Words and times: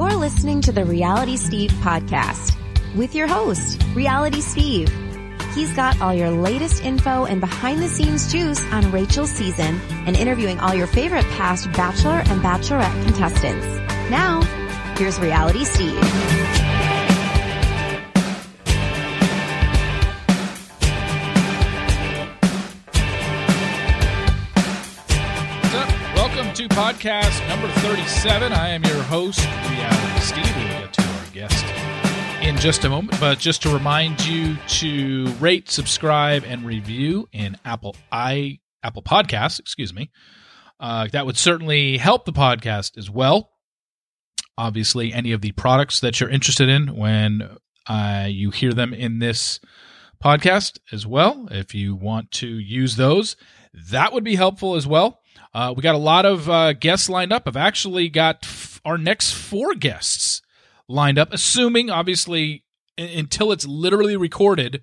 You're 0.00 0.16
listening 0.16 0.62
to 0.62 0.72
the 0.72 0.86
Reality 0.86 1.36
Steve 1.36 1.70
podcast 1.82 2.56
with 2.96 3.14
your 3.14 3.26
host, 3.26 3.84
Reality 3.94 4.40
Steve. 4.40 4.88
He's 5.54 5.70
got 5.74 6.00
all 6.00 6.14
your 6.14 6.30
latest 6.30 6.82
info 6.82 7.26
and 7.26 7.38
behind 7.38 7.82
the 7.82 7.88
scenes 7.88 8.32
juice 8.32 8.62
on 8.72 8.90
Rachel's 8.92 9.30
season 9.30 9.78
and 10.06 10.16
interviewing 10.16 10.58
all 10.58 10.72
your 10.72 10.86
favorite 10.86 11.26
past 11.32 11.70
Bachelor 11.72 12.22
and 12.24 12.40
Bachelorette 12.40 13.04
contestants. 13.04 13.66
Now, 14.10 14.40
here's 14.96 15.20
Reality 15.20 15.66
Steve. 15.66 16.00
To 26.60 26.68
podcast 26.68 27.48
number 27.48 27.68
37. 27.68 28.52
I 28.52 28.68
am 28.68 28.84
your 28.84 29.02
host, 29.04 29.40
Reality 29.70 30.20
Steve. 30.20 30.56
We'll 30.56 30.68
get 30.68 30.92
to 30.92 31.02
our 31.02 31.26
guest 31.32 31.64
in 32.44 32.58
just 32.58 32.84
a 32.84 32.90
moment. 32.90 33.18
But 33.18 33.38
just 33.38 33.62
to 33.62 33.70
remind 33.70 34.26
you 34.26 34.56
to 34.56 35.26
rate, 35.40 35.70
subscribe, 35.70 36.44
and 36.44 36.66
review 36.66 37.30
in 37.32 37.56
Apple 37.64 37.96
i 38.12 38.58
Apple 38.82 39.00
Podcasts, 39.00 39.58
excuse 39.58 39.94
me. 39.94 40.10
Uh, 40.78 41.08
that 41.12 41.24
would 41.24 41.38
certainly 41.38 41.96
help 41.96 42.26
the 42.26 42.32
podcast 42.34 42.98
as 42.98 43.08
well. 43.08 43.52
Obviously, 44.58 45.14
any 45.14 45.32
of 45.32 45.40
the 45.40 45.52
products 45.52 46.00
that 46.00 46.20
you're 46.20 46.28
interested 46.28 46.68
in 46.68 46.94
when 46.94 47.56
uh, 47.86 48.26
you 48.28 48.50
hear 48.50 48.74
them 48.74 48.92
in 48.92 49.18
this 49.18 49.60
podcast 50.22 50.78
as 50.92 51.06
well. 51.06 51.48
If 51.50 51.74
you 51.74 51.94
want 51.94 52.32
to 52.32 52.46
use 52.46 52.96
those, 52.96 53.34
that 53.72 54.12
would 54.12 54.24
be 54.24 54.36
helpful 54.36 54.74
as 54.74 54.86
well. 54.86 55.19
Uh, 55.52 55.74
we 55.76 55.82
got 55.82 55.94
a 55.94 55.98
lot 55.98 56.24
of 56.26 56.48
uh, 56.48 56.72
guests 56.74 57.08
lined 57.08 57.32
up. 57.32 57.44
I've 57.46 57.56
actually 57.56 58.08
got 58.08 58.38
f- 58.44 58.80
our 58.84 58.96
next 58.98 59.32
four 59.32 59.74
guests 59.74 60.42
lined 60.88 61.18
up, 61.18 61.32
assuming, 61.32 61.90
obviously, 61.90 62.64
i- 62.98 63.02
until 63.02 63.50
it's 63.52 63.66
literally 63.66 64.16
recorded, 64.16 64.82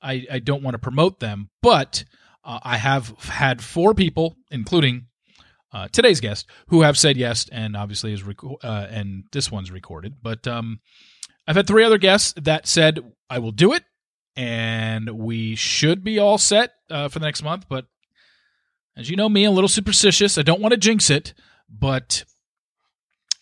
I, 0.00 0.26
I 0.30 0.38
don't 0.38 0.62
want 0.62 0.74
to 0.74 0.78
promote 0.78 1.18
them. 1.20 1.50
But 1.62 2.04
uh, 2.44 2.60
I 2.62 2.76
have 2.76 3.08
had 3.20 3.62
four 3.62 3.92
people, 3.94 4.36
including 4.50 5.06
uh, 5.72 5.88
today's 5.90 6.20
guest, 6.20 6.46
who 6.68 6.82
have 6.82 6.96
said 6.96 7.16
yes, 7.16 7.48
and 7.50 7.76
obviously 7.76 8.12
is 8.12 8.22
reco- 8.22 8.62
uh, 8.62 8.86
and 8.90 9.24
this 9.32 9.50
one's 9.50 9.72
recorded. 9.72 10.14
But 10.22 10.46
um, 10.46 10.78
I've 11.48 11.56
had 11.56 11.66
three 11.66 11.82
other 11.82 11.98
guests 11.98 12.34
that 12.40 12.68
said 12.68 13.00
I 13.28 13.40
will 13.40 13.50
do 13.50 13.72
it, 13.72 13.82
and 14.36 15.10
we 15.10 15.56
should 15.56 16.04
be 16.04 16.18
all 16.20 16.38
set 16.38 16.70
uh, 16.90 17.08
for 17.08 17.18
the 17.18 17.26
next 17.26 17.42
month. 17.42 17.66
But 17.68 17.86
as 18.96 19.10
you 19.10 19.16
know 19.16 19.28
me, 19.28 19.44
a 19.44 19.50
little 19.50 19.68
superstitious. 19.68 20.38
I 20.38 20.42
don't 20.42 20.60
want 20.60 20.72
to 20.72 20.78
jinx 20.78 21.10
it, 21.10 21.34
but 21.68 22.24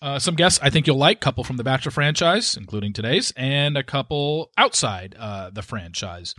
uh, 0.00 0.18
some 0.18 0.34
guests 0.34 0.58
I 0.62 0.70
think 0.70 0.86
you'll 0.86 0.96
like. 0.96 1.20
Couple 1.20 1.44
from 1.44 1.56
the 1.56 1.64
Bachelor 1.64 1.92
franchise, 1.92 2.56
including 2.56 2.92
today's, 2.92 3.32
and 3.36 3.76
a 3.76 3.82
couple 3.82 4.50
outside 4.56 5.14
uh, 5.18 5.50
the 5.50 5.62
franchise 5.62 6.34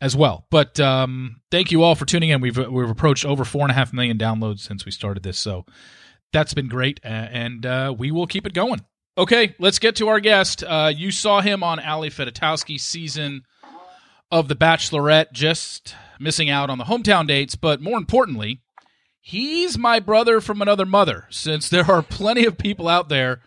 as 0.00 0.16
well. 0.16 0.46
But 0.50 0.78
um, 0.80 1.40
thank 1.50 1.70
you 1.70 1.82
all 1.82 1.94
for 1.94 2.04
tuning 2.04 2.30
in. 2.30 2.40
We've 2.40 2.56
we've 2.56 2.90
approached 2.90 3.24
over 3.24 3.44
four 3.44 3.62
and 3.62 3.70
a 3.70 3.74
half 3.74 3.92
million 3.92 4.18
downloads 4.18 4.60
since 4.60 4.84
we 4.84 4.92
started 4.92 5.22
this, 5.22 5.38
so 5.38 5.64
that's 6.32 6.54
been 6.54 6.68
great, 6.68 7.00
and 7.02 7.64
uh, 7.64 7.94
we 7.96 8.10
will 8.10 8.26
keep 8.26 8.46
it 8.46 8.54
going. 8.54 8.84
Okay, 9.16 9.54
let's 9.60 9.78
get 9.78 9.96
to 9.96 10.08
our 10.08 10.18
guest. 10.18 10.64
Uh, 10.66 10.92
you 10.94 11.12
saw 11.12 11.40
him 11.40 11.62
on 11.62 11.78
Ali 11.78 12.10
Fedotowsky's 12.10 12.82
season 12.82 13.44
of 14.30 14.48
The 14.48 14.56
Bachelorette, 14.56 15.30
just 15.32 15.94
missing 16.24 16.50
out 16.50 16.70
on 16.70 16.78
the 16.78 16.84
hometown 16.84 17.26
dates, 17.28 17.54
but 17.54 17.80
more 17.80 17.98
importantly, 17.98 18.62
he's 19.20 19.78
my 19.78 20.00
brother 20.00 20.40
from 20.40 20.60
another 20.60 20.86
mother, 20.86 21.26
since 21.30 21.68
there 21.68 21.88
are 21.90 22.02
plenty 22.02 22.44
of 22.44 22.58
people 22.58 22.88
out 22.88 23.08
there 23.08 23.40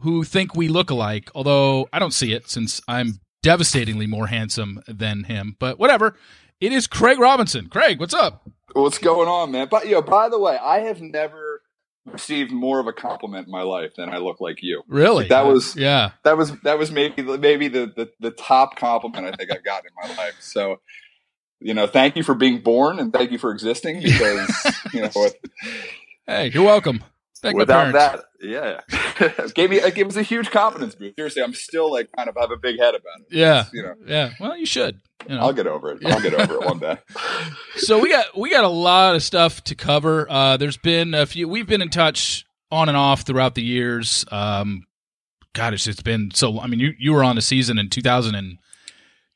who 0.00 0.24
think 0.24 0.56
we 0.56 0.66
look 0.66 0.90
alike, 0.90 1.30
although 1.34 1.88
I 1.92 2.00
don't 2.00 2.12
see 2.12 2.32
it 2.32 2.50
since 2.50 2.80
I'm 2.88 3.20
devastatingly 3.42 4.06
more 4.06 4.26
handsome 4.26 4.82
than 4.88 5.24
him. 5.24 5.56
But 5.60 5.78
whatever. 5.78 6.16
It 6.60 6.72
is 6.72 6.86
Craig 6.86 7.18
Robinson. 7.18 7.68
Craig, 7.68 7.98
what's 7.98 8.14
up? 8.14 8.48
What's 8.72 8.98
going 8.98 9.28
on, 9.28 9.50
man? 9.50 9.66
But 9.68 9.88
yo, 9.88 10.00
by 10.00 10.28
the 10.28 10.38
way, 10.38 10.56
I 10.56 10.80
have 10.80 11.00
never 11.00 11.60
received 12.06 12.52
more 12.52 12.78
of 12.78 12.86
a 12.86 12.92
compliment 12.92 13.46
in 13.46 13.52
my 13.52 13.62
life 13.62 13.94
than 13.96 14.08
I 14.10 14.18
look 14.18 14.40
like 14.40 14.62
you. 14.62 14.82
Really? 14.86 15.26
That 15.28 15.46
was 15.46 15.74
Yeah. 15.76 16.12
that 16.22 16.36
was 16.36 16.52
that 16.60 16.78
was 16.78 16.92
maybe 16.92 17.22
maybe 17.22 17.66
the 17.68 17.92
the, 17.96 18.10
the 18.20 18.30
top 18.30 18.76
compliment 18.76 19.26
I 19.26 19.36
think 19.36 19.50
I've 19.52 19.64
gotten 19.64 19.88
in 19.88 20.08
my 20.08 20.16
life. 20.16 20.36
So, 20.40 20.80
you 21.64 21.74
know, 21.74 21.86
thank 21.86 22.16
you 22.16 22.22
for 22.22 22.34
being 22.34 22.60
born 22.60 22.98
and 22.98 23.12
thank 23.12 23.30
you 23.30 23.38
for 23.38 23.50
existing 23.50 24.02
because 24.02 24.48
you 24.92 25.02
know 25.02 25.10
with, 25.16 25.36
Hey, 26.26 26.50
you're 26.50 26.64
welcome. 26.64 27.02
Thank 27.42 27.56
without 27.56 27.92
that, 27.92 28.24
yeah, 28.40 28.80
it 29.18 29.54
gave 29.54 29.70
me 29.70 29.76
it 29.76 29.96
gave 29.96 30.06
us 30.06 30.14
a 30.14 30.22
huge 30.22 30.52
confidence 30.52 30.94
boost. 30.94 31.16
Seriously, 31.16 31.42
I'm 31.42 31.54
still 31.54 31.90
like 31.90 32.08
kind 32.16 32.28
of 32.28 32.36
have 32.38 32.52
a 32.52 32.56
big 32.56 32.78
head 32.78 32.94
about 32.94 33.20
it. 33.20 33.26
Yeah. 33.30 33.64
you 33.72 33.82
know, 33.82 33.94
Yeah. 34.06 34.30
Well, 34.38 34.56
you 34.56 34.64
should. 34.64 35.00
You 35.28 35.34
know. 35.34 35.42
I'll 35.42 35.52
get 35.52 35.66
over 35.66 35.90
it. 35.90 36.06
I'll 36.06 36.20
get 36.20 36.34
over 36.34 36.54
it 36.54 36.64
one 36.64 36.78
day. 36.78 36.98
so 37.76 37.98
we 37.98 38.10
got 38.10 38.38
we 38.38 38.48
got 38.50 38.62
a 38.62 38.68
lot 38.68 39.16
of 39.16 39.24
stuff 39.24 39.62
to 39.64 39.74
cover. 39.74 40.30
Uh, 40.30 40.56
there's 40.56 40.76
been 40.76 41.14
a 41.14 41.26
few. 41.26 41.48
We've 41.48 41.66
been 41.66 41.82
in 41.82 41.90
touch 41.90 42.44
on 42.70 42.88
and 42.88 42.96
off 42.96 43.22
throughout 43.22 43.56
the 43.56 43.62
years. 43.62 44.24
Um, 44.30 44.84
God, 45.52 45.74
it's, 45.74 45.86
it's 45.86 46.02
been 46.02 46.30
so. 46.32 46.60
I 46.60 46.68
mean, 46.68 46.78
you 46.78 46.94
you 46.98 47.12
were 47.12 47.24
on 47.24 47.38
a 47.38 47.42
season 47.42 47.76
in 47.78 47.88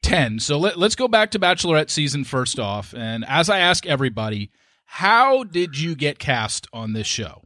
2010. 0.06 0.38
So 0.38 0.58
let, 0.58 0.78
let's 0.78 0.94
go 0.94 1.08
back 1.08 1.32
to 1.32 1.38
Bachelorette 1.38 1.90
season 1.90 2.22
first 2.22 2.60
off. 2.60 2.94
And 2.96 3.24
as 3.26 3.50
I 3.50 3.58
ask 3.58 3.86
everybody, 3.86 4.50
how 4.84 5.42
did 5.42 5.78
you 5.78 5.96
get 5.96 6.18
cast 6.20 6.68
on 6.72 6.92
this 6.92 7.08
show? 7.08 7.42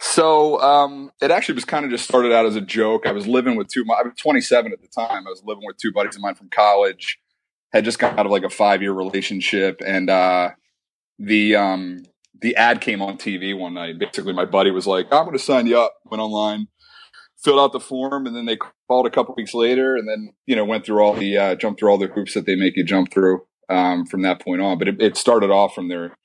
So 0.00 0.60
um, 0.60 1.10
it 1.20 1.30
actually 1.30 1.54
was 1.54 1.64
kind 1.64 1.84
of 1.84 1.90
just 1.90 2.04
started 2.04 2.32
out 2.32 2.46
as 2.46 2.56
a 2.56 2.60
joke. 2.60 3.06
I 3.06 3.12
was 3.12 3.26
living 3.26 3.56
with 3.56 3.68
two. 3.68 3.84
I 3.90 4.02
was 4.02 4.12
27 4.20 4.72
at 4.72 4.80
the 4.80 4.88
time. 4.88 5.26
I 5.26 5.30
was 5.30 5.42
living 5.44 5.64
with 5.66 5.76
two 5.78 5.92
buddies 5.92 6.16
of 6.16 6.22
mine 6.22 6.34
from 6.34 6.48
college. 6.50 7.18
Had 7.72 7.84
just 7.84 7.98
got 7.98 8.18
out 8.18 8.26
of 8.26 8.32
like 8.32 8.44
a 8.44 8.50
five 8.50 8.82
year 8.82 8.92
relationship, 8.92 9.80
and 9.86 10.10
uh, 10.10 10.50
the 11.18 11.54
um, 11.54 12.04
the 12.40 12.56
ad 12.56 12.80
came 12.80 13.00
on 13.00 13.16
TV 13.16 13.56
one 13.56 13.74
night. 13.74 13.98
Basically, 13.98 14.32
my 14.32 14.46
buddy 14.46 14.70
was 14.70 14.86
like, 14.86 15.06
"I'm 15.12 15.24
going 15.24 15.36
to 15.36 15.38
sign 15.38 15.66
you 15.66 15.78
up." 15.78 15.94
Went 16.10 16.20
online, 16.22 16.66
filled 17.42 17.58
out 17.60 17.72
the 17.72 17.80
form, 17.80 18.26
and 18.26 18.34
then 18.36 18.46
they 18.46 18.58
called 18.88 19.06
a 19.06 19.10
couple 19.10 19.34
weeks 19.36 19.54
later, 19.54 19.96
and 19.96 20.08
then 20.08 20.32
you 20.46 20.56
know 20.56 20.64
went 20.64 20.84
through 20.84 21.00
all 21.02 21.14
the 21.14 21.36
uh, 21.36 21.54
jumped 21.54 21.80
through 21.80 21.90
all 21.90 21.98
the 21.98 22.06
hoops 22.08 22.34
that 22.34 22.46
they 22.46 22.54
make 22.56 22.76
you 22.76 22.84
jump 22.84 23.12
through 23.12 23.42
um, 23.68 24.06
from 24.06 24.22
that 24.22 24.40
point 24.42 24.60
on. 24.60 24.78
But 24.78 24.88
it, 24.88 25.00
it 25.00 25.16
started 25.16 25.50
off 25.50 25.74
from 25.74 25.88
their 25.88 26.16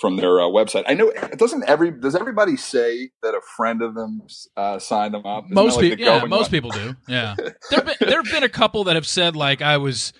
from 0.00 0.16
their 0.16 0.40
uh, 0.40 0.44
website. 0.44 0.84
I 0.86 0.94
know 0.94 1.08
it 1.10 1.38
doesn't 1.38 1.68
every 1.68 1.90
does 1.90 2.14
everybody 2.14 2.56
say 2.56 3.10
that 3.22 3.34
a 3.34 3.40
friend 3.56 3.82
of 3.82 3.94
them 3.94 4.22
uh, 4.56 4.78
signed 4.78 5.14
them 5.14 5.26
up? 5.26 5.44
Isn't 5.46 5.54
most 5.54 5.76
like 5.76 5.90
people, 5.90 6.04
yeah, 6.04 6.24
most 6.24 6.44
one? 6.44 6.50
people 6.50 6.70
do. 6.70 6.96
Yeah, 7.08 7.34
there 7.70 8.22
have 8.22 8.30
been 8.30 8.42
a 8.44 8.48
couple 8.48 8.84
that 8.84 8.94
have 8.96 9.06
said 9.06 9.36
like 9.36 9.62
I 9.62 9.76
was. 9.76 10.12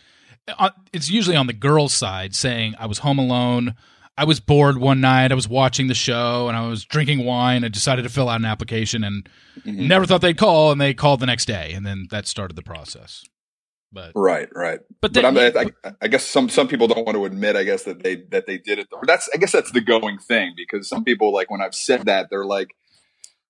uh, 0.59 0.71
It's 0.93 1.11
usually 1.11 1.37
on 1.37 1.47
the 1.47 1.53
girls' 1.53 1.93
side 1.95 2.35
saying 2.35 2.75
I 2.79 2.87
was 2.87 2.99
home 2.99 3.19
alone. 3.19 3.75
I 4.21 4.25
was 4.25 4.39
bored 4.39 4.77
one 4.77 5.01
night. 5.01 5.33
I 5.33 5.35
was 5.35 5.49
watching 5.49 5.87
the 5.87 5.95
show 5.95 6.49
and 6.49 6.57
I 6.57 6.67
was 6.69 6.85
drinking 6.85 7.25
wine. 7.25 7.65
I 7.65 7.69
decided 7.69 8.03
to 8.03 8.11
fill 8.11 8.29
out 8.29 8.39
an 8.39 8.45
application 8.45 9.03
and 9.03 9.27
Mhm. 9.65 9.89
never 9.89 10.05
thought 10.05 10.21
they'd 10.21 10.37
call, 10.37 10.71
and 10.73 10.81
they 10.81 10.93
called 10.95 11.21
the 11.21 11.27
next 11.27 11.47
day, 11.47 11.73
and 11.73 11.87
then 11.87 12.07
that 12.11 12.27
started 12.27 12.55
the 12.55 12.63
process. 12.63 13.23
But 13.93 14.13
Right, 14.15 14.49
right. 14.55 14.81
but, 15.01 15.13
But 15.13 15.25
I'm, 15.25 15.37
I, 15.39 15.65
I 16.01 16.09
guess 16.09 16.25
some 16.25 16.49
some 16.49 16.69
people 16.69 16.87
don't 16.87 17.05
want 17.05 17.17
to 17.17 17.25
admit. 17.25 17.57
I 17.57 17.65
guess 17.65 17.83
that 17.85 18.03
they 18.03 18.17
that 18.31 18.47
they 18.47 18.59
did 18.59 18.79
it. 18.79 18.89
Or 18.93 19.03
that's 19.07 19.29
I 19.35 19.39
guess 19.39 19.53
that's 19.53 19.73
the 19.73 19.81
going 19.81 20.19
thing 20.19 20.53
because 20.57 20.87
some 20.89 21.03
people 21.03 21.33
like 21.33 21.51
when 21.51 21.61
I've 21.63 21.75
said 21.75 22.05
that 22.07 22.29
they're 22.31 22.45
like, 22.45 22.69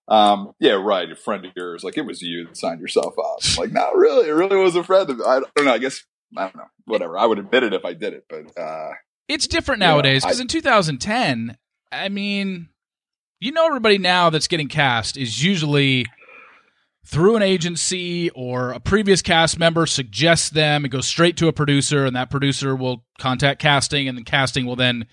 um, 0.08 0.52
yeah, 0.58 0.72
right, 0.72 1.10
a 1.10 1.14
friend 1.16 1.44
of 1.44 1.52
yours, 1.56 1.84
like 1.84 1.98
it 1.98 2.06
was 2.06 2.22
you 2.22 2.46
that 2.46 2.56
signed 2.56 2.80
yourself 2.80 3.14
up. 3.18 3.38
I'm 3.44 3.56
like, 3.56 3.72
not 3.72 3.94
really, 3.96 4.28
it 4.28 4.32
really 4.32 4.56
was 4.56 4.76
a 4.76 4.82
friend 4.84 5.10
of. 5.10 5.20
I 5.20 5.40
don't 5.56 5.66
know. 5.66 5.74
I 5.74 5.78
guess 5.78 6.04
I 6.36 6.44
don't 6.44 6.56
know. 6.56 6.70
Whatever. 6.86 7.18
I 7.18 7.26
would 7.26 7.38
admit 7.38 7.64
it 7.64 7.74
if 7.74 7.84
I 7.84 7.92
did 7.92 8.14
it, 8.14 8.24
but 8.30 8.58
uh, 8.60 8.92
it's 9.30 9.46
different 9.46 9.80
nowadays 9.80 10.24
because 10.24 10.40
in 10.40 10.48
2010, 10.48 11.56
I 11.92 12.08
mean, 12.08 12.68
you 13.40 13.52
know, 13.52 13.66
everybody 13.66 13.98
now 13.98 14.30
that's 14.30 14.48
getting 14.48 14.68
cast 14.68 15.16
is 15.16 15.42
usually 15.42 16.06
through 17.06 17.36
an 17.36 17.42
agency 17.42 18.30
or 18.30 18.70
a 18.72 18.80
previous 18.80 19.22
cast 19.22 19.58
member 19.58 19.86
suggests 19.86 20.50
them. 20.50 20.84
It 20.84 20.90
goes 20.90 21.06
straight 21.06 21.36
to 21.38 21.48
a 21.48 21.52
producer, 21.52 22.04
and 22.04 22.14
that 22.14 22.30
producer 22.30 22.76
will 22.76 23.04
contact 23.18 23.60
casting, 23.60 24.08
and 24.08 24.16
then 24.18 24.24
casting 24.24 24.66
will 24.66 24.76
then 24.76 25.06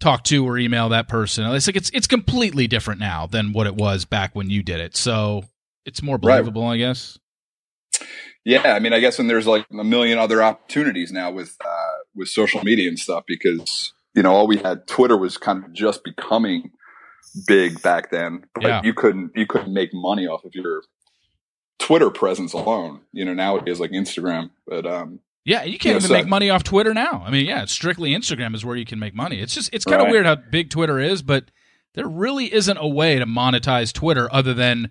talk 0.00 0.24
to 0.24 0.44
or 0.44 0.58
email 0.58 0.88
that 0.88 1.08
person. 1.08 1.44
It's 1.52 1.66
like 1.66 1.76
it's 1.76 1.90
it's 1.90 2.06
completely 2.06 2.66
different 2.66 3.00
now 3.00 3.26
than 3.26 3.52
what 3.52 3.66
it 3.66 3.74
was 3.76 4.04
back 4.04 4.34
when 4.34 4.50
you 4.50 4.62
did 4.62 4.80
it. 4.80 4.96
So 4.96 5.44
it's 5.84 6.02
more 6.02 6.16
Right. 6.16 6.38
believable, 6.40 6.64
I 6.64 6.76
guess. 6.78 7.18
Yeah, 8.44 8.72
I 8.72 8.78
mean, 8.80 8.92
I 8.92 9.00
guess 9.00 9.18
when 9.18 9.28
there's 9.28 9.46
like 9.46 9.66
a 9.70 9.84
million 9.84 10.18
other 10.18 10.42
opportunities 10.42 11.12
now 11.12 11.30
with 11.30 11.56
uh, 11.64 11.98
with 12.14 12.28
social 12.28 12.62
media 12.64 12.88
and 12.88 12.98
stuff, 12.98 13.24
because 13.26 13.92
you 14.14 14.22
know 14.22 14.32
all 14.32 14.46
we 14.46 14.56
had 14.58 14.86
Twitter 14.86 15.16
was 15.16 15.38
kind 15.38 15.64
of 15.64 15.72
just 15.72 16.02
becoming 16.04 16.70
big 17.46 17.80
back 17.82 18.10
then, 18.10 18.44
but 18.54 18.64
Yeah. 18.64 18.80
you 18.82 18.94
couldn't 18.94 19.30
you 19.36 19.46
couldn't 19.46 19.72
make 19.72 19.90
money 19.94 20.26
off 20.26 20.44
of 20.44 20.54
your 20.54 20.82
Twitter 21.78 22.10
presence 22.10 22.52
alone. 22.52 23.00
You 23.12 23.24
know, 23.24 23.34
nowadays 23.34 23.80
like 23.80 23.90
Instagram, 23.92 24.50
but 24.66 24.86
um, 24.86 25.20
Yeah, 25.44 25.62
you 25.64 25.78
can't 25.78 25.92
Yeah, 25.94 25.96
even 25.98 26.08
so- 26.08 26.14
make 26.14 26.26
money 26.26 26.50
off 26.50 26.64
Twitter 26.64 26.92
now. 26.94 27.22
I 27.26 27.30
mean, 27.30 27.46
yeah, 27.46 27.62
it's 27.62 27.72
strictly 27.72 28.10
Instagram 28.10 28.54
is 28.54 28.64
where 28.64 28.76
you 28.76 28.84
can 28.84 28.98
make 28.98 29.14
money. 29.14 29.40
It's 29.40 29.54
just 29.54 29.70
it's 29.72 29.84
kind 29.84 30.00
of 30.00 30.06
Right. 30.06 30.12
weird 30.12 30.26
how 30.26 30.34
big 30.36 30.68
Twitter 30.70 30.98
is, 30.98 31.22
but 31.22 31.50
there 31.94 32.08
really 32.08 32.52
isn't 32.52 32.76
a 32.76 32.88
way 32.88 33.18
to 33.18 33.26
monetize 33.26 33.92
Twitter 33.92 34.28
other 34.32 34.52
than 34.54 34.90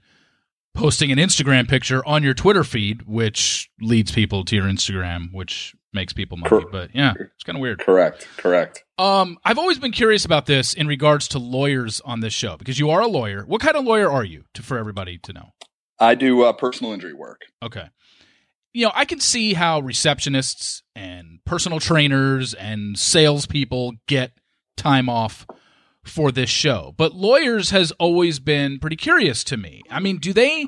posting 0.73 1.11
an 1.11 1.17
Instagram 1.17 1.67
picture 1.67 2.05
on 2.05 2.23
your 2.23 2.33
Twitter 2.33 2.63
feed, 2.63 3.03
which 3.03 3.69
leads 3.81 4.11
people 4.11 4.45
to 4.45 4.55
your 4.55 4.65
Instagram, 4.65 5.33
which 5.33 5.75
makes 5.93 6.13
people 6.13 6.37
money. 6.37 6.49
Cor- 6.49 6.69
But 6.71 6.95
yeah, 6.95 7.13
it's 7.17 7.43
kind 7.43 7.57
of 7.57 7.61
weird. 7.61 7.79
Correct. 7.79 8.27
Correct. 8.37 8.83
Um, 8.97 9.37
I've 9.43 9.57
always 9.57 9.79
been 9.79 9.91
curious 9.91 10.23
about 10.25 10.45
this 10.45 10.73
in 10.73 10.87
regards 10.87 11.27
to 11.29 11.39
lawyers 11.39 12.01
on 12.01 12.19
this 12.21 12.33
show 12.33 12.55
because 12.57 12.79
you 12.79 12.89
are 12.89 13.01
a 13.01 13.07
lawyer. 13.07 13.43
What 13.45 13.61
kind 13.61 13.75
of 13.75 13.83
lawyer 13.83 14.09
are 14.09 14.23
you? 14.23 14.43
To 14.53 14.63
for 14.63 14.77
everybody 14.77 15.17
to 15.19 15.33
know. 15.33 15.49
I 15.99 16.15
do 16.15 16.43
uh, 16.43 16.53
personal 16.53 16.93
injury 16.93 17.13
work. 17.13 17.41
Okay. 17.61 17.89
You 18.73 18.85
know, 18.85 18.91
I 18.95 19.03
can 19.05 19.19
see 19.19 19.53
how 19.53 19.81
receptionists 19.81 20.81
and 20.95 21.39
personal 21.45 21.79
trainers 21.79 22.53
and 22.53 22.97
salespeople 22.97 23.93
get 24.07 24.31
time 24.77 25.09
off 25.09 25.45
for 26.03 26.31
this 26.31 26.49
show, 26.49 26.93
but 26.97 27.13
lawyers 27.13 27.69
has 27.69 27.91
always 27.93 28.39
been 28.39 28.79
pretty 28.79 28.95
curious 28.95 29.43
to 29.45 29.57
me. 29.57 29.81
I 29.89 29.99
mean, 29.99 30.17
do 30.17 30.33
they 30.33 30.67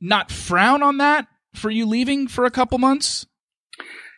not 0.00 0.30
frown 0.30 0.82
on 0.82 0.98
that 0.98 1.26
for 1.54 1.70
you 1.70 1.86
leaving 1.86 2.28
for 2.28 2.44
a 2.44 2.50
couple 2.50 2.78
months? 2.78 3.26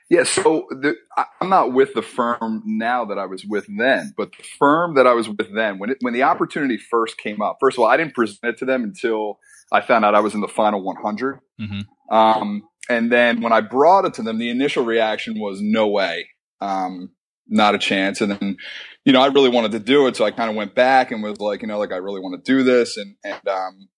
Yeah, 0.08 0.22
so 0.22 0.66
the, 0.70 0.94
I, 1.16 1.24
I'm 1.40 1.48
not 1.48 1.72
with 1.72 1.94
the 1.94 2.02
firm 2.02 2.62
now 2.64 3.04
that 3.06 3.18
I 3.18 3.26
was 3.26 3.44
with 3.44 3.66
then, 3.76 4.14
but 4.16 4.30
the 4.36 4.44
firm 4.58 4.94
that 4.94 5.06
I 5.06 5.14
was 5.14 5.28
with 5.28 5.52
then, 5.52 5.78
when 5.78 5.90
it, 5.90 5.98
when 6.00 6.14
the 6.14 6.22
opportunity 6.22 6.78
first 6.78 7.18
came 7.18 7.42
up, 7.42 7.56
first 7.60 7.76
of 7.76 7.80
all, 7.80 7.88
I 7.88 7.96
didn't 7.96 8.14
present 8.14 8.38
it 8.44 8.58
to 8.58 8.64
them 8.64 8.84
until 8.84 9.40
I 9.72 9.80
found 9.80 10.04
out 10.04 10.14
I 10.14 10.20
was 10.20 10.34
in 10.34 10.40
the 10.40 10.48
final 10.48 10.82
100. 10.82 11.40
Mm-hmm. 11.60 12.14
Um, 12.14 12.62
and 12.88 13.10
then 13.10 13.40
when 13.40 13.52
I 13.52 13.60
brought 13.60 14.04
it 14.04 14.14
to 14.14 14.22
them, 14.22 14.38
the 14.38 14.48
initial 14.48 14.84
reaction 14.84 15.40
was 15.40 15.60
no 15.60 15.88
way, 15.88 16.28
um, 16.60 17.10
not 17.48 17.74
a 17.74 17.78
chance. 17.78 18.20
And 18.20 18.30
then, 18.30 18.56
you 19.06 19.12
know, 19.12 19.22
I 19.22 19.28
really 19.28 19.48
wanted 19.48 19.70
to 19.72 19.78
do 19.78 20.08
it, 20.08 20.16
so 20.16 20.24
I 20.24 20.32
kind 20.32 20.50
of 20.50 20.56
went 20.56 20.74
back 20.74 21.12
and 21.12 21.22
was 21.22 21.40
like, 21.40 21.62
you 21.62 21.68
know, 21.68 21.78
like 21.78 21.92
I 21.92 21.96
really 21.96 22.20
want 22.20 22.44
to 22.44 22.52
do 22.52 22.64
this. 22.64 22.96
And 22.96 23.14
and 23.24 23.48
um, 23.48 23.88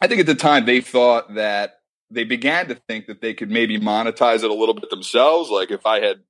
I 0.00 0.06
think 0.06 0.20
at 0.20 0.26
the 0.26 0.34
time 0.34 0.66
they 0.66 0.82
thought 0.82 1.34
that 1.34 1.80
they 2.10 2.24
began 2.24 2.68
to 2.68 2.74
think 2.74 3.06
that 3.06 3.22
they 3.22 3.32
could 3.32 3.50
maybe 3.50 3.80
monetize 3.80 4.44
it 4.44 4.50
a 4.50 4.54
little 4.54 4.74
bit 4.74 4.90
themselves. 4.90 5.48
Like 5.48 5.70
if 5.70 5.86
I 5.86 6.00
had, 6.00 6.20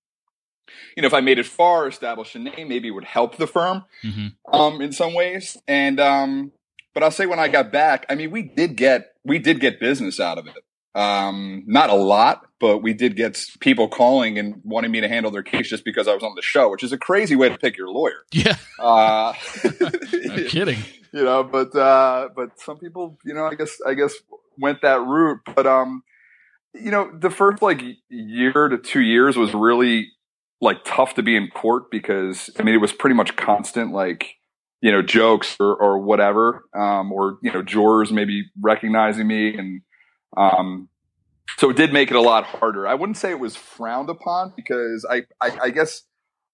you 0.97 1.03
know, 1.03 1.09
if 1.09 1.15
I 1.15 1.21
made 1.21 1.41
it 1.41 1.47
far, 1.47 1.89
established 1.89 2.37
a 2.37 2.39
name, 2.39 2.69
maybe 2.69 2.89
it 2.89 2.93
would 2.93 3.05
help 3.05 3.37
the 3.37 3.49
firm 3.49 3.85
Mm-hmm. 4.05 4.55
um, 4.55 4.81
in 4.81 4.93
some 4.93 5.15
ways. 5.15 5.57
And 5.67 5.99
um, 5.99 6.53
but 6.95 7.03
I'll 7.03 7.11
say 7.11 7.27
when 7.27 7.41
I 7.41 7.49
got 7.49 7.73
back, 7.73 8.07
I 8.09 8.15
mean, 8.15 8.31
we 8.31 8.43
did 8.43 8.77
get 8.77 9.15
we 9.25 9.41
did 9.41 9.59
get 9.59 9.81
business 9.81 10.21
out 10.21 10.39
of 10.39 10.47
it. 10.47 10.63
Um, 10.95 11.65
not 11.67 11.89
a 11.89 11.95
lot, 11.95 12.47
but 12.61 12.79
we 12.79 12.93
did 12.93 13.17
get 13.17 13.43
people 13.61 13.89
calling 13.89 14.39
and 14.39 14.61
wanting 14.63 14.91
me 14.91 15.01
to 15.01 15.09
handle 15.09 15.31
their 15.31 15.43
case 15.43 15.69
just 15.69 15.85
because 15.85 16.07
I 16.07 16.15
was 16.15 16.23
on 16.23 16.35
the 16.37 16.43
show, 16.43 16.71
which 16.71 16.83
is 16.83 16.93
a 16.93 16.99
crazy 16.99 17.35
way 17.35 17.49
to 17.49 17.57
pick 17.57 17.77
your 17.77 17.89
lawyer. 17.89 18.25
Yeah, 18.33 18.57
Uh, 18.79 19.33
no 19.81 20.45
kidding. 20.49 20.79
you 21.13 21.25
know, 21.25 21.45
but 21.45 21.75
uh, 21.75 22.29
but 22.35 22.61
some 22.61 22.79
people, 22.79 23.19
you 23.25 23.33
know, 23.33 23.47
I 23.47 23.55
guess 23.55 23.79
I 23.87 23.95
guess 23.95 24.15
went 24.59 24.83
that 24.83 25.01
route. 25.01 25.41
But 25.55 25.67
um, 25.67 26.03
you 26.75 26.91
know, 26.91 27.11
the 27.19 27.31
first 27.31 27.63
like 27.63 27.81
year 28.09 28.69
to 28.69 28.79
two 28.79 29.01
years 29.01 29.37
was 29.37 29.55
really 29.55 30.09
like 30.61 30.85
tough 30.85 31.15
to 31.15 31.23
be 31.23 31.37
in 31.37 31.49
court 31.49 31.91
because 31.91 32.49
I 32.59 32.63
mean 32.63 32.75
it 32.75 32.81
was 32.81 32.93
pretty 32.93 33.17
much 33.17 33.37
constant 33.37 33.93
like 33.93 34.37
you 34.81 34.93
know 34.93 35.03
jokes 35.03 35.57
or 35.59 35.75
or 35.75 35.99
whatever 35.99 36.65
um, 36.75 37.13
or 37.13 37.39
you 37.43 37.53
know 37.53 37.63
jurors 37.63 38.13
maybe 38.13 38.45
recognizing 38.61 39.27
me 39.27 39.57
and 39.57 39.83
um, 40.37 40.89
so 41.59 41.71
it 41.71 41.77
did 41.77 41.93
make 41.93 42.11
it 42.11 42.17
a 42.17 42.21
lot 42.21 42.45
harder. 42.45 42.87
I 42.89 42.95
wouldn't 42.95 43.17
say 43.17 43.31
it 43.31 43.39
was 43.41 43.57
frowned 43.57 44.09
upon 44.11 44.53
because 44.57 45.07
I 45.11 45.23
I, 45.41 45.59
I 45.65 45.71
guess 45.71 46.03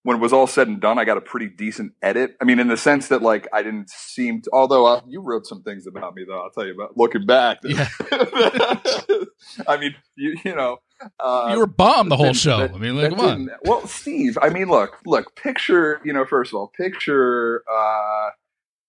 when 0.05 0.17
it 0.17 0.21
was 0.21 0.33
all 0.33 0.47
said 0.47 0.69
and 0.69 0.81
done, 0.81 0.99
I 0.99 1.05
got 1.05 1.19
a 1.19 1.21
pretty 1.21 1.49
decent 1.49 1.93
edit. 2.01 2.37
I 2.41 2.45
mean, 2.45 2.59
in 2.61 2.69
the 2.69 2.77
sense 2.77 3.09
that 3.09 3.21
like 3.21 3.47
I 3.53 3.63
didn't 3.63 3.91
seem 3.91 4.41
to, 4.43 4.51
although 4.53 4.87
uh, 4.87 5.01
you 5.07 5.21
wrote 5.21 5.47
some 5.47 5.63
things 5.63 5.87
about 5.87 6.15
me 6.15 6.25
though, 6.27 6.41
I'll 6.43 6.51
tell 6.51 6.65
you 6.67 6.73
about 6.75 6.97
looking 6.97 7.27
back. 7.27 7.59
Yeah. 7.65 7.89
I 9.67 9.77
mean, 9.79 9.95
you, 10.17 10.37
you 10.45 10.55
know, 10.55 10.79
uh, 11.21 11.49
You 11.53 11.59
were 11.59 11.67
bombed 11.67 12.11
the 12.11 12.17
whole 12.17 12.27
that- 12.27 12.37
show. 12.37 12.59
that- 12.59 12.75
I 12.75 12.79
mean, 12.79 12.97
like, 12.97 13.11
come 13.11 13.21
on. 13.21 13.51
Well, 13.65 13.87
Steve, 13.87 14.39
I 14.41 14.49
mean, 14.51 14.69
look, 14.69 14.99
look, 15.05 15.37
picture, 15.37 16.01
you 16.05 16.13
know, 16.13 16.25
first 16.25 16.53
of 16.53 16.57
all, 16.59 16.69
picture, 16.69 17.63
uh, 17.73 18.31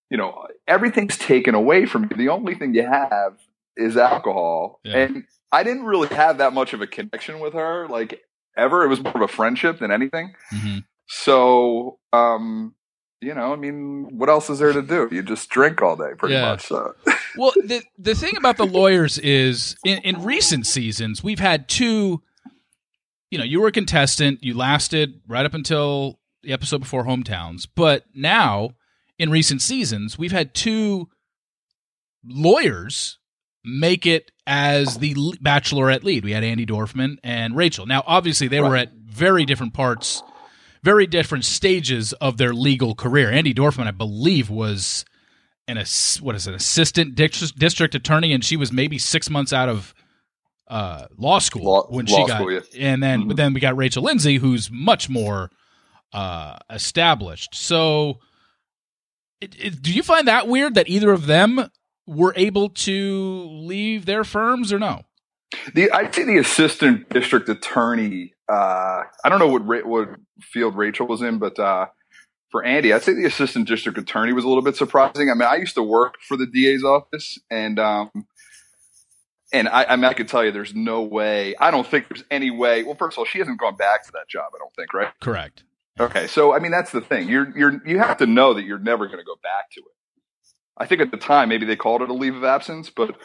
you 0.10 0.18
know, 0.18 0.48
everything's 0.68 1.18
taken 1.18 1.54
away 1.56 1.86
from 1.86 2.04
you. 2.10 2.18
The 2.18 2.30
only 2.30 2.56
thing 2.56 2.74
you 2.74 2.86
have 2.86 3.38
is 3.80 3.98
alcohol. 3.98 4.80
Yeah. 4.84 4.98
And 4.98 5.24
I 5.52 5.64
didn't 5.64 5.86
really 5.86 6.10
have 6.10 6.38
that 6.40 6.54
much 6.54 6.74
of 6.74 6.82
a 6.82 6.88
connection 6.88 7.40
with 7.40 7.54
her, 7.54 7.88
like 7.88 8.22
ever. 8.58 8.84
It 8.84 8.88
was 8.90 9.02
more 9.02 9.16
of 9.16 9.22
a 9.22 9.28
friendship 9.28 9.80
than 9.80 9.92
anything. 9.92 10.34
hmm 10.52 10.78
So, 11.08 11.98
um, 12.14 12.76
you 13.22 13.34
know, 13.34 13.52
I 13.52 13.56
mean, 13.56 14.18
what 14.18 14.30
else 14.30 14.50
is 14.50 14.60
there 14.60 14.72
to 14.74 14.82
do? 14.82 15.10
You 15.12 15.24
just 15.24 15.50
drink 15.50 15.82
all 15.82 15.96
day, 15.96 16.12
pretty 16.18 16.36
Yeah. 16.36 16.52
much. 16.52 16.68
So, 16.68 16.94
Well, 17.36 17.52
the 17.64 17.82
the 17.98 18.16
thing 18.16 18.38
about 18.38 18.58
the 18.58 18.66
lawyers 18.66 19.18
is 19.18 19.76
in, 19.86 20.00
in 20.00 20.24
recent 20.24 20.66
seasons 20.68 21.24
we've 21.24 21.40
had 21.40 21.68
two. 21.68 22.22
You 23.32 23.38
know, 23.38 23.44
you 23.44 23.62
were 23.62 23.68
a 23.68 23.72
contestant. 23.72 24.44
You 24.44 24.56
lasted 24.58 25.22
right 25.28 25.46
up 25.46 25.54
until 25.54 26.20
the 26.42 26.52
episode 26.54 26.80
before 26.80 27.06
hometowns, 27.06 27.68
but 27.76 28.06
now 28.16 28.72
in 29.20 29.30
recent 29.30 29.62
seasons 29.62 30.18
we've 30.18 30.32
had 30.32 30.54
two 30.56 31.10
lawyers 32.26 33.19
make 33.64 34.06
it 34.06 34.32
as 34.48 34.98
the 34.98 35.14
bachelorette 35.44 36.04
lead. 36.04 36.24
We 36.24 36.32
had 36.32 36.44
Andi 36.44 36.68
Dorfman 36.68 37.18
and 37.24 37.56
Rachel. 37.56 37.86
Now, 37.86 38.04
obviously, 38.08 38.48
they 38.48 38.62
were 38.62 38.76
at 38.78 38.94
very 38.94 39.46
different 39.46 39.74
parts, 39.74 40.24
very 40.84 41.06
different 41.08 41.46
stages 41.46 42.14
of 42.14 42.38
their 42.38 42.54
legal 42.54 42.96
career. 42.96 43.30
Andy 43.30 43.54
Dorfman, 43.54 43.88
I 43.88 43.92
believe, 43.92 44.50
was 44.50 45.06
an 45.68 45.78
ass- 45.78 46.20
what 46.22 46.36
is 46.36 46.48
it, 46.48 46.54
assistant 46.56 47.16
district, 47.16 47.94
attorney, 47.96 48.34
and 48.34 48.44
she 48.44 48.56
was 48.58 48.72
maybe 48.72 48.98
six 48.98 49.30
months 49.30 49.54
out 49.54 49.70
of 49.70 49.94
uh, 50.68 51.06
law 51.18 51.40
school 51.40 51.64
Law- 51.64 51.88
when 51.90 52.06
law 52.06 52.18
she 52.18 52.28
got. 52.28 52.38
school, 52.38 52.52
yeah. 52.52 52.60
And 52.80 53.02
then, 53.04 53.24
Mhm. 53.24 53.28
but 53.30 53.38
then 53.38 53.54
we 53.54 53.60
got 53.60 53.76
Rachel 53.76 54.04
Lindsay, 54.04 54.38
who's 54.38 54.70
much 54.72 55.10
more 55.10 55.50
uh, 56.14 56.58
established. 56.72 57.54
So, 57.54 58.20
it, 59.42 59.56
it, 59.60 59.82
do 59.82 59.92
you 59.94 60.02
find 60.04 60.28
that 60.28 60.48
weird 60.48 60.74
that 60.76 60.90
either 60.90 61.12
of 61.12 61.28
them 61.28 61.70
were 62.10 62.34
able 62.36 62.70
to 62.70 63.48
leave 63.50 64.06
their 64.06 64.24
firms 64.24 64.74
or 64.74 64.80
no? 64.80 65.04
The 65.74 65.92
I'd 65.92 66.14
say 66.14 66.24
the 66.24 66.38
assistant 66.38 67.10
district 67.10 67.50
attorney. 67.50 68.34
Uh, 68.48 69.04
I 69.24 69.30
don't 69.30 69.40
know 69.40 69.48
what 69.48 69.66
Ra- 69.66 69.88
what 69.88 70.10
field 70.42 70.76
Rachel 70.76 71.08
was 71.08 71.22
in, 71.22 71.38
but 71.38 71.58
uh, 71.60 71.88
for 72.50 72.64
Andi, 72.64 72.94
I'd 72.94 73.04
say 73.04 73.14
the 73.14 73.26
assistant 73.26 73.68
district 73.68 73.98
attorney 73.98 74.34
was 74.34 74.44
a 74.44 74.48
little 74.48 74.64
bit 74.64 74.76
surprising. 74.76 75.30
I 75.30 75.34
mean, 75.34 75.48
I 75.48 75.56
used 75.56 75.76
to 75.76 75.84
work 75.84 76.16
for 76.28 76.36
the 76.36 76.46
DA's 76.46 76.84
office, 76.84 77.40
and 77.50 77.80
um, 77.80 78.12
and 79.52 79.68
I, 79.68 79.86
I 79.86 79.96
mean, 79.96 80.06
I 80.06 80.14
could 80.14 80.28
tell 80.28 80.44
you, 80.44 80.52
there's 80.52 80.76
no 80.76 81.02
way. 81.02 81.56
I 81.60 81.72
don't 81.72 81.86
think 81.86 82.10
there's 82.10 82.24
any 82.30 82.52
way. 82.52 82.84
Well, 82.84 82.96
first 82.96 83.16
of 83.16 83.20
all, 83.20 83.26
she 83.26 83.40
hasn't 83.40 83.60
gone 83.60 83.76
back 83.76 84.06
to 84.06 84.12
that 84.14 84.28
job. 84.28 84.52
I 84.56 84.60
don't 84.60 84.74
think, 84.76 84.94
right? 84.94 85.10
Correct. 85.22 85.64
Okay, 86.00 86.28
so 86.28 86.54
I 86.54 86.60
mean, 86.60 86.72
that's 86.72 86.92
the 86.92 87.02
thing. 87.02 87.28
You're 87.28 87.56
you're 87.58 87.82
you 87.88 88.00
have 88.00 88.18
to 88.18 88.26
know 88.26 88.54
that 88.54 88.64
you're 88.64 88.80
never 88.80 89.08
going 89.08 89.20
to 89.20 89.26
go 89.26 89.36
back 89.42 89.72
to 89.72 89.80
it. 89.80 89.99
I 90.80 90.86
think 90.86 91.02
at 91.02 91.12
the 91.12 91.18
time 91.18 91.50
maybe 91.50 91.66
they 91.66 91.76
called 91.76 92.02
it 92.02 92.10
a 92.10 92.14
leave 92.14 92.36
of 92.36 92.44
absence, 92.44 92.90
but 92.90 93.16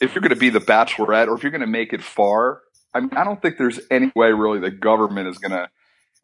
if 0.00 0.14
you're 0.14 0.22
going 0.22 0.30
to 0.30 0.36
be 0.36 0.48
the 0.50 0.60
bachelorette 0.60 1.28
or 1.28 1.34
if 1.34 1.42
you're 1.42 1.52
going 1.52 1.60
to 1.60 1.66
make 1.66 1.92
it 1.92 2.02
far, 2.02 2.62
I 2.94 3.00
mean, 3.00 3.10
I 3.12 3.24
don't 3.24 3.40
think 3.40 3.56
there's 3.58 3.78
any 3.90 4.10
way 4.16 4.32
really 4.32 4.58
the 4.60 4.70
government 4.70 5.28
is 5.28 5.38
going 5.38 5.52
to 5.52 5.68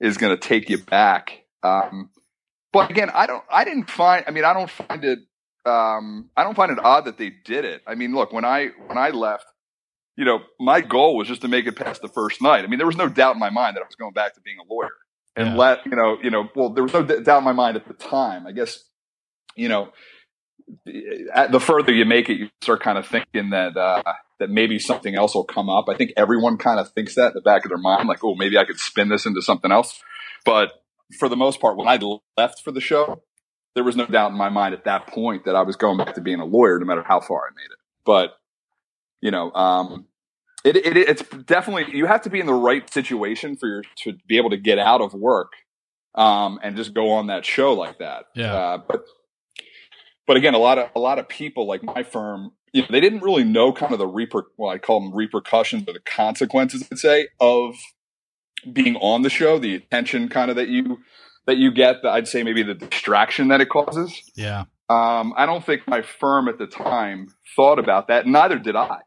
is 0.00 0.16
going 0.18 0.36
to 0.36 0.40
take 0.40 0.68
you 0.70 0.78
back. 0.78 1.44
Um, 1.62 2.10
but 2.72 2.90
again, 2.90 3.10
I 3.14 3.26
don't. 3.26 3.42
I 3.50 3.64
didn't 3.64 3.90
find. 3.90 4.24
I 4.26 4.30
mean, 4.30 4.44
I 4.44 4.52
don't 4.52 4.70
find 4.70 5.04
it. 5.04 5.20
Um, 5.64 6.30
I 6.36 6.44
don't 6.44 6.54
find 6.54 6.70
it 6.70 6.78
odd 6.78 7.06
that 7.06 7.18
they 7.18 7.30
did 7.44 7.64
it. 7.64 7.82
I 7.86 7.94
mean, 7.94 8.14
look 8.14 8.32
when 8.32 8.44
I 8.44 8.68
when 8.86 8.98
I 8.98 9.10
left, 9.10 9.46
you 10.16 10.24
know, 10.24 10.40
my 10.60 10.80
goal 10.80 11.16
was 11.16 11.28
just 11.28 11.42
to 11.42 11.48
make 11.48 11.66
it 11.66 11.76
past 11.76 12.02
the 12.02 12.08
first 12.08 12.40
night. 12.42 12.64
I 12.64 12.66
mean, 12.68 12.78
there 12.78 12.86
was 12.86 12.96
no 12.96 13.08
doubt 13.08 13.34
in 13.34 13.40
my 13.40 13.50
mind 13.50 13.76
that 13.76 13.82
I 13.82 13.86
was 13.86 13.94
going 13.96 14.12
back 14.12 14.34
to 14.34 14.40
being 14.40 14.58
a 14.58 14.72
lawyer 14.72 14.90
and 15.36 15.48
Yeah. 15.48 15.56
let 15.56 15.86
you 15.86 15.92
know, 15.96 16.18
you 16.22 16.30
know, 16.30 16.48
well, 16.54 16.70
there 16.70 16.82
was 16.84 16.92
no 16.92 17.02
d- 17.02 17.22
doubt 17.22 17.38
in 17.38 17.44
my 17.44 17.52
mind 17.52 17.76
at 17.76 17.86
the 17.88 17.94
time. 17.94 18.46
I 18.46 18.52
guess, 18.52 18.78
you 19.54 19.68
know, 19.68 19.88
the 20.84 21.60
further 21.60 21.92
you 21.92 22.04
make 22.04 22.28
it, 22.28 22.38
you 22.38 22.48
start 22.60 22.82
kind 22.82 22.98
of 22.98 23.06
thinking 23.06 23.50
that 23.50 23.76
uh, 23.76 24.02
that 24.38 24.50
maybe 24.50 24.78
something 24.78 25.14
else 25.14 25.34
will 25.34 25.44
come 25.44 25.68
up. 25.68 25.86
I 25.88 25.96
think 25.96 26.12
everyone 26.16 26.58
kind 26.58 26.80
of 26.80 26.90
thinks 26.90 27.14
that 27.14 27.28
in 27.28 27.32
the 27.34 27.40
back 27.40 27.64
of 27.64 27.70
their 27.70 27.78
mind, 27.78 28.08
like, 28.08 28.24
oh, 28.24 28.34
maybe 28.34 28.58
I 28.58 28.64
could 28.64 28.78
spin 28.78 29.08
this 29.08 29.26
into 29.26 29.42
something 29.42 29.70
else. 29.70 30.00
But 30.44 30.72
for 31.18 31.28
the 31.28 31.36
most 31.36 31.60
part, 31.60 31.76
when 31.76 31.88
I 31.88 31.98
left 32.36 32.62
for 32.62 32.72
the 32.72 32.80
show, 32.80 33.22
there 33.74 33.84
was 33.84 33.96
no 33.96 34.06
doubt 34.06 34.32
in 34.32 34.36
my 34.36 34.48
mind 34.48 34.74
at 34.74 34.84
that 34.84 35.06
point 35.06 35.44
that 35.44 35.54
I 35.54 35.62
was 35.62 35.76
going 35.76 35.98
back 35.98 36.14
to 36.14 36.20
being 36.20 36.40
a 36.40 36.44
lawyer, 36.44 36.78
no 36.78 36.86
matter 36.86 37.04
how 37.06 37.20
far 37.20 37.42
I 37.42 37.50
made 37.54 37.70
it. 37.70 37.78
But 38.04 38.30
you 39.20 39.30
know, 39.30 39.52
um, 39.52 40.06
it, 40.64 40.76
it 40.76 40.96
it's 40.96 41.22
definitely 41.44 41.96
you 41.96 42.06
have 42.06 42.22
to 42.22 42.30
be 42.30 42.40
in 42.40 42.46
the 42.46 42.54
right 42.54 42.88
situation 42.92 43.56
for 43.56 43.68
your 43.68 43.82
to 43.98 44.14
be 44.26 44.36
able 44.36 44.50
to 44.50 44.56
get 44.56 44.78
out 44.78 45.00
of 45.00 45.14
work 45.14 45.52
um, 46.16 46.58
and 46.62 46.76
just 46.76 46.94
go 46.94 47.12
on 47.12 47.28
that 47.28 47.44
show 47.44 47.74
like 47.74 47.98
that. 47.98 48.24
Yeah. 48.34 48.54
Uh, 48.54 48.78
but 48.78 49.04
but 50.26 50.36
again, 50.36 50.54
a 50.54 50.58
lot 50.58 50.78
of 50.78 50.90
a 50.94 51.00
lot 51.00 51.18
of 51.18 51.28
people 51.28 51.66
like 51.66 51.82
my 51.82 52.02
firm, 52.02 52.52
you 52.72 52.82
know, 52.82 52.88
they 52.90 53.00
didn't 53.00 53.22
really 53.22 53.44
know 53.44 53.72
kind 53.72 53.92
of 53.92 53.98
the 53.98 54.08
reper 54.08 54.42
well, 54.56 54.70
I 54.70 54.78
call 54.78 55.00
them 55.00 55.14
repercussions 55.14 55.84
or 55.86 55.92
the 55.92 56.00
consequences, 56.00 56.86
I'd 56.90 56.98
say, 56.98 57.28
of 57.40 57.76
being 58.70 58.96
on 58.96 59.22
the 59.22 59.30
show, 59.30 59.58
the 59.58 59.74
attention 59.74 60.28
kind 60.28 60.50
of 60.50 60.56
that 60.56 60.68
you 60.68 60.98
that 61.46 61.56
you 61.56 61.70
get. 61.70 62.02
The, 62.02 62.10
I'd 62.10 62.28
say 62.28 62.42
maybe 62.42 62.62
the 62.62 62.74
distraction 62.74 63.48
that 63.48 63.60
it 63.60 63.68
causes. 63.68 64.22
Yeah. 64.34 64.64
Um, 64.88 65.34
I 65.36 65.46
don't 65.46 65.64
think 65.64 65.82
my 65.88 66.02
firm 66.02 66.48
at 66.48 66.58
the 66.58 66.66
time 66.66 67.28
thought 67.56 67.78
about 67.78 68.08
that. 68.08 68.26
Neither 68.26 68.58
did 68.58 68.76
I, 68.76 69.00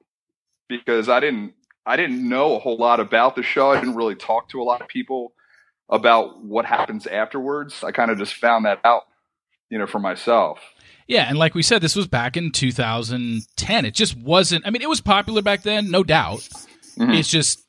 because 0.67 1.09
I 1.09 1.19
didn't. 1.19 1.53
I 1.85 1.95
didn't 1.95 2.27
know 2.27 2.55
a 2.55 2.59
whole 2.59 2.77
lot 2.77 2.99
about 2.99 3.35
the 3.35 3.41
show. 3.41 3.71
I 3.71 3.79
didn't 3.79 3.95
really 3.95 4.15
talk 4.15 4.49
to 4.49 4.61
a 4.61 4.63
lot 4.63 4.81
of 4.81 4.88
people 4.88 5.33
about 5.89 6.43
what 6.43 6.65
happens 6.65 7.07
afterwards. 7.07 7.83
I 7.83 7.91
kind 7.91 8.11
of 8.11 8.19
just 8.19 8.35
found 8.35 8.65
that 8.65 8.79
out, 8.83 9.03
you 9.71 9.79
know, 9.79 9.88
for 9.88 9.97
myself. 9.97 10.59
Yeah, 11.09 11.25
and 11.27 11.39
like 11.39 11.55
we 11.55 11.63
said, 11.63 11.81
this 11.81 11.95
was 11.95 12.07
back 12.07 12.37
in 12.37 12.51
2010. 12.51 13.85
It 13.85 13.95
just 13.95 14.15
wasn't. 14.15 14.65
I 14.67 14.69
mean, 14.69 14.83
it 14.83 14.89
was 14.89 15.01
popular 15.01 15.41
back 15.41 15.63
then, 15.63 15.89
no 15.89 16.03
doubt. 16.03 16.47
Mm-hmm. 16.99 17.13
It's 17.13 17.27
just 17.27 17.65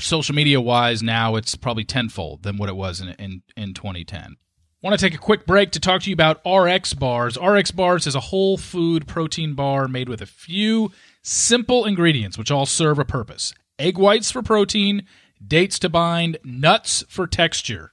social 0.00 0.34
media 0.34 0.60
wise 0.60 1.02
now 1.02 1.36
it's 1.36 1.54
probably 1.54 1.84
tenfold 1.84 2.42
than 2.42 2.56
what 2.56 2.68
it 2.68 2.76
was 2.76 3.00
in 3.00 3.08
in, 3.18 3.42
in 3.56 3.72
2010 3.72 4.36
want 4.82 4.98
to 4.98 5.04
take 5.04 5.14
a 5.14 5.18
quick 5.18 5.46
break 5.46 5.72
to 5.72 5.80
talk 5.80 6.02
to 6.02 6.10
you 6.10 6.14
about 6.14 6.40
rx 6.46 6.92
bars 6.92 7.38
rx 7.38 7.70
bars 7.70 8.06
is 8.06 8.14
a 8.14 8.20
whole 8.20 8.58
food 8.58 9.06
protein 9.06 9.54
bar 9.54 9.88
made 9.88 10.08
with 10.08 10.20
a 10.20 10.26
few 10.26 10.92
simple 11.22 11.86
ingredients 11.86 12.36
which 12.36 12.50
all 12.50 12.66
serve 12.66 12.98
a 12.98 13.04
purpose 13.04 13.54
egg 13.78 13.96
whites 13.96 14.30
for 14.30 14.42
protein 14.42 15.06
dates 15.44 15.78
to 15.78 15.88
bind 15.88 16.36
nuts 16.44 17.02
for 17.08 17.26
texture 17.26 17.92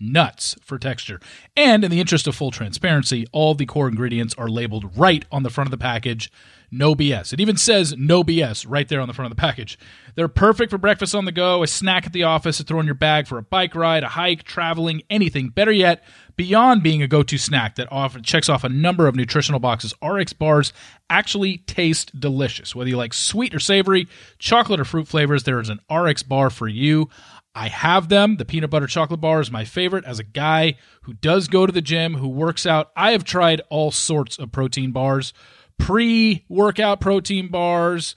nuts 0.00 0.56
for 0.62 0.78
texture. 0.78 1.20
And 1.56 1.84
in 1.84 1.90
the 1.90 2.00
interest 2.00 2.26
of 2.26 2.34
full 2.34 2.50
transparency, 2.50 3.26
all 3.32 3.54
the 3.54 3.66
core 3.66 3.88
ingredients 3.88 4.34
are 4.38 4.48
labeled 4.48 4.96
right 4.96 5.24
on 5.30 5.42
the 5.42 5.50
front 5.50 5.66
of 5.66 5.70
the 5.70 5.78
package. 5.78 6.32
No 6.72 6.94
BS. 6.94 7.32
It 7.32 7.40
even 7.40 7.56
says 7.56 7.96
no 7.98 8.22
BS 8.22 8.64
right 8.68 8.88
there 8.88 9.00
on 9.00 9.08
the 9.08 9.14
front 9.14 9.30
of 9.30 9.36
the 9.36 9.40
package. 9.40 9.76
They're 10.14 10.28
perfect 10.28 10.70
for 10.70 10.78
breakfast 10.78 11.16
on 11.16 11.24
the 11.24 11.32
go, 11.32 11.64
a 11.64 11.66
snack 11.66 12.06
at 12.06 12.12
the 12.12 12.22
office, 12.22 12.58
to 12.58 12.62
throw 12.62 12.78
in 12.78 12.86
your 12.86 12.94
bag 12.94 13.26
for 13.26 13.38
a 13.38 13.42
bike 13.42 13.74
ride, 13.74 14.04
a 14.04 14.08
hike, 14.08 14.44
traveling, 14.44 15.02
anything. 15.10 15.48
Better 15.48 15.72
yet, 15.72 16.04
beyond 16.36 16.84
being 16.84 17.02
a 17.02 17.08
go 17.08 17.24
to 17.24 17.38
snack 17.38 17.74
that 17.74 17.88
often 17.90 18.22
checks 18.22 18.48
off 18.48 18.62
a 18.62 18.68
number 18.68 19.08
of 19.08 19.16
nutritional 19.16 19.58
boxes, 19.58 19.94
RX 20.00 20.32
bars 20.32 20.72
actually 21.08 21.58
taste 21.58 22.18
delicious. 22.18 22.72
Whether 22.72 22.90
you 22.90 22.96
like 22.96 23.14
sweet 23.14 23.52
or 23.52 23.58
savory, 23.58 24.06
chocolate 24.38 24.78
or 24.78 24.84
fruit 24.84 25.08
flavors, 25.08 25.42
there 25.42 25.60
is 25.60 25.70
an 25.70 25.80
RX 25.90 26.22
bar 26.22 26.50
for 26.50 26.68
you. 26.68 27.08
I 27.54 27.68
have 27.68 28.08
them. 28.08 28.36
The 28.36 28.44
peanut 28.44 28.70
butter 28.70 28.86
chocolate 28.86 29.20
bar 29.20 29.40
is 29.40 29.50
my 29.50 29.64
favorite. 29.64 30.04
As 30.04 30.18
a 30.18 30.24
guy 30.24 30.76
who 31.02 31.14
does 31.14 31.48
go 31.48 31.66
to 31.66 31.72
the 31.72 31.82
gym, 31.82 32.14
who 32.14 32.28
works 32.28 32.64
out, 32.64 32.90
I 32.96 33.12
have 33.12 33.24
tried 33.24 33.60
all 33.70 33.90
sorts 33.90 34.38
of 34.38 34.52
protein 34.52 34.92
bars, 34.92 35.32
pre 35.78 36.44
workout 36.48 37.00
protein 37.00 37.48
bars, 37.48 38.14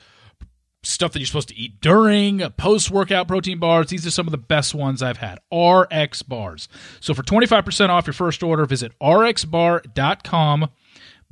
stuff 0.84 1.14
that 1.14 1.20
you're 1.20 1.26
supposed 1.26 1.48
to 1.50 1.58
eat 1.58 1.82
during, 1.82 2.40
post 2.58 2.92
workout 2.92 3.28
protein 3.28 3.58
bars. 3.58 3.88
These 3.88 4.06
are 4.06 4.12
some 4.12 4.28
of 4.28 4.32
the 4.32 4.38
best 4.38 4.76
ones 4.76 5.02
I've 5.02 5.18
had. 5.18 5.40
RX 5.52 6.22
bars. 6.22 6.68
So 7.00 7.14
for 7.14 7.24
25% 7.24 7.90
off 7.90 8.06
your 8.06 8.14
first 8.14 8.44
order, 8.44 8.66
visit 8.66 8.92
rxbar.com 9.02 10.70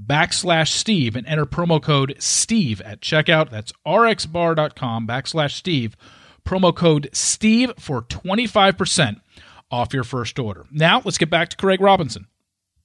backslash 0.03 0.69
Steve 0.69 1.15
and 1.15 1.27
enter 1.27 1.45
promo 1.45 1.81
code 1.81 2.15
Steve 2.17 2.81
at 2.81 3.01
checkout. 3.01 3.51
That's 3.51 3.71
rxbar.com 3.85 5.07
backslash 5.07 5.51
Steve 5.51 5.95
promo 6.45 6.75
code 6.75 7.09
STEVE 7.13 7.73
for 7.79 8.01
25% 8.01 9.21
off 9.71 9.93
your 9.93 10.03
first 10.03 10.37
order. 10.37 10.65
Now, 10.71 11.01
let's 11.03 11.17
get 11.17 11.29
back 11.29 11.49
to 11.49 11.57
Craig 11.57 11.81
Robinson. 11.81 12.27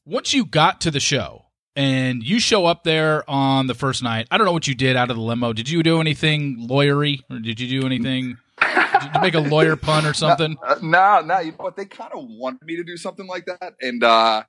Once 0.04 0.32
you 0.32 0.44
got 0.44 0.80
to 0.82 0.90
the 0.90 1.00
show 1.00 1.46
and 1.74 2.22
you 2.22 2.38
show 2.38 2.64
up 2.64 2.84
there 2.84 3.28
on 3.28 3.66
the 3.66 3.74
first 3.74 4.02
night, 4.02 4.28
I 4.30 4.38
don't 4.38 4.46
know 4.46 4.52
what 4.52 4.68
you 4.68 4.74
did 4.74 4.96
out 4.96 5.10
of 5.10 5.16
the 5.16 5.22
limo. 5.22 5.52
Did 5.52 5.68
you 5.68 5.82
do 5.82 6.00
anything 6.00 6.68
lawyery 6.68 7.22
or 7.28 7.40
did 7.40 7.58
you 7.58 7.80
do 7.80 7.86
anything? 7.86 8.36
did 8.60 9.14
you 9.14 9.20
make 9.20 9.34
a 9.34 9.40
lawyer 9.40 9.76
pun 9.76 10.06
or 10.06 10.14
something? 10.14 10.56
No, 10.62 11.20
no, 11.20 11.20
no. 11.22 11.50
What? 11.56 11.76
They 11.76 11.86
kind 11.86 12.12
of 12.12 12.24
wanted 12.24 12.62
me 12.62 12.76
to 12.76 12.84
do 12.84 12.96
something 12.96 13.26
like 13.26 13.46
that. 13.46 13.74
And, 13.80 14.04
uh, 14.04 14.44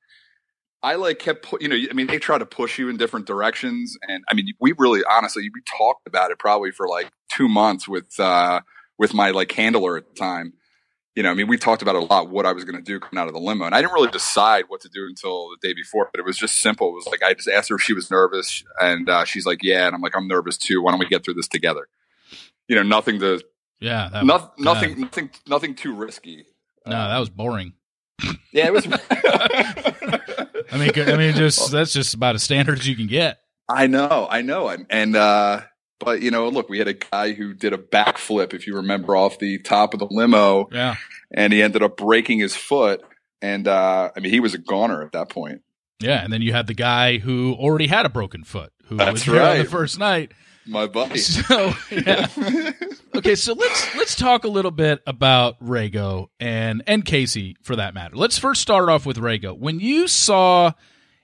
I 0.83 0.93
like 0.95 1.17
kept, 1.17 1.47
you 1.59 1.67
know, 1.67 1.75
I 1.75 1.93
mean, 1.93 2.05
they 2.05 2.19
try 2.19 2.37
to 2.37 2.45
push 2.45 2.77
you 2.77 2.87
in 2.87 2.97
different 2.97 3.25
directions. 3.25 3.97
And 4.07 4.23
I 4.29 4.35
mean, 4.35 4.53
we 4.61 4.73
really, 4.77 5.01
honestly, 5.09 5.49
we 5.51 5.61
talked 5.61 6.05
about 6.05 6.29
it 6.29 6.37
probably 6.37 6.71
for 6.71 6.87
like 6.87 7.09
two 7.31 7.47
months 7.47 7.87
with, 7.87 8.07
uh, 8.19 8.61
with 8.97 9.13
my 9.13 9.31
like 9.31 9.51
handler 9.51 9.97
at 9.97 10.07
the 10.07 10.15
time. 10.15 10.53
You 11.15 11.23
know, 11.23 11.31
I 11.31 11.33
mean, 11.33 11.47
we 11.47 11.57
talked 11.57 11.81
about 11.81 11.95
a 11.95 11.99
lot 11.99 12.29
what 12.29 12.45
I 12.45 12.53
was 12.53 12.63
going 12.63 12.75
to 12.75 12.81
do 12.81 12.99
coming 12.99 13.19
out 13.19 13.27
of 13.27 13.33
the 13.33 13.39
limo, 13.39 13.65
and 13.65 13.73
I 13.73 13.81
didn't 13.81 13.93
really 13.93 14.11
decide 14.11 14.65
what 14.67 14.81
to 14.81 14.89
do 14.89 15.05
until 15.07 15.49
the 15.49 15.57
day 15.67 15.73
before. 15.73 16.09
But 16.13 16.19
it 16.19 16.25
was 16.25 16.37
just 16.37 16.61
simple. 16.61 16.89
It 16.89 16.93
was 16.93 17.07
like 17.07 17.23
I 17.23 17.33
just 17.33 17.47
asked 17.47 17.69
her 17.69 17.75
if 17.75 17.81
she 17.81 17.93
was 17.93 18.11
nervous, 18.11 18.63
and 18.79 19.09
uh, 19.09 19.25
she's 19.25 19.45
like, 19.45 19.63
"Yeah," 19.63 19.87
and 19.87 19.95
I'm 19.95 20.01
like, 20.01 20.15
"I'm 20.15 20.27
nervous 20.27 20.57
too. 20.57 20.81
Why 20.81 20.91
don't 20.91 20.99
we 20.99 21.07
get 21.07 21.25
through 21.25 21.33
this 21.33 21.47
together?" 21.47 21.87
You 22.67 22.75
know, 22.75 22.83
nothing 22.83 23.19
to, 23.21 23.41
yeah, 23.79 24.09
that, 24.11 24.25
no, 24.25 24.51
nothing, 24.59 24.91
yeah. 24.91 25.05
nothing, 25.05 25.29
nothing 25.47 25.73
too 25.73 25.95
risky. 25.95 26.45
No, 26.85 26.95
uh, 26.95 27.07
that 27.07 27.19
was 27.19 27.29
boring. 27.29 27.73
Yeah, 28.51 28.67
it 28.67 28.73
was. 28.73 28.87
I 30.71 30.77
mean, 30.77 30.91
I 30.95 31.17
mean, 31.17 31.33
just 31.33 31.71
that's 31.71 31.93
just 31.93 32.13
about 32.13 32.35
as 32.35 32.43
standard 32.43 32.79
as 32.79 32.87
you 32.87 32.95
can 32.95 33.07
get. 33.07 33.39
I 33.69 33.87
know, 33.87 34.27
I 34.29 34.41
know, 34.41 34.69
and, 34.69 34.85
and 34.89 35.15
uh, 35.15 35.61
but 35.99 36.21
you 36.21 36.31
know, 36.31 36.49
look, 36.49 36.69
we 36.69 36.79
had 36.79 36.87
a 36.87 36.93
guy 36.93 37.33
who 37.33 37.53
did 37.53 37.73
a 37.73 37.77
backflip, 37.77 38.53
if 38.53 38.67
you 38.67 38.75
remember, 38.75 39.15
off 39.15 39.39
the 39.39 39.59
top 39.59 39.93
of 39.93 39.99
the 39.99 40.07
limo. 40.09 40.69
Yeah. 40.71 40.95
And 41.33 41.51
he 41.51 41.61
ended 41.61 41.83
up 41.83 41.97
breaking 41.97 42.39
his 42.39 42.55
foot. 42.55 43.01
And 43.41 43.67
uh, 43.67 44.11
I 44.15 44.19
mean, 44.19 44.31
he 44.31 44.39
was 44.39 44.53
a 44.53 44.57
goner 44.57 45.03
at 45.03 45.11
that 45.11 45.29
point. 45.29 45.61
Yeah, 45.99 46.23
and 46.23 46.31
then 46.31 46.41
you 46.41 46.53
had 46.53 46.67
the 46.67 46.73
guy 46.73 47.17
who 47.17 47.53
already 47.53 47.87
had 47.87 48.05
a 48.05 48.09
broken 48.09 48.43
foot, 48.43 48.71
who 48.85 48.97
That's 48.97 49.25
was 49.25 49.27
right. 49.27 49.57
on 49.59 49.65
the 49.65 49.69
first 49.69 49.97
night. 49.97 50.31
My 50.65 50.85
buddy. 50.85 51.19
So 51.19 51.73
yeah. 51.89 52.27
okay, 53.15 53.35
so 53.35 53.53
let's 53.53 53.95
let's 53.95 54.15
talk 54.15 54.43
a 54.43 54.49
little 54.49 54.71
bit 54.71 55.01
about 55.07 55.59
Rego 55.59 56.27
and 56.39 56.83
and 56.85 57.05
Kasey 57.05 57.55
for 57.63 57.75
that 57.77 57.93
matter. 57.93 58.15
Let's 58.15 58.37
first 58.37 58.61
start 58.61 58.89
off 58.89 59.05
with 59.05 59.17
Rego. 59.17 59.57
When 59.57 59.79
you 59.79 60.07
saw 60.07 60.73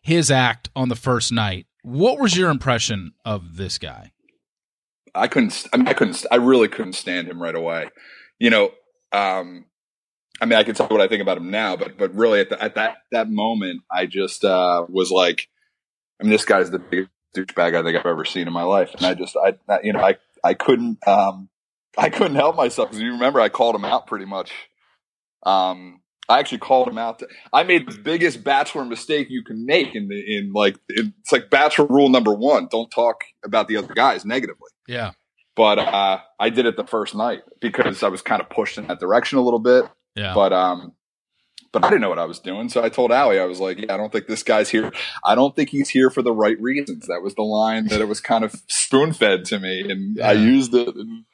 his 0.01 0.31
act 0.31 0.69
on 0.75 0.89
the 0.89 0.95
first 0.95 1.31
night, 1.31 1.67
what 1.81 2.19
was 2.19 2.37
your 2.37 2.49
impression 2.49 3.11
of 3.25 3.57
this 3.57 3.77
guy? 3.77 4.12
I 5.15 5.27
couldn't. 5.27 5.67
I, 5.71 5.77
mean, 5.77 5.87
I 5.87 5.93
couldn't. 5.93 6.25
I 6.31 6.35
really 6.35 6.67
couldn't 6.67 6.93
stand 6.93 7.27
him 7.27 7.41
right 7.41 7.55
away. 7.55 7.89
You 8.39 8.49
know, 8.49 8.71
um, 9.11 9.65
I 10.41 10.45
mean, 10.45 10.57
I 10.57 10.63
can 10.63 10.75
tell 10.75 10.87
you 10.89 10.95
what 10.95 11.03
I 11.03 11.07
think 11.07 11.21
about 11.21 11.37
him 11.37 11.51
now, 11.51 11.75
but 11.75 11.97
but 11.97 12.13
really 12.15 12.39
at, 12.39 12.49
the, 12.49 12.61
at 12.61 12.75
that 12.75 12.97
that 13.11 13.29
moment, 13.29 13.81
I 13.91 14.05
just 14.05 14.43
uh, 14.43 14.85
was 14.89 15.11
like, 15.11 15.47
I 16.19 16.23
mean, 16.23 16.31
this 16.31 16.45
guy's 16.45 16.71
the 16.71 16.79
biggest 16.79 17.11
douchebag 17.35 17.75
I 17.75 17.83
think 17.83 17.97
I've 17.97 18.05
ever 18.05 18.25
seen 18.25 18.47
in 18.47 18.53
my 18.53 18.63
life, 18.63 18.93
and 18.95 19.05
I 19.05 19.13
just, 19.13 19.35
I, 19.37 19.53
you 19.83 19.93
know, 19.93 20.01
I 20.01 20.17
I 20.43 20.53
couldn't, 20.53 21.07
um, 21.07 21.49
I 21.97 22.09
couldn't 22.09 22.35
help 22.35 22.55
myself 22.55 22.89
because 22.89 23.01
you 23.01 23.11
remember 23.11 23.39
I 23.39 23.49
called 23.49 23.75
him 23.75 23.85
out 23.85 24.07
pretty 24.07 24.25
much. 24.25 24.51
Um, 25.45 26.01
I 26.29 26.39
actually 26.39 26.59
called 26.59 26.87
him 26.87 26.97
out. 26.97 27.19
To, 27.19 27.27
I 27.51 27.63
made 27.63 27.87
the 27.87 27.97
biggest 27.97 28.43
bachelor 28.43 28.85
mistake 28.85 29.27
you 29.29 29.43
can 29.43 29.65
make 29.65 29.93
in 29.93 30.07
the 30.07 30.37
in 30.37 30.51
like 30.53 30.77
in, 30.89 31.13
it's 31.19 31.31
like 31.31 31.49
bachelor 31.49 31.85
rule 31.85 32.09
number 32.09 32.33
one: 32.33 32.67
don't 32.71 32.89
talk 32.89 33.23
about 33.45 33.67
the 33.67 33.77
other 33.77 33.93
guys 33.93 34.25
negatively. 34.25 34.69
Yeah. 34.87 35.11
But 35.55 35.79
uh, 35.79 36.19
I 36.39 36.49
did 36.49 36.65
it 36.65 36.77
the 36.77 36.85
first 36.85 37.13
night 37.13 37.41
because 37.61 38.01
I 38.01 38.07
was 38.07 38.21
kind 38.21 38.41
of 38.41 38.49
pushed 38.49 38.77
in 38.77 38.87
that 38.87 38.99
direction 38.99 39.37
a 39.37 39.41
little 39.41 39.59
bit. 39.59 39.85
Yeah. 40.15 40.33
But 40.33 40.51
um, 40.51 40.93
but 41.73 41.83
I 41.83 41.89
didn't 41.89 42.01
know 42.01 42.09
what 42.09 42.19
I 42.19 42.25
was 42.25 42.39
doing, 42.39 42.69
so 42.69 42.83
I 42.83 42.89
told 42.89 43.11
Ali 43.11 43.39
I 43.39 43.45
was 43.45 43.59
like, 43.59 43.79
"Yeah, 43.79 43.95
I 43.95 43.97
don't 43.97 44.11
think 44.11 44.27
this 44.27 44.43
guy's 44.43 44.69
here. 44.69 44.91
I 45.25 45.33
don't 45.33 45.55
think 45.55 45.69
he's 45.69 45.89
here 45.89 46.11
for 46.11 46.21
the 46.21 46.31
right 46.31 46.59
reasons." 46.61 47.07
That 47.07 47.21
was 47.23 47.33
the 47.33 47.41
line 47.41 47.87
that 47.87 47.99
it 47.99 48.07
was 48.07 48.21
kind 48.21 48.43
of 48.43 48.55
spoon 48.67 49.11
fed 49.11 49.43
to 49.45 49.59
me, 49.59 49.81
and 49.89 50.17
yeah. 50.17 50.29
I 50.29 50.33
used 50.33 50.73
it. 50.75 50.95
And, 50.95 51.25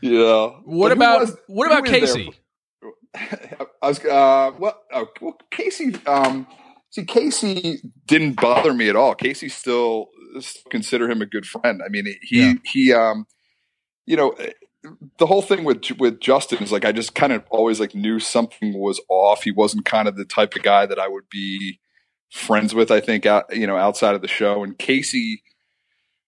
yeah. 0.00 0.48
What 0.64 0.88
but 0.88 0.92
about 0.92 1.20
was, 1.20 1.36
what 1.46 1.66
about 1.68 1.84
Kasey? 1.84 2.34
I 3.14 3.86
was 3.86 4.04
uh, 4.04 4.50
well, 4.58 4.82
oh, 4.92 5.06
well, 5.20 5.38
Kasey. 5.52 6.06
Um, 6.08 6.48
see, 6.90 7.04
Kasey 7.04 7.78
didn't 8.06 8.40
bother 8.40 8.74
me 8.74 8.88
at 8.88 8.96
all. 8.96 9.14
Kasey 9.14 9.50
still 9.50 10.08
consider 10.70 11.10
him 11.10 11.22
a 11.22 11.26
good 11.26 11.46
friend. 11.46 11.82
I 11.84 11.88
mean, 11.88 12.06
he 12.22 12.40
yeah. 12.40 12.54
he 12.64 12.92
um, 12.92 13.26
you 14.06 14.16
know, 14.16 14.34
the 15.18 15.26
whole 15.26 15.42
thing 15.42 15.64
with 15.64 15.90
with 15.98 16.20
Justin 16.20 16.62
is 16.62 16.72
like 16.72 16.84
I 16.84 16.92
just 16.92 17.14
kind 17.14 17.32
of 17.32 17.44
always 17.50 17.80
like 17.80 17.94
knew 17.94 18.18
something 18.18 18.78
was 18.78 19.00
off. 19.08 19.42
He 19.42 19.50
wasn't 19.50 19.84
kind 19.84 20.08
of 20.08 20.16
the 20.16 20.24
type 20.24 20.54
of 20.54 20.62
guy 20.62 20.86
that 20.86 20.98
I 20.98 21.08
would 21.08 21.28
be 21.30 21.80
friends 22.30 22.74
with. 22.74 22.90
I 22.90 23.00
think 23.00 23.26
out 23.26 23.54
you 23.54 23.66
know 23.66 23.76
outside 23.76 24.14
of 24.14 24.22
the 24.22 24.28
show 24.28 24.62
and 24.62 24.78
Kasey, 24.78 25.36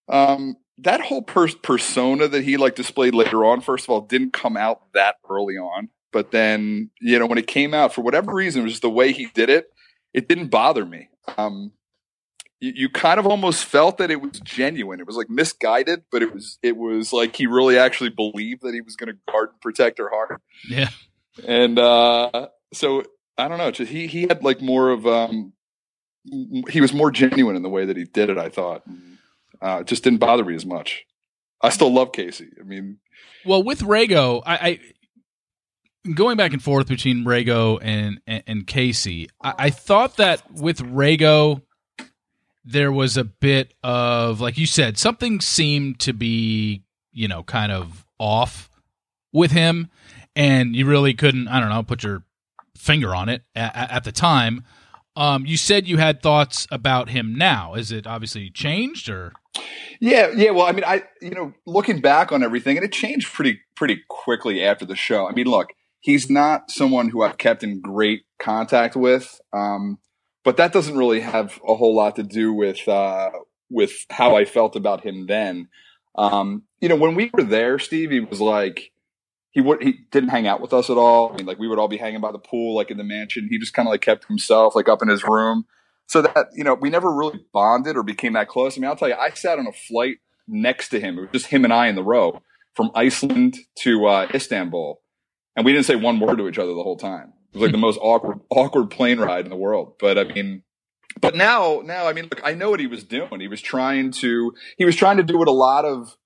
um, 0.09 0.57
that 0.79 1.00
whole 1.00 1.23
per- 1.23 1.49
persona 1.62 2.29
that 2.29 2.45
he 2.45 2.57
like 2.57 2.75
displayed 2.75 3.15
later 3.15 3.45
on. 3.45 3.61
First 3.61 3.85
of 3.85 3.91
all, 3.91 4.00
didn't 4.00 4.33
come 4.33 4.57
out 4.57 4.93
that 4.95 5.17
early 5.29 5.57
on, 5.57 5.88
but 6.12 6.31
then 6.31 6.91
you 7.00 7.19
know 7.19 7.27
when 7.27 7.38
it 7.38 7.47
came 7.47 7.75
out 7.75 7.95
for 7.95 8.03
whatever 8.03 8.33
reason, 8.35 8.62
it 8.62 8.65
was 8.65 8.73
just 8.73 8.83
the 8.83 8.91
way 8.91 9.12
he 9.12 9.27
did 9.35 9.50
it. 9.50 9.67
It 10.15 10.29
didn't 10.29 10.49
bother 10.49 10.85
me. 10.85 11.11
Um, 11.37 11.73
you, 12.61 12.73
you 12.75 12.88
kind 12.88 13.21
of 13.21 13.27
almost 13.27 13.65
felt 13.65 13.99
that 13.99 14.11
it 14.11 14.21
was 14.21 14.41
genuine. 14.41 15.00
It 15.00 15.07
was 15.07 15.17
like 15.17 15.31
misguided, 15.31 16.05
but 16.11 16.23
it 16.23 16.33
was 16.33 16.59
it 16.62 16.77
was 16.77 17.12
like 17.12 17.37
he 17.37 17.47
really 17.47 17.79
actually 17.79 18.11
believed 18.11 18.62
that 18.62 18.75
he 18.75 18.81
was 18.81 18.97
going 18.97 19.12
to 19.12 19.19
guard 19.31 19.50
and 19.50 19.61
protect 19.61 19.99
her 19.99 20.09
heart. 20.09 20.41
Yeah, 20.69 20.91
and 21.47 21.79
uh, 21.79 22.49
so 22.73 23.05
I 23.37 23.49
don't 23.49 23.59
know. 23.59 23.71
Just, 23.71 23.91
he 23.91 24.07
he 24.07 24.23
had 24.23 24.43
like 24.43 24.61
more 24.61 24.91
of 24.91 25.07
um, 25.07 25.53
he 26.69 26.81
was 26.81 26.93
more 26.93 27.11
genuine 27.11 27.57
in 27.57 27.62
the 27.62 27.69
way 27.69 27.85
that 27.87 27.97
he 27.97 28.05
did 28.05 28.31
it. 28.31 28.38
I 28.38 28.49
thought, 28.49 28.83
uh, 29.62 29.79
it 29.81 29.87
just 29.87 30.05
didn't 30.05 30.19
bother 30.19 30.45
me 30.45 30.55
as 30.55 30.67
much. 30.67 31.05
I 31.61 31.71
still 31.71 31.93
love 31.93 32.12
Kasey. 32.12 32.49
I 32.61 32.65
mean, 32.65 32.99
well, 33.45 33.62
with 33.62 33.81
Rego, 33.81 34.43
I, 34.45 34.57
I 34.57 36.12
going 36.12 36.37
back 36.37 36.53
and 36.53 36.62
forth 36.62 36.88
between 36.88 37.25
Rego 37.25 37.79
and 37.81 38.21
and, 38.27 38.43
and 38.47 38.67
Kasey, 38.67 39.29
I, 39.43 39.55
I 39.59 39.71
thought 39.71 40.17
that 40.17 40.43
with 40.53 40.79
Rego, 40.79 41.62
there 42.71 42.93
was 42.93 43.17
a 43.17 43.25
bit 43.25 43.75
of 43.83 44.41
like 44.41 44.59
you 44.59 44.67
said, 44.67 44.99
something 44.99 45.41
seemed 45.41 45.99
to 46.01 46.13
be 46.13 46.83
you 47.13 47.29
know 47.29 47.43
kind 47.43 47.73
of 47.73 48.05
off 48.19 48.71
with 49.33 49.51
him, 49.51 49.89
and 50.37 50.77
you 50.77 50.87
really 50.87 51.15
couldn't 51.15 51.49
I 51.49 51.61
don't 51.61 51.71
know 51.71 51.83
put 51.83 52.03
your 52.03 52.25
finger 52.77 53.15
on 53.15 53.29
it 53.29 53.43
at, 53.55 53.91
at 53.91 54.05
the 54.05 54.13
time. 54.13 54.65
Um, 55.17 55.47
you 55.47 55.57
said 55.57 55.89
you 55.89 55.97
had 55.97 56.23
thoughts 56.23 56.67
about 56.71 57.09
him 57.09 57.35
now. 57.35 57.75
Is 57.75 57.91
it 57.91 58.07
obviously 58.07 58.51
changed 58.51 59.09
or? 59.09 59.33
Yeah, 60.01 60.31
yeah. 60.37 60.51
Well, 60.51 60.67
I 60.67 60.73
mean, 60.73 60.85
I 60.85 61.03
you 61.21 61.31
know, 61.31 61.53
looking 61.67 62.01
back 62.01 62.31
on 62.31 62.45
everything, 62.45 62.77
and 62.77 62.85
it 62.85 62.93
changed 62.93 63.33
pretty 63.33 63.61
pretty 63.75 64.03
quickly 64.09 64.65
after 64.65 64.85
the 64.85 64.95
show. 64.95 65.29
I 65.29 65.33
mean, 65.33 65.47
look, 65.47 65.71
he's 66.01 66.31
not 66.31 66.71
someone 66.71 67.09
who 67.09 67.23
I've 67.23 67.39
kept 67.39 67.65
in 67.65 67.81
great 67.81 68.23
contact 68.39 68.95
with, 68.95 69.41
um, 69.53 69.99
but 70.45 70.57
that 70.57 70.73
doesn't 70.73 70.97
really 70.97 71.21
have 71.21 71.59
a 71.66 71.75
whole 71.75 71.95
lot 71.95 72.16
to 72.16 72.23
do 72.23 72.52
with 72.52 72.87
uh, 72.88 73.30
with 73.71 74.07
how 74.11 74.37
I 74.37 74.45
felt 74.45 74.76
about 74.76 75.04
him 75.04 75.26
then. 75.26 75.68
Um, 76.16 76.64
you 76.80 76.88
know, 76.88 76.97
when 76.97 77.14
we 77.14 77.30
were 77.33 77.42
there, 77.42 77.78
Steve, 77.78 78.11
he 78.11 78.21
was 78.21 78.40
like 78.40 78.92
he 79.50 79.61
would 79.61 79.83
he 79.83 80.00
didn't 80.11 80.30
hang 80.30 80.47
out 80.47 80.61
with 80.61 80.73
us 80.73 80.90
at 80.90 80.97
all. 80.97 81.33
I 81.33 81.37
mean, 81.37 81.47
like 81.47 81.59
we 81.59 81.68
would 81.68 81.78
all 81.78 81.88
be 81.88 81.97
hanging 81.97 82.21
by 82.21 82.33
the 82.33 82.38
pool, 82.38 82.75
like 82.75 82.90
in 82.90 82.97
the 82.97 83.04
mansion. 83.04 83.49
He 83.50 83.59
just 83.59 83.75
kind 83.75 83.88
of 83.88 83.90
like 83.90 84.00
kept 84.00 84.26
himself 84.26 84.75
like 84.75 84.88
up 84.88 85.02
in 85.02 85.09
his 85.09 85.25
room. 85.25 85.64
So 86.07 86.23
that 86.23 86.49
you 86.54 86.64
know, 86.64 86.75
we 86.75 86.90
never 86.90 87.12
really 87.12 87.40
bonded 87.52 87.97
or 87.97 88.02
became 88.02 88.33
that 88.35 88.49
close. 88.49 88.76
I 88.76 88.80
mean, 88.80 88.88
I'll 88.88 88.97
tell 88.97 89.09
you, 89.09 89.14
I 89.14 89.30
sat 89.30 89.59
on 89.59 89.66
a 89.66 89.73
flight 89.73 90.18
next 90.47 90.88
to 90.90 91.00
him. 91.00 91.18
It 91.18 91.21
was 91.23 91.30
just 91.33 91.47
him 91.47 91.64
and 91.64 91.73
I 91.73 91.88
in 91.88 91.97
the 91.97 92.04
row 92.04 92.42
from 92.75 92.90
Iceland 92.95 93.59
to 93.80 94.07
uh, 94.07 94.28
Istanbul, 94.33 95.00
and 95.57 95.66
we 95.66 95.73
didn't 95.73 95.87
say 95.87 95.97
one 95.97 96.21
word 96.21 96.38
to 96.38 96.49
each 96.49 96.59
other 96.59 96.75
the 96.75 96.83
whole 96.83 96.97
time. 96.97 97.33
It 97.52 97.59
was 97.59 97.62
like 97.62 97.73
the 97.73 97.78
most 97.78 97.99
awkward 98.00 98.40
awkward 98.50 98.90
plane 98.90 99.19
ride 99.19 99.45
in 99.45 99.50
the 99.50 99.57
world. 99.57 99.95
But 99.99 100.19
I 100.19 100.25
mean, 100.25 100.62
but 101.21 101.35
now 101.35 101.83
now 101.85 102.07
I 102.07 102.12
mean, 102.12 102.25
look, 102.25 102.40
I 102.45 102.55
know 102.55 102.71
what 102.71 102.81
he 102.81 102.87
was 102.87 103.05
doing. 103.05 103.40
He 103.40 103.49
was 103.49 103.61
trying 103.61 104.11
to 104.12 104.52
he 104.76 104.85
was 104.85 104.97
trying 104.97 105.17
to 105.17 105.23
do 105.23 105.38
what 105.38 105.49
a 105.49 105.52
lot 105.52 105.85
of 105.85 106.17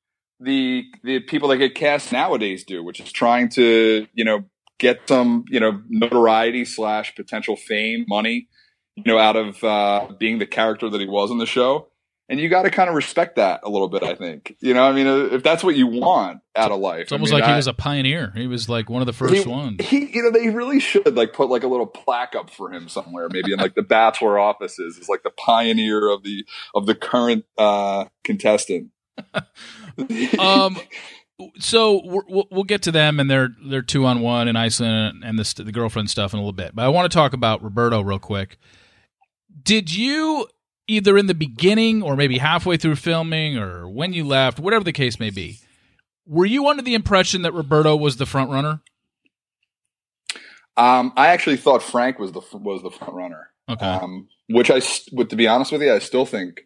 the 0.41 0.85
the 1.05 1.21
people 1.21 1.49
that 1.51 1.59
get 1.59 1.75
cast 1.75 2.13
nowadays 2.13 2.65
do, 2.65 2.83
which 2.83 3.01
is 3.01 3.13
trying 3.13 3.49
to 3.51 4.07
you 4.13 4.25
know 4.25 4.45
get 4.79 5.01
some 5.09 5.45
you 5.49 5.61
know 5.61 5.81
notoriety 5.89 6.65
slash 6.65 7.15
potential 7.15 7.57
fame, 7.57 8.05
money, 8.09 8.49
you 8.97 9.05
know, 9.07 9.19
out 9.19 9.37
of 9.37 9.63
uh, 9.65 10.09
being 10.19 10.39
the 10.39 10.47
character 10.47 10.91
that 10.91 11.01
he 11.01 11.07
was 11.07 11.31
in 11.31 11.39
the 11.39 11.47
show. 11.47 11.89
And 12.29 12.41
you 12.41 12.49
got 12.49 12.63
to 12.63 12.71
kind 12.71 12.89
of 12.89 12.95
respect 12.95 13.37
that 13.37 13.61
a 13.63 13.69
little 13.69 13.89
bit, 13.89 14.03
I 14.03 14.15
think. 14.15 14.57
You 14.61 14.73
know, 14.75 14.85
I 14.85 14.93
mean, 14.93 15.07
if 15.07 15.43
that's 15.43 15.63
what 15.63 15.77
you 15.77 15.87
want 15.87 16.41
out 16.57 16.71
of 16.71 16.81
life, 16.81 17.03
it's 17.03 17.13
almost 17.13 17.33
I 17.33 17.37
mean, 17.37 17.41
like 17.43 17.49
I, 17.49 17.53
he 17.53 17.57
was 17.57 17.67
a 17.67 17.75
pioneer. 17.75 18.33
He 18.35 18.47
was 18.47 18.69
like 18.69 18.89
one 18.89 19.03
of 19.03 19.07
the 19.07 19.13
first 19.13 19.35
he, 19.35 19.49
ones. 19.49 19.85
He, 19.85 20.07
you 20.15 20.23
know, 20.23 20.31
they 20.31 20.49
really 20.49 20.81
should 20.81 21.15
like 21.15 21.35
put 21.35 21.51
like 21.51 21.63
a 21.63 21.69
little 21.69 21.87
plaque 21.87 22.35
up 22.35 22.49
for 22.49 22.73
him 22.73 22.89
somewhere, 22.89 23.29
maybe 23.31 23.53
in 23.53 23.59
like 23.59 23.75
the 23.75 23.83
Bachelor 23.83 24.39
offices, 24.39 24.97
is 24.97 25.09
like 25.09 25.23
the 25.25 25.31
pioneer 25.31 26.09
of 26.09 26.23
the 26.23 26.47
of 26.75 26.87
the 26.87 26.95
current 26.95 27.45
uh, 27.59 28.07
contestant. 28.25 28.91
um, 30.39 30.79
so 31.59 32.01
we'll, 32.05 32.47
we'll 32.51 32.65
get 32.65 32.83
to 32.83 32.93
them 32.93 33.21
and 33.21 33.31
their 33.31 33.51
their 33.65 33.83
two 33.83 34.07
on 34.07 34.21
one 34.21 34.49
in 34.49 34.57
Iceland 34.57 35.23
and 35.25 35.39
the 35.39 35.63
the 35.63 35.73
girlfriend 35.73 36.11
stuff 36.11 36.33
in 36.33 36.39
a 36.39 36.43
little 36.43 36.53
bit. 36.53 36.75
But 36.75 36.85
I 36.85 36.89
want 36.89 37.11
to 37.11 37.15
talk 37.15 37.33
about 37.33 37.63
Roberto 37.63 38.01
real 38.01 38.19
quick. 38.19 38.59
Did 39.63 39.95
you 39.95 40.47
either 40.87 41.17
in 41.17 41.27
the 41.27 41.35
beginning 41.35 42.03
or 42.03 42.17
maybe 42.17 42.39
halfway 42.39 42.77
through 42.77 42.97
filming 42.97 43.57
or 43.57 43.89
when 43.89 44.13
you 44.13 44.25
left, 44.25 44.59
whatever 44.59 44.85
the 44.85 44.93
case 44.93 45.21
may 45.21 45.31
be, 45.31 45.59
were 46.27 46.47
you 46.47 46.69
under 46.69 46.83
the 46.83 46.95
impression 46.95 47.43
that 47.43 47.53
Roberto 47.53 47.97
was 47.97 48.17
the 48.17 48.27
front 48.27 48.51
runner? 48.51 48.81
Um, 50.77 51.13
I 51.17 51.29
actually 51.29 51.57
thought 51.59 51.83
Frank 51.83 52.19
was 52.19 52.33
the 52.33 52.41
was 52.55 52.83
the 52.83 52.91
front 52.91 53.15
runner. 53.15 53.49
Okay. 53.69 53.87
Um, 53.87 54.29
which 54.49 54.71
I, 54.71 54.81
but 55.13 55.31
to 55.31 55.37
be 55.37 55.47
honest 55.47 55.71
with 55.71 55.83
you, 55.83 55.93
I 55.93 55.99
still 55.99 56.25
think 56.27 56.63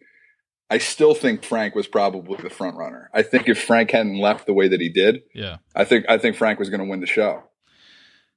I 0.69 0.77
still 0.77 1.13
think 1.13 1.43
Frank 1.43 1.75
was 1.75 1.87
probably 1.87 2.37
the 2.41 2.49
front 2.49 2.77
runner. 2.77 3.09
I 3.13 3.21
think 3.21 3.47
if 3.47 3.61
Frank 3.61 3.91
hadn't 3.91 4.19
left 4.19 4.47
the 4.47 4.53
way 4.53 4.67
that 4.67 4.81
he 4.81 4.89
did, 4.89 5.23
yeah, 5.33 5.57
I 5.75 5.83
think 5.83 6.05
I 6.09 6.17
think 6.17 6.35
Frank 6.35 6.59
was 6.59 6.69
going 6.69 6.81
to 6.81 6.85
win 6.89 6.99
the 7.01 7.07
show. 7.07 7.43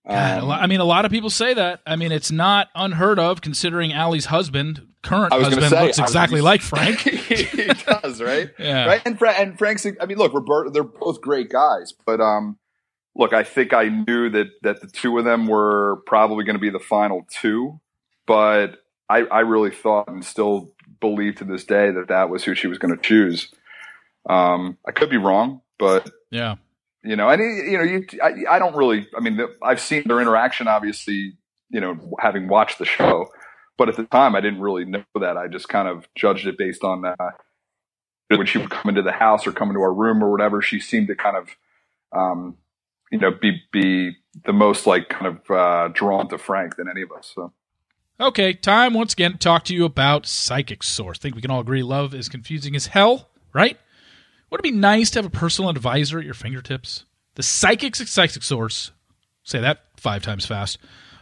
God, 0.07 0.43
Um, 0.43 0.51
I 0.51 0.67
mean, 0.67 0.81
a 0.81 0.85
lot 0.85 1.05
of 1.05 1.11
people 1.11 1.31
say 1.31 1.55
that. 1.55 1.81
I 1.87 1.97
mean, 1.97 2.11
it's 2.11 2.31
not 2.31 2.69
unheard 2.75 3.19
of 3.19 3.41
considering 3.41 3.93
Ali's 3.93 4.27
husband, 4.27 4.87
current 5.03 5.33
I 5.33 5.39
was 5.39 5.49
husband, 5.49 5.71
say, 5.71 5.83
looks 5.83 5.99
exactly 5.99 6.41
like 6.41 6.61
Frank. 6.63 6.99
he 7.01 7.67
does, 7.67 8.21
right? 8.21 8.51
Yeah. 8.59 8.87
Right. 8.87 9.03
And 9.05 9.19
Fra- 9.19 9.33
and 9.33 9.59
Frank's. 9.59 9.87
I 9.87 10.07
mean, 10.07 10.19
look, 10.19 10.33
Roberto. 10.35 10.71
They're 10.71 10.83
both 10.85 11.21
great 11.21 11.49
guys, 11.51 11.93
but 12.07 12.21
um, 12.21 12.59
look, 13.17 13.33
I 13.33 13.43
think 13.45 13.73
I 13.73 13.85
knew 13.89 14.31
that 14.31 14.49
that 14.63 14.81
the 14.81 14.87
two 14.89 15.17
of 15.19 15.25
them 15.25 15.47
were 15.47 16.03
probably 16.07 16.45
going 16.45 16.57
to 16.57 16.61
be 16.61 16.71
the 16.71 16.79
final 16.79 17.27
two, 17.31 17.81
but 18.27 18.77
I 19.09 19.21
I 19.23 19.41
really 19.41 19.71
thought 19.71 20.09
and 20.09 20.25
still 20.25 20.73
believe 21.01 21.37
to 21.37 21.45
this 21.45 21.65
day 21.65 21.91
that 21.91 22.09
that 22.09 22.29
was 22.29 22.45
who 22.45 22.55
she 22.55 22.67
was 22.67 22.79
going 22.79 22.95
to 22.95 23.03
choose. 23.03 23.51
Um, 24.29 24.77
I 24.87 24.93
could 24.93 25.09
be 25.11 25.17
wrong, 25.17 25.63
but 25.79 26.11
Yeah. 26.31 26.57
you 27.03 27.17
know, 27.17 27.29
and 27.31 27.41
you 27.41 27.79
know, 27.79 27.85
you 27.85 28.05
I, 28.23 28.57
I 28.57 28.59
don't 28.59 28.77
really. 28.77 29.09
I 29.17 29.21
mean, 29.21 29.39
the, 29.39 29.49
I've 29.63 29.81
seen 29.81 30.03
their 30.07 30.21
interaction, 30.21 30.69
obviously, 30.69 31.39
you 31.71 31.81
know, 31.81 31.97
having 32.21 32.47
watched 32.49 32.79
the 32.79 32.85
show, 32.85 33.31
but 33.81 33.89
at 33.89 33.97
the 33.97 34.05
time, 34.05 34.37
I 34.37 34.43
didn't 34.43 34.61
really 34.61 34.85
know 34.85 35.05
that. 35.19 35.39
I 35.39 35.49
just 35.49 35.71
kind 35.71 35.89
of 35.89 36.07
judged 36.15 36.47
it 36.47 36.59
based 36.59 36.85
on 36.85 37.03
uh, 37.03 37.15
when 38.29 38.45
she 38.45 38.59
would 38.59 38.69
come 38.69 38.91
into 38.91 39.01
the 39.01 39.11
house 39.11 39.47
or 39.47 39.53
come 39.53 39.71
into 39.71 39.81
our 39.81 39.95
room 39.95 40.23
or 40.23 40.31
whatever. 40.31 40.61
She 40.61 40.79
seemed 40.81 41.07
to 41.07 41.15
kind 41.15 41.35
of, 41.35 41.49
um, 42.13 42.59
you 43.11 43.17
know, 43.17 43.31
be 43.31 43.63
be 43.73 44.19
the 44.45 44.53
most 44.53 44.87
like 44.87 45.09
kind 45.09 45.29
of 45.29 45.51
uh, 45.51 45.89
drawn 45.95 46.29
to 46.29 46.37
Frank 46.37 46.77
than 46.77 46.91
any 46.91 47.01
of 47.01 47.11
us. 47.11 47.33
So. 47.35 47.55
Okay, 48.21 48.53
time 48.53 48.93
once 48.93 49.15
again 49.15 49.33
to 49.33 49.39
talk 49.39 49.65
to 49.65 49.75
you 49.75 49.87
about 49.87 50.27
Psychic 50.27 50.83
Source. 50.83 51.19
think 51.19 51.35
we 51.35 51.41
can 51.41 51.51
all 51.51 51.61
agree 51.61 51.83
love 51.83 52.13
is 52.13 52.29
confusing 52.29 52.77
as 52.77 52.89
hell, 52.89 53.31
right? 53.55 53.79
Wouldn't 54.51 54.67
it 54.67 54.73
be 54.73 54.77
nice 54.77 55.09
to 55.13 55.21
have 55.21 55.27
a 55.27 55.31
personal 55.31 55.71
advisor 55.71 56.19
at 56.19 56.27
your 56.27 56.35
fingertips? 56.35 57.07
The 57.37 57.43
psychics 57.43 58.07
Psychic 58.11 58.43
Source, 58.43 58.91
say 59.43 59.59
that 59.59 59.85
five 59.97 60.23
times 60.23 60.45
fast, 60.45 60.77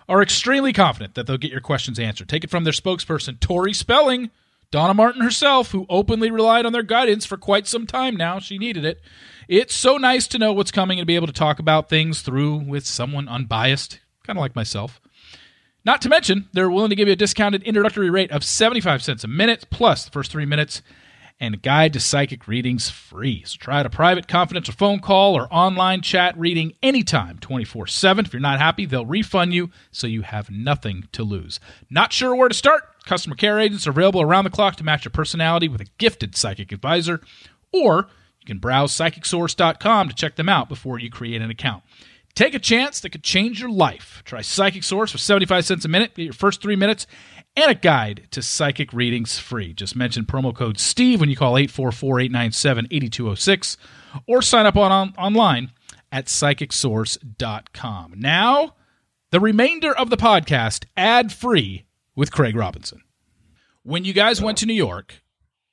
are 0.08 0.22
extremely 0.22 0.72
confident 0.72 1.14
that 1.14 1.26
they'll 1.26 1.36
get 1.36 1.50
your 1.50 1.60
questions 1.60 1.98
answered. 1.98 2.28
Take 2.28 2.44
it 2.44 2.50
from 2.50 2.64
their 2.64 2.72
spokesperson, 2.72 3.38
Tori 3.40 3.72
Spelling, 3.72 4.30
Donna 4.70 4.94
Martin 4.94 5.22
herself, 5.22 5.70
who 5.70 5.86
openly 5.88 6.30
relied 6.30 6.66
on 6.66 6.72
their 6.72 6.82
guidance 6.82 7.26
for 7.26 7.36
quite 7.36 7.66
some 7.66 7.86
time 7.86 8.16
now. 8.16 8.38
She 8.38 8.58
needed 8.58 8.84
it. 8.84 9.00
It's 9.48 9.74
so 9.74 9.96
nice 9.96 10.28
to 10.28 10.38
know 10.38 10.52
what's 10.52 10.70
coming 10.70 10.98
and 10.98 11.06
be 11.06 11.16
able 11.16 11.26
to 11.26 11.32
talk 11.32 11.58
about 11.58 11.88
things 11.88 12.20
through 12.22 12.56
with 12.56 12.86
someone 12.86 13.28
unbiased, 13.28 14.00
kind 14.26 14.38
of 14.38 14.40
like 14.40 14.56
myself. 14.56 15.00
Not 15.84 16.02
to 16.02 16.10
mention, 16.10 16.48
they're 16.52 16.70
willing 16.70 16.90
to 16.90 16.96
give 16.96 17.08
you 17.08 17.12
a 17.12 17.16
discounted 17.16 17.62
introductory 17.62 18.10
rate 18.10 18.30
of 18.30 18.44
75 18.44 19.02
cents 19.02 19.24
a 19.24 19.28
minute, 19.28 19.66
plus 19.70 20.04
the 20.04 20.10
first 20.10 20.30
three 20.30 20.44
minutes, 20.44 20.82
and 21.40 21.54
a 21.54 21.58
guide 21.58 21.92
to 21.92 22.00
psychic 22.00 22.48
readings 22.48 22.90
free. 22.90 23.42
So 23.46 23.56
try 23.58 23.80
out 23.80 23.86
a 23.86 23.90
private, 23.90 24.26
confidential 24.26 24.74
phone 24.74 25.00
call 25.00 25.36
or 25.36 25.52
online 25.52 26.00
chat 26.00 26.36
reading 26.38 26.72
anytime, 26.82 27.38
24 27.38 27.86
7. 27.86 28.24
If 28.24 28.32
you're 28.32 28.40
not 28.40 28.58
happy, 28.58 28.86
they'll 28.86 29.06
refund 29.06 29.54
you 29.54 29.70
so 29.90 30.06
you 30.06 30.22
have 30.22 30.50
nothing 30.50 31.08
to 31.12 31.22
lose. 31.22 31.60
Not 31.90 32.12
sure 32.12 32.34
where 32.34 32.48
to 32.48 32.54
start? 32.54 32.84
Customer 33.04 33.36
care 33.36 33.58
agents 33.58 33.86
are 33.86 33.90
available 33.90 34.20
around 34.20 34.44
the 34.44 34.50
clock 34.50 34.76
to 34.76 34.84
match 34.84 35.04
your 35.04 35.12
personality 35.12 35.68
with 35.68 35.80
a 35.80 35.86
gifted 35.98 36.36
psychic 36.36 36.72
advisor, 36.72 37.20
or 37.72 38.08
you 38.40 38.46
can 38.46 38.58
browse 38.58 38.92
psychicsource.com 38.92 40.08
to 40.08 40.14
check 40.14 40.36
them 40.36 40.48
out 40.48 40.68
before 40.68 40.98
you 40.98 41.10
create 41.10 41.40
an 41.40 41.50
account. 41.50 41.84
Take 42.34 42.54
a 42.54 42.60
chance 42.60 43.00
that 43.00 43.10
could 43.10 43.24
change 43.24 43.60
your 43.60 43.70
life. 43.70 44.22
Try 44.24 44.42
Psychic 44.42 44.84
Source 44.84 45.10
for 45.10 45.18
75 45.18 45.64
cents 45.64 45.84
a 45.84 45.88
minute. 45.88 46.14
Get 46.14 46.22
your 46.22 46.32
first 46.32 46.62
three 46.62 46.76
minutes 46.76 47.06
and 47.56 47.70
a 47.70 47.74
guide 47.74 48.28
to 48.30 48.42
psychic 48.42 48.92
readings 48.92 49.38
free. 49.38 49.72
Just 49.72 49.96
mention 49.96 50.24
promo 50.24 50.54
code 50.54 50.78
STEVE 50.78 51.20
when 51.20 51.28
you 51.28 51.36
call 51.36 51.56
844 51.56 52.20
897 52.20 52.86
8206 52.90 53.76
or 54.26 54.42
sign 54.42 54.66
up 54.66 54.76
on, 54.76 54.92
on 54.92 55.14
online 55.18 55.72
at 56.12 56.26
psychicsource.com. 56.26 58.14
Now, 58.16 58.74
the 59.30 59.40
remainder 59.40 59.94
of 59.94 60.10
the 60.10 60.16
podcast 60.16 60.84
ad 60.96 61.32
free 61.32 61.84
with 62.14 62.32
Craig 62.32 62.56
Robinson. 62.56 63.02
When 63.82 64.04
you 64.04 64.12
guys 64.12 64.40
went 64.40 64.58
to 64.58 64.66
New 64.66 64.74
York, 64.74 65.22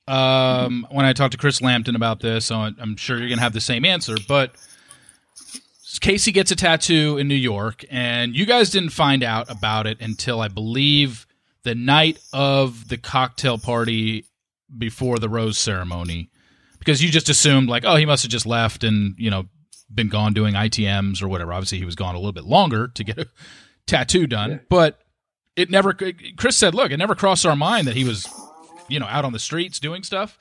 um, 0.08 0.86
when 0.92 1.06
I 1.06 1.14
talked 1.14 1.32
to 1.32 1.38
Chris 1.38 1.62
Lambton 1.62 1.96
about 1.96 2.20
this, 2.20 2.52
I'm 2.52 2.96
sure 2.98 3.18
you're 3.18 3.28
going 3.28 3.38
to 3.38 3.44
have 3.44 3.54
the 3.54 3.62
same 3.62 3.86
answer, 3.86 4.16
but 4.28 4.56
Kasey 6.00 6.34
gets 6.34 6.52
a 6.52 6.56
tattoo 6.56 7.18
in 7.18 7.28
New 7.28 7.36
York, 7.36 7.84
and 7.90 8.36
you 8.36 8.46
guys 8.46 8.70
didn't 8.70 8.90
find 8.90 9.24
out 9.24 9.50
about 9.50 9.88
it 9.88 10.00
until 10.02 10.42
I 10.42 10.48
believe 10.48 11.25
the 11.66 11.76
night 11.76 12.18
of 12.32 12.88
the 12.88 12.98
cocktail 12.98 13.58
party 13.58 14.26
before 14.76 15.20
the 15.20 15.28
rose 15.28 15.58
ceremony, 15.58 16.30
because 16.80 17.04
you 17.04 17.10
just 17.12 17.28
assumed 17.28 17.68
like, 17.68 17.84
oh, 17.86 17.96
he 17.98 18.06
must 18.06 18.24
have 18.24 18.32
just 18.32 18.46
left 18.46 18.84
and 18.86 19.16
you 19.18 19.30
know 19.30 19.44
been 19.94 20.08
gone 20.08 20.34
doing 20.34 20.54
ITMs 20.54 21.22
or 21.22 21.28
whatever. 21.28 21.52
Obviously, 21.54 21.78
he 21.78 21.86
was 21.86 21.96
gone 21.96 22.16
a 22.16 22.18
little 22.18 22.32
bit 22.32 22.46
longer 22.46 22.88
to 22.88 23.04
get 23.04 23.18
a 23.20 23.28
tattoo 23.86 24.26
done, 24.28 24.52
Yeah. 24.52 24.58
but 24.70 25.00
it 25.58 25.70
never. 25.70 25.94
Chris 26.38 26.56
said, 26.56 26.74
look, 26.74 26.92
it 26.92 26.98
never 26.98 27.16
crossed 27.16 27.46
our 27.46 27.56
mind 27.56 27.88
that 27.88 27.96
he 27.96 28.04
was, 28.06 28.28
you 28.88 29.00
know, 29.00 29.06
out 29.08 29.26
on 29.26 29.34
the 29.34 29.40
streets 29.40 29.80
doing 29.80 30.04
stuff. 30.04 30.38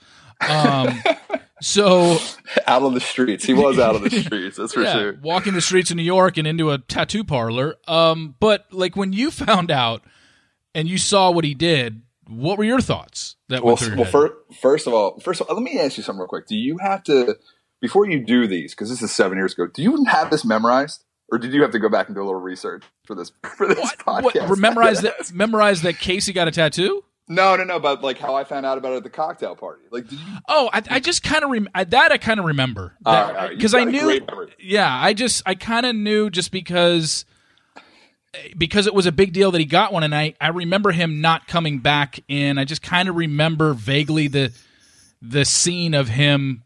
Um, 0.48 1.02
So 1.62 2.18
out 2.66 2.82
on 2.82 2.92
the 2.92 3.00
streets, 3.00 3.44
he 3.44 3.54
was 3.54 3.78
out 3.78 3.94
on 3.94 4.02
the 4.02 4.10
streets. 4.10 4.58
That's 4.58 4.74
for 4.74 4.82
yeah, 4.82 4.92
sure. 4.92 5.18
walking 5.22 5.54
the 5.54 5.62
streets 5.62 5.90
of 5.90 5.96
New 5.96 6.02
York 6.02 6.36
and 6.36 6.46
into 6.46 6.70
a 6.70 6.78
tattoo 6.78 7.24
parlor. 7.24 7.76
Um, 7.88 8.34
but 8.38 8.66
like 8.70 8.96
when 8.96 9.14
you 9.14 9.30
found 9.30 9.70
out 9.70 10.02
and 10.74 10.88
you 10.88 10.98
saw 10.98 11.30
what 11.30 11.44
he 11.44 11.54
did, 11.54 12.02
what 12.28 12.58
were 12.58 12.64
your 12.64 12.80
thoughts? 12.80 13.36
That 13.48 13.62
Well, 13.62 13.76
went 13.80 13.96
well, 13.96 14.04
head? 14.04 14.12
fir- 14.12 14.36
first 14.60 14.86
of 14.86 14.94
all, 14.94 15.18
first 15.20 15.40
of 15.40 15.48
all, 15.48 15.56
let 15.56 15.62
me 15.62 15.78
ask 15.78 15.96
you 15.96 16.02
something 16.02 16.20
real 16.20 16.28
quick. 16.28 16.46
Do 16.46 16.56
you 16.56 16.78
have 16.78 17.02
to 17.04 17.36
before 17.80 18.08
you 18.08 18.24
do 18.24 18.46
these? 18.46 18.74
Because 18.74 18.88
this 18.90 19.02
is 19.02 19.12
seven 19.12 19.36
years 19.38 19.52
ago. 19.52 19.66
Do 19.66 19.82
you 19.82 20.04
have 20.04 20.30
this 20.30 20.44
memorized, 20.44 21.04
or 21.30 21.38
did 21.38 21.52
you 21.52 21.62
have 21.62 21.70
to 21.72 21.78
go 21.78 21.88
back 21.88 22.06
and 22.08 22.14
do 22.16 22.22
a 22.22 22.24
little 22.24 22.40
research 22.40 22.82
for 23.06 23.14
this 23.14 23.32
for 23.56 23.68
this 23.68 23.78
what, 23.78 23.98
podcast? 23.98 24.48
what, 24.48 24.58
memorize 24.58 25.02
that? 25.02 25.32
Memorize 25.32 25.82
that 25.82 25.96
Kasey 25.96 26.34
got 26.34 26.48
a 26.48 26.50
tattoo. 26.50 27.04
No, 27.26 27.56
no, 27.56 27.64
no. 27.64 27.78
But 27.80 28.02
like 28.02 28.18
how 28.18 28.34
I 28.34 28.44
found 28.44 28.66
out 28.66 28.76
about 28.78 28.92
it 28.92 28.96
at 28.96 29.02
the 29.02 29.10
cocktail 29.10 29.56
party. 29.56 29.82
Like, 29.90 30.08
did 30.08 30.18
you? 30.18 30.26
Oh, 30.48 30.68
I, 30.72 30.82
I 30.90 31.00
just 31.00 31.22
kind 31.22 31.42
of 31.42 31.50
rem- 31.50 31.68
I, 31.74 31.84
that 31.84 32.12
I 32.12 32.18
kind 32.18 32.38
of 32.38 32.46
remember 32.46 32.96
All 33.06 33.14
right, 33.14 33.34
right. 33.34 33.56
Because 33.56 33.74
I 33.74 33.84
knew. 33.84 34.20
Yeah, 34.58 34.94
I 34.94 35.14
just 35.14 35.42
I 35.46 35.54
kind 35.54 35.86
of 35.86 35.96
knew 35.96 36.28
just 36.30 36.50
because 36.52 37.24
because 38.56 38.86
it 38.86 38.94
was 38.94 39.06
a 39.06 39.12
big 39.12 39.32
deal 39.32 39.50
that 39.50 39.58
he 39.58 39.64
got 39.64 39.92
one, 39.92 40.02
and 40.02 40.14
I 40.14 40.34
I 40.40 40.48
remember 40.48 40.92
him 40.92 41.20
not 41.20 41.46
coming 41.46 41.78
back 41.78 42.20
in. 42.28 42.58
I 42.58 42.64
just 42.64 42.82
kind 42.82 43.08
of 43.08 43.16
remember 43.16 43.74
vaguely 43.74 44.28
the 44.28 44.52
the 45.22 45.44
scene 45.44 45.94
of 45.94 46.08
him 46.08 46.62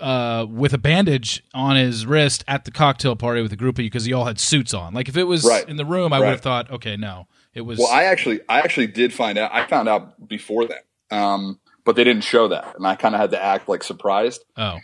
uh, 0.00 0.46
with 0.48 0.72
a 0.74 0.78
bandage 0.78 1.44
on 1.54 1.76
his 1.76 2.04
wrist 2.06 2.44
at 2.48 2.64
the 2.64 2.70
cocktail 2.70 3.14
party 3.14 3.40
with 3.40 3.52
a 3.52 3.56
group 3.56 3.76
of 3.78 3.84
you 3.84 3.90
because 3.90 4.04
he 4.04 4.12
all 4.12 4.24
had 4.24 4.40
suits 4.40 4.74
on. 4.74 4.94
Like 4.94 5.08
if 5.08 5.16
it 5.16 5.24
was 5.24 5.44
Right. 5.44 5.68
in 5.68 5.76
the 5.76 5.84
room, 5.84 6.12
I 6.12 6.18
would 6.18 6.28
have 6.28 6.40
thought, 6.40 6.70
okay, 6.72 6.96
no, 6.96 7.28
it 7.54 7.60
was. 7.60 7.78
Well, 7.78 7.88
I 7.88 8.04
actually, 8.04 8.40
I 8.48 8.60
actually 8.60 8.88
did 8.88 9.12
find 9.12 9.38
out. 9.38 9.54
I 9.54 9.64
found 9.66 9.88
out 9.88 10.28
before 10.28 10.66
that, 10.66 10.86
um, 11.16 11.60
but 11.84 11.94
they 11.94 12.04
didn't 12.04 12.24
show 12.24 12.48
that, 12.48 12.74
and 12.76 12.86
I 12.86 12.96
kind 12.96 13.14
of 13.14 13.20
had 13.20 13.30
to 13.30 13.42
act 13.42 13.68
like 13.68 13.84
surprised 13.84 14.44
oh, 14.56 14.78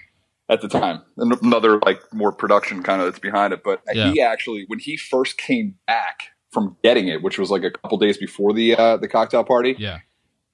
at 0.49 0.61
the 0.61 0.69
time. 0.69 1.03
Another 1.17 1.79
like 1.81 2.01
more 2.13 2.33
production 2.33 2.83
kind 2.83 3.01
of 3.01 3.07
that's 3.07 3.19
behind 3.19 3.53
it. 3.53 3.63
But 3.63 3.83
Yeah. 3.93 4.11
he 4.13 4.21
actually, 4.21 4.65
when 4.67 4.79
he 4.79 4.97
first 4.97 5.39
came 5.39 5.77
back 5.87 6.31
from 6.51 6.77
getting 6.83 7.09
it, 7.09 7.23
which 7.23 7.39
was 7.39 7.51
like 7.51 7.63
a 7.65 7.71
couple 7.71 7.99
days 7.99 8.17
before 8.17 8.53
the 8.53 8.75
uh, 8.75 8.97
the 8.97 9.09
cocktail 9.09 9.45
party, 9.45 9.77
yeah, 9.79 9.99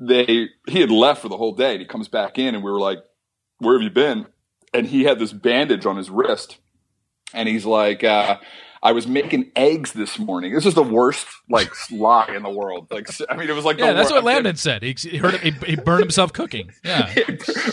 they 0.00 0.48
he 0.66 0.80
had 0.80 0.90
left 0.90 1.22
for 1.22 1.28
the 1.28 1.36
whole 1.36 1.54
day, 1.54 1.72
and 1.72 1.80
he 1.80 1.86
comes 1.86 2.08
back 2.08 2.38
in, 2.38 2.54
and 2.54 2.64
we 2.64 2.70
were 2.70 2.80
like, 2.80 2.98
"Where 3.58 3.74
have 3.74 3.82
you 3.82 3.90
been?" 3.90 4.26
And 4.72 4.86
he 4.88 5.04
had 5.04 5.18
this 5.20 5.32
bandage 5.32 5.86
on 5.86 5.96
his 5.96 6.10
wrist, 6.10 6.58
and 7.32 7.48
he's 7.48 7.64
like. 7.66 8.02
Uh, 8.04 8.38
I 8.84 8.92
was 8.92 9.06
making 9.08 9.50
eggs 9.56 9.92
this 9.92 10.18
morning. 10.18 10.52
This 10.52 10.66
is 10.66 10.74
the 10.74 10.82
worst 10.82 11.26
like 11.48 11.72
lie 11.90 12.30
in 12.36 12.42
the 12.42 12.50
world. 12.50 12.88
Like, 12.90 13.08
I 13.30 13.34
mean, 13.34 13.48
it 13.48 13.54
was 13.54 13.64
like 13.64 13.78
yeah. 13.78 13.94
That's 13.94 14.10
wor- 14.10 14.18
what 14.18 14.24
Landon 14.24 14.56
said. 14.56 14.82
He, 14.82 14.94
he 14.98 15.16
heard 15.16 15.36
he, 15.40 15.52
he 15.52 15.76
burned 15.76 16.02
himself 16.02 16.32
cooking. 16.34 16.70
Yeah, 16.84 17.12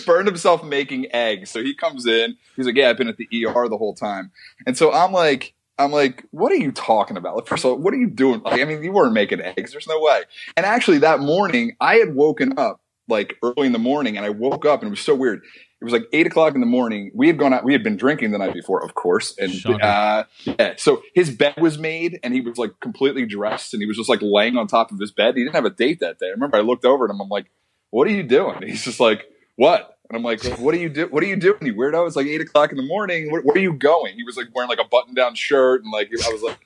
burned 0.06 0.28
himself 0.28 0.64
making 0.64 1.14
eggs. 1.14 1.52
So 1.52 1.62
he 1.62 1.76
comes 1.76 2.08
in. 2.08 2.38
He's 2.56 2.66
like, 2.66 2.76
"Yeah, 2.76 2.90
I've 2.90 2.98
been 2.98 3.10
at 3.10 3.18
the 3.18 3.28
ER 3.46 3.68
the 3.68 3.78
whole 3.78 3.94
time." 3.94 4.32
And 4.66 4.78
so 4.78 4.94
I'm 4.94 5.12
like, 5.12 5.54
"I'm 5.78 5.92
like, 5.92 6.24
what 6.32 6.52
are 6.54 6.56
you 6.56 6.72
talking 6.72 7.18
about? 7.18 7.36
Like, 7.36 7.48
first 7.48 7.66
of 7.66 7.72
all, 7.72 7.78
what 7.78 7.94
are 7.94 7.98
you 7.98 8.10
doing? 8.10 8.42
Like, 8.42 8.62
I 8.62 8.64
mean, 8.64 8.82
you 8.82 8.94
weren't 8.94 9.14
making 9.14 9.42
eggs. 9.42 9.74
There's 9.74 9.88
no 9.88 10.00
way." 10.00 10.24
And 10.56 10.66
actually, 10.66 11.00
that 11.00 11.20
morning, 11.20 11.76
I 11.82 11.96
had 11.96 12.16
woken 12.16 12.58
up 12.58 12.80
like 13.10 13.36
early 13.44 13.68
in 13.68 13.74
the 13.74 13.80
morning, 13.80 14.16
and 14.16 14.26
I 14.26 14.30
woke 14.30 14.66
up, 14.66 14.82
and 14.82 14.88
it 14.88 14.92
was 14.92 15.02
so 15.02 15.14
weird. 15.14 15.42
It 15.82 15.86
was 15.86 15.94
like 15.94 16.06
eight 16.14 16.28
o'clock 16.28 16.54
in 16.54 16.62
the 16.62 16.68
morning. 16.68 17.10
We 17.16 17.26
had 17.26 17.40
gone 17.40 17.54
out. 17.54 17.64
We 17.64 17.74
had 17.74 17.82
been 17.82 17.98
drinking 17.98 18.30
the 18.30 18.38
night 18.38 18.54
before, 18.54 18.86
of 18.86 18.94
course, 18.94 19.36
and 19.40 19.82
uh, 19.82 20.26
yeah. 20.44 20.76
So 20.78 21.02
his 21.16 21.32
bed 21.32 21.56
was 21.58 21.80
made, 21.80 22.20
and 22.22 22.36
he 22.36 22.42
was 22.42 22.60
like 22.60 22.80
completely 22.82 23.26
dressed, 23.26 23.74
and 23.74 23.82
he 23.82 23.88
was 23.88 23.98
just 23.98 24.08
like 24.08 24.20
laying 24.22 24.58
on 24.58 24.68
top 24.68 24.92
of 24.92 25.00
his 25.00 25.12
bed. 25.12 25.36
He 25.36 25.44
didn't 25.44 25.56
have 25.56 25.66
a 25.66 25.72
date 25.72 26.00
that 26.02 26.20
day. 26.20 26.28
I 26.28 26.32
remember 26.32 26.58
I 26.58 26.62
looked 26.62 26.86
over 26.86 27.06
at 27.06 27.10
him. 27.10 27.20
I'm 27.20 27.30
like, 27.30 27.50
"What 27.90 28.08
are 28.08 28.12
you 28.12 28.22
doing?" 28.22 28.58
And 28.58 28.66
he's 28.70 28.86
just 28.86 29.00
like, 29.00 29.26
"What?" 29.56 29.98
And 30.08 30.16
I'm 30.16 30.24
like, 30.24 30.44
"What 30.60 30.76
are 30.76 30.78
you 30.78 30.88
do? 30.88 31.08
What 31.08 31.24
are 31.24 31.28
you 31.28 31.36
doing, 31.36 31.58
you 31.66 31.74
weirdo?" 31.74 32.06
It's 32.06 32.16
like 32.16 32.28
eight 32.28 32.42
o'clock 32.42 32.70
in 32.70 32.78
the 32.78 32.86
morning. 32.86 33.32
Where, 33.32 33.42
where 33.42 33.56
are 33.56 33.60
you 33.60 33.74
going? 33.74 34.14
He 34.16 34.24
was 34.24 34.38
like 34.38 34.50
wearing 34.54 34.70
like 34.70 34.80
a 34.80 34.88
button 34.88 35.16
down 35.16 35.34
shirt, 35.34 35.84
and 35.84 35.92
like 35.92 36.10
I 36.12 36.30
was 36.30 36.44
like, 36.44 36.60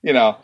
you 0.00 0.12
know. 0.12 0.38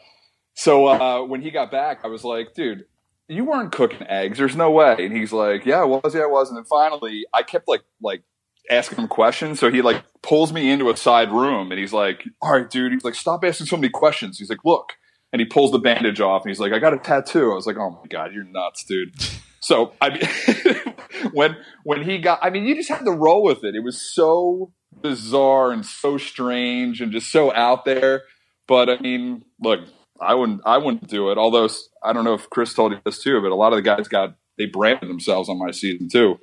So 0.55 0.87
uh, 0.89 1.23
when 1.23 1.43
he 1.43 1.53
got 1.53 1.71
back, 1.71 2.01
I 2.03 2.09
was 2.09 2.25
like, 2.25 2.55
"Dude." 2.55 2.87
You 3.29 3.45
weren't 3.45 3.73
cooking 3.73 4.07
eggs. 4.09 4.39
There's 4.39 4.57
no 4.57 4.71
way. 4.71 4.97
And 4.99 5.17
he's 5.17 5.33
like, 5.33 5.67
"Yeah, 5.67 5.81
I 5.81 5.85
was. 5.85 6.15
Yeah, 6.15 6.23
I 6.23 6.27
was." 6.27 6.49
And 6.49 6.57
then 6.57 6.65
finally, 6.65 7.27
I 7.35 7.43
kept 7.43 7.67
like 7.69 7.83
like 8.01 8.23
asking 8.71 8.99
him 8.99 9.09
questions. 9.09 9.61
So 9.61 9.71
he 9.71 9.83
like 9.83 10.03
pulls 10.23 10.53
me 10.53 10.71
into 10.71 10.91
a 10.91 10.97
side 10.97 11.31
room 11.31 11.71
and 11.71 11.79
he's 11.79 11.93
like, 11.93 12.25
All 12.41 12.53
right, 12.53 12.69
dude. 12.69 12.93
He's 12.93 13.05
like, 13.05 13.15
Stop 13.15 13.45
asking 13.45 13.67
so 13.67 13.77
many 13.77 13.89
questions. 13.89 14.39
He's 14.39 14.51
like, 14.51 14.65
Look. 14.65 14.93
And 15.33 15.41
he 15.41 15.47
pulls 15.47 15.73
the 15.73 15.79
bandage 15.79 16.21
off 16.21 16.43
and 16.43 16.51
he's 16.51 16.61
like, 16.61 16.73
I 16.73 16.79
got 16.79 16.95
a 16.95 16.99
tattoo. 16.99 17.53
I 17.53 17.55
was 17.55 17.67
like, 17.67 17.77
Oh 17.77 17.91
my 17.91 18.07
God, 18.09 18.33
you're 18.33 18.45
nuts, 18.45 18.85
dude. 18.85 19.15
So 19.61 19.93
I 20.01 20.11
mean 20.11 20.95
when 21.33 21.57
when 21.85 22.03
he 22.03 22.19
got 22.19 22.39
I 22.43 22.51
mean, 22.51 22.67
you 22.67 22.75
just 22.75 22.89
had 22.89 23.05
to 23.05 23.12
roll 23.12 23.43
with 23.43 23.65
it. 23.65 23.75
It 23.75 23.83
was 23.83 24.01
so 24.01 24.73
bizarre 25.03 25.73
and 25.73 25.85
so 25.85 26.19
strange 26.19 27.01
and 27.01 27.12
just 27.12 27.31
so 27.31 27.53
out 27.53 27.85
there. 27.85 28.23
But 28.69 28.91
I 28.91 28.99
mean, 28.99 29.45
look, 29.61 29.81
I 30.20 30.35
wouldn't 30.35 30.62
I 30.64 30.79
wouldn't 30.79 31.09
do 31.09 31.31
it. 31.31 31.38
Although 31.38 31.68
I 32.02 32.12
don't 32.12 32.24
know 32.24 32.35
if 32.35 32.48
Chris 32.50 32.74
told 32.74 32.92
you 32.92 33.00
this 33.05 33.22
too, 33.22 33.40
but 33.40 33.50
a 33.50 33.55
lot 33.55 33.72
of 33.72 33.76
the 33.76 33.83
guys 33.83 34.09
got 34.09 34.37
they 34.59 34.66
branded 34.66 35.09
themselves 35.09 35.48
on 35.48 35.59
my 35.59 35.70
season 35.70 36.09
too. 36.09 36.38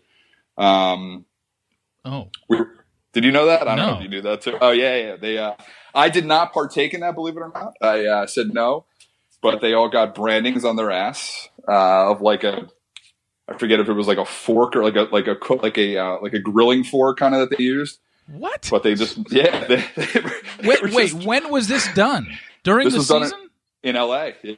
Um, 0.57 1.25
Oh, 2.05 2.29
we 2.49 2.57
did 3.13 3.23
you 3.23 3.31
know 3.31 3.45
that? 3.45 3.61
I 3.67 3.75
don't 3.75 3.77
No. 3.85 3.91
know 3.93 3.97
if 3.97 4.03
you 4.03 4.09
knew 4.09 4.21
that 4.21 4.41
too. 4.41 4.57
Oh 4.59 4.71
yeah, 4.71 4.95
yeah. 4.97 5.15
They, 5.15 5.37
uh, 5.37 5.53
I 5.95 6.09
did 6.09 6.25
not 6.25 6.51
partake 6.51 6.93
in 6.93 6.99
that, 7.01 7.15
believe 7.15 7.37
it 7.37 7.39
or 7.41 7.51
not. 7.53 7.73
I 7.81 8.05
uh, 8.05 8.27
said 8.27 8.53
no, 8.53 8.85
but 9.41 9.61
they 9.61 9.73
all 9.73 9.87
got 9.89 10.13
brandings 10.15 10.65
on 10.65 10.75
their 10.75 10.91
ass 10.91 11.47
uh, 11.67 12.11
of 12.11 12.19
like 12.21 12.43
a, 12.43 12.67
I 13.47 13.57
forget 13.57 13.79
if 13.79 13.87
it 13.87 13.93
was 13.93 14.07
like 14.07 14.17
a 14.17 14.25
fork 14.25 14.75
or 14.75 14.83
like 14.83 14.95
a 14.95 15.07
like 15.13 15.27
a 15.27 15.35
cook 15.35 15.63
like 15.63 15.77
a 15.77 15.97
uh, 15.97 16.17
like 16.21 16.33
a 16.33 16.39
grilling 16.39 16.83
fork 16.83 17.19
kind 17.19 17.33
of 17.35 17.47
that 17.49 17.57
they 17.57 17.63
used, 17.63 17.99
what? 18.27 18.67
but 18.69 18.83
they 18.83 18.95
just 18.95 19.17
yeah. 19.31 19.63
They, 19.67 19.85
they 19.95 20.19
were, 20.21 20.31
Wait, 20.63 20.83
wait. 20.93 21.11
just 21.11 21.25
When 21.25 21.51
was 21.51 21.67
this 21.69 21.87
done? 21.93 22.27
During 22.63 22.85
This 22.89 22.95
the 23.07 23.21
season? 23.21 23.42
In 23.83 23.95
L.A. 23.95 24.35
Yeah. 24.43 24.55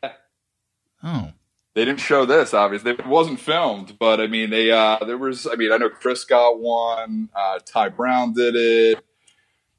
oh, 1.03 1.31
They 1.73 1.83
didn't 1.85 1.99
show 1.99 2.25
this, 2.25 2.53
obviously. 2.53 2.91
It 2.91 3.05
wasn't 3.05 3.39
filmed, 3.39 3.97
but 3.99 4.21
I 4.21 4.27
mean, 4.27 4.49
they 4.49 4.71
uh, 4.71 4.99
there 5.05 5.17
was. 5.17 5.45
I 5.51 5.55
mean, 5.55 5.71
I 5.71 5.77
know 5.77 5.89
Chris 5.89 6.23
got 6.23 6.59
one. 6.59 7.29
Uh, 7.35 7.59
Ty 7.65 7.89
Brown 7.89 8.33
did 8.33 8.55
it. 8.55 8.99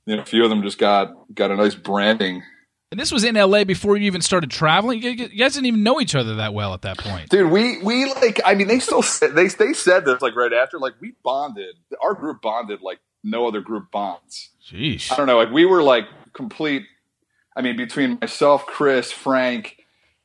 You 0.04 0.16
know, 0.16 0.22
a 0.22 0.24
few 0.26 0.44
of 0.44 0.50
them 0.50 0.62
just 0.62 0.78
got 0.78 1.14
got 1.34 1.50
a 1.50 1.56
nice 1.56 1.74
branding. 1.74 2.42
and 2.92 3.00
this 3.00 3.10
was 3.10 3.24
in 3.24 3.36
L.A. 3.36 3.64
before 3.64 3.96
you 3.96 4.04
even 4.06 4.20
started 4.20 4.50
traveling. 4.50 5.02
You 5.02 5.14
guys 5.28 5.54
didn't 5.54 5.66
even 5.66 5.82
know 5.82 6.00
each 6.00 6.14
other 6.14 6.36
that 6.36 6.54
well 6.54 6.74
at 6.74 6.82
that 6.82 6.98
point. 6.98 7.28
Dude, 7.30 7.50
we 7.50 7.82
we 7.82 8.04
like. 8.14 8.40
I 8.44 8.54
mean, 8.54 8.68
they 8.68 8.78
still 8.78 9.02
said, 9.16 9.34
they 9.34 9.48
they 9.48 9.72
said 9.72 10.04
this 10.04 10.20
like 10.22 10.36
right 10.36 10.52
after. 10.52 10.78
Like 10.78 10.94
we 11.00 11.14
bonded. 11.24 11.76
Our 12.02 12.14
group 12.14 12.42
bonded 12.42 12.82
like 12.82 13.00
no 13.24 13.48
other 13.48 13.60
group 13.60 13.90
bonds. 13.90 14.50
Jeez. 14.70 15.10
I 15.12 15.16
don't 15.16 15.26
know. 15.26 15.38
Like 15.38 15.50
we 15.50 15.64
were 15.64 15.82
like 15.82 16.04
complete. 16.34 16.84
I 17.56 17.62
mean, 17.62 17.76
between 17.76 18.18
myself, 18.20 18.66
Chris, 18.66 19.10
Frank, 19.10 19.78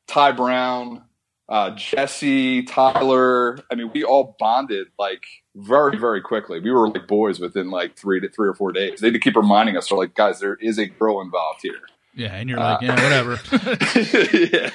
Ty 0.07 0.33
Brown, 0.33 1.03
uh, 1.47 1.71
Jesse, 1.75 2.63
Tyler. 2.63 3.57
I 3.71 3.75
mean, 3.75 3.89
we 3.93 4.03
all 4.03 4.35
bonded 4.39 4.87
like 4.99 5.23
very, 5.55 5.97
very 5.97 6.21
quickly. 6.21 6.59
We 6.59 6.71
were 6.71 6.89
like 6.89 7.07
boys 7.07 7.39
within 7.39 7.71
like 7.71 7.97
three 7.97 8.19
to 8.19 8.29
three 8.29 8.47
or 8.49 8.53
four 8.53 8.71
days. 8.71 8.99
They 8.99 9.07
had 9.07 9.13
to 9.13 9.19
keep 9.19 9.35
reminding 9.35 9.77
us, 9.77 9.89
"They're 9.89 9.97
like, 9.97 10.13
guys, 10.13 10.39
there 10.39 10.55
is 10.55 10.77
a 10.77 10.85
girl 10.87 11.21
involved 11.21 11.61
here." 11.63 11.79
Yeah, 12.13 12.35
and 12.35 12.49
you're 12.49 12.59
Uh, 12.59 12.73
like, 12.73 12.81
yeah, 12.81 13.03
whatever. 13.03 13.39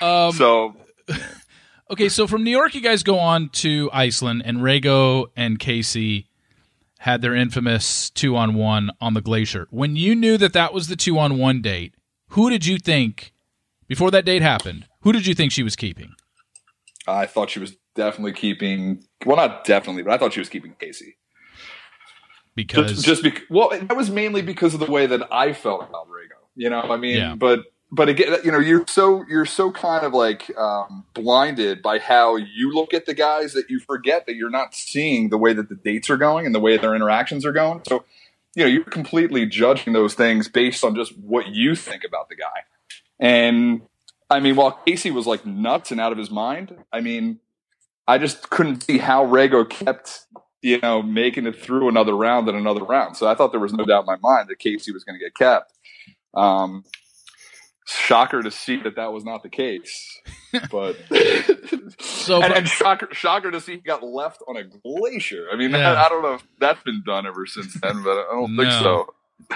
yeah. 0.00 0.26
um, 0.26 0.32
so 0.32 0.76
okay, 1.90 2.08
so 2.08 2.26
from 2.28 2.44
New 2.44 2.50
York, 2.52 2.74
you 2.74 2.80
guys 2.80 3.02
go 3.02 3.18
on 3.18 3.48
to 3.50 3.90
Iceland, 3.92 4.42
and 4.44 4.58
Rego 4.58 5.26
and 5.36 5.58
Kasey 5.58 6.26
had 6.98 7.22
their 7.22 7.34
infamous 7.34 8.10
two 8.10 8.36
on 8.36 8.54
one 8.54 8.90
on 9.00 9.14
the 9.14 9.20
glacier. 9.20 9.66
When 9.70 9.96
you 9.96 10.14
knew 10.14 10.36
that 10.38 10.52
that 10.52 10.72
was 10.72 10.88
the 10.88 10.96
two 10.96 11.18
on 11.18 11.38
one 11.38 11.62
date, 11.62 11.94
who 12.30 12.50
did 12.50 12.66
you 12.66 12.78
think 12.78 13.32
before 13.86 14.10
that 14.10 14.24
date 14.24 14.42
happened? 14.42 14.86
Who 15.02 15.12
did 15.12 15.26
you 15.26 15.34
think 15.34 15.52
she 15.52 15.62
was 15.62 15.76
keeping? 15.76 16.14
I 17.06 17.26
thought 17.26 17.50
she 17.50 17.60
was 17.60 17.76
definitely 17.94 18.32
keeping. 18.32 19.04
Well, 19.24 19.36
not 19.36 19.64
definitely, 19.64 20.02
but 20.02 20.12
I 20.12 20.18
thought 20.18 20.32
she 20.34 20.40
was 20.40 20.48
keeping 20.48 20.74
Kasey. 20.74 21.14
Because 22.54 22.90
just, 22.90 23.04
just 23.06 23.22
because 23.22 23.44
well 23.48 23.70
that 23.70 23.96
was 23.96 24.10
mainly 24.10 24.42
because 24.42 24.74
of 24.74 24.80
the 24.80 24.90
way 24.90 25.06
that 25.06 25.32
i 25.32 25.52
felt 25.52 25.80
about 25.88 26.08
Rego. 26.08 26.40
you 26.56 26.68
know 26.68 26.80
i 26.80 26.96
mean 26.96 27.16
Yeah. 27.16 27.36
but 27.36 27.60
but 27.90 28.08
again 28.08 28.36
you 28.44 28.52
know 28.52 28.58
you're 28.58 28.84
so 28.86 29.24
you're 29.28 29.46
so 29.46 29.70
kind 29.70 30.04
of 30.04 30.12
like 30.12 30.50
um, 30.56 31.04
blinded 31.14 31.82
by 31.82 31.98
how 31.98 32.36
you 32.36 32.72
look 32.72 32.92
at 32.92 33.06
the 33.06 33.14
guys 33.14 33.52
that 33.52 33.68
you 33.68 33.80
forget 33.80 34.26
that 34.26 34.34
you're 34.34 34.50
not 34.50 34.74
seeing 34.74 35.30
the 35.30 35.38
way 35.38 35.52
that 35.52 35.68
the 35.68 35.74
dates 35.74 36.10
are 36.10 36.16
going 36.16 36.46
and 36.46 36.54
the 36.54 36.60
way 36.60 36.76
their 36.76 36.94
interactions 36.94 37.44
are 37.44 37.52
going 37.52 37.80
so 37.86 38.04
you 38.54 38.64
know 38.64 38.68
you're 38.68 38.84
completely 38.84 39.46
judging 39.46 39.92
those 39.92 40.14
things 40.14 40.48
based 40.48 40.84
on 40.84 40.94
just 40.94 41.16
what 41.18 41.48
you 41.48 41.74
think 41.74 42.04
about 42.04 42.28
the 42.28 42.36
guy 42.36 42.64
and 43.18 43.82
i 44.30 44.40
mean 44.40 44.56
while 44.56 44.80
kasey 44.86 45.12
was 45.12 45.26
like 45.26 45.44
nuts 45.46 45.90
and 45.90 46.00
out 46.00 46.12
of 46.12 46.18
his 46.18 46.30
mind 46.30 46.74
i 46.92 47.00
mean 47.00 47.38
i 48.06 48.18
just 48.18 48.50
couldn't 48.50 48.82
see 48.82 48.98
how 48.98 49.24
Rego 49.24 49.68
kept 49.68 50.26
you 50.60 50.78
know, 50.80 51.02
making 51.02 51.46
it 51.46 51.56
through 51.56 51.88
another 51.88 52.14
round 52.14 52.48
and 52.48 52.58
another 52.58 52.82
round. 52.82 53.16
So 53.16 53.28
I 53.28 53.34
thought 53.34 53.52
there 53.52 53.60
was 53.60 53.72
no 53.72 53.84
doubt 53.84 54.00
in 54.00 54.06
my 54.06 54.16
mind 54.16 54.48
that 54.48 54.58
Kasey 54.58 54.92
was 54.92 55.04
going 55.04 55.18
to 55.18 55.24
get 55.24 55.34
kept. 55.34 55.72
Um, 56.34 56.84
shocker 57.90 58.42
to 58.42 58.50
see 58.50 58.76
that 58.82 58.96
that 58.96 59.12
was 59.12 59.24
not 59.24 59.42
the 59.42 59.48
case. 59.48 60.20
But 60.70 60.96
So, 62.00 62.42
and, 62.42 62.52
and 62.52 62.68
shocker, 62.68 63.08
shocker 63.12 63.50
to 63.50 63.60
see 63.60 63.72
he 63.72 63.78
got 63.78 64.02
left 64.02 64.42
on 64.48 64.56
a 64.56 64.64
glacier. 64.64 65.46
I 65.52 65.56
mean, 65.56 65.70
Yeah. 65.70 65.92
I, 65.94 66.06
I 66.06 66.08
don't 66.08 66.22
know 66.22 66.34
if 66.34 66.46
that's 66.60 66.82
been 66.82 67.02
done 67.04 67.26
ever 67.26 67.46
since 67.46 67.74
then, 67.80 68.02
but 68.02 68.18
I 68.18 68.26
don't 68.32 68.56
think 68.56 68.70
so. 68.72 69.06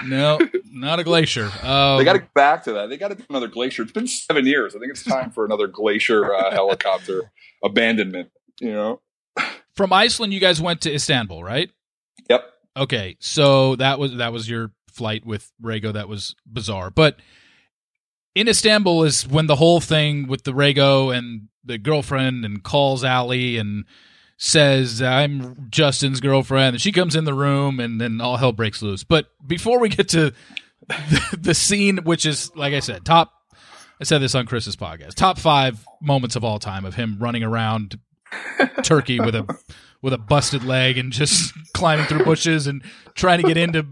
no, 0.05 0.39
not 0.71 0.99
a 0.99 1.03
glacier. 1.03 1.51
Um, 1.61 1.97
They 1.99 2.03
got 2.03 2.13
to 2.13 2.19
get 2.19 2.33
back 2.33 2.63
to 2.65 2.73
that. 2.73 2.89
They 2.89 2.97
got 2.97 3.09
to 3.09 3.15
do 3.15 3.23
another 3.29 3.47
glacier. 3.47 3.83
It's 3.83 3.91
been 3.91 4.07
seven 4.07 4.45
years. 4.45 4.75
I 4.75 4.79
think 4.79 4.91
it's 4.91 5.03
time 5.03 5.29
for 5.31 5.45
another 5.45 5.67
glacier 5.67 6.33
uh, 6.33 6.51
helicopter 6.51 7.31
abandonment. 7.63 8.29
You 8.59 8.71
know. 8.71 9.01
from 9.75 9.91
Iceland. 9.93 10.33
You 10.33 10.39
guys 10.39 10.61
went 10.61 10.81
to 10.81 10.93
Istanbul, 10.93 11.43
right? 11.43 11.69
Yep. 12.29 12.45
Okay, 12.77 13.17
so 13.19 13.75
that 13.75 13.99
was 13.99 14.15
that 14.15 14.31
was 14.33 14.49
your 14.49 14.71
flight 14.91 15.25
with 15.25 15.51
Rego. 15.61 15.93
That 15.93 16.07
was 16.07 16.35
bizarre, 16.45 16.89
but 16.89 17.17
in 18.35 18.47
Istanbul 18.47 19.03
is 19.03 19.27
when 19.27 19.47
the 19.47 19.55
whole 19.55 19.79
thing 19.79 20.27
with 20.27 20.43
the 20.43 20.53
Rego 20.53 21.15
and 21.15 21.47
the 21.63 21.77
girlfriend 21.77 22.45
and 22.45 22.63
calls 22.63 23.03
Ali 23.03 23.57
and 23.57 23.85
says 24.37 25.01
I'm 25.01 25.69
Justin's 25.69 26.19
girlfriend, 26.19 26.75
and 26.75 26.81
she 26.81 26.91
comes 26.91 27.15
in 27.15 27.25
the 27.25 27.33
room, 27.33 27.79
and 27.79 28.01
then 28.01 28.19
all 28.19 28.37
hell 28.37 28.51
breaks 28.51 28.81
loose. 28.81 29.03
But 29.03 29.27
before 29.45 29.79
we 29.79 29.89
get 29.89 30.09
to 30.09 30.33
the, 30.87 31.37
the 31.39 31.53
scene, 31.53 31.99
which 32.03 32.25
is 32.25 32.53
like 32.55 32.73
I 32.73 32.79
said, 32.79 33.05
top. 33.05 33.31
I 34.01 34.05
said 34.05 34.17
this 34.17 34.35
on 34.35 34.47
Chris's 34.47 34.75
podcast. 34.75 35.13
Top 35.13 35.37
five 35.37 35.85
moments 36.01 36.35
of 36.35 36.43
all 36.43 36.59
time 36.59 36.83
of 36.83 36.95
him 36.95 37.17
running 37.19 37.43
around 37.43 37.99
Turkey 38.83 39.19
with 39.19 39.35
a 39.35 39.57
with 40.01 40.13
a 40.13 40.17
busted 40.17 40.63
leg 40.65 40.97
and 40.97 41.11
just 41.11 41.53
climbing 41.73 42.05
through 42.07 42.25
bushes 42.25 42.67
and 42.67 42.83
trying 43.15 43.41
to 43.41 43.47
get 43.47 43.55
into 43.55 43.87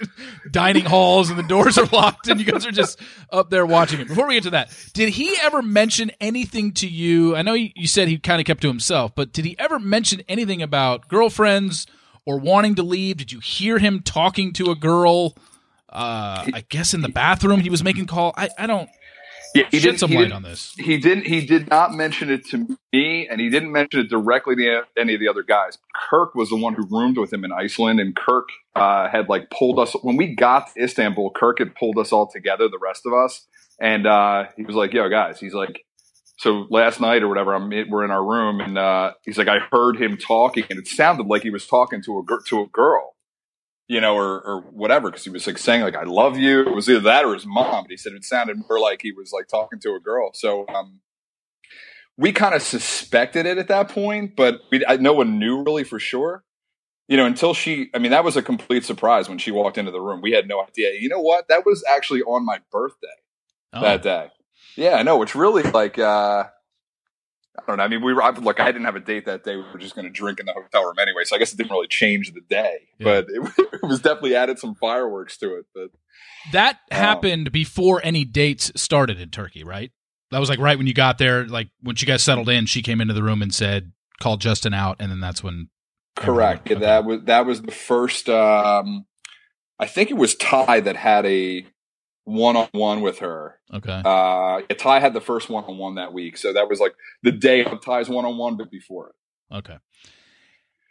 dining 0.50 0.84
halls 0.84 1.30
and 1.30 1.38
the 1.38 1.42
doors 1.42 1.78
are 1.78 1.86
locked 1.86 2.28
and 2.28 2.40
you 2.40 2.46
guys 2.46 2.66
are 2.66 2.72
just 2.72 3.00
up 3.30 3.50
there 3.50 3.66
watching 3.66 4.00
it. 4.00 4.08
Before 4.08 4.28
we 4.28 4.34
get 4.34 4.44
to 4.44 4.50
that, 4.50 4.74
did 4.92 5.10
he 5.10 5.36
ever 5.40 5.62
mention 5.62 6.10
anything 6.20 6.72
to 6.74 6.88
you? 6.88 7.36
I 7.36 7.42
know 7.42 7.54
you, 7.54 7.86
said 7.86 8.08
he 8.08 8.18
kind 8.18 8.40
of 8.40 8.46
kept 8.46 8.62
to 8.62 8.68
himself, 8.68 9.14
but 9.14 9.32
did 9.32 9.44
he 9.44 9.58
ever 9.58 9.78
mention 9.78 10.22
anything 10.28 10.62
about 10.62 11.08
girlfriends 11.08 11.86
or 12.24 12.38
wanting 12.38 12.74
to 12.76 12.82
leave? 12.82 13.16
Did 13.18 13.32
you 13.32 13.40
hear 13.40 13.78
him 13.78 14.00
talking 14.00 14.52
to 14.54 14.70
a 14.70 14.74
girl? 14.74 15.36
Uh, 15.88 16.46
I 16.54 16.64
guess 16.70 16.94
in 16.94 17.02
the 17.02 17.10
bathroom 17.10 17.60
he 17.60 17.68
was 17.68 17.84
making 17.84 18.06
call. 18.06 18.32
I, 18.36 18.48
I 18.58 18.66
don't 18.66 18.88
Yeah, 19.54 19.64
he 19.70 19.78
shed 19.78 19.82
didn't- 19.82 19.98
some 20.00 20.10
he 20.10 20.16
light 20.16 20.22
didn't- 20.24 20.36
on 20.36 20.42
this. 20.42 20.74
He 20.78 20.96
didn't. 20.98 21.26
He 21.26 21.44
did 21.44 21.68
not 21.68 21.92
mention 21.92 22.30
it 22.30 22.46
to 22.50 22.66
me, 22.92 23.28
and 23.28 23.40
he 23.40 23.50
didn't 23.50 23.70
mention 23.72 24.00
it 24.00 24.08
directly 24.08 24.56
to 24.56 24.82
any 24.96 25.14
of 25.14 25.20
the 25.20 25.28
other 25.28 25.42
guys. 25.42 25.78
Kirk 26.08 26.34
was 26.34 26.48
the 26.48 26.56
one 26.56 26.74
who 26.74 26.86
roomed 26.90 27.18
with 27.18 27.32
him 27.32 27.44
in 27.44 27.52
Iceland, 27.52 28.00
and 28.00 28.16
Kirk 28.16 28.48
uh, 28.74 29.08
had 29.08 29.28
like 29.28 29.50
pulled 29.50 29.78
us 29.78 29.92
when 30.02 30.16
we 30.16 30.34
got 30.34 30.72
to 30.74 30.84
Istanbul. 30.84 31.30
Kirk 31.34 31.58
had 31.58 31.74
pulled 31.74 31.98
us 31.98 32.12
all 32.12 32.26
together, 32.26 32.68
the 32.68 32.78
rest 32.78 33.04
of 33.06 33.12
us, 33.12 33.46
and 33.80 34.06
uh, 34.06 34.44
he 34.56 34.64
was 34.64 34.74
like, 34.76 34.92
"Yo, 34.92 35.08
guys," 35.08 35.38
he's 35.40 35.54
like. 35.54 35.84
So 36.38 36.66
last 36.70 37.00
night 37.00 37.22
or 37.22 37.28
whatever, 37.28 37.54
I'm 37.54 37.68
we're 37.88 38.04
in 38.04 38.10
our 38.10 38.24
room, 38.24 38.60
and 38.60 38.76
uh, 38.76 39.12
he's 39.24 39.38
like, 39.38 39.46
I 39.46 39.58
heard 39.70 40.00
him 40.00 40.16
talking, 40.16 40.64
and 40.70 40.78
it 40.78 40.88
sounded 40.88 41.28
like 41.28 41.42
he 41.42 41.50
was 41.50 41.68
talking 41.68 42.02
to 42.04 42.18
a 42.18 42.22
to 42.48 42.62
a 42.62 42.66
girl, 42.66 43.14
you 43.92 44.00
know, 44.00 44.14
or 44.16 44.40
or 44.40 44.60
whatever, 44.70 45.10
because 45.10 45.22
he 45.22 45.28
was 45.28 45.46
like 45.46 45.58
saying 45.58 45.82
like 45.82 45.94
I 45.94 46.04
love 46.04 46.38
you. 46.38 46.60
It 46.62 46.74
was 46.74 46.88
either 46.88 47.00
that 47.00 47.26
or 47.26 47.34
his 47.34 47.44
mom. 47.44 47.84
But 47.84 47.90
he 47.90 47.98
said 47.98 48.14
it 48.14 48.24
sounded 48.24 48.56
more 48.56 48.80
like 48.80 49.02
he 49.02 49.12
was 49.12 49.32
like 49.32 49.48
talking 49.48 49.80
to 49.80 49.90
a 49.94 50.00
girl. 50.00 50.30
So 50.32 50.66
um, 50.68 51.00
we 52.16 52.32
kind 52.32 52.54
of 52.54 52.62
suspected 52.62 53.44
it 53.44 53.58
at 53.58 53.68
that 53.68 53.90
point, 53.90 54.34
but 54.34 54.62
we, 54.70 54.82
I, 54.86 54.96
no 54.96 55.12
one 55.12 55.38
knew 55.38 55.62
really 55.62 55.84
for 55.84 55.98
sure. 55.98 56.42
You 57.06 57.18
know, 57.18 57.26
until 57.26 57.52
she, 57.52 57.90
I 57.92 57.98
mean, 57.98 58.12
that 58.12 58.24
was 58.24 58.34
a 58.38 58.42
complete 58.42 58.86
surprise 58.86 59.28
when 59.28 59.36
she 59.36 59.50
walked 59.50 59.76
into 59.76 59.90
the 59.90 60.00
room. 60.00 60.22
We 60.22 60.32
had 60.32 60.48
no 60.48 60.62
idea. 60.62 60.92
You 60.98 61.10
know 61.10 61.20
what? 61.20 61.48
That 61.48 61.66
was 61.66 61.84
actually 61.86 62.22
on 62.22 62.46
my 62.46 62.60
birthday 62.70 63.08
Oh, 63.74 63.82
that 63.82 64.02
day. 64.02 64.30
Yeah, 64.76 64.94
I 64.94 65.02
know. 65.02 65.20
It's 65.20 65.34
really 65.34 65.64
like, 65.64 65.98
uh, 65.98 66.44
I 67.58 67.62
don't 67.66 67.76
know. 67.76 67.84
I 67.84 67.88
mean, 67.88 68.02
we 68.02 68.14
were, 68.14 68.22
I, 68.22 68.30
look, 68.30 68.60
I 68.60 68.66
didn't 68.72 68.86
have 68.86 68.96
a 68.96 69.00
date 69.00 69.26
that 69.26 69.44
day. 69.44 69.56
We 69.56 69.62
were 69.62 69.78
just 69.78 69.94
going 69.94 70.06
to 70.06 70.10
drink 70.10 70.40
in 70.40 70.46
the 70.46 70.52
hotel 70.54 70.84
room 70.84 70.94
anyway. 70.98 71.24
So 71.24 71.36
I 71.36 71.38
guess 71.38 71.52
it 71.52 71.56
didn't 71.58 71.70
really 71.70 71.86
change 71.86 72.32
the 72.32 72.40
day, 72.40 72.88
Yeah. 72.98 73.04
but 73.04 73.26
it, 73.28 73.52
it 73.74 73.82
was 73.82 74.00
definitely 74.00 74.34
added 74.36 74.58
some 74.58 74.74
fireworks 74.74 75.36
to 75.38 75.56
it. 75.56 75.66
But 75.74 75.90
That 76.52 76.78
Um, 76.90 76.98
happened 76.98 77.52
before 77.52 78.00
any 78.02 78.24
dates 78.24 78.72
started 78.74 79.20
in 79.20 79.28
Turkey, 79.30 79.64
right? 79.64 79.90
That 80.30 80.38
was 80.38 80.48
like 80.48 80.60
right 80.60 80.78
when 80.78 80.86
you 80.86 80.94
got 80.94 81.18
there, 81.18 81.44
like 81.46 81.68
when 81.82 81.94
you 81.98 82.06
guys 82.06 82.22
settled 82.22 82.48
in, 82.48 82.64
she 82.64 82.80
came 82.80 83.02
into 83.02 83.12
the 83.12 83.22
room 83.22 83.42
and 83.42 83.52
said, 83.54 83.92
"Call 84.18 84.38
Justin 84.38 84.72
out, 84.72 84.96
and 84.98 85.10
then 85.12 85.20
that's 85.20 85.42
when 85.44 85.68
Correct. 86.16 86.70
Okay. 86.70 86.80
that 86.80 87.04
was 87.04 87.20
that 87.24 87.44
was 87.44 87.60
the 87.60 87.70
first. 87.70 88.30
Um, 88.30 89.04
I 89.78 89.86
think 89.86 90.10
it 90.10 90.16
was 90.16 90.34
Ty 90.36 90.80
that 90.80 90.96
had 90.96 91.26
a 91.26 91.66
one 92.24 92.56
on 92.56 92.68
one 92.72 93.00
with 93.00 93.18
her. 93.18 93.58
Okay. 93.72 94.02
Uh, 94.04 94.60
Ty 94.78 95.00
had 95.00 95.14
the 95.14 95.20
first 95.20 95.48
one 95.48 95.64
on 95.64 95.78
one 95.78 95.96
that 95.96 96.12
week, 96.12 96.36
so 96.36 96.52
that 96.52 96.68
was 96.68 96.80
like 96.80 96.94
the 97.22 97.32
day 97.32 97.64
of 97.64 97.80
Ty's 97.80 98.08
one 98.08 98.24
on 98.24 98.36
one, 98.36 98.56
but 98.56 98.70
before 98.70 99.08
it. 99.08 99.56
Okay. 99.56 99.78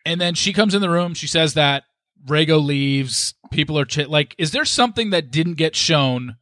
And 0.05 0.19
then 0.19 0.33
she 0.33 0.51
comes 0.51 0.73
in 0.73 0.81
the 0.81 0.89
room, 0.89 1.13
she 1.13 1.27
says 1.27 1.53
that 1.53 1.83
Rego 2.25 2.63
leaves, 2.63 3.33
people 3.51 3.77
are 3.77 3.85
ch- 3.85 4.07
like 4.07 4.35
is 4.37 4.51
there 4.51 4.65
something 4.65 5.11
that 5.11 5.31
didn't 5.31 5.55
get 5.55 5.75
shown 5.75 6.37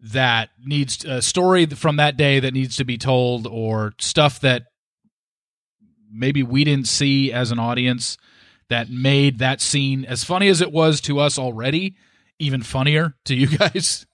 that 0.00 0.50
needs 0.62 1.04
a 1.04 1.22
story 1.22 1.66
from 1.66 1.96
that 1.96 2.16
day 2.16 2.40
that 2.40 2.52
needs 2.52 2.76
to 2.76 2.84
be 2.84 2.98
told 2.98 3.46
or 3.46 3.94
stuff 3.98 4.40
that 4.40 4.64
maybe 6.12 6.42
we 6.42 6.64
didn't 6.64 6.88
see 6.88 7.32
as 7.32 7.50
an 7.50 7.58
audience 7.58 8.18
that 8.68 8.90
made 8.90 9.38
that 9.38 9.60
scene 9.60 10.04
as 10.04 10.22
funny 10.24 10.48
as 10.48 10.60
it 10.60 10.72
was 10.72 11.00
to 11.00 11.18
us 11.18 11.38
already 11.38 11.96
even 12.38 12.62
funnier 12.62 13.14
to 13.24 13.34
you 13.34 13.46
guys 13.58 14.06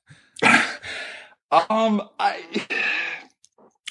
Um, 1.52 2.08
I 2.18 2.42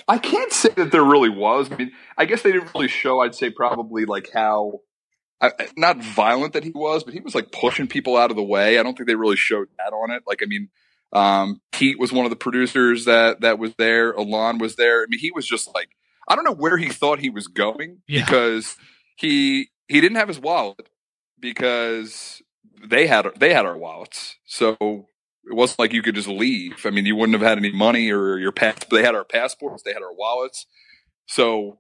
I 0.08 0.18
can't 0.18 0.52
say 0.52 0.70
that 0.70 0.92
there 0.92 1.04
really 1.04 1.30
was. 1.30 1.72
I 1.72 1.76
mean, 1.76 1.92
I 2.18 2.26
guess 2.26 2.42
they 2.42 2.52
didn't 2.52 2.74
really 2.74 2.88
show. 2.88 3.22
I'd 3.22 3.36
say 3.36 3.50
probably 3.50 4.06
like 4.06 4.30
how. 4.34 4.82
I, 5.42 5.52
not 5.78 6.04
violent 6.04 6.52
that 6.52 6.66
he 6.66 6.72
was, 6.72 7.06
but 7.06 7.14
he 7.14 7.22
was 7.22 7.34
like 7.34 7.54
pushing 7.54 7.88
people 7.88 8.18
out 8.18 8.30
of 8.30 8.36
the 8.36 8.44
way. 8.44 8.78
I 8.78 8.84
don't 8.84 8.98
think 8.98 9.08
they 9.08 9.16
really 9.16 9.38
showed 9.38 9.70
that 9.78 9.94
on 9.94 10.12
it. 10.12 10.24
Like, 10.28 10.42
I 10.44 10.46
mean, 10.48 10.68
um, 11.14 11.62
Pete 11.72 11.98
was 11.98 12.12
one 12.12 12.26
of 12.26 12.30
the 12.30 12.36
producers 12.36 13.06
that 13.06 13.40
that 13.42 13.58
was 13.58 13.74
there. 13.78 14.12
Alon 14.12 14.58
was 14.58 14.76
there. 14.76 15.02
I 15.02 15.06
mean, 15.08 15.20
he 15.20 15.32
was 15.32 15.48
just 15.48 15.74
like 15.74 15.90
I 16.28 16.36
don't 16.36 16.44
know 16.44 16.54
where 16.54 16.78
he 16.78 16.90
thought 16.90 17.20
he 17.20 17.30
was 17.30 17.48
going 17.48 18.00
Yeah. 18.08 18.26
because 18.26 18.76
he 19.16 19.70
he 19.88 20.02
didn't 20.02 20.18
have 20.18 20.28
his 20.28 20.40
wallet 20.40 20.90
because 21.40 22.42
they 22.86 23.08
had 23.08 23.28
they 23.40 23.54
had 23.54 23.66
our 23.66 23.78
wallets. 23.78 24.38
So 24.46 25.08
it 25.46 25.54
wasn't 25.56 25.80
like 25.80 25.94
you 25.94 26.02
could 26.02 26.16
just 26.16 26.28
leave. 26.28 26.86
I 26.86 26.90
mean, 26.90 27.06
you 27.06 27.16
wouldn't 27.16 27.38
have 27.40 27.48
had 27.48 27.58
any 27.58 27.72
money 27.72 28.12
or 28.12 28.38
your 28.38 28.52
pass. 28.52 28.78
They 28.92 29.04
had 29.04 29.16
our 29.16 29.24
passports. 29.24 29.84
They 29.84 29.94
had 29.94 30.02
our 30.04 30.14
wallets. 30.14 30.66
So 31.28 31.80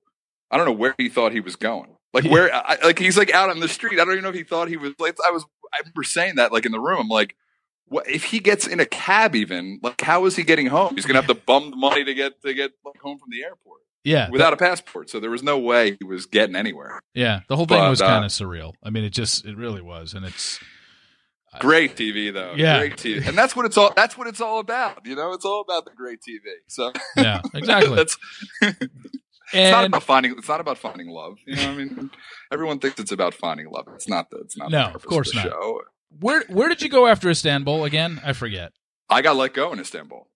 I 0.51 0.57
don't 0.57 0.65
know 0.65 0.71
where 0.73 0.95
he 0.97 1.09
thought 1.09 1.31
he 1.31 1.39
was 1.39 1.55
going. 1.55 1.95
Like 2.13 2.23
Yeah. 2.23 2.31
where, 2.31 2.53
I, 2.55 2.77
like 2.83 2.99
he's 2.99 3.17
like 3.17 3.31
out 3.33 3.49
on 3.49 3.59
the 3.59 3.67
street. 3.67 3.99
I 3.99 4.05
don't 4.05 4.13
even 4.13 4.23
know 4.23 4.29
if 4.29 4.35
he 4.35 4.43
thought 4.43 4.67
he 4.69 4.77
was. 4.77 4.93
Like 4.99 5.17
I 5.25 5.31
was. 5.31 5.45
I 5.73 5.79
remember 5.79 6.03
saying 6.03 6.35
that 6.35 6.51
like 6.51 6.65
in 6.65 6.71
the 6.71 6.79
room. 6.79 7.01
I'm 7.01 7.07
like, 7.09 7.35
what 7.85 8.07
if 8.09 8.23
he 8.23 8.39
gets 8.39 8.65
in 8.65 8.79
a 8.79 8.85
cab? 8.85 9.35
Even 9.35 9.79
like, 9.83 10.01
how 10.01 10.25
is 10.25 10.35
he 10.35 10.43
getting 10.43 10.65
home? 10.67 10.95
He's 10.95 11.05
gonna 11.05 11.19
have 11.21 11.27
to 11.27 11.35
bum 11.45 11.69
the 11.71 11.75
money 11.77 12.03
to 12.03 12.13
get 12.15 12.41
to 12.41 12.53
get 12.55 12.71
like, 12.83 12.97
home 13.01 13.19
from 13.19 13.29
the 13.29 13.43
airport 13.43 13.81
yeah 14.05 14.29
without 14.29 14.53
a 14.53 14.57
passport. 14.57 15.09
So 15.09 15.19
there 15.19 15.29
was 15.29 15.43
no 15.43 15.59
way 15.59 15.97
he 15.99 16.05
was 16.05 16.25
getting 16.25 16.55
anywhere. 16.55 16.99
yeah 17.13 17.41
the 17.49 17.55
whole 17.55 17.65
thing 17.67 17.77
But, 17.79 17.89
was 17.89 18.01
uh, 18.01 18.07
kind 18.07 18.23
of 18.25 18.31
surreal 18.31 18.73
i 18.81 18.89
mean 18.89 19.03
it 19.03 19.09
just 19.09 19.45
it 19.45 19.57
really 19.57 19.81
was 19.81 20.13
and 20.13 20.25
it's 20.25 20.57
Great 21.59 21.95
TV 21.95 22.31
though. 22.31 22.53
Yeah. 22.55 22.77
Great 22.79 22.97
TV. 22.97 23.27
And 23.27 23.37
that's 23.37 23.55
what 23.55 23.65
it's 23.65 23.77
all 23.77 23.91
that's 23.95 24.17
what 24.17 24.27
it's 24.27 24.39
all 24.41 24.59
about. 24.59 25.05
You 25.05 25.15
know, 25.15 25.33
it's 25.33 25.45
all 25.45 25.61
about 25.61 25.85
the 25.85 25.91
great 25.95 26.19
TV. 26.21 26.39
So 26.67 26.91
yeah 27.17 27.41
exactly 27.53 27.95
that's 27.95 28.17
it's 28.61 29.71
not 29.71 29.85
about 29.85 30.03
finding 30.03 30.31
it's 30.37 30.47
not 30.47 30.61
about 30.61 30.77
finding 30.77 31.07
love. 31.09 31.37
You 31.47 31.55
know, 31.55 31.61
what 31.63 31.69
I 31.71 31.75
mean 31.75 32.11
everyone 32.53 32.79
thinks 32.79 32.99
it's 32.99 33.11
about 33.11 33.33
finding 33.33 33.67
love. 33.71 33.87
It's 33.95 34.07
not 34.07 34.29
the 34.29 34.37
it's 34.37 34.55
not 34.57 34.69
No, 34.69 34.77
the 34.77 34.85
of 34.87 34.93
purpose 34.93 35.05
course 35.09 35.31
the 35.31 35.37
not. 35.37 35.43
show. 35.47 35.81
where 36.19 36.43
where 36.49 36.69
did 36.69 36.81
you 36.81 36.89
go 36.89 37.07
after 37.07 37.29
istanbul 37.29 37.83
again 37.83 38.21
i 38.25 38.33
forget 38.33 38.71
I 39.11 39.21
got 39.23 39.35
let 39.37 39.53
go 39.55 39.73
in 39.73 39.79
Istanbul. 39.79 40.27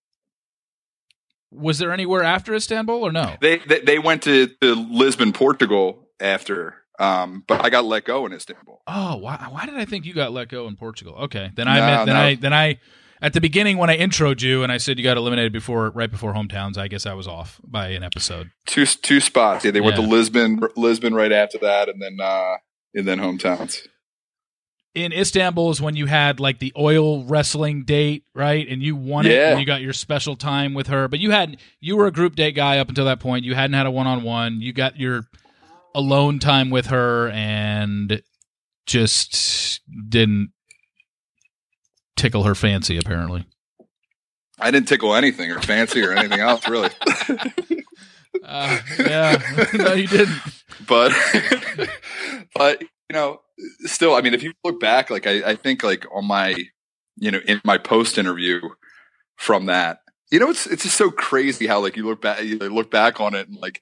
was 1.52 1.78
there 1.78 1.92
anywhere 1.92 2.22
after 2.24 2.54
istanbul 2.54 3.02
or 3.04 3.12
no 3.12 3.36
They 3.40 3.58
they, 3.58 3.80
they 3.80 3.98
went 4.00 4.22
to, 4.24 4.48
to 4.60 4.74
Lisbon, 4.74 5.32
Portugal 5.32 6.08
after 6.20 6.83
um 6.98 7.44
but 7.46 7.64
I 7.64 7.70
got 7.70 7.84
let 7.84 8.04
go 8.04 8.26
in 8.26 8.32
Istanbul. 8.32 8.82
Oh, 8.86 9.16
why, 9.16 9.46
why 9.50 9.66
did 9.66 9.74
I 9.74 9.84
think 9.84 10.04
you 10.04 10.14
got 10.14 10.32
let 10.32 10.48
go 10.48 10.68
in 10.68 10.76
Portugal? 10.76 11.14
Okay, 11.24 11.50
then 11.54 11.66
I 11.68 11.78
No, 11.78 11.86
meant 11.86 12.06
then 12.06 12.14
no. 12.14 12.20
I 12.20 12.34
then 12.34 12.52
I 12.52 12.78
at 13.22 13.32
the 13.32 13.40
beginning 13.40 13.78
when 13.78 13.90
I 13.90 13.96
introed 13.96 14.42
you 14.42 14.62
and 14.62 14.70
I 14.70 14.76
said 14.76 14.98
you 14.98 15.04
got 15.04 15.16
eliminated 15.16 15.52
before 15.52 15.90
right 15.90 16.10
before 16.10 16.34
hometowns. 16.34 16.76
I 16.76 16.88
guess 16.88 17.06
I 17.06 17.14
was 17.14 17.26
off 17.26 17.60
by 17.64 17.88
an 17.88 18.02
episode. 18.02 18.50
Two 18.66 18.86
two 18.86 19.20
spots. 19.20 19.64
Yeah, 19.64 19.70
they 19.70 19.80
went 19.80 19.96
to 19.96 20.02
Lisbon 20.02 20.60
Lisbon 20.76 21.14
right 21.14 21.32
after 21.32 21.58
that 21.58 21.88
and 21.88 22.00
then 22.00 22.18
uh 22.20 22.56
and 22.94 23.06
then 23.08 23.18
hometowns. 23.18 23.86
In 24.94 25.12
Istanbul 25.12 25.70
is 25.72 25.80
when 25.80 25.96
you 25.96 26.06
had 26.06 26.38
like 26.38 26.60
the 26.60 26.72
oil 26.78 27.24
wrestling 27.24 27.82
date, 27.84 28.22
right? 28.32 28.64
And 28.68 28.80
you 28.80 28.94
won 28.94 29.26
it, 29.26 29.32
and 29.50 29.58
you 29.58 29.66
got 29.66 29.80
your 29.80 29.92
special 29.92 30.36
time 30.36 30.72
with 30.72 30.86
her. 30.86 31.08
But 31.08 31.18
you 31.18 31.32
had 31.32 31.56
you 31.80 31.96
were 31.96 32.06
a 32.06 32.12
group 32.12 32.36
date 32.36 32.52
guy 32.52 32.78
up 32.78 32.88
until 32.88 33.06
that 33.06 33.18
point. 33.18 33.44
You 33.44 33.56
hadn't 33.56 33.74
had 33.74 33.86
a 33.86 33.90
one 33.90 34.06
on 34.06 34.22
one. 34.22 34.60
You 34.60 34.72
got 34.72 34.96
your 34.96 35.24
alone 35.94 36.38
time 36.38 36.70
with 36.70 36.86
her, 36.86 37.28
and 37.28 38.22
just 38.86 39.80
didn't 40.08 40.52
tickle 42.16 42.44
her 42.44 42.54
fancy. 42.54 42.98
Apparently, 42.98 43.46
I 44.58 44.70
didn't 44.70 44.88
tickle 44.88 45.14
anything 45.14 45.50
or 45.50 45.60
fancy 45.60 46.02
or 46.02 46.12
anything 46.12 46.40
else 46.40 46.68
really. 46.68 46.90
Uh, 48.42 48.78
yeah, 48.98 49.66
no, 49.74 49.92
you 49.92 50.06
didn't. 50.06 50.38
but 50.86 51.12
but 52.54 52.82
you 52.82 52.88
know, 53.12 53.40
still, 53.80 54.14
I 54.14 54.20
mean, 54.20 54.34
if 54.34 54.42
you 54.42 54.52
look 54.64 54.80
back, 54.80 55.10
like 55.10 55.26
I, 55.26 55.50
I 55.50 55.56
think 55.56 55.82
like 55.82 56.06
on 56.12 56.26
my 56.26 56.56
you 57.16 57.30
know 57.30 57.40
in 57.46 57.60
my 57.64 57.78
post 57.78 58.18
interview 58.18 58.60
from 59.36 59.66
that, 59.66 60.00
you 60.30 60.38
know, 60.38 60.50
it's 60.50 60.66
it's 60.66 60.82
just 60.82 60.96
so 60.96 61.10
crazy 61.10 61.66
how 61.66 61.80
like 61.80 61.96
you 61.96 62.06
look 62.06 62.20
back 62.20 62.42
you 62.42 62.58
look 62.58 62.90
back 62.90 63.20
on 63.20 63.34
it 63.34 63.48
and 63.48 63.56
like 63.56 63.80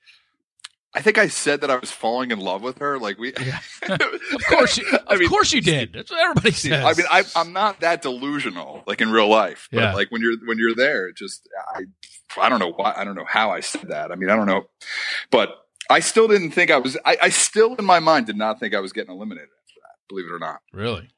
I 0.94 1.00
think 1.00 1.16
I 1.16 1.28
said 1.28 1.62
that 1.62 1.70
I 1.70 1.76
was 1.76 1.90
falling 1.90 2.30
in 2.32 2.38
love 2.38 2.60
with 2.62 2.78
her. 2.78 2.98
Like 2.98 3.18
we, 3.18 3.32
Of 3.88 4.44
course, 4.48 4.76
you, 4.78 4.86
of 4.92 5.00
I 5.08 5.16
mean, 5.16 5.28
course 5.28 5.52
you 5.52 5.60
did. 5.62 5.92
That's 5.94 6.10
what 6.10 6.20
everybody 6.20 6.50
says. 6.52 6.84
I 6.84 6.92
mean, 6.94 7.06
I, 7.10 7.24
I'm 7.34 7.52
not 7.52 7.80
that 7.80 8.02
delusional, 8.02 8.82
like 8.86 9.00
in 9.00 9.10
real 9.10 9.28
life. 9.28 9.68
But 9.72 9.78
Yeah. 9.80 9.94
like 9.94 10.10
when 10.10 10.20
you're 10.20 10.36
when 10.46 10.58
you're 10.58 10.74
there, 10.74 11.10
just 11.12 11.48
I 11.74 11.84
I 12.40 12.48
don't 12.48 12.58
know 12.58 12.72
why 12.72 12.92
I 12.96 13.04
don't 13.04 13.14
know 13.14 13.24
how 13.26 13.50
I 13.50 13.60
said 13.60 13.88
that. 13.88 14.12
I 14.12 14.16
mean, 14.16 14.28
I 14.30 14.36
don't 14.36 14.46
know, 14.46 14.64
but 15.30 15.50
I 15.90 16.00
still 16.00 16.28
didn't 16.28 16.50
think 16.52 16.70
I 16.70 16.78
was. 16.78 16.96
I, 17.04 17.16
I 17.22 17.28
still 17.30 17.74
in 17.76 17.84
my 17.84 17.98
mind 18.00 18.26
did 18.26 18.36
not 18.36 18.60
think 18.60 18.74
I 18.74 18.80
was 18.80 18.92
getting 18.92 19.12
eliminated 19.14 19.48
after 19.48 19.80
that. 19.82 19.96
Believe 20.08 20.26
it 20.26 20.32
or 20.32 20.38
not, 20.38 20.60
really. 20.72 21.08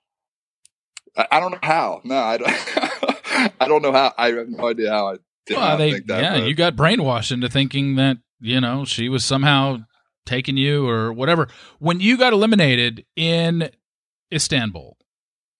I, 1.16 1.26
I 1.32 1.40
don't 1.40 1.50
know 1.52 1.58
how. 1.62 2.00
No, 2.04 2.16
I 2.16 2.36
don't. 2.36 2.50
I 3.60 3.66
don't 3.68 3.82
know 3.82 3.92
how. 3.92 4.12
I 4.16 4.28
have 4.32 4.48
no 4.48 4.68
idea 4.68 4.90
how 4.90 5.08
I 5.08 5.16
did 5.46 5.56
Well, 5.56 5.76
they, 5.76 5.92
think 5.92 6.06
that. 6.06 6.22
yeah, 6.22 6.36
you 6.44 6.54
got 6.54 6.76
brainwashed 6.76 7.32
into 7.32 7.48
thinking 7.48 7.96
that 7.96 8.18
you 8.40 8.60
know 8.60 8.84
she 8.84 9.08
was 9.08 9.24
somehow 9.24 9.78
taking 10.26 10.56
you 10.56 10.88
or 10.88 11.12
whatever. 11.12 11.48
When 11.78 12.00
you 12.00 12.16
got 12.16 12.32
eliminated 12.32 13.04
in 13.16 13.70
Istanbul, 14.32 14.96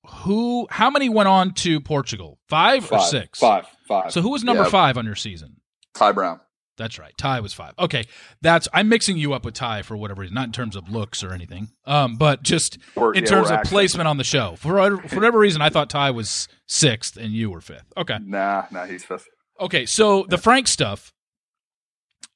who, 0.07 0.67
how 0.71 0.91
many 0.91 1.09
went 1.09 1.29
on 1.29 1.53
to 1.55 1.81
Portugal? 1.81 2.39
Five, 2.49 2.85
or 2.87 2.99
five, 2.99 3.03
six? 3.09 3.39
Five, 3.39 3.67
five. 3.89 4.13
So 4.13 4.21
who 4.21 4.31
was 4.31 4.45
number 4.45 4.65
Yeah. 4.65 4.69
five 4.71 4.99
on 4.99 5.07
your 5.07 5.15
season? 5.15 5.57
Ty 5.95 6.13
Brown. 6.13 6.41
That's 6.77 6.99
right. 6.99 7.17
Ty 7.17 7.39
was 7.39 7.53
five. 7.53 7.73
Okay, 7.79 8.03
that's 8.43 8.67
I'm 8.75 8.89
mixing 8.89 9.17
you 9.17 9.33
up 9.33 9.45
with 9.45 9.55
Ty 9.55 9.83
for 9.83 9.97
whatever 9.97 10.23
reason, 10.23 10.35
not 10.35 10.47
in 10.47 10.53
terms 10.53 10.75
of 10.75 10.89
looks 10.89 11.23
or 11.23 11.33
anything, 11.33 11.69
um, 11.87 12.17
but 12.17 12.43
just 12.43 12.79
Or, 12.97 13.15
in 13.15 13.23
yeah, 13.23 13.31
terms 13.31 13.49
of 13.51 13.63
placement 13.63 14.09
on 14.09 14.17
the 14.17 14.25
show. 14.25 14.57
For 14.57 14.97
for 15.07 15.15
whatever 15.15 15.39
reason, 15.39 15.63
I 15.63 15.69
thought 15.71 15.89
Ty 15.89 16.11
was 16.11 16.49
sixth 16.67 17.17
and 17.17 17.33
you 17.33 17.49
were 17.49 17.61
fifth. 17.61 17.93
Okay. 17.97 18.19
Nah, 18.25 18.65
nah, 18.73 18.87
he's 18.87 19.05
fifth. 19.05 19.29
Okay, 19.61 19.87
so 19.87 20.27
the 20.29 20.37
Frank 20.39 20.67
stuff. 20.67 21.13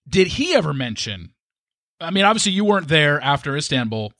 Did 0.08 0.28
he 0.28 0.54
ever 0.54 0.72
mention? 0.72 1.30
I 2.00 2.10
mean, 2.10 2.24
obviously 2.24 2.52
you 2.52 2.64
weren't 2.64 2.88
there 2.88 3.20
after 3.20 3.56
Istanbul, 3.56 4.12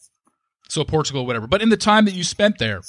so 0.68 0.84
Portugal, 0.84 1.26
whatever. 1.26 1.46
But 1.46 1.62
in 1.62 1.68
the 1.68 1.76
time 1.76 2.04
that 2.06 2.14
you 2.14 2.24
spent 2.24 2.58
there, 2.58 2.82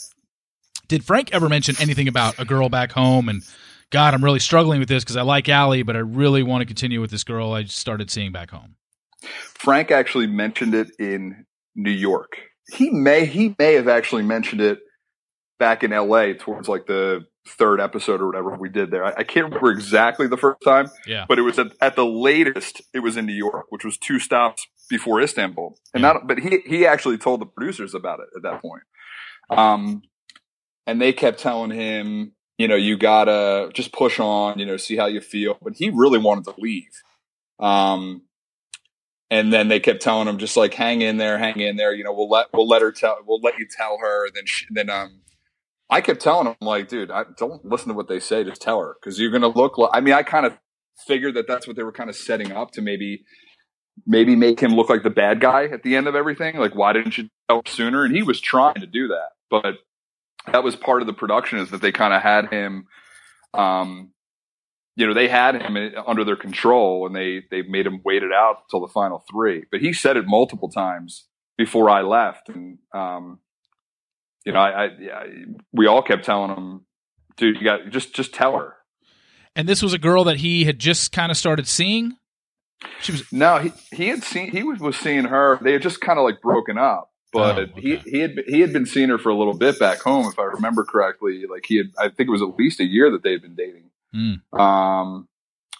did 0.87 1.05
Frank 1.05 1.29
ever 1.31 1.47
mention 1.47 1.75
anything 1.79 2.07
about 2.07 2.39
a 2.39 2.45
girl 2.45 2.69
back 2.69 2.91
home? 2.91 3.29
And 3.29 3.43
God, 3.91 4.13
I'm 4.13 4.23
really 4.23 4.39
struggling 4.39 4.79
with 4.79 4.89
this 4.89 5.03
because 5.03 5.15
I 5.15 5.21
like 5.21 5.47
Ali, 5.47 5.83
but 5.83 5.95
I 5.95 5.99
really 5.99 6.43
want 6.43 6.61
to 6.61 6.65
continue 6.65 6.99
with 6.99 7.11
this 7.11 7.23
girl 7.23 7.53
I 7.53 7.65
started 7.65 8.11
seeing 8.11 8.31
back 8.31 8.51
home. 8.51 8.75
Frank 9.21 9.91
actually 9.91 10.27
mentioned 10.27 10.73
it 10.73 10.91
in 10.99 11.45
New 11.75 11.91
York. 11.91 12.37
He 12.71 12.89
may 12.89 13.25
he 13.25 13.55
may 13.57 13.73
have 13.73 13.87
actually 13.87 14.23
mentioned 14.23 14.61
it 14.61 14.79
back 15.57 15.83
in 15.83 15.91
L.A. 15.91 16.33
towards 16.33 16.67
like 16.67 16.85
the 16.85 17.25
third 17.49 17.81
episode 17.81 18.21
or 18.21 18.27
whatever 18.27 18.55
we 18.57 18.69
did 18.69 18.91
there. 18.91 19.03
I, 19.05 19.13
I 19.17 19.23
can't 19.23 19.45
remember 19.45 19.71
exactly 19.71 20.27
the 20.27 20.37
first 20.37 20.61
time, 20.63 20.89
Yeah, 21.05 21.25
but 21.27 21.39
it 21.39 21.43
was 21.43 21.59
at, 21.59 21.67
at 21.81 21.95
the 21.95 22.05
latest. 22.05 22.81
It 22.93 22.99
was 22.99 23.17
in 23.17 23.25
New 23.25 23.33
York, 23.33 23.65
which 23.69 23.83
was 23.83 23.97
two 23.97 24.19
stops 24.19 24.67
before 24.89 25.21
Istanbul. 25.21 25.77
And 25.93 26.01
Yeah. 26.01 26.13
not, 26.13 26.27
but 26.27 26.39
he 26.39 26.59
he 26.65 26.85
actually 26.85 27.17
told 27.17 27.41
the 27.41 27.45
producers 27.45 27.93
about 27.93 28.19
it 28.19 28.27
at 28.35 28.43
that 28.43 28.61
point. 28.61 28.83
Um, 29.49 30.03
and 30.87 31.01
they 31.01 31.13
kept 31.13 31.39
telling 31.39 31.71
him, 31.71 32.33
you 32.57 32.67
know, 32.67 32.75
you 32.75 32.97
gotta 32.97 33.71
just 33.73 33.91
push 33.93 34.19
on, 34.19 34.59
you 34.59 34.65
know, 34.65 34.77
see 34.77 34.95
how 34.97 35.05
you 35.07 35.21
feel. 35.21 35.57
But 35.61 35.73
he 35.75 35.89
really 35.89 36.19
wanted 36.19 36.45
to 36.45 36.53
leave. 36.59 36.91
Um, 37.59 38.23
and 39.31 39.53
then 39.53 39.67
they 39.67 39.79
kept 39.79 40.01
telling 40.01 40.27
him 40.27 40.37
just 40.39 40.57
like 40.57 40.73
hang 40.73 41.01
in 41.01 41.17
there, 41.17 41.37
hang 41.37 41.59
in 41.59 41.75
there. 41.77 41.93
You 41.93 42.03
know, 42.03 42.13
we'll 42.13 42.29
let 42.29 42.47
we'll 42.53 42.67
let 42.67 42.81
her 42.81 42.91
tell 42.91 43.17
we'll 43.25 43.41
let 43.41 43.59
you 43.59 43.67
tell 43.69 43.97
her. 43.99 44.25
And 44.25 44.35
then 44.35 44.43
she, 44.45 44.65
then 44.71 44.89
um, 44.89 45.21
I 45.89 46.01
kept 46.01 46.21
telling 46.21 46.47
him 46.47 46.55
like, 46.61 46.87
dude, 46.87 47.11
I 47.11 47.23
don't 47.37 47.65
listen 47.65 47.89
to 47.89 47.93
what 47.93 48.07
they 48.07 48.19
say. 48.19 48.43
Just 48.43 48.61
tell 48.61 48.79
her 48.79 48.95
because 49.01 49.19
you're 49.19 49.31
gonna 49.31 49.47
look 49.47 49.77
like. 49.77 49.89
I 49.93 50.01
mean, 50.01 50.13
I 50.13 50.23
kind 50.23 50.45
of 50.45 50.57
figured 51.07 51.35
that 51.35 51.47
that's 51.47 51.67
what 51.67 51.75
they 51.75 51.83
were 51.83 51.91
kind 51.91 52.09
of 52.09 52.15
setting 52.15 52.51
up 52.51 52.71
to 52.71 52.81
maybe 52.81 53.23
maybe 54.05 54.35
make 54.35 54.59
him 54.59 54.71
look 54.71 54.89
like 54.89 55.03
the 55.03 55.09
bad 55.09 55.41
guy 55.41 55.65
at 55.65 55.83
the 55.83 55.95
end 55.95 56.07
of 56.07 56.15
everything. 56.15 56.57
Like, 56.57 56.75
why 56.75 56.93
didn't 56.93 57.17
you 57.17 57.29
tell 57.49 57.61
sooner? 57.65 58.05
And 58.05 58.15
he 58.15 58.23
was 58.23 58.39
trying 58.39 58.75
to 58.75 58.87
do 58.87 59.07
that, 59.09 59.29
but 59.49 59.75
that 60.51 60.63
was 60.63 60.75
part 60.75 61.01
of 61.01 61.07
the 61.07 61.13
production 61.13 61.59
is 61.59 61.71
that 61.71 61.81
they 61.81 61.91
kind 61.91 62.13
of 62.13 62.21
had 62.21 62.49
him. 62.49 62.85
Um, 63.53 64.11
you 64.95 65.07
know, 65.07 65.13
they 65.13 65.29
had 65.29 65.55
him 65.55 65.77
under 66.05 66.25
their 66.25 66.35
control 66.35 67.07
and 67.07 67.15
they, 67.15 67.43
they 67.49 67.61
made 67.61 67.85
him 67.85 68.01
wait 68.03 68.21
it 68.21 68.33
out 68.33 68.69
till 68.69 68.81
the 68.81 68.87
final 68.87 69.23
three. 69.31 69.63
But 69.71 69.79
he 69.79 69.93
said 69.93 70.17
it 70.17 70.25
multiple 70.27 70.69
times 70.69 71.27
before 71.57 71.89
I 71.89 72.01
left. 72.01 72.49
And, 72.49 72.79
um, 72.93 73.39
you 74.45 74.51
know, 74.53 74.59
I, 74.59 74.85
I, 74.85 74.89
yeah, 74.99 75.23
we 75.73 75.87
all 75.87 76.01
kept 76.01 76.25
telling 76.25 76.51
him, 76.55 76.85
dude, 77.37 77.57
you 77.57 77.63
got 77.63 77.89
just, 77.89 78.13
just 78.13 78.33
tell 78.33 78.57
her. 78.57 78.75
and 79.55 79.67
this 79.67 79.81
was 79.81 79.93
a 79.93 79.97
girl 79.97 80.23
that 80.25 80.37
he 80.37 80.65
had 80.65 80.79
just 80.79 81.11
kind 81.11 81.31
of 81.31 81.37
started 81.37 81.67
seeing. 81.67 82.15
She 83.01 83.11
was 83.11 83.31
No, 83.33 83.57
he, 83.59 83.71
he 83.91 84.07
had 84.07 84.23
seen, 84.23 84.51
he 84.51 84.63
was, 84.63 84.79
was 84.79 84.95
seeing 84.95 85.25
her. 85.25 85.59
They 85.61 85.73
had 85.73 85.81
just 85.81 85.99
kind 86.01 86.17
of 86.17 86.23
like 86.23 86.41
broken 86.41 86.77
up. 86.77 87.11
But 87.31 87.57
Oh, 87.57 87.61
okay. 87.61 87.81
he, 87.81 87.95
he 88.09 88.19
had 88.19 88.31
he 88.47 88.59
had 88.61 88.73
been 88.73 88.85
seeing 88.87 89.09
her 89.09 89.19
for 89.19 89.29
a 89.29 89.35
little 89.37 89.53
bit 89.55 89.77
back 89.79 89.99
home, 89.99 90.25
if 90.25 90.39
I 90.39 90.45
remember 90.45 90.83
correctly. 90.83 91.45
Like 91.47 91.65
he 91.67 91.77
had, 91.77 91.87
I 91.99 92.09
think 92.09 92.27
it 92.27 92.31
was 92.31 92.41
at 92.41 92.55
least 92.55 92.79
a 92.79 92.85
year 92.85 93.11
that 93.11 93.21
they 93.21 93.33
had 93.33 93.41
been 93.43 93.55
dating. 93.55 93.91
Hmm. 94.11 94.59
Um, 94.59 95.27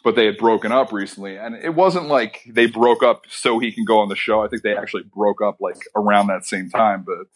but 0.04 0.16
they 0.16 0.28
had 0.28 0.38
broken 0.38 0.72
up 0.72 0.92
recently, 0.92 1.38
and 1.38 1.56
it 1.56 1.74
wasn't 1.74 2.08
like 2.08 2.42
they 2.48 2.68
broke 2.68 3.02
up 3.02 3.24
so 3.30 3.58
he 3.58 3.72
can 3.72 3.84
go 3.84 4.00
on 4.00 4.10
the 4.10 4.16
show. 4.16 4.44
I 4.44 4.48
think 4.48 4.62
they 4.62 4.78
actually 4.78 5.04
broke 5.04 5.42
up 5.42 5.58
like 5.60 5.78
around 5.96 6.28
that 6.28 6.46
same 6.46 6.70
time. 6.70 7.04
But, 7.04 7.28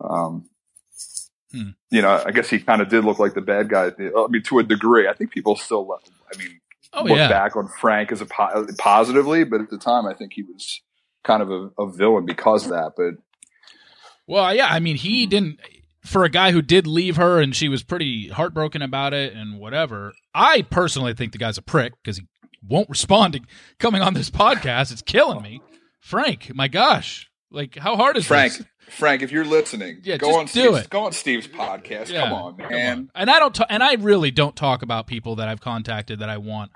um, 0.00 0.46
Hmm. 1.52 1.70
you 1.90 2.00
know, 2.00 2.22
I 2.24 2.30
guess 2.30 2.48
he 2.48 2.60
kind 2.60 2.80
of 2.80 2.88
did 2.88 3.04
look 3.04 3.18
like 3.18 3.34
the 3.34 3.40
bad 3.40 3.68
guy. 3.68 3.86
I 3.86 4.26
mean, 4.28 4.42
to 4.44 4.60
a 4.60 4.62
degree, 4.62 5.08
I 5.08 5.14
think 5.14 5.32
people 5.32 5.56
still. 5.56 5.88
I 6.32 6.38
mean, 6.38 6.60
oh 6.92 7.02
look 7.02 7.18
yeah. 7.18 7.28
back 7.28 7.56
on 7.56 7.66
Frank 7.80 8.12
as 8.12 8.20
a 8.20 8.26
po- 8.26 8.68
positively, 8.78 9.42
but 9.42 9.60
at 9.60 9.68
the 9.68 9.78
time, 9.78 10.06
I 10.06 10.14
think 10.14 10.32
he 10.32 10.44
was 10.44 10.80
kind 11.24 11.42
of 11.42 11.50
a, 11.50 11.70
a 11.82 11.90
villain 11.90 12.24
because 12.24 12.66
of 12.66 12.70
that. 12.70 12.92
But 12.96 13.14
Well, 14.28 14.54
yeah, 14.54 14.68
I 14.68 14.78
mean, 14.78 14.96
he 14.96 15.26
didn't. 15.26 15.58
For 16.04 16.24
a 16.24 16.30
guy 16.30 16.52
who 16.52 16.62
did 16.62 16.86
leave 16.86 17.16
her 17.16 17.40
and 17.40 17.54
she 17.54 17.68
was 17.68 17.82
pretty 17.82 18.28
heartbroken 18.28 18.80
about 18.80 19.12
it 19.12 19.34
and 19.34 19.58
whatever, 19.58 20.14
I 20.32 20.62
personally 20.62 21.14
think 21.14 21.32
the 21.32 21.38
guy's 21.38 21.58
a 21.58 21.62
prick 21.62 21.92
because 22.02 22.16
he 22.18 22.26
won't 22.66 22.88
respond 22.88 23.34
to 23.34 23.40
coming 23.78 24.00
on 24.02 24.14
this 24.14 24.30
podcast. 24.30 24.92
It's 24.92 25.02
killing 25.02 25.42
me. 25.42 25.60
Frank, 26.00 26.54
my 26.54 26.68
gosh. 26.68 27.28
Like, 27.50 27.76
how 27.76 27.96
hard 27.96 28.16
is 28.16 28.26
Frank, 28.26 28.56
this? 28.56 28.66
Frank, 28.92 29.22
if 29.22 29.32
you're 29.32 29.44
listening, 29.44 30.00
Yeah, 30.02 30.16
go 30.16 30.38
on 30.38 30.46
do 30.46 30.50
Steve's, 30.50 30.78
it. 30.78 30.90
Go 30.90 31.04
on 31.06 31.12
Steve's 31.12 31.46
podcast. 31.48 32.10
Yeah, 32.10 32.22
come 32.24 32.32
on, 32.32 32.56
come 32.56 32.66
on. 32.72 33.10
And 33.14 33.30
I 33.30 33.38
don't, 33.38 33.54
ta- 33.54 33.66
and 33.70 33.82
I 33.82 33.94
really 33.94 34.30
don't 34.30 34.54
talk 34.56 34.82
about 34.82 35.06
people 35.06 35.36
that 35.36 35.48
I've 35.48 35.60
contacted 35.60 36.18
that 36.20 36.28
I 36.28 36.38
want 36.38 36.70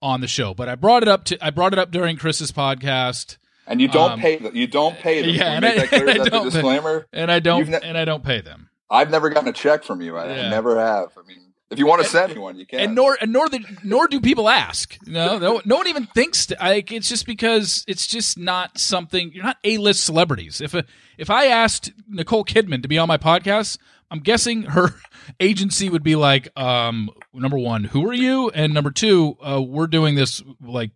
on 0.00 0.20
the 0.20 0.28
show. 0.28 0.54
But 0.54 0.68
I 0.68 0.74
brought 0.74 1.02
it 1.02 1.08
up 1.08 1.24
to, 1.26 1.38
I 1.44 1.50
brought 1.50 1.72
it 1.72 1.78
up 1.78 1.90
during 1.90 2.16
Chris's 2.16 2.50
podcast, 2.52 3.36
And 3.66 3.80
you 3.80 3.88
don't 3.88 4.12
Um, 4.12 4.20
pay 4.20 4.36
them. 4.36 4.56
You 4.56 4.66
don't 4.66 4.96
pay 4.98 5.22
them. 5.22 5.30
yeah, 5.30 5.52
and 5.52 5.62
make 5.62 5.74
I- 5.74 5.76
that 5.86 5.88
clear? 5.88 6.08
I 6.10 6.28
don't 6.28 6.44
disclaimer? 6.50 7.06
and 7.12 7.30
I 7.30 7.38
don't, 7.40 7.68
ne- 7.68 7.80
and 7.82 7.96
I 7.96 8.04
don't 8.04 8.24
pay 8.24 8.40
them. 8.40 8.68
I've 8.90 9.10
never 9.10 9.30
gotten 9.30 9.48
a 9.48 9.52
check 9.52 9.84
from 9.84 10.02
you. 10.02 10.16
I, 10.16 10.24
I 10.24 10.50
never 10.50 10.78
have. 10.78 11.12
I 11.16 11.26
mean, 11.26 11.51
if 11.72 11.78
you 11.78 11.86
want 11.86 12.02
to 12.02 12.08
send 12.08 12.34
me 12.34 12.38
one, 12.38 12.58
you 12.58 12.66
can. 12.66 12.80
and 12.80 12.94
nor 12.94 13.16
and 13.20 13.32
nor 13.32 13.48
the, 13.48 13.64
nor 13.82 14.06
do 14.06 14.20
people 14.20 14.48
ask. 14.48 14.96
No, 15.06 15.38
no, 15.38 15.62
no 15.64 15.76
one 15.76 15.88
even 15.88 16.06
thinks. 16.06 16.46
To, 16.46 16.56
like 16.60 16.92
it's 16.92 17.08
just 17.08 17.26
because 17.26 17.84
it's 17.88 18.06
just 18.06 18.38
not 18.38 18.78
something. 18.78 19.32
You're 19.32 19.44
not 19.44 19.56
a 19.64 19.78
list 19.78 20.04
celebrities. 20.04 20.60
If 20.60 20.74
a, 20.74 20.84
if 21.18 21.30
I 21.30 21.46
asked 21.46 21.92
Nicole 22.08 22.44
Kidman 22.44 22.82
to 22.82 22.88
be 22.88 22.98
on 22.98 23.08
my 23.08 23.18
podcast, 23.18 23.78
I'm 24.10 24.20
guessing 24.20 24.64
her 24.64 24.94
agency 25.40 25.88
would 25.88 26.02
be 26.02 26.16
like, 26.16 26.48
um, 26.58 27.10
number 27.32 27.58
one, 27.58 27.84
who 27.84 28.08
are 28.08 28.14
you, 28.14 28.50
and 28.50 28.74
number 28.74 28.90
two, 28.90 29.36
uh, 29.40 29.60
we're 29.60 29.86
doing 29.86 30.14
this 30.14 30.42
like 30.60 30.90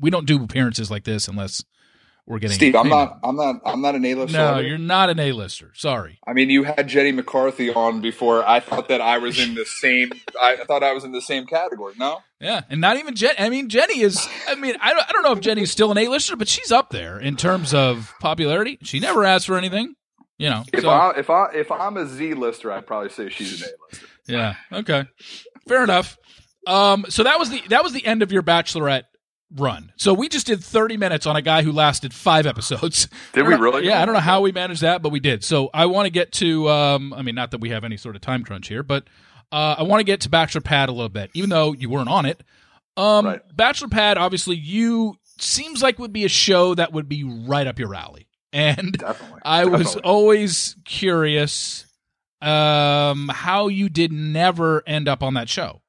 we 0.00 0.10
don't 0.10 0.26
do 0.26 0.42
appearances 0.42 0.90
like 0.90 1.04
this 1.04 1.28
unless 1.28 1.64
we're 2.28 2.38
getting 2.38 2.54
Steve, 2.56 2.74
I'm 2.76 2.88
not. 2.90 3.18
I'm 3.24 3.36
not. 3.36 3.56
I'm 3.64 3.80
not 3.80 3.94
an 3.94 4.04
A-list. 4.04 4.32
No, 4.34 4.38
celebrity. 4.38 4.68
you're 4.68 4.78
not 4.78 5.08
an 5.10 5.18
A-lister. 5.18 5.72
Sorry. 5.74 6.18
I 6.26 6.34
mean, 6.34 6.50
you 6.50 6.62
had 6.62 6.86
Jenny 6.86 7.10
McCarthy 7.10 7.70
on 7.72 8.00
before. 8.02 8.46
I 8.46 8.60
thought 8.60 8.88
that 8.88 9.00
I 9.00 9.16
was 9.18 9.38
in 9.40 9.54
the 9.54 9.64
same. 9.64 10.12
I 10.40 10.56
thought 10.66 10.82
I 10.82 10.92
was 10.92 11.04
in 11.04 11.12
the 11.12 11.22
same 11.22 11.46
category. 11.46 11.94
No, 11.98 12.18
Yeah, 12.38 12.60
and 12.68 12.80
not 12.82 12.98
even 12.98 13.14
Jenny. 13.14 13.38
I 13.38 13.48
mean, 13.48 13.68
Jenny 13.70 14.00
is. 14.00 14.28
I 14.46 14.54
mean, 14.56 14.76
I 14.80 14.90
don't, 14.92 15.08
I 15.08 15.12
don't 15.12 15.22
know 15.22 15.32
if 15.32 15.40
Jenny's 15.40 15.70
still 15.70 15.90
an 15.90 15.96
A-lister, 15.98 16.36
but 16.36 16.48
she's 16.48 16.70
up 16.70 16.90
there 16.90 17.18
in 17.18 17.36
terms 17.36 17.72
of 17.72 18.12
popularity. 18.20 18.78
She 18.82 19.00
never 19.00 19.24
asked 19.24 19.46
for 19.46 19.56
anything, 19.56 19.94
you 20.36 20.50
know. 20.50 20.64
if 20.72 20.82
so- 20.82 20.90
I 20.90 21.18
if 21.18 21.30
I 21.30 21.46
if 21.54 21.72
I'm 21.72 21.96
a 21.96 22.06
Z-lister, 22.06 22.70
I'd 22.70 22.86
probably 22.86 23.08
say 23.10 23.30
she's 23.30 23.62
an 23.62 23.68
A-lister. 23.68 24.06
yeah. 24.26 24.54
Okay. 24.70 25.04
Fair 25.66 25.82
enough. 25.82 26.18
Um. 26.66 27.06
So 27.08 27.22
that 27.22 27.38
was 27.38 27.48
the 27.48 27.62
that 27.70 27.82
was 27.82 27.94
the 27.94 28.04
end 28.04 28.22
of 28.22 28.32
your 28.32 28.42
Bachelorette 28.42 29.04
run. 29.54 29.92
So 29.96 30.12
we 30.14 30.28
just 30.28 30.46
did 30.46 30.62
30 30.62 30.96
minutes 30.96 31.26
on 31.26 31.36
a 31.36 31.42
guy 31.42 31.62
who 31.62 31.72
lasted 31.72 32.12
five 32.12 32.46
episodes. 32.46 33.08
Did 33.32 33.46
we 33.46 33.54
really? 33.54 33.86
Yeah, 33.86 34.02
I 34.02 34.04
don't 34.04 34.14
know 34.14 34.20
how 34.20 34.40
we 34.42 34.52
managed 34.52 34.82
that, 34.82 35.00
but 35.02 35.10
we 35.10 35.20
did. 35.20 35.42
So 35.44 35.70
I 35.72 35.86
want 35.86 36.06
to 36.06 36.10
get 36.10 36.32
to. 36.32 36.68
Um. 36.68 37.12
I 37.14 37.22
mean, 37.22 37.34
not 37.34 37.50
that 37.52 37.60
we 37.60 37.70
have 37.70 37.84
any 37.84 37.96
sort 37.96 38.14
of 38.16 38.20
time 38.22 38.44
crunch 38.44 38.68
here, 38.68 38.82
but 38.82 39.04
Uh, 39.50 39.76
I 39.78 39.82
want 39.84 40.00
to 40.00 40.04
get 40.04 40.20
to 40.22 40.28
Bachelor 40.28 40.60
Pad 40.60 40.88
a 40.90 40.92
little 40.92 41.08
bit, 41.08 41.30
even 41.32 41.48
though 41.48 41.72
you 41.72 41.88
weren't 41.88 42.10
on 42.10 42.26
it. 42.26 42.42
Um, 42.98 43.24
Right. 43.24 43.40
Bachelor 43.56 43.88
Pad, 43.88 44.18
obviously, 44.18 44.56
you 44.56 45.16
seems 45.38 45.82
like 45.82 45.98
would 45.98 46.12
be 46.12 46.24
a 46.24 46.28
show 46.28 46.74
that 46.74 46.92
would 46.92 47.08
be 47.08 47.24
right 47.24 47.66
up 47.66 47.78
your 47.78 47.94
alley. 47.94 48.26
And 48.52 48.92
Definitely. 48.92 49.40
I 49.44 49.64
was 49.66 49.96
always 49.96 50.76
curious 50.84 51.86
um, 52.42 53.28
how 53.32 53.68
you 53.68 53.88
did 53.88 54.12
never 54.12 54.82
end 54.86 55.08
up 55.08 55.22
on 55.22 55.34
that 55.34 55.48
show. 55.48 55.80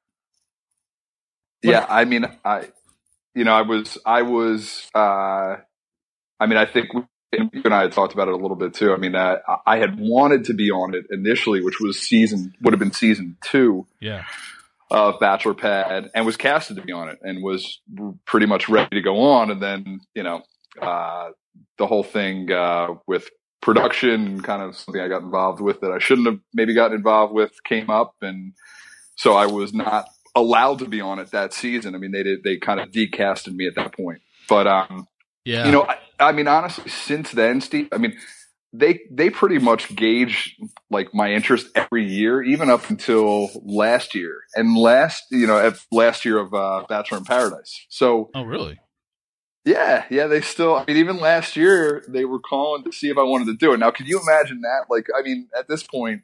yeah 1.62 1.84
i 1.88 2.04
mean 2.04 2.26
i 2.44 2.68
you 3.34 3.44
know 3.44 3.52
i 3.52 3.62
was 3.62 3.98
i 4.06 4.22
was 4.22 4.88
uh 4.94 5.56
i 6.40 6.46
mean 6.46 6.56
i 6.58 6.66
think 6.66 6.92
we- 6.94 7.02
and 7.32 7.48
you 7.52 7.62
and 7.64 7.72
i 7.74 7.82
had 7.82 7.92
talked 7.92 8.12
about 8.12 8.26
it 8.26 8.34
a 8.34 8.36
little 8.36 8.56
bit 8.56 8.74
too. 8.74 8.92
I 8.92 8.96
mean 8.96 9.14
uh, 9.14 9.36
i 9.66 9.78
had 9.78 9.96
wanted 10.00 10.46
to 10.46 10.54
be 10.54 10.70
on 10.72 10.94
it 10.94 11.04
initially 11.10 11.62
which 11.62 11.78
was 11.80 11.98
season 12.00 12.52
would 12.60 12.72
have 12.74 12.80
been 12.80 12.90
season 12.92 13.36
two 13.40 13.86
Yeah. 14.00 14.24
of 14.90 15.20
bachelor 15.20 15.54
pad 15.54 16.10
and 16.12 16.26
was 16.26 16.36
casted 16.36 16.74
to 16.76 16.82
be 16.82 16.90
on 16.92 17.08
it 17.08 17.18
and 17.22 17.40
was 17.42 17.80
pretty 18.26 18.46
much 18.46 18.68
ready 18.68 18.96
to 18.96 19.00
go 19.02 19.20
on. 19.20 19.50
And 19.52 19.62
then 19.62 20.00
you 20.14 20.24
know 20.24 20.42
uh 20.82 21.30
the 21.78 21.86
whole 21.86 22.02
thing 22.02 22.50
uh 22.50 22.94
with 23.06 23.28
production 23.62 24.40
kind 24.40 24.62
of 24.62 24.76
something 24.76 25.00
i 25.00 25.06
got 25.06 25.22
involved 25.22 25.60
with 25.60 25.80
that 25.82 25.92
i 25.92 25.98
shouldn't 26.00 26.26
have 26.26 26.40
maybe 26.52 26.74
gotten 26.74 26.96
involved 26.96 27.32
with 27.32 27.52
came 27.62 27.90
up. 27.90 28.14
And 28.22 28.54
so 29.16 29.34
i 29.34 29.46
was 29.46 29.72
not 29.72 30.06
allowed 30.34 30.78
to 30.80 30.86
be 30.86 31.00
on 31.00 31.18
it 31.18 31.30
that 31.32 31.52
season. 31.52 31.94
I 31.94 31.98
mean, 31.98 32.12
they 32.12 32.22
did, 32.22 32.42
they 32.44 32.56
kind 32.56 32.80
of 32.80 32.90
decasted 32.92 33.54
me 33.54 33.66
at 33.66 33.74
that 33.74 33.94
point. 33.94 34.20
But, 34.48 34.66
um, 34.66 35.06
Yeah. 35.44 35.66
you 35.66 35.72
know, 35.72 35.82
I, 35.84 35.96
I 36.18 36.32
mean, 36.32 36.48
honestly, 36.48 36.90
since 36.90 37.30
then, 37.32 37.60
Steve, 37.60 37.88
I 37.92 37.98
mean, 37.98 38.16
they, 38.72 39.00
they 39.10 39.30
pretty 39.30 39.58
much 39.58 39.94
gauge 39.96 40.56
like 40.90 41.12
my 41.12 41.32
interest 41.32 41.66
every 41.74 42.04
year, 42.06 42.40
even 42.42 42.70
up 42.70 42.88
until 42.88 43.50
last 43.64 44.14
year 44.14 44.42
and 44.54 44.76
last, 44.76 45.24
you 45.32 45.46
know, 45.46 45.58
at 45.58 45.74
last 45.90 46.24
year 46.24 46.38
of, 46.38 46.54
uh, 46.54 46.84
Bachelor 46.88 47.18
in 47.18 47.24
Paradise. 47.24 47.84
So, 47.88 48.30
oh, 48.34 48.44
really? 48.44 48.78
Yeah, 49.64 50.04
yeah, 50.10 50.26
they 50.26 50.40
still. 50.40 50.76
I 50.76 50.84
mean, 50.86 50.96
even 50.96 51.18
last 51.18 51.56
year 51.56 52.04
they 52.08 52.24
were 52.24 52.40
calling 52.40 52.82
to 52.84 52.92
see 52.92 53.08
if 53.08 53.18
I 53.18 53.22
wanted 53.22 53.46
to 53.46 53.54
do 53.54 53.72
it. 53.72 53.78
Now, 53.78 53.90
can 53.90 54.06
you 54.06 54.20
imagine 54.20 54.62
that? 54.62 54.86
Like, 54.88 55.08
I 55.16 55.22
mean, 55.22 55.48
at 55.58 55.68
this 55.68 55.82
point, 55.82 56.22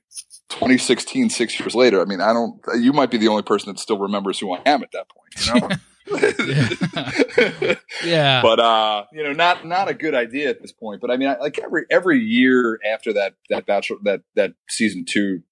2016, 0.48 1.30
six 1.30 1.58
years 1.60 1.74
later. 1.74 2.00
I 2.00 2.04
mean, 2.04 2.20
I 2.20 2.32
don't. 2.32 2.60
You 2.80 2.92
might 2.92 3.10
be 3.10 3.18
the 3.18 3.28
only 3.28 3.42
person 3.42 3.72
that 3.72 3.78
still 3.78 3.98
remembers 3.98 4.38
who 4.38 4.54
I 4.54 4.62
am 4.64 4.82
at 4.82 4.92
that 4.92 5.06
point. 5.08 5.46
You 5.46 5.60
know. 5.60 5.76
Yeah. 8.04 8.42
But 8.42 8.60
uh, 8.60 9.04
you 9.12 9.22
know, 9.22 9.32
not 9.32 9.66
not 9.66 9.88
a 9.88 9.94
good 9.94 10.14
idea 10.14 10.50
at 10.50 10.60
this 10.60 10.72
point. 10.72 11.00
But 11.00 11.10
I 11.10 11.16
mean, 11.16 11.28
I, 11.28 11.38
like 11.38 11.58
every 11.58 11.86
every 11.90 12.20
year 12.20 12.78
after 12.88 13.12
that 13.14 13.34
that 13.50 13.66
bachelor 13.66 13.98
that 14.04 14.20
that 14.36 14.52
season 14.68 15.04
two 15.04 15.42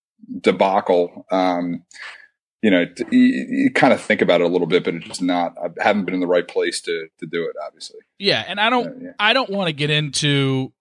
debacle, 0.40 1.26
um, 1.30 1.84
you 2.64 2.70
know, 2.70 2.86
t- 2.86 3.04
you, 3.10 3.46
you 3.64 3.70
kind 3.70 3.92
of 3.92 4.00
think 4.00 4.22
about 4.22 4.40
it 4.40 4.44
a 4.44 4.48
little 4.48 4.66
bit, 4.66 4.84
but 4.84 4.94
it's 4.94 5.04
just 5.06 5.20
not. 5.20 5.54
I 5.62 5.68
haven't 5.82 6.06
been 6.06 6.14
in 6.14 6.20
the 6.20 6.26
right 6.26 6.48
place 6.48 6.80
to 6.82 7.08
to 7.18 7.26
do 7.26 7.44
it. 7.44 7.54
Obviously, 7.66 8.00
yeah. 8.18 8.42
And 8.48 8.58
I 8.58 8.70
don't, 8.70 8.86
Yeah, 9.02 9.06
yeah. 9.08 9.12
I 9.18 9.34
don't 9.34 9.50
want 9.50 9.68
to 9.68 9.74
get 9.74 9.90
into 9.90 10.72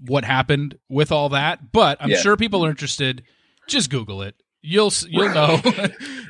what 0.00 0.24
happened 0.24 0.76
with 0.90 1.10
all 1.10 1.30
that, 1.30 1.72
but 1.72 1.96
I'm 2.02 2.10
Yeah. 2.10 2.18
sure 2.18 2.36
people 2.36 2.66
are 2.66 2.68
interested. 2.68 3.22
Just 3.66 3.88
Google 3.88 4.20
it. 4.20 4.34
You'll 4.60 4.92
you'll 5.08 5.32
know. 5.32 5.58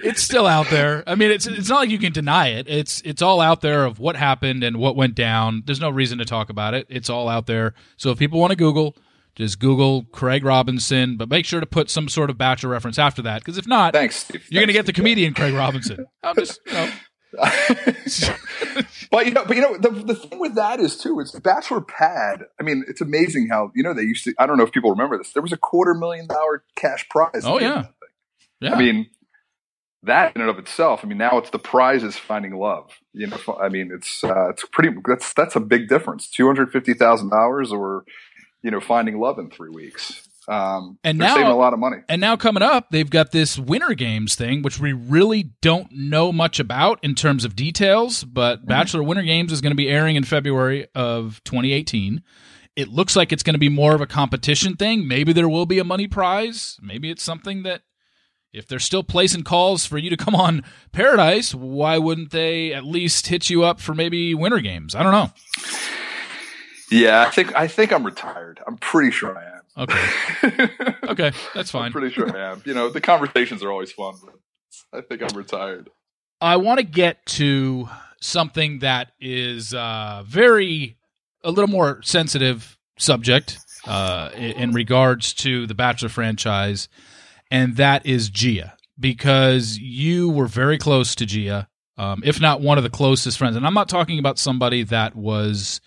it's 0.05 0.23
still 0.23 0.47
out 0.47 0.69
there. 0.71 1.03
I 1.07 1.17
mean, 1.17 1.33
it's 1.33 1.49
it's 1.49 1.69
not 1.69 1.81
like 1.81 1.91
you 1.91 1.99
can 1.99 2.13
deny 2.13 2.49
it. 2.51 2.69
It's 2.69 3.01
it's 3.05 3.23
all 3.23 3.41
out 3.41 3.63
there 3.63 3.87
of 3.87 3.99
what 3.99 4.15
happened 4.15 4.63
and 4.63 4.77
what 4.77 4.95
went 4.95 5.17
down. 5.17 5.65
There's 5.67 5.81
no 5.81 5.91
reason 5.91 6.19
to 6.19 6.25
talk 6.25 6.49
about 6.49 6.75
it. 6.75 6.87
It's 6.89 7.11
all 7.11 7.29
out 7.29 7.47
there. 7.47 7.75
So 7.97 8.11
if 8.11 8.19
people 8.21 8.39
want 8.39 8.51
to 8.53 8.57
Google, 8.57 8.95
just 9.37 9.61
Google 9.61 10.05
Craig 10.13 10.45
Robinson, 10.45 11.17
but 11.17 11.29
make 11.29 11.45
sure 11.45 11.61
to 11.61 11.67
put 11.67 11.91
some 11.91 12.09
sort 12.09 12.31
of 12.31 12.39
bachelor 12.39 12.71
reference 12.71 12.99
after 12.99 13.23
that, 13.23 13.43
because 13.43 13.59
if 13.59 13.67
not, 13.67 13.93
Thanks, 13.93 14.17
Steve. 14.17 14.47
you're 14.51 14.63
gonna 14.63 14.73
get 14.73 14.87
the 14.87 14.93
comedian 14.93 15.35
Craig 15.35 15.55
Robinson. 15.55 16.07
I'm 16.23 16.35
just 16.35 16.61
you 16.67 16.73
know. 16.73 16.91
but 19.11 19.27
you 19.27 19.33
know, 19.33 19.45
but 19.45 19.57
you 19.57 19.63
know, 19.63 19.77
the 19.77 19.91
the 19.91 20.15
thing 20.15 20.39
with 20.39 20.55
that 20.55 20.81
is 20.81 20.97
too. 20.97 21.21
It's 21.21 21.39
Bachelor 21.39 21.83
Pad. 21.83 22.45
I 22.59 22.63
mean, 22.63 22.85
it's 22.89 23.03
amazing 23.03 23.49
how 23.51 23.73
you 23.75 23.83
know 23.83 23.93
they 23.93 24.03
used 24.03 24.25
to. 24.25 24.35
I 24.39 24.47
don't 24.47 24.57
know 24.57 24.65
if 24.65 24.73
people 24.73 24.91
remember 24.91 25.19
this. 25.19 25.33
There 25.33 25.43
was 25.43 25.53
a 25.53 25.59
quarter 25.59 25.93
million 25.93 26.27
dollar 26.27 26.65
cash 26.77 27.07
prize. 27.11 27.43
Oh, 27.45 27.57
at 27.57 27.61
the 27.61 27.65
end 27.67 27.75
yeah. 27.75 27.79
of 27.81 27.83
that 27.83 27.93
thing. 28.01 28.09
Yeah. 28.61 28.75
I 28.75 28.79
mean, 28.79 29.07
that 30.05 30.35
in 30.35 30.41
and 30.41 30.51
of 30.51 30.59
itself. 30.59 31.01
I 31.03 31.09
mean, 31.09 31.19
now 31.19 31.37
it's 31.37 31.51
the 31.51 31.59
prize 31.59 32.03
is 32.03 32.17
finding 32.17 32.57
love. 32.57 32.91
You 33.13 33.27
know, 33.27 33.39
I 33.61 33.69
mean, 33.69 33.91
it's 33.93 34.25
uh, 34.25 34.49
it's 34.49 34.65
pretty. 34.65 34.97
That's 35.07 35.35
that's 35.35 35.57
a 35.57 35.61
big 35.61 35.89
difference. 35.89 36.31
Two 36.31 36.47
hundred 36.47 36.73
fifty 36.73 36.95
thousand 36.95 37.31
dollars, 37.31 37.71
or 37.71 38.05
you 38.63 38.71
know, 38.71 38.81
finding 38.81 39.19
love 39.19 39.39
in 39.39 39.51
three 39.51 39.71
weeks. 39.71 40.23
Um, 40.49 40.99
And 41.03 41.19
now- 41.19 41.35
saving 41.35 41.51
a 41.51 41.57
lot 41.57 41.73
of 41.73 41.81
money. 41.81 41.97
And 42.09 42.21
now 42.21 42.37
coming 42.37 42.63
up, 42.63 42.91
they've 42.91 43.11
got 43.11 43.33
this 43.33 43.59
Winter 43.59 43.95
Games 43.95 44.37
thing, 44.37 44.63
which 44.63 44.79
we 44.79 44.93
really 44.93 45.51
don't 45.61 45.91
know 45.91 46.33
much 46.33 46.61
about 46.61 47.01
in 47.03 47.15
terms 47.17 47.45
of 47.45 47.57
details. 47.57 48.23
But 48.23 48.65
Bachelor 48.65 49.03
Winter 49.03 49.25
Games 49.25 49.51
is 49.51 49.61
going 49.61 49.73
to 49.73 49.77
be 49.77 49.89
airing 49.89 50.15
in 50.15 50.23
February 50.23 50.87
of 50.95 51.41
2018. 51.45 52.23
It 52.77 52.89
looks 52.89 53.17
like 53.17 53.33
it's 53.33 53.43
going 53.43 53.55
to 53.55 53.59
be 53.59 53.69
more 53.69 53.95
of 53.95 54.01
a 54.01 54.07
competition 54.07 54.77
thing. 54.77 55.09
Maybe 55.09 55.33
there 55.33 55.49
will 55.49 55.67
be 55.67 55.79
a 55.81 55.85
money 55.85 56.07
prize. 56.07 56.77
Maybe 56.81 57.11
it's 57.11 57.23
something 57.25 57.63
that, 57.65 57.83
if 58.53 58.69
they're 58.69 58.79
still 58.79 59.03
placing 59.03 59.43
calls 59.43 59.85
for 59.85 59.99
you 59.99 60.11
to 60.11 60.17
come 60.17 60.35
on 60.35 60.63
Paradise, 60.93 61.55
why 61.55 61.99
wouldn't 61.99 62.31
they 62.31 62.73
at 62.73 62.85
least 62.85 63.27
hit 63.27 63.51
you 63.51 63.65
up 63.65 63.81
for 63.81 63.95
maybe 63.95 64.33
Winter 64.35 64.61
Games? 64.61 64.95
I 64.95 65.03
don't 65.03 65.13
know. 65.13 65.31
Yeah, 66.91 67.23
I 67.27 67.31
think 67.31 67.55
I 67.55 67.69
think 67.69 67.93
I'm 67.93 68.05
retired. 68.05 68.61
I'm 68.67 68.77
pretty 68.77 69.11
sure 69.11 69.37
I 69.37 69.45
am. 69.45 69.57
Okay. 69.79 70.71
Okay. 71.07 71.31
That's 71.55 71.71
fine. 71.71 71.87
I'm 71.87 71.93
pretty 71.93 72.11
sure 72.11 72.37
I 72.37 72.53
am. 72.53 72.63
You 72.65 72.75
know, 72.75 72.91
the 72.91 73.01
conversations 73.01 73.63
are 73.63 73.71
always 73.71 73.93
fun, 73.93 74.15
but 74.25 74.35
I 74.93 75.03
think 75.03 75.23
I'm 75.23 75.39
retired. 75.39 75.89
I 76.41 76.57
want 76.57 76.79
to 76.79 76.85
get 76.85 77.25
to 77.27 77.89
something 78.21 78.81
that 78.81 79.13
is 79.21 79.73
uh, 79.73 80.25
very 80.27 80.97
a 81.45 81.51
little 81.51 81.71
more 81.71 82.03
sensitive 82.03 82.77
subject 82.99 83.59
uh, 83.87 84.31
in, 84.35 84.51
in 84.53 84.73
regards 84.73 85.33
to 85.35 85.67
the 85.69 85.75
Bachelor 85.75 86.09
franchise, 86.09 86.89
and 87.51 87.77
that 87.77 88.05
is 88.05 88.29
Gia, 88.29 88.75
because 88.99 89.79
you 89.79 90.29
were 90.29 90.49
very 90.49 90.77
close 90.77 91.15
to 91.15 91.25
Gia, 91.25 91.69
um, 91.97 92.21
if 92.25 92.41
not 92.41 92.61
one 92.61 92.79
of 92.79 92.85
the 92.85 92.91
closest 92.91 93.39
friends. 93.39 93.57
And 93.57 93.65
I'm 93.67 93.75
not 93.75 93.89
talking 93.89 94.19
about 94.19 94.39
somebody 94.39 94.83
that 94.83 95.15
was 95.15 95.81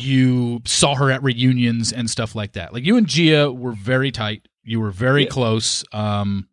you 0.00 0.60
saw 0.64 0.94
her 0.94 1.10
at 1.10 1.22
reunions 1.22 1.92
and 1.92 2.08
stuff 2.10 2.34
like 2.34 2.52
that. 2.52 2.72
Like 2.72 2.84
you 2.84 2.96
and 2.96 3.06
Gia 3.06 3.52
were 3.52 3.72
very 3.72 4.10
tight. 4.10 4.48
You 4.62 4.80
were 4.80 4.90
very 4.90 5.24
Yeah. 5.24 5.28
close. 5.30 5.84
Um, 5.92 6.48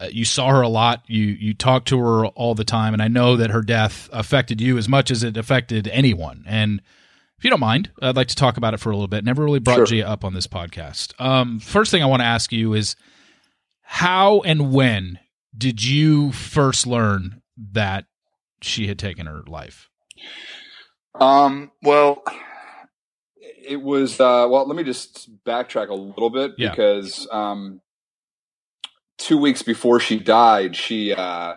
uh, 0.00 0.08
you 0.10 0.24
saw 0.24 0.48
her 0.50 0.62
a 0.62 0.68
lot. 0.68 1.02
You 1.08 1.24
you 1.24 1.52
talked 1.54 1.88
to 1.88 1.98
her 1.98 2.26
all 2.26 2.54
the 2.54 2.64
time, 2.64 2.94
and 2.94 3.02
I 3.02 3.08
know 3.08 3.36
that 3.36 3.50
her 3.50 3.62
death 3.62 4.08
affected 4.12 4.60
you 4.60 4.78
as 4.78 4.88
much 4.88 5.10
as 5.10 5.22
it 5.22 5.36
affected 5.36 5.88
anyone. 5.88 6.44
And 6.46 6.80
if 7.36 7.44
you 7.44 7.50
don't 7.50 7.60
mind, 7.60 7.90
I'd 8.00 8.16
like 8.16 8.28
to 8.28 8.36
talk 8.36 8.56
about 8.56 8.72
it 8.74 8.80
for 8.80 8.90
a 8.90 8.94
little 8.94 9.08
bit. 9.08 9.24
Never 9.24 9.44
really 9.44 9.58
brought 9.58 9.76
Sure. 9.76 9.86
Gia 9.86 10.08
up 10.08 10.24
on 10.24 10.32
this 10.34 10.46
podcast. 10.46 11.18
Um, 11.20 11.58
first 11.60 11.90
thing 11.90 12.02
I 12.02 12.06
want 12.06 12.20
to 12.20 12.26
ask 12.26 12.52
you 12.52 12.72
is 12.74 12.96
how 13.82 14.40
and 14.42 14.72
when 14.72 15.18
did 15.56 15.82
you 15.84 16.32
first 16.32 16.86
learn 16.86 17.42
that 17.72 18.06
she 18.62 18.86
had 18.86 18.98
taken 18.98 19.26
her 19.26 19.42
life? 19.46 19.88
Um, 21.14 21.70
well, 21.82 22.22
it 23.40 23.80
was, 23.82 24.20
uh, 24.20 24.46
well, 24.50 24.66
let 24.66 24.76
me 24.76 24.84
just 24.84 25.30
backtrack 25.44 25.88
a 25.88 25.94
little 25.94 26.30
bit 26.30 26.52
Yeah. 26.58 26.70
because, 26.70 27.26
um, 27.30 27.80
two 29.18 29.38
weeks 29.38 29.62
before 29.62 30.00
she 30.00 30.18
died, 30.18 30.76
she, 30.76 31.12
uh, 31.12 31.54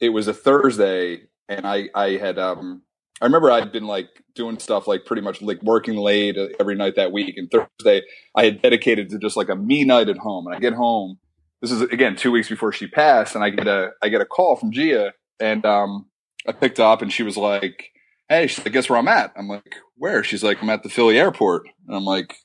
it 0.00 0.10
was 0.10 0.28
a 0.28 0.34
Thursday 0.34 1.22
and 1.48 1.66
I, 1.66 1.88
I 1.94 2.10
had, 2.12 2.38
um, 2.38 2.82
I 3.20 3.26
remember 3.26 3.50
I'd 3.50 3.70
been 3.72 3.86
like 3.86 4.08
doing 4.34 4.58
stuff 4.58 4.88
like 4.88 5.04
pretty 5.04 5.22
much 5.22 5.40
like 5.40 5.62
working 5.62 5.96
late 5.96 6.36
uh, 6.36 6.48
every 6.58 6.74
night 6.74 6.96
that 6.96 7.12
week. 7.12 7.36
And 7.36 7.50
Thursday 7.50 8.02
I 8.34 8.44
had 8.44 8.60
dedicated 8.60 9.08
to 9.10 9.18
just 9.18 9.36
like 9.36 9.48
a 9.48 9.54
me 9.56 9.84
night 9.84 10.08
at 10.08 10.18
home. 10.18 10.46
And 10.46 10.56
I 10.56 10.58
get 10.58 10.72
home. 10.74 11.18
This 11.62 11.70
is 11.70 11.80
again 11.82 12.16
two 12.16 12.30
weeks 12.30 12.48
before 12.48 12.72
she 12.72 12.86
passed, 12.86 13.34
and 13.34 13.42
I 13.42 13.48
get 13.48 13.66
a 13.66 13.92
I 14.02 14.08
get 14.10 14.20
a 14.20 14.26
call 14.26 14.56
from 14.56 14.70
Gia, 14.70 15.14
and 15.40 15.64
um, 15.64 16.06
I 16.46 16.52
picked 16.52 16.78
up, 16.78 17.00
and 17.00 17.10
she 17.10 17.22
was 17.22 17.38
like, 17.38 17.90
"Hey, 18.34 18.46
she's 18.46 18.64
like, 18.64 18.72
guess 18.72 18.88
where 18.88 18.98
I'm 18.98 19.08
at?" 19.08 19.32
I'm 19.36 19.48
like, 19.48 19.76
"Where?" 19.96 20.24
She's 20.24 20.42
like, 20.42 20.62
"I'm 20.62 20.70
at 20.70 20.82
the 20.82 20.88
Philly 20.88 21.18
airport." 21.18 21.68
And 21.86 21.96
I'm 21.96 22.04
like, 22.04 22.36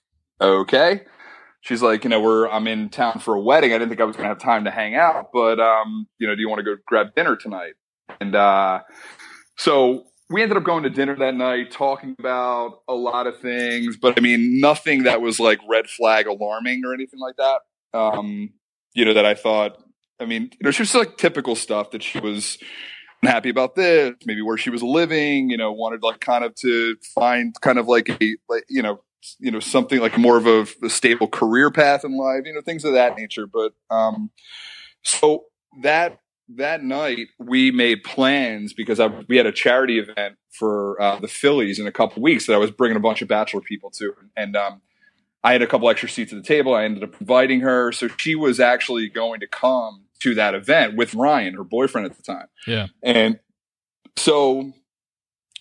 "Okay." 0.41 1.01
She's 1.61 1.81
like, 1.81 2.03
"You 2.03 2.09
know, 2.09 2.21
we're 2.21 2.47
I'm 2.47 2.67
in 2.67 2.89
town 2.89 3.19
for 3.19 3.35
a 3.35 3.41
wedding. 3.41 3.71
I 3.71 3.77
didn't 3.77 3.89
think 3.89 4.01
I 4.01 4.05
was 4.05 4.15
gonna 4.15 4.29
have 4.29 4.39
time 4.39 4.65
to 4.65 4.71
hang 4.71 4.95
out, 4.95 5.29
but 5.33 5.59
um, 5.59 6.07
you 6.19 6.27
know, 6.27 6.35
do 6.35 6.41
you 6.41 6.49
want 6.49 6.59
to 6.59 6.63
go 6.63 6.75
grab 6.87 7.15
dinner 7.15 7.35
tonight?" 7.35 7.73
And 8.21 8.35
uh, 8.35 8.79
so 9.57 10.05
we 10.29 10.43
ended 10.43 10.57
up 10.57 10.63
going 10.63 10.83
to 10.83 10.89
dinner 10.89 11.15
that 11.15 11.35
night, 11.35 11.71
talking 11.71 12.15
about 12.19 12.81
a 12.87 12.93
lot 12.93 13.25
of 13.27 13.39
things, 13.39 13.97
but 13.97 14.17
I 14.17 14.21
mean, 14.21 14.59
nothing 14.59 15.03
that 15.03 15.21
was 15.21 15.39
like 15.39 15.59
red 15.67 15.89
flag 15.89 16.27
alarming 16.27 16.83
or 16.85 16.93
anything 16.93 17.19
like 17.19 17.35
that. 17.37 17.97
Um, 17.97 18.51
you 18.93 19.05
know, 19.05 19.13
that 19.13 19.25
I 19.25 19.33
thought, 19.33 19.81
I 20.19 20.25
mean, 20.25 20.43
you 20.43 20.63
know, 20.63 20.71
she 20.71 20.83
was 20.83 20.93
like 20.93 21.17
typical 21.17 21.55
stuff 21.55 21.91
that 21.91 22.03
she 22.03 22.19
was 22.19 22.59
unhappy 23.22 23.49
about 23.49 23.76
this, 23.76 24.13
maybe 24.26 24.41
where 24.41 24.57
she 24.57 24.70
was 24.70 24.84
living, 24.84 25.49
you 25.49 25.57
know, 25.57 25.72
wanted 25.72 26.03
like 26.03 26.20
kind 26.20 26.43
of 26.43 26.55
to 26.55 26.95
find 27.15 27.53
kind 27.61 27.78
of 27.78 27.88
like 27.88 28.09
a, 28.09 28.38
like, 28.47 28.65
you 28.70 28.82
know, 28.82 29.01
you 29.39 29.51
know 29.51 29.59
something 29.59 29.99
like 29.99 30.17
more 30.17 30.38
of 30.38 30.47
a, 30.47 30.65
a, 30.84 30.89
stable 30.89 31.28
career 31.28 31.72
path 31.72 32.05
in 32.05 32.17
life, 32.17 32.43
you 32.45 32.53
know 32.53 32.61
things 32.61 32.86
of 32.86 32.93
that 32.93 33.17
nature. 33.17 33.45
But 33.45 33.74
um, 33.89 34.32
so 35.03 35.45
that 35.82 36.20
that 36.55 36.84
night 36.84 37.28
we 37.38 37.72
made 37.72 38.03
plans 38.03 38.74
because 38.74 38.99
I, 38.99 39.07
we 39.28 39.38
had 39.38 39.45
a 39.45 39.51
charity 39.51 39.99
event 39.99 40.38
for 40.51 40.99
uh, 41.01 41.20
the 41.20 41.28
Phillies 41.28 41.80
in 41.80 41.88
a 41.88 41.91
couple 41.91 42.22
weeks 42.24 42.47
that 42.47 42.53
I 42.53 42.57
was 42.57 42.72
bringing 42.72 42.97
a 42.97 43.01
bunch 43.01 43.22
of 43.22 43.28
bachelor 43.28 43.61
people 43.61 43.91
to, 43.91 44.13
and 44.36 44.55
um, 44.55 44.82
I 45.43 45.51
had 45.51 45.61
a 45.61 45.67
couple 45.67 45.89
extra 45.89 46.09
seats 46.09 46.34
at 46.34 46.41
the 46.41 46.47
table. 46.47 46.74
I 46.74 46.86
ended 46.86 47.03
up 47.03 47.20
inviting 47.20 47.61
her, 47.61 47.91
so 47.91 48.07
she 48.17 48.36
was 48.36 48.59
actually 48.59 49.09
going 49.09 49.41
to 49.41 49.47
come 49.47 50.05
to 50.22 50.36
that 50.36 50.53
event 50.53 50.95
with 50.95 51.13
Ryan, 51.13 51.55
her 51.55 51.63
boyfriend 51.63 52.05
at 52.05 52.17
the 52.17 52.24
time. 52.24 52.47
Yeah, 52.67 52.88
and 53.03 53.39
so 54.17 54.74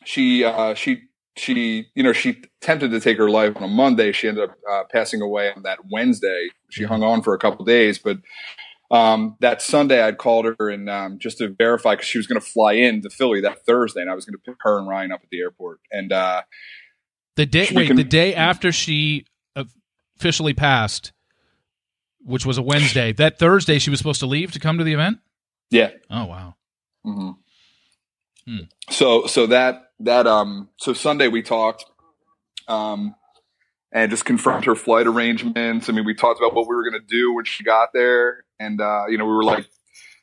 she 0.04 0.44
uh, 0.44 0.74
she 0.74 1.02
she 1.36 1.86
you 1.94 2.02
know 2.02 2.12
she 2.12 2.42
attempted 2.60 2.90
to 2.90 3.00
take 3.00 3.18
her 3.18 3.30
life 3.30 3.56
on 3.56 3.62
a 3.62 3.68
Monday. 3.68 4.12
She 4.12 4.28
ended 4.28 4.50
up 4.50 4.56
uh, 4.70 4.82
passing 4.90 5.20
away 5.20 5.52
on 5.54 5.62
that 5.62 5.80
Wednesday. 5.90 6.48
She 6.70 6.84
hung 6.84 7.02
on 7.02 7.22
for 7.22 7.34
a 7.34 7.38
couple 7.38 7.64
days, 7.64 7.98
but 7.98 8.18
um, 8.90 9.36
that 9.40 9.60
Sunday 9.60 10.02
I'd 10.02 10.18
called 10.18 10.46
her 10.46 10.70
and 10.70 10.88
um, 10.88 11.18
just 11.18 11.38
to 11.38 11.48
verify 11.48 11.94
because 11.94 12.08
she 12.08 12.18
was 12.18 12.26
going 12.26 12.40
to 12.40 12.46
fly 12.46 12.72
in 12.72 13.02
to 13.02 13.10
Philly 13.10 13.40
that 13.42 13.64
Thursday, 13.66 14.00
and 14.00 14.10
I 14.10 14.14
was 14.14 14.24
going 14.24 14.34
to 14.34 14.50
pick 14.50 14.56
her 14.60 14.78
and 14.78 14.88
Ryan 14.88 15.12
up 15.12 15.20
at 15.22 15.28
the 15.30 15.40
airport. 15.40 15.80
And 15.90 16.12
uh, 16.12 16.42
the 17.36 17.46
day 17.46 17.68
wait, 17.72 17.88
can, 17.88 17.96
the 17.96 18.04
day 18.04 18.34
after 18.34 18.72
she 18.72 19.26
officially 20.16 20.54
passed, 20.54 21.12
which 22.24 22.46
was 22.46 22.58
a 22.58 22.62
Wednesday, 22.62 23.12
that 23.12 23.38
Thursday 23.38 23.78
she 23.78 23.90
was 23.90 23.98
supposed 23.98 24.20
to 24.20 24.26
leave 24.26 24.52
to 24.52 24.58
come 24.58 24.78
to 24.78 24.84
the 24.84 24.92
event. 24.92 25.18
Yeah. 25.70 25.90
Oh 26.10 26.26
wow. 26.26 26.54
Mm-hmm. 27.06 27.30
Hmm. 28.46 28.64
So 28.90 29.26
so 29.26 29.46
that 29.46 29.92
that 30.00 30.26
um 30.26 30.68
so 30.78 30.92
Sunday 30.92 31.28
we 31.28 31.42
talked 31.42 31.84
um 32.66 33.14
and 33.92 34.10
just 34.10 34.24
confirmed 34.24 34.64
her 34.66 34.74
flight 34.74 35.06
arrangements. 35.06 35.88
I 35.88 35.92
mean, 35.92 36.04
we 36.04 36.14
talked 36.14 36.40
about 36.40 36.54
what 36.54 36.68
we 36.68 36.74
were 36.74 36.88
going 36.88 37.00
to 37.00 37.06
do 37.06 37.34
when 37.34 37.44
she 37.44 37.64
got 37.64 37.90
there, 37.92 38.44
and 38.58 38.80
uh, 38.80 39.06
you 39.08 39.16
know, 39.16 39.24
we 39.24 39.32
were 39.32 39.44
like, 39.44 39.66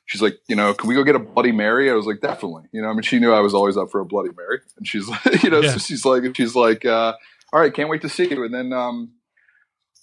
she's 0.05 0.21
like, 0.21 0.37
you 0.47 0.55
know, 0.55 0.73
can 0.73 0.87
we 0.87 0.95
go 0.95 1.03
get 1.03 1.15
a 1.15 1.19
Bloody 1.19 1.51
Mary? 1.51 1.89
I 1.89 1.93
was 1.93 2.05
like, 2.05 2.21
definitely. 2.21 2.63
You 2.71 2.81
know, 2.81 2.89
I 2.89 2.93
mean, 2.93 3.01
she 3.01 3.19
knew 3.19 3.33
I 3.33 3.39
was 3.39 3.53
always 3.53 3.77
up 3.77 3.91
for 3.91 4.01
a 4.01 4.05
Bloody 4.05 4.29
Mary, 4.35 4.59
and 4.77 4.87
she's 4.87 5.07
like, 5.25 5.43
you 5.43 5.49
know, 5.49 5.61
yeah. 5.61 5.71
so 5.71 5.77
she's 5.79 6.05
like, 6.05 6.35
she's 6.35 6.55
like, 6.55 6.85
uh, 6.85 7.13
all 7.51 7.59
right, 7.59 7.73
can't 7.73 7.89
wait 7.89 8.01
to 8.01 8.09
see 8.09 8.29
you. 8.29 8.43
And 8.43 8.53
then 8.53 8.71
um, 8.71 9.13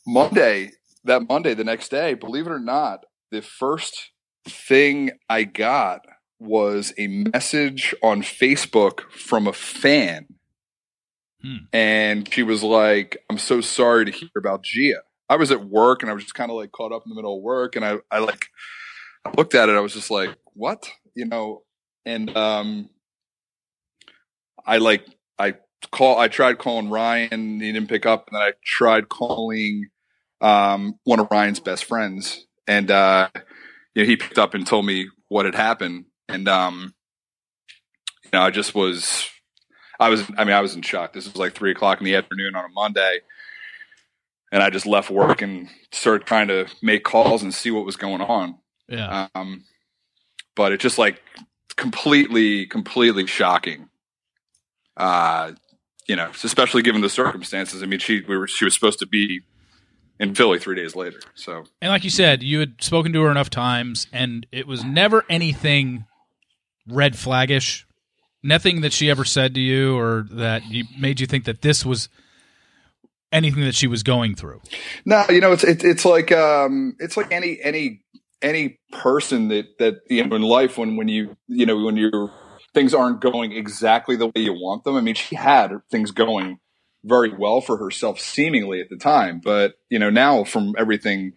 Monday, 0.07 0.73
that 1.05 1.29
Monday, 1.29 1.55
the 1.55 1.65
next 1.65 1.91
day, 1.91 2.15
believe 2.15 2.47
it 2.47 2.53
or 2.53 2.61
not, 2.61 3.05
the 3.31 3.43
first 3.43 4.11
thing 4.47 5.13
I 5.29 5.45
got 5.45 6.03
was 6.39 6.93
a 6.99 7.07
message 7.07 7.95
on 8.03 8.23
Facebook 8.23 9.11
from 9.11 9.47
a 9.47 9.53
fan. 9.53 10.27
Hmm. 11.41 11.57
And 11.73 12.33
she 12.33 12.43
was 12.43 12.63
like, 12.63 13.25
I'm 13.31 13.39
so 13.39 13.61
sorry 13.61 14.05
to 14.05 14.11
hear 14.11 14.29
about 14.37 14.63
Gia. 14.63 15.03
I 15.29 15.37
was 15.37 15.51
at 15.51 15.65
work 15.65 16.03
and 16.03 16.11
I 16.11 16.15
was 16.15 16.25
just 16.25 16.35
kind 16.35 16.51
of 16.51 16.57
like 16.57 16.73
caught 16.73 16.93
up 16.93 17.03
in 17.07 17.11
the 17.11 17.17
middle 17.17 17.37
of 17.37 17.43
work. 17.43 17.77
And 17.77 17.85
I, 17.85 17.99
I 18.11 18.19
like, 18.19 18.47
I 19.25 19.31
looked 19.37 19.55
at 19.55 19.69
it. 19.69 19.77
I 19.77 19.81
was 19.81 19.95
just 19.95 20.11
like, 20.11 20.37
what? 20.53 20.91
You 21.15 21.27
know, 21.27 21.63
and, 22.05 22.37
um, 22.37 22.91
I 24.67 24.79
like, 24.79 25.07
I 25.39 25.55
call, 25.91 26.19
I 26.19 26.29
tried 26.29 26.59
calling 26.59 26.91
Ryan. 26.91 27.61
He 27.61 27.73
didn't 27.73 27.89
pick 27.89 28.07
up. 28.07 28.29
And 28.29 28.37
then 28.37 28.43
I 28.43 28.53
tried 28.65 29.09
calling, 29.09 29.89
um, 30.43 30.99
one 31.05 31.21
of 31.21 31.29
Ryan's 31.31 31.61
best 31.61 31.87
friends. 31.87 32.47
And, 32.67 32.91
uh, 32.91 33.31
you 33.95 34.03
know, 34.03 34.07
he 34.07 34.17
picked 34.17 34.39
up 34.39 34.55
and 34.55 34.67
told 34.67 34.85
me 34.85 35.09
what 35.29 35.47
had 35.47 35.55
happened 35.55 36.05
and 36.33 36.49
um, 36.49 36.95
you 38.25 38.31
know, 38.33 38.41
I 38.41 38.51
just 38.51 38.75
was, 38.75 39.29
I 40.01 40.09
was, 40.09 40.25
I 40.37 40.45
mean, 40.45 40.55
I 40.55 40.61
was 40.61 40.75
in 40.75 40.83
shock. 40.83 41.13
This 41.13 41.27
was 41.27 41.37
like 41.37 41.55
three 41.55 41.71
o'clock 41.71 41.99
in 41.99 42.05
the 42.05 42.17
afternoon 42.17 42.57
on 42.57 42.65
a 42.65 42.69
Monday, 42.69 43.21
and 44.51 44.63
I 44.63 44.71
just 44.71 44.87
left 44.87 45.11
work 45.11 45.43
and 45.43 45.69
started 45.93 46.27
trying 46.27 46.49
to 46.49 46.67
make 46.83 47.05
calls 47.05 47.43
and 47.43 47.53
see 47.53 47.71
what 47.71 47.85
was 47.85 47.97
going 47.97 48.23
on. 48.23 48.57
Yeah. 48.89 49.29
Um, 49.35 49.65
but 50.57 50.73
it's 50.73 50.83
just 50.83 50.99
like 50.99 51.23
completely, 51.77 52.67
completely 52.67 53.27
shocking. 53.27 53.89
Uh, 54.97 55.53
you 56.09 56.17
know, 56.17 56.31
especially 56.43 56.83
given 56.83 57.01
the 57.01 57.09
circumstances. 57.09 57.83
I 57.83 57.87
mean, 57.87 57.99
she 57.99 58.23
we 58.27 58.37
were 58.37 58.49
she 58.49 58.65
was 58.65 58.75
supposed 58.75 58.99
to 58.99 59.07
be 59.07 59.43
in 60.23 60.37
Philly 60.37 60.61
three 60.61 60.77
days 60.77 60.95
later. 60.95 61.21
So, 61.35 61.65
and 61.83 61.91
like 61.91 62.05
you 62.05 62.11
said, 62.11 62.43
you 62.43 62.61
had 62.61 62.81
spoken 62.81 63.13
to 63.13 63.23
her 63.23 63.31
enough 63.31 63.51
times, 63.51 64.07
and 64.13 64.47
it 64.53 64.69
was 64.69 64.85
never 64.85 65.25
anything 65.29 66.07
red 66.89 67.15
flaggish? 67.15 67.85
Nothing 68.43 68.81
that 68.81 68.93
she 68.93 69.11
ever 69.11 69.25
said 69.25 69.55
to 69.55 69.61
you 69.61 69.97
or 69.99 70.27
that 70.31 70.71
you 70.71 70.85
made 70.99 71.21
you 71.21 71.27
think 71.27 71.45
that 71.45 71.63
this 71.63 71.85
was 71.85 72.09
anything 73.33 73.65
that 73.65 73.75
she 73.75 73.87
was 73.87 74.03
going 74.03 74.35
through. 74.35 74.61
No, 75.05 75.25
you 75.29 75.41
know, 75.41 75.53
it's 75.53 75.65
it, 75.65 75.85
it's 75.85 76.05
like 76.05 76.33
um, 76.33 76.97
it's 76.99 77.17
like 77.17 77.33
any 77.33 77.59
any 77.63 78.03
any 78.41 78.79
person 78.93 79.49
that 79.49 79.79
that 79.79 80.01
you 80.09 80.25
know 80.25 80.37
in 80.37 80.43
life 80.43 80.79
when 80.79 80.97
when 80.97 81.09
you 81.09 81.37
you 81.49 81.67
know 81.67 81.85
when 81.85 81.97
your 81.97 82.33
things 82.75 82.95
aren't 82.95 83.21
going 83.21 83.53
exactly 83.53 84.17
the 84.17 84.27
way 84.27 84.33
you 84.37 84.53
want 84.53 84.85
them. 84.85 84.97
I 84.97 85.01
mean, 85.01 85.15
she 85.15 85.35
had 85.35 85.73
things 85.91 86.11
going 86.11 86.59
very 87.05 87.33
well 87.37 87.61
for 87.61 87.77
herself 87.79 88.21
seemingly 88.21 88.81
at 88.81 88.89
the 88.89 88.97
time, 88.97 89.41
but 89.43 89.75
you 89.91 89.99
know 89.99 90.11
now 90.11 90.45
from 90.45 90.75
everything 90.79 91.33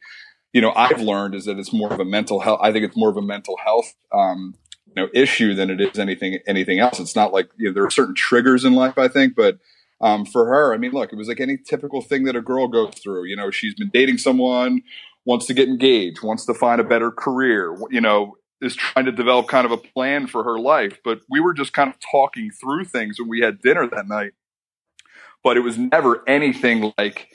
you 0.53 0.61
know 0.61 0.71
I've 0.75 1.01
learned 1.01 1.35
is 1.35 1.45
that 1.45 1.57
it's 1.57 1.73
more 1.73 1.91
of 1.91 1.99
a 1.99 2.05
mental 2.05 2.39
health. 2.39 2.59
I 2.61 2.71
think 2.71 2.85
it's 2.85 2.97
more 2.97 3.09
of 3.09 3.17
a 3.17 3.21
mental 3.21 3.57
health 3.63 3.93
um, 4.13 4.55
know 4.95 5.09
issue 5.13 5.53
than 5.53 5.69
it 5.69 5.81
is 5.81 5.99
anything 5.99 6.39
anything 6.47 6.79
else. 6.79 6.99
It's 6.99 7.15
not 7.15 7.33
like 7.33 7.49
you 7.57 7.67
know, 7.67 7.73
there 7.73 7.85
are 7.85 7.91
certain 7.91 8.15
triggers 8.15 8.65
in 8.65 8.73
life, 8.73 8.97
I 8.97 9.07
think, 9.07 9.35
but 9.35 9.59
um, 10.01 10.25
for 10.25 10.45
her, 10.47 10.73
I 10.73 10.77
mean, 10.77 10.91
look, 10.91 11.11
it 11.13 11.15
was 11.15 11.27
like 11.27 11.39
any 11.39 11.57
typical 11.57 12.01
thing 12.01 12.23
that 12.25 12.35
a 12.35 12.41
girl 12.41 12.67
goes 12.67 12.95
through. 12.95 13.25
You 13.25 13.35
know, 13.35 13.51
she's 13.51 13.75
been 13.75 13.89
dating 13.93 14.17
someone, 14.17 14.81
wants 15.25 15.45
to 15.47 15.53
get 15.53 15.67
engaged, 15.67 16.23
wants 16.23 16.45
to 16.45 16.53
find 16.53 16.81
a 16.81 16.83
better 16.83 17.11
career. 17.11 17.75
You 17.89 18.01
know, 18.01 18.37
is 18.61 18.75
trying 18.75 19.05
to 19.05 19.11
develop 19.11 19.47
kind 19.47 19.65
of 19.65 19.71
a 19.71 19.77
plan 19.77 20.27
for 20.27 20.43
her 20.43 20.59
life. 20.59 20.99
But 21.03 21.21
we 21.29 21.39
were 21.39 21.53
just 21.53 21.73
kind 21.73 21.89
of 21.89 21.95
talking 21.99 22.51
through 22.51 22.85
things 22.85 23.19
when 23.19 23.29
we 23.29 23.41
had 23.41 23.61
dinner 23.61 23.87
that 23.87 24.07
night. 24.07 24.31
But 25.45 25.55
it 25.55 25.61
was 25.61 25.77
never 25.77 26.27
anything 26.27 26.91
like 26.97 27.29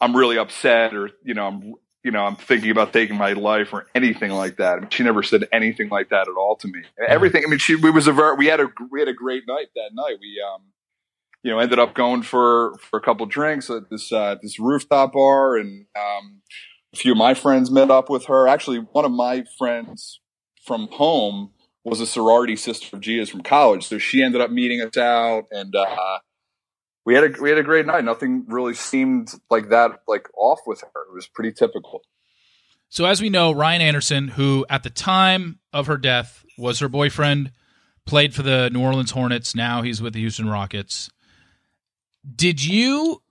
I'm 0.00 0.16
really 0.16 0.36
upset 0.36 0.94
or 0.94 1.10
you 1.22 1.34
know 1.34 1.46
I'm 1.46 1.74
you 2.04 2.10
know, 2.10 2.22
I'm 2.22 2.36
thinking 2.36 2.70
about 2.70 2.92
taking 2.92 3.16
my 3.16 3.32
life 3.32 3.72
or 3.72 3.86
anything 3.94 4.30
like 4.30 4.58
that. 4.58 4.76
I 4.76 4.80
mean, 4.80 4.90
she 4.90 5.02
never 5.02 5.22
said 5.22 5.48
anything 5.50 5.88
like 5.88 6.10
that 6.10 6.28
at 6.28 6.36
all 6.36 6.54
to 6.56 6.68
me. 6.68 6.82
Everything. 7.08 7.42
I 7.46 7.48
mean, 7.48 7.58
she 7.58 7.76
we 7.76 7.90
was 7.90 8.06
a 8.06 8.12
very 8.12 8.36
we 8.36 8.46
had 8.46 8.60
a 8.60 8.68
we 8.90 9.00
had 9.00 9.08
a 9.08 9.14
great 9.14 9.44
night 9.48 9.68
that 9.74 9.90
night. 9.94 10.16
We 10.20 10.42
um, 10.46 10.64
you 11.42 11.50
know, 11.50 11.58
ended 11.58 11.78
up 11.78 11.94
going 11.94 12.22
for 12.22 12.76
for 12.78 12.98
a 12.98 13.02
couple 13.02 13.24
drinks 13.24 13.70
at 13.70 13.88
this 13.90 14.12
uh, 14.12 14.36
this 14.42 14.60
rooftop 14.60 15.14
bar, 15.14 15.56
and 15.56 15.86
um, 15.96 16.42
a 16.92 16.96
few 16.96 17.12
of 17.12 17.18
my 17.18 17.32
friends 17.32 17.70
met 17.70 17.90
up 17.90 18.10
with 18.10 18.26
her. 18.26 18.46
Actually, 18.46 18.78
one 18.78 19.06
of 19.06 19.12
my 19.12 19.44
friends 19.58 20.20
from 20.62 20.88
home 20.88 21.52
was 21.84 22.00
a 22.00 22.06
sorority 22.06 22.56
sister 22.56 22.96
of 22.96 23.02
Gia's 23.02 23.30
from 23.30 23.42
college, 23.42 23.86
so 23.86 23.96
she 23.96 24.22
ended 24.22 24.42
up 24.42 24.50
meeting 24.50 24.82
us 24.82 24.96
out, 24.98 25.44
and 25.50 25.74
uh, 25.74 26.18
we 27.04 27.14
had 27.14 27.24
a 27.24 27.42
we 27.42 27.50
had 27.50 27.58
a 27.58 27.62
great 27.62 27.86
night. 27.86 28.04
Nothing 28.04 28.44
really 28.48 28.74
seemed 28.74 29.32
like 29.50 29.68
that 29.70 30.02
like 30.08 30.28
off 30.36 30.60
with 30.66 30.80
her. 30.80 31.02
It 31.10 31.14
was 31.14 31.26
pretty 31.26 31.52
typical. 31.52 32.02
So 32.88 33.04
as 33.04 33.20
we 33.20 33.28
know, 33.28 33.52
Ryan 33.52 33.82
Anderson, 33.82 34.28
who 34.28 34.64
at 34.70 34.82
the 34.82 34.90
time 34.90 35.58
of 35.72 35.86
her 35.86 35.96
death 35.96 36.44
was 36.56 36.78
her 36.78 36.88
boyfriend, 36.88 37.50
played 38.06 38.34
for 38.34 38.42
the 38.42 38.70
New 38.70 38.80
Orleans 38.80 39.10
Hornets. 39.10 39.54
Now 39.54 39.82
he's 39.82 40.00
with 40.00 40.14
the 40.14 40.20
Houston 40.20 40.48
Rockets. 40.48 41.10
Did 42.34 42.64
you? 42.64 43.22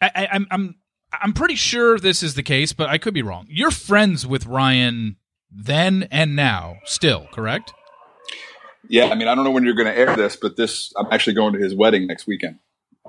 I, 0.00 0.10
I, 0.14 0.28
I'm 0.32 0.46
I'm 0.50 0.74
I'm 1.12 1.32
pretty 1.32 1.56
sure 1.56 1.98
this 1.98 2.22
is 2.22 2.34
the 2.34 2.42
case, 2.42 2.72
but 2.72 2.88
I 2.88 2.98
could 2.98 3.14
be 3.14 3.22
wrong. 3.22 3.46
You're 3.48 3.70
friends 3.70 4.26
with 4.26 4.46
Ryan 4.46 5.16
then 5.50 6.08
and 6.10 6.34
now, 6.34 6.78
still, 6.84 7.28
correct? 7.32 7.72
Yeah, 8.88 9.06
I 9.06 9.14
mean, 9.14 9.28
I 9.28 9.34
don't 9.34 9.44
know 9.44 9.50
when 9.50 9.64
you're 9.64 9.74
going 9.74 9.86
to 9.86 9.96
air 9.96 10.14
this, 10.16 10.36
but 10.36 10.56
this 10.56 10.92
I'm 10.96 11.06
actually 11.10 11.34
going 11.34 11.54
to 11.54 11.58
his 11.58 11.74
wedding 11.74 12.06
next 12.06 12.26
weekend. 12.26 12.58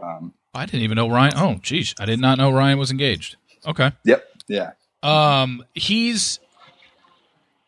Um, 0.01 0.33
I 0.53 0.65
didn't 0.65 0.81
even 0.81 0.95
know 0.95 1.09
Ryan. 1.09 1.33
Oh, 1.35 1.59
geez, 1.61 1.93
I 1.99 2.05
did 2.05 2.19
not 2.19 2.37
know 2.37 2.51
Ryan 2.51 2.79
was 2.79 2.91
engaged. 2.91 3.35
Okay. 3.67 3.91
Yep. 4.05 4.25
Yeah. 4.47 4.71
Um, 5.03 5.63
he's 5.73 6.39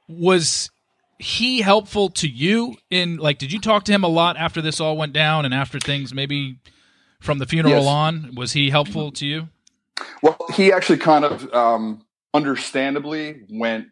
was 0.08 0.72
he 1.20 1.62
helpful 1.62 2.10
to 2.10 2.28
you 2.28 2.76
in 2.90 3.18
like? 3.18 3.38
Did 3.38 3.52
you 3.52 3.60
talk 3.60 3.84
to 3.86 3.92
him 3.92 4.04
a 4.04 4.08
lot 4.08 4.38
after 4.38 4.62
this 4.62 4.80
all 4.80 4.98
went 4.98 5.14
down 5.14 5.46
and 5.46 5.54
after 5.54 5.80
things 5.80 6.14
maybe 6.14 6.60
from 7.20 7.40
the 7.40 7.46
funeral 7.46 7.84
yes. 7.84 7.88
on? 7.88 8.36
Was 8.36 8.54
he 8.54 8.70
helpful 8.70 9.12
to 9.14 9.26
you? 9.26 9.50
Well, 10.22 10.38
he 10.54 10.72
actually 10.72 11.00
kind 11.00 11.26
of 11.26 11.52
um, 11.54 12.06
understandably 12.34 13.42
went 13.50 13.88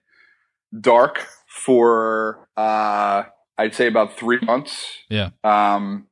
dark 0.79 1.25
for 1.47 2.47
uh, 2.57 3.23
I'd 3.57 3.75
say 3.75 3.87
about 3.87 4.17
three 4.17 4.39
months. 4.41 4.99
Yeah. 5.09 5.29
Um, 5.43 6.07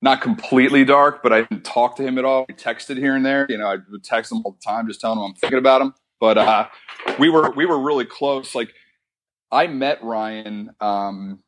not 0.00 0.20
completely 0.20 0.84
dark, 0.84 1.22
but 1.22 1.32
I 1.32 1.42
didn't 1.42 1.64
talk 1.64 1.96
to 1.96 2.02
him 2.02 2.18
at 2.18 2.24
all. 2.24 2.46
We 2.48 2.54
texted 2.54 2.98
here 2.98 3.16
and 3.16 3.26
there. 3.26 3.46
You 3.48 3.58
know, 3.58 3.66
I 3.66 3.76
would 3.90 4.04
text 4.04 4.30
him 4.30 4.42
all 4.44 4.52
the 4.52 4.64
time, 4.64 4.86
just 4.86 5.00
telling 5.00 5.18
him 5.18 5.24
I'm 5.24 5.34
thinking 5.34 5.58
about 5.58 5.82
him. 5.82 5.94
But 6.20 6.38
uh, 6.38 6.68
we 7.18 7.28
were 7.28 7.50
we 7.50 7.66
were 7.66 7.78
really 7.78 8.04
close. 8.04 8.54
Like 8.54 8.72
I 9.50 9.66
met 9.66 10.02
Ryan 10.02 10.70
um, 10.80 11.40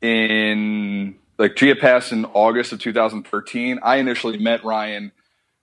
in 0.00 1.16
like 1.38 1.56
Gia 1.56 1.76
passed 1.76 2.12
in 2.12 2.24
August 2.26 2.72
of 2.72 2.80
2013. 2.80 3.78
I 3.82 3.96
initially 3.96 4.38
met 4.38 4.64
Ryan 4.64 5.12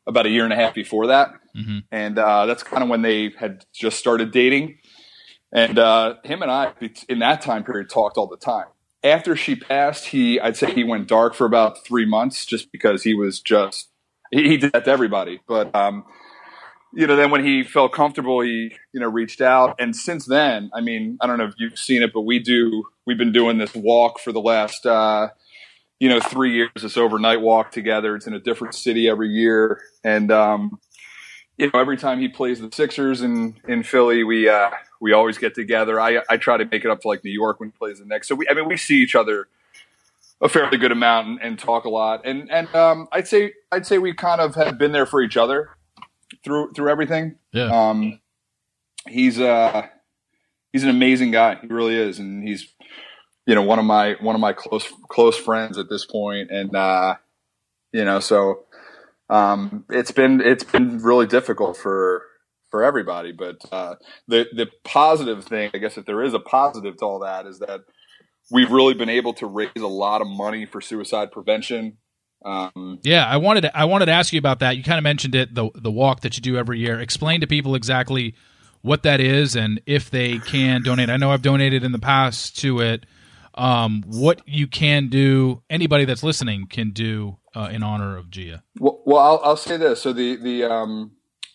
about 0.05 0.25
a 0.25 0.29
year 0.29 0.43
and 0.43 0.53
a 0.53 0.55
half 0.55 0.73
before 0.73 1.07
that, 1.07 1.33
mm-hmm. 1.55 1.79
and 1.91 2.19
uh, 2.19 2.45
that's 2.45 2.63
kind 2.63 2.83
of 2.83 2.89
when 2.89 3.01
they 3.01 3.33
had 3.37 3.65
just 3.73 3.97
started 3.97 4.31
dating. 4.31 4.77
And 5.53 5.77
uh, 5.77 6.15
him 6.23 6.41
and 6.41 6.51
I, 6.51 6.73
in 7.07 7.19
that 7.19 7.41
time 7.41 7.63
period, 7.63 7.89
talked 7.89 8.17
all 8.17 8.27
the 8.27 8.37
time. 8.37 8.65
After 9.03 9.35
she 9.35 9.55
passed, 9.55 10.05
he 10.07 10.39
I'd 10.39 10.57
say 10.57 10.73
he 10.73 10.83
went 10.83 11.07
dark 11.07 11.35
for 11.35 11.45
about 11.45 11.85
three 11.85 12.05
months, 12.05 12.45
just 12.45 12.71
because 12.71 13.03
he 13.03 13.13
was 13.13 13.39
just 13.39 13.89
he, 14.31 14.49
he 14.49 14.57
did 14.57 14.71
that 14.71 14.85
to 14.85 14.91
everybody. 14.91 15.41
But 15.47 15.75
um, 15.75 16.05
you 16.95 17.07
know, 17.07 17.15
then 17.15 17.31
when 17.31 17.43
he 17.43 17.63
felt 17.63 17.91
comfortable, 17.91 18.41
he, 18.41 18.71
you 18.93 18.99
know, 18.99 19.07
reached 19.07 19.41
out. 19.41 19.75
And 19.79 19.95
since 19.95 20.25
then, 20.25 20.69
I 20.73 20.81
mean, 20.81 21.17
I 21.21 21.27
don't 21.27 21.37
know 21.37 21.45
if 21.45 21.55
you've 21.57 21.77
seen 21.77 22.03
it, 22.03 22.11
but 22.13 22.21
we 22.21 22.39
do, 22.39 22.83
we've 23.05 23.17
been 23.17 23.31
doing 23.31 23.57
this 23.57 23.73
walk 23.73 24.19
for 24.19 24.31
the 24.31 24.39
last, 24.39 24.85
uh, 24.85 25.29
you 25.99 26.07
know, 26.07 26.19
three 26.19 26.53
years, 26.53 26.69
this 26.81 26.97
overnight 26.97 27.41
walk 27.41 27.71
together. 27.71 28.15
It's 28.15 28.27
in 28.27 28.33
a 28.33 28.39
different 28.39 28.75
city 28.75 29.09
every 29.09 29.29
year. 29.29 29.81
And, 30.03 30.31
um, 30.31 30.79
you 31.57 31.69
know, 31.71 31.79
every 31.79 31.97
time 31.97 32.19
he 32.19 32.27
plays 32.27 32.59
the 32.59 32.69
Sixers 32.71 33.21
in, 33.21 33.59
in 33.67 33.83
Philly, 33.83 34.23
we, 34.23 34.49
uh, 34.49 34.71
we 34.99 35.13
always 35.13 35.37
get 35.37 35.55
together. 35.55 35.99
I, 35.99 36.21
I 36.29 36.37
try 36.37 36.57
to 36.57 36.65
make 36.65 36.85
it 36.85 36.91
up 36.91 37.01
to 37.01 37.07
like 37.07 37.23
New 37.23 37.31
York 37.31 37.59
when 37.59 37.69
he 37.69 37.77
plays 37.77 37.99
the 37.99 38.05
Knicks. 38.05 38.27
So 38.27 38.35
we, 38.35 38.47
I 38.49 38.53
mean, 38.53 38.67
we 38.67 38.77
see 38.77 39.01
each 39.01 39.15
other 39.15 39.47
a 40.41 40.49
fairly 40.49 40.77
good 40.77 40.91
amount 40.91 41.27
and, 41.27 41.41
and 41.41 41.59
talk 41.59 41.85
a 41.85 41.89
lot. 41.89 42.25
And, 42.25 42.51
and, 42.51 42.73
um, 42.75 43.07
I'd 43.11 43.27
say, 43.27 43.53
I'd 43.71 43.85
say 43.85 43.97
we 43.97 44.13
kind 44.13 44.41
of 44.41 44.55
have 44.55 44.77
been 44.77 44.91
there 44.91 45.05
for 45.05 45.21
each 45.21 45.37
other 45.37 45.69
through 46.43 46.71
through 46.71 46.89
everything. 46.89 47.35
Yeah. 47.51 47.65
Um, 47.65 48.19
he's 49.07 49.39
uh 49.39 49.87
he's 50.71 50.83
an 50.83 50.89
amazing 50.89 51.31
guy. 51.31 51.55
He 51.55 51.67
really 51.67 51.95
is, 51.95 52.19
and 52.19 52.47
he's 52.47 52.73
you 53.45 53.55
know 53.55 53.61
one 53.61 53.79
of 53.79 53.85
my 53.85 54.15
one 54.19 54.35
of 54.35 54.41
my 54.41 54.53
close 54.53 54.87
close 55.09 55.37
friends 55.37 55.77
at 55.77 55.89
this 55.89 56.05
point, 56.05 56.51
and 56.51 56.75
uh, 56.75 57.15
you 57.91 58.05
know 58.05 58.19
so 58.19 58.65
um, 59.33 59.85
it's 59.89 60.11
been 60.11 60.41
it's 60.41 60.63
been 60.63 60.99
really 60.99 61.25
difficult 61.25 61.75
for 61.75 62.23
for 62.69 62.83
everybody. 62.83 63.31
But 63.31 63.57
uh, 63.71 63.95
the 64.27 64.45
the 64.55 64.67
positive 64.83 65.43
thing, 65.43 65.71
I 65.73 65.79
guess, 65.79 65.97
if 65.97 66.05
there 66.05 66.21
is 66.21 66.33
a 66.33 66.39
positive 66.39 66.97
to 66.97 67.05
all 67.05 67.19
that, 67.19 67.47
is 67.47 67.59
that 67.59 67.81
we've 68.51 68.71
really 68.71 68.93
been 68.93 69.09
able 69.09 69.33
to 69.35 69.47
raise 69.47 69.71
a 69.75 69.87
lot 69.87 70.21
of 70.21 70.27
money 70.27 70.65
for 70.65 70.81
suicide 70.81 71.31
prevention. 71.31 71.97
Um, 72.45 72.99
yeah, 73.03 73.25
I 73.25 73.37
wanted 73.37 73.61
to, 73.61 73.77
I 73.77 73.85
wanted 73.85 74.07
to 74.07 74.11
ask 74.11 74.33
you 74.33 74.39
about 74.39 74.59
that. 74.59 74.77
You 74.77 74.83
kind 74.83 74.99
of 74.99 75.03
mentioned 75.03 75.33
it 75.33 75.55
the 75.55 75.71
the 75.73 75.91
walk 75.91 76.21
that 76.21 76.37
you 76.37 76.41
do 76.41 76.55
every 76.55 76.79
year. 76.79 76.99
Explain 76.99 77.41
to 77.41 77.47
people 77.47 77.73
exactly 77.73 78.35
what 78.81 79.01
that 79.03 79.19
is 79.19 79.55
and 79.55 79.81
if 79.87 80.11
they 80.11 80.37
can 80.39 80.83
donate. 80.83 81.09
I 81.09 81.17
know 81.17 81.31
I've 81.31 81.41
donated 81.41 81.83
in 81.83 81.91
the 81.91 81.99
past 81.99 82.59
to 82.59 82.81
it. 82.81 83.05
Um, 83.55 84.03
what 84.07 84.41
you 84.45 84.67
can 84.67 85.09
do, 85.09 85.63
anybody 85.69 86.05
that's 86.05 86.23
listening 86.23 86.67
can 86.67 86.91
do 86.91 87.37
uh, 87.55 87.69
in 87.71 87.83
honor 87.83 88.17
of 88.17 88.29
Gia. 88.29 88.63
Well, 88.79 88.92
well 89.05 89.19
I'll, 89.19 89.41
I'll, 89.43 89.57
say 89.57 89.77
this. 89.77 90.01
So 90.01 90.13
the 90.13 90.35
the 90.35 90.63
um, 90.63 91.11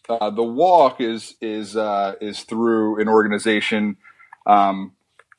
uh, 0.09 0.31
the 0.31 0.43
walk 0.43 1.01
is 1.01 1.37
is 1.41 1.77
uh, 1.77 2.15
is 2.21 2.43
through 2.43 3.01
an 3.01 3.09
organization 3.09 3.97
um, 4.47 4.93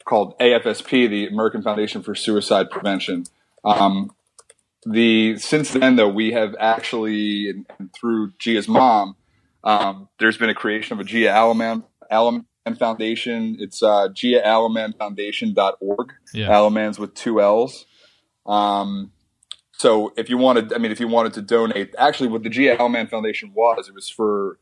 called 0.05 0.37
AFSP, 0.39 1.09
the 1.09 1.27
American 1.27 1.61
Foundation 1.61 2.03
for 2.03 2.15
Suicide 2.15 2.69
Prevention. 2.69 3.25
Um, 3.63 4.11
the 4.85 5.37
since 5.37 5.71
then 5.71 5.95
though 5.95 6.09
we 6.09 6.31
have 6.31 6.55
actually 6.59 7.49
and, 7.49 7.65
and 7.77 7.93
through 7.93 8.31
Gia's 8.39 8.67
mom, 8.67 9.15
um, 9.63 10.09
there's 10.19 10.37
been 10.37 10.49
a 10.49 10.55
creation 10.55 10.93
of 10.93 10.99
a 10.99 11.03
Gia 11.03 11.29
Allemand 11.29 11.83
Allemand 12.11 12.45
Foundation. 12.77 13.57
It's 13.59 13.83
uh, 13.83 14.09
GiaAllemandFoundation.org. 14.09 16.13
Yeah. 16.33 16.49
Allemand's 16.49 16.99
with 16.99 17.13
two 17.13 17.41
L's. 17.41 17.85
Um, 18.45 19.11
so 19.79 20.11
if 20.17 20.29
you 20.29 20.37
wanted, 20.37 20.73
I 20.73 20.77
mean, 20.77 20.91
if 20.91 20.99
you 20.99 21.07
wanted 21.07 21.33
to 21.35 21.41
donate, 21.41 21.95
actually, 21.97 22.27
what 22.27 22.43
the 22.43 22.49
Gia 22.49 22.77
Allemand 22.77 23.09
Foundation 23.09 23.53
was, 23.53 23.87
it 23.87 23.95
was 23.95 24.09
for 24.09 24.59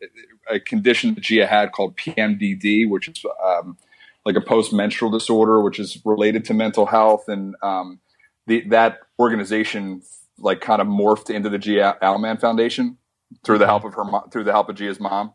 a 0.47 0.59
condition 0.59 1.15
that 1.15 1.21
Gia 1.21 1.47
had 1.47 1.71
called 1.71 1.97
PMDD, 1.97 2.87
which 2.87 3.07
is 3.07 3.25
um, 3.43 3.77
like 4.25 4.35
a 4.35 4.41
post-menstrual 4.41 5.09
disorder, 5.09 5.59
which 5.61 5.79
is 5.79 5.99
related 6.05 6.45
to 6.45 6.53
mental 6.53 6.85
health, 6.85 7.23
and 7.27 7.55
um, 7.63 7.99
the, 8.45 8.61
that 8.69 8.99
organization 9.17 10.03
like 10.37 10.61
kind 10.61 10.81
of 10.81 10.87
morphed 10.87 11.31
into 11.33 11.49
the 11.49 11.57
Gia 11.57 11.97
Allemand 12.03 12.39
Foundation 12.39 12.99
through 13.43 13.57
the 13.57 13.65
help 13.65 13.85
of 13.85 13.95
her 13.95 14.03
through 14.31 14.43
the 14.43 14.51
help 14.51 14.69
of 14.69 14.75
Gia's 14.75 14.99
mom. 14.99 15.33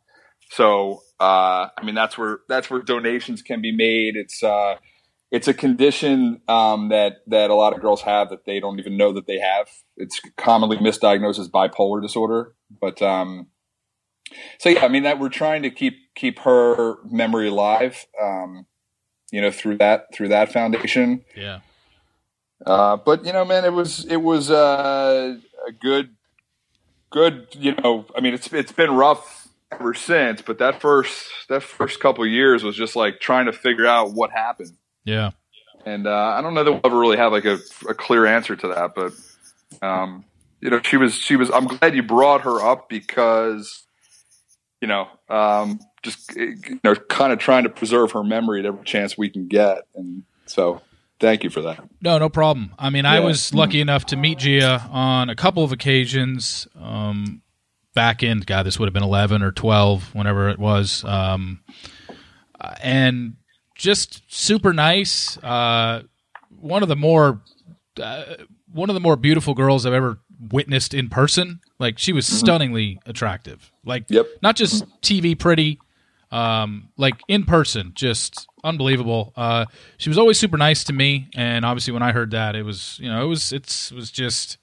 So 0.51 1.03
uh, 1.19 1.69
I 1.77 1.85
mean 1.85 1.97
that's 1.97 2.17
where 2.17 2.39
that's 2.49 2.71
where 2.71 2.83
donations 2.83 3.43
can 3.43 3.61
be 3.61 3.73
made. 3.73 4.15
It's 4.15 4.45
uh, 4.45 4.77
it's 5.33 5.49
a 5.49 5.55
condition 5.55 6.43
um, 6.47 6.91
that 6.91 7.23
that 7.27 7.51
a 7.51 7.55
lot 7.55 7.73
of 7.73 7.81
girls 7.81 8.03
have 8.03 8.29
that 8.29 8.45
they 8.45 8.61
don't 8.61 8.79
even 8.79 8.99
know 8.99 9.13
that 9.15 9.27
they 9.27 9.39
have. 9.39 9.69
It's 9.97 10.21
commonly 10.37 10.77
misdiagnosed 10.77 11.41
as 11.41 11.49
bipolar 11.49 12.03
disorder, 12.03 12.55
but 12.81 13.01
um, 13.01 13.49
so 14.59 14.69
yeah, 14.69 14.85
I 14.85 14.89
mean 14.89 15.05
that 15.05 15.19
we're 15.19 15.31
trying 15.31 15.63
to 15.63 15.71
keep 15.71 15.95
keep 16.15 16.41
her 16.41 16.97
memory 17.11 17.49
alive. 17.49 18.07
Um, 18.23 18.67
you 19.33 19.41
know, 19.41 19.51
through 19.51 19.79
that 19.79 20.15
through 20.15 20.29
that 20.29 20.53
foundation. 20.53 21.25
Yeah. 21.35 21.61
Uh, 22.65 22.97
but 22.97 23.25
you 23.25 23.33
know, 23.33 23.45
man, 23.45 23.65
it 23.65 23.73
was 23.73 24.05
it 24.05 24.19
was 24.19 24.51
uh, 24.51 25.37
a 25.67 25.73
good, 25.73 26.15
good. 27.11 27.49
You 27.53 27.75
know, 27.77 28.05
I 28.15 28.21
mean, 28.21 28.35
it's 28.35 28.53
it's 28.53 28.71
been 28.71 28.93
rough 28.93 29.49
ever 29.73 29.95
since. 29.95 30.43
But 30.43 30.59
that 30.59 30.81
first 30.81 31.27
that 31.49 31.63
first 31.63 32.01
couple 32.01 32.27
years 32.27 32.63
was 32.63 32.77
just 32.77 32.95
like 32.95 33.19
trying 33.19 33.47
to 33.47 33.53
figure 33.53 33.87
out 33.87 34.13
what 34.13 34.31
happened. 34.31 34.77
Yeah. 35.05 35.31
And 35.85 36.07
uh, 36.07 36.35
I 36.37 36.41
don't 36.43 36.55
know 36.55 36.65
that 36.65 36.73
we'll 36.73 36.81
ever 36.85 36.99
really 36.99 37.17
have 37.17 37.33
like 37.33 37.45
a, 37.45 37.59
a 37.89 37.95
clear 37.95 38.25
answer 38.27 38.55
to 38.55 38.69
that, 38.69 38.95
but 38.95 39.13
um, 39.85 40.25
you 40.61 40.71
know, 40.71 40.81
she 40.83 40.97
was 40.97 41.15
she 41.15 41.35
was. 41.35 41.51
I'm 41.51 41.67
glad 41.67 41.97
you 41.97 42.05
brought 42.05 42.43
her 42.43 42.61
up 42.63 42.89
because 42.89 43.83
you 44.81 44.87
know, 44.87 45.09
um, 45.29 45.81
just 46.03 46.37
you 46.37 46.79
know, 46.85 46.95
kind 46.95 47.33
of 47.33 47.41
trying 47.41 47.65
to 47.65 47.69
preserve 47.69 48.13
her 48.13 48.23
memory 48.23 48.61
at 48.61 48.67
every 48.67 48.85
chance 48.85 49.19
we 49.19 49.29
can 49.29 49.49
get, 49.49 49.79
and 49.97 50.23
so 50.47 50.83
Thank 51.23 51.45
you 51.45 51.51
for 51.51 51.63
that. 51.63 51.79
No, 52.01 52.19
no 52.19 52.29
problem. 52.29 52.75
I 52.81 52.91
mean, 52.91 53.05
yeah. 53.05 53.13
I 53.13 53.21
was 53.21 53.55
lucky 53.55 53.81
enough 53.81 54.07
to 54.07 54.17
meet 54.17 54.39
Gia 54.39 54.89
on 54.91 55.31
a 55.31 55.37
couple 55.37 55.63
of 55.63 55.71
occasions. 55.71 56.67
Um, 56.77 57.43
back 57.95 58.25
in 58.25 58.41
God, 58.41 58.65
this 58.67 58.77
would 58.81 58.87
have 58.87 58.93
been 58.93 59.05
eleven 59.05 59.41
or 59.41 59.53
twelve, 59.53 60.13
whenever 60.17 60.49
it 60.49 60.59
was, 60.59 61.05
um, 61.05 61.61
and 62.83 63.37
just 63.83 64.23
super 64.33 64.73
nice. 64.73 65.37
Uh, 65.39 66.05
one 66.61 66.85
of 66.85 66.89
the 66.89 66.97
more 66.97 67.43
uh, 68.01 68.25
one 68.73 68.89
of 68.89 68.95
the 68.95 69.01
more 69.01 69.17
beautiful 69.17 69.55
girls 69.55 69.85
I've 69.85 69.93
ever 69.93 70.21
witnessed 70.51 70.95
in 70.95 71.09
person. 71.09 71.61
Like 71.81 71.99
she 71.99 72.13
was 72.13 72.27
mm-hmm. 72.27 72.37
stunningly 72.37 73.01
attractive. 73.07 73.73
Like 73.85 74.05
yep. 74.09 74.27
not 74.41 74.55
just 74.55 74.85
TV 75.01 75.37
pretty, 75.37 75.81
um, 76.31 76.91
like 76.97 77.21
in 77.27 77.43
person, 77.45 77.91
just 77.95 78.49
unbelievable. 78.63 79.33
Uh, 79.37 79.67
she 79.99 80.09
was 80.09 80.17
always 80.17 80.39
super 80.39 80.57
nice 80.57 80.85
to 80.85 80.93
me, 80.93 81.29
and 81.35 81.65
obviously 81.65 81.93
when 81.93 82.05
I 82.05 82.13
heard 82.13 82.31
that, 82.31 82.55
it 82.55 82.63
was 82.63 82.99
you 83.01 83.11
know 83.11 83.21
it 83.25 83.27
was 83.27 83.53
it's 83.53 83.91
it 83.91 83.97
was 83.97 84.13
just 84.13 84.59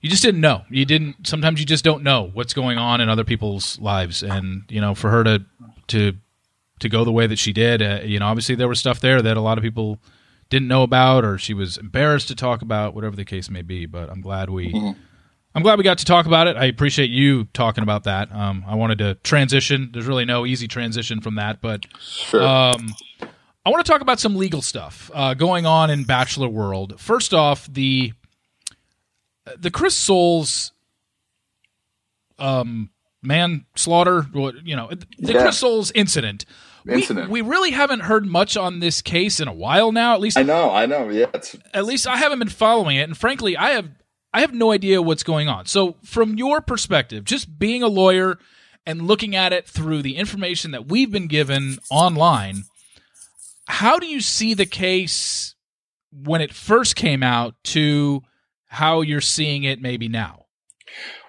you 0.00 0.10
just 0.10 0.24
didn't 0.24 0.40
know. 0.40 0.62
You 0.70 0.84
didn't. 0.84 1.28
Sometimes 1.28 1.60
you 1.60 1.66
just 1.66 1.84
don't 1.84 2.02
know 2.02 2.30
what's 2.34 2.52
going 2.52 2.78
on 2.78 3.00
in 3.00 3.08
other 3.08 3.24
people's 3.24 3.78
lives, 3.78 4.24
and 4.24 4.64
you 4.68 4.80
know 4.80 4.96
for 4.96 5.08
her 5.08 5.22
to 5.22 5.44
to 5.86 6.14
to 6.80 6.88
go 6.88 7.04
the 7.04 7.12
way 7.12 7.26
that 7.26 7.38
she 7.38 7.52
did, 7.52 7.82
uh, 7.82 8.00
you 8.04 8.18
know 8.18 8.26
obviously 8.26 8.54
there 8.54 8.68
was 8.68 8.78
stuff 8.78 9.00
there 9.00 9.22
that 9.22 9.36
a 9.36 9.40
lot 9.40 9.58
of 9.58 9.62
people 9.62 9.98
didn't 10.50 10.68
know 10.68 10.82
about, 10.82 11.24
or 11.24 11.38
she 11.38 11.54
was 11.54 11.76
embarrassed 11.78 12.28
to 12.28 12.34
talk 12.34 12.62
about, 12.62 12.94
whatever 12.94 13.16
the 13.16 13.24
case 13.24 13.50
may 13.50 13.62
be. 13.62 13.86
But 13.86 14.10
I'm 14.10 14.20
glad 14.20 14.50
we. 14.50 14.72
Mm-hmm 14.72 15.00
I'm 15.54 15.62
glad 15.62 15.78
we 15.78 15.84
got 15.84 15.98
to 15.98 16.04
talk 16.04 16.26
about 16.26 16.48
it. 16.48 16.56
I 16.56 16.64
appreciate 16.64 17.10
you 17.10 17.44
talking 17.52 17.82
about 17.82 18.04
that. 18.04 18.32
Um, 18.34 18.64
I 18.66 18.74
wanted 18.74 18.98
to 18.98 19.14
transition. 19.16 19.90
There's 19.92 20.06
really 20.06 20.24
no 20.24 20.44
easy 20.44 20.66
transition 20.66 21.20
from 21.20 21.36
that, 21.36 21.60
but 21.60 21.84
sure. 22.00 22.42
um, 22.42 22.88
I 23.64 23.70
want 23.70 23.84
to 23.84 23.90
talk 23.90 24.00
about 24.00 24.18
some 24.18 24.34
legal 24.34 24.62
stuff 24.62 25.12
uh, 25.14 25.34
going 25.34 25.64
on 25.64 25.90
in 25.90 26.02
Bachelor 26.02 26.48
World. 26.48 27.00
First 27.00 27.32
off, 27.32 27.72
the 27.72 28.12
the 29.56 29.70
Chris 29.70 29.94
Soules 29.94 30.72
um, 32.40 32.90
manslaughter, 33.24 34.26
you 34.64 34.76
know, 34.76 34.90
the 35.18 35.32
yeah. 35.32 35.42
Chris 35.42 35.92
incident. 35.94 36.44
Incident. 36.86 37.30
We, 37.30 37.40
we, 37.40 37.48
really 37.48 37.70
haven't 37.70 38.00
heard 38.00 38.26
much 38.26 38.58
on 38.58 38.80
this 38.80 39.00
case 39.00 39.40
in 39.40 39.48
a 39.48 39.52
while 39.54 39.90
now. 39.90 40.12
At 40.12 40.20
least 40.20 40.36
I 40.36 40.42
know, 40.42 40.70
I 40.70 40.84
know. 40.84 41.08
Yeah, 41.08 41.26
at 41.72 41.86
least 41.86 42.06
I 42.06 42.18
haven't 42.18 42.40
been 42.40 42.50
following 42.50 42.96
it, 42.96 43.04
and 43.04 43.16
frankly, 43.16 43.56
I 43.56 43.70
have 43.70 43.88
I 44.34 44.40
have 44.40 44.52
no 44.52 44.72
idea 44.72 45.00
what's 45.00 45.22
going 45.22 45.48
on. 45.48 45.66
So, 45.66 45.94
from 46.02 46.34
your 46.34 46.60
perspective, 46.60 47.24
just 47.24 47.58
being 47.58 47.84
a 47.84 47.88
lawyer 47.88 48.38
and 48.84 49.06
looking 49.06 49.36
at 49.36 49.52
it 49.52 49.66
through 49.66 50.02
the 50.02 50.16
information 50.16 50.72
that 50.72 50.88
we've 50.88 51.10
been 51.10 51.28
given 51.28 51.78
online, 51.88 52.64
how 53.66 54.00
do 54.00 54.06
you 54.06 54.20
see 54.20 54.52
the 54.52 54.66
case 54.66 55.54
when 56.12 56.40
it 56.40 56.52
first 56.52 56.96
came 56.96 57.22
out 57.22 57.54
to 57.64 58.22
how 58.66 59.02
you're 59.02 59.20
seeing 59.20 59.62
it 59.62 59.80
maybe 59.80 60.08
now? 60.08 60.43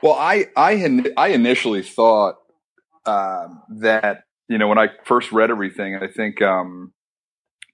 Well, 0.01 0.13
I 0.13 0.47
I 0.55 0.75
had, 0.75 1.09
I 1.17 1.29
initially 1.29 1.81
thought 1.83 2.35
um, 3.05 3.61
that 3.79 4.23
you 4.47 4.57
know 4.57 4.67
when 4.67 4.77
I 4.77 4.89
first 5.05 5.31
read 5.31 5.49
everything, 5.51 5.95
I 5.95 6.07
think 6.07 6.41
um, 6.41 6.93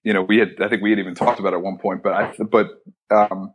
you 0.04 0.14
know 0.14 0.22
we 0.22 0.38
had 0.38 0.62
I 0.62 0.70
think 0.70 0.82
we 0.82 0.90
had 0.92 1.00
even 1.00 1.16
talked 1.16 1.40
about 1.40 1.54
it 1.54 1.58
at 1.58 1.62
one 1.64 1.78
point, 1.78 2.04
but 2.04 2.14
I 2.14 2.34
but 2.52 2.68
um, 3.10 3.54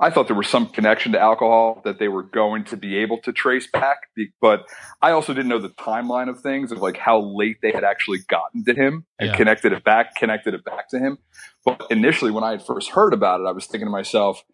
I 0.00 0.10
thought 0.10 0.28
there 0.28 0.36
was 0.36 0.48
some 0.48 0.68
connection 0.68 1.12
to 1.12 1.20
alcohol 1.20 1.80
that 1.84 1.98
they 1.98 2.06
were 2.06 2.22
going 2.22 2.64
to 2.66 2.76
be 2.76 2.96
able 2.98 3.18
to 3.22 3.32
trace 3.32 3.66
back, 3.66 3.98
but 4.40 4.64
I 5.02 5.10
also 5.10 5.34
didn't 5.34 5.48
know 5.48 5.58
the 5.58 5.70
timeline 5.70 6.28
of 6.28 6.40
things 6.40 6.70
of 6.70 6.78
like 6.78 6.96
how 6.96 7.20
late 7.20 7.56
they 7.62 7.72
had 7.72 7.82
actually 7.82 8.18
gotten 8.28 8.64
to 8.66 8.74
him 8.74 9.06
and 9.18 9.30
Yeah. 9.30 9.36
connected 9.36 9.72
it 9.72 9.82
back, 9.82 10.14
connected 10.14 10.54
it 10.54 10.64
back 10.64 10.88
to 10.90 11.00
him. 11.00 11.18
But 11.64 11.84
initially, 11.90 12.30
when 12.30 12.44
I 12.44 12.52
had 12.52 12.64
first 12.64 12.90
heard 12.90 13.12
about 13.12 13.40
it, 13.40 13.46
I 13.48 13.52
was 13.52 13.66
thinking 13.66 13.86
to 13.86 13.90
myself, 13.90 14.44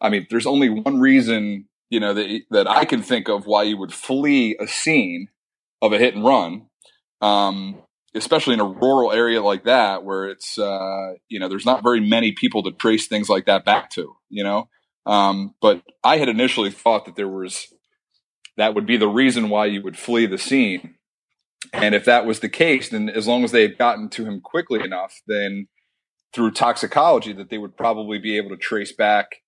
I 0.00 0.08
mean, 0.08 0.26
there's 0.30 0.46
only 0.46 0.68
one 0.68 1.00
reason, 1.00 1.66
you 1.92 2.00
know, 2.00 2.14
that 2.14 2.40
that 2.50 2.66
I 2.66 2.86
can 2.86 3.02
think 3.02 3.28
of 3.28 3.44
why 3.44 3.64
you 3.64 3.76
would 3.76 3.92
flee 3.92 4.56
a 4.58 4.66
scene 4.66 5.28
of 5.82 5.92
a 5.92 5.98
hit 5.98 6.14
and 6.14 6.24
run, 6.24 6.68
um, 7.20 7.82
especially 8.14 8.54
in 8.54 8.60
a 8.60 8.64
rural 8.64 9.12
area 9.12 9.42
like 9.42 9.64
that 9.64 10.02
where 10.02 10.24
it's, 10.24 10.58
uh, 10.58 11.12
you 11.28 11.38
know, 11.38 11.50
there's 11.50 11.66
not 11.66 11.82
very 11.82 12.00
many 12.00 12.32
people 12.32 12.62
to 12.62 12.72
trace 12.72 13.08
things 13.08 13.28
like 13.28 13.44
that 13.44 13.66
back 13.66 13.90
to, 13.90 14.16
you 14.30 14.42
know. 14.42 14.70
Um, 15.04 15.54
but 15.60 15.82
I 16.02 16.16
had 16.16 16.30
initially 16.30 16.70
thought 16.70 17.04
that 17.04 17.16
there 17.16 17.28
was 17.28 17.66
that 18.56 18.74
would 18.74 18.86
be 18.86 18.96
the 18.96 19.06
reason 19.06 19.50
why 19.50 19.66
you 19.66 19.82
would 19.82 19.98
flee 19.98 20.24
the 20.24 20.38
scene. 20.38 20.94
And 21.74 21.94
if 21.94 22.06
that 22.06 22.24
was 22.24 22.40
the 22.40 22.48
case, 22.48 22.88
then 22.88 23.10
as 23.10 23.28
long 23.28 23.44
as 23.44 23.52
they 23.52 23.62
had 23.62 23.76
gotten 23.76 24.08
to 24.10 24.24
him 24.24 24.40
quickly 24.40 24.80
enough, 24.82 25.20
then 25.26 25.68
through 26.32 26.52
toxicology, 26.52 27.34
that 27.34 27.50
they 27.50 27.58
would 27.58 27.76
probably 27.76 28.18
be 28.18 28.38
able 28.38 28.48
to 28.48 28.56
trace 28.56 28.92
back 28.92 29.41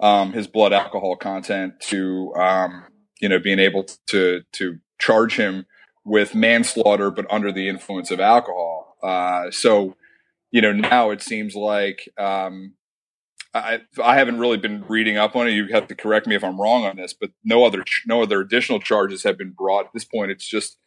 um, 0.00 0.32
his 0.32 0.46
blood 0.46 0.72
alcohol 0.72 1.16
content 1.16 1.74
to, 1.80 2.32
um, 2.34 2.84
you 3.20 3.28
know, 3.28 3.38
being 3.38 3.58
able 3.58 3.84
to 4.08 4.42
to 4.52 4.78
charge 5.00 5.36
him 5.36 5.66
with 6.04 6.34
manslaughter, 6.34 7.10
but 7.10 7.26
under 7.30 7.52
the 7.52 7.68
influence 7.68 8.10
of 8.10 8.20
alcohol. 8.20 8.96
Uh, 9.02 9.50
so, 9.50 9.96
you 10.50 10.60
know, 10.62 10.72
now 10.72 11.10
it 11.10 11.20
seems 11.22 11.54
like 11.54 12.08
um, 12.18 12.74
I 13.54 13.80
I 14.02 14.16
haven't 14.16 14.38
really 14.38 14.56
been 14.56 14.84
reading 14.88 15.16
up 15.16 15.36
on 15.36 15.48
it. 15.48 15.52
You 15.52 15.66
have 15.68 15.88
to 15.88 15.94
correct 15.94 16.26
me 16.26 16.34
if 16.36 16.44
I'm 16.44 16.60
wrong 16.60 16.84
on 16.86 16.96
this, 16.96 17.12
but 17.12 17.30
no 17.44 17.64
other 17.64 17.84
no 18.06 18.22
other 18.22 18.40
additional 18.40 18.80
charges 18.80 19.22
have 19.24 19.36
been 19.38 19.50
brought 19.52 19.86
at 19.86 19.92
this 19.94 20.04
point. 20.04 20.30
It's 20.30 20.46
just. 20.46 20.78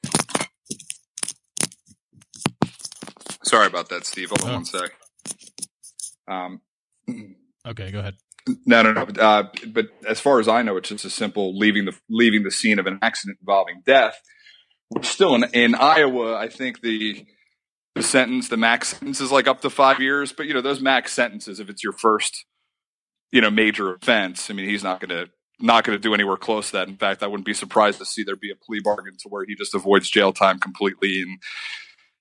Sorry 3.43 3.67
about 3.67 3.89
that, 3.89 4.05
Steve. 4.05 4.29
Hold 4.29 4.43
on 4.43 4.49
Oh. 4.49 4.53
one 4.55 4.65
sec. 4.65 4.91
Um, 6.27 6.61
Okay, 7.67 7.91
go 7.91 7.99
ahead. 7.99 8.15
No, 8.65 8.81
no, 8.81 8.93
no. 8.93 9.05
But, 9.05 9.19
uh, 9.19 9.43
but 9.67 9.87
as 10.07 10.19
far 10.19 10.39
as 10.39 10.47
I 10.47 10.61
know, 10.61 10.77
it's 10.77 10.89
just 10.89 11.05
a 11.05 11.09
simple 11.09 11.57
leaving 11.57 11.85
the 11.85 11.93
leaving 12.09 12.43
the 12.43 12.51
scene 12.51 12.79
of 12.79 12.87
an 12.87 12.99
accident 13.01 13.37
involving 13.41 13.81
death. 13.85 14.19
Which 14.89 15.05
still 15.05 15.35
in, 15.35 15.45
in 15.53 15.75
Iowa, 15.75 16.35
I 16.35 16.49
think 16.49 16.81
the 16.81 17.25
the 17.95 18.03
sentence, 18.03 18.47
the 18.47 18.57
max 18.57 18.89
sentence 18.89 19.21
is 19.21 19.31
like 19.31 19.47
up 19.47 19.61
to 19.61 19.69
five 19.69 19.99
years. 19.99 20.31
But 20.31 20.47
you 20.47 20.53
know, 20.53 20.61
those 20.61 20.81
max 20.81 21.13
sentences, 21.13 21.59
if 21.59 21.69
it's 21.69 21.83
your 21.83 21.93
first, 21.93 22.45
you 23.31 23.41
know, 23.41 23.51
major 23.51 23.93
offense, 23.93 24.49
I 24.49 24.53
mean, 24.53 24.67
he's 24.67 24.83
not 24.83 24.99
going 24.99 25.09
to 25.09 25.31
not 25.59 25.83
going 25.83 25.97
to 25.97 26.01
do 26.01 26.13
anywhere 26.13 26.37
close 26.37 26.67
to 26.67 26.77
that. 26.77 26.87
In 26.87 26.97
fact, 26.97 27.21
I 27.21 27.27
wouldn't 27.27 27.45
be 27.45 27.53
surprised 27.53 27.99
to 27.99 28.05
see 28.05 28.23
there 28.23 28.35
be 28.35 28.51
a 28.51 28.55
plea 28.55 28.81
bargain 28.83 29.13
to 29.19 29.29
where 29.29 29.45
he 29.45 29.55
just 29.55 29.75
avoids 29.75 30.09
jail 30.09 30.33
time 30.33 30.59
completely 30.59 31.21
and 31.21 31.37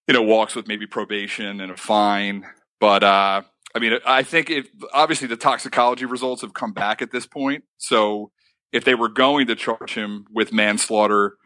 you 0.07 0.15
know 0.15 0.23
walks 0.23 0.55
with 0.55 0.69
maybe 0.69 0.87
probation 0.87 1.61
and 1.61 1.73
a 1.73 1.77
fine. 1.77 2.45
But 2.81 3.03
uh, 3.03 3.43
I 3.75 3.79
mean, 3.79 3.99
I 4.05 4.23
think 4.23 4.53
obviously 4.93 5.29
the 5.29 5.37
toxicology 5.37 6.05
results 6.05 6.43
have 6.43 6.55
come 6.55 6.73
back 6.73 7.03
at 7.03 7.13
this 7.13 7.27
point. 7.27 7.65
So 7.79 8.33
if 8.73 8.85
they 8.85 8.95
were 8.95 9.09
going 9.09 9.47
to 9.47 9.55
charge 9.55 9.95
him 9.95 10.27
with 10.33 10.53
manslaughter, 10.53 11.37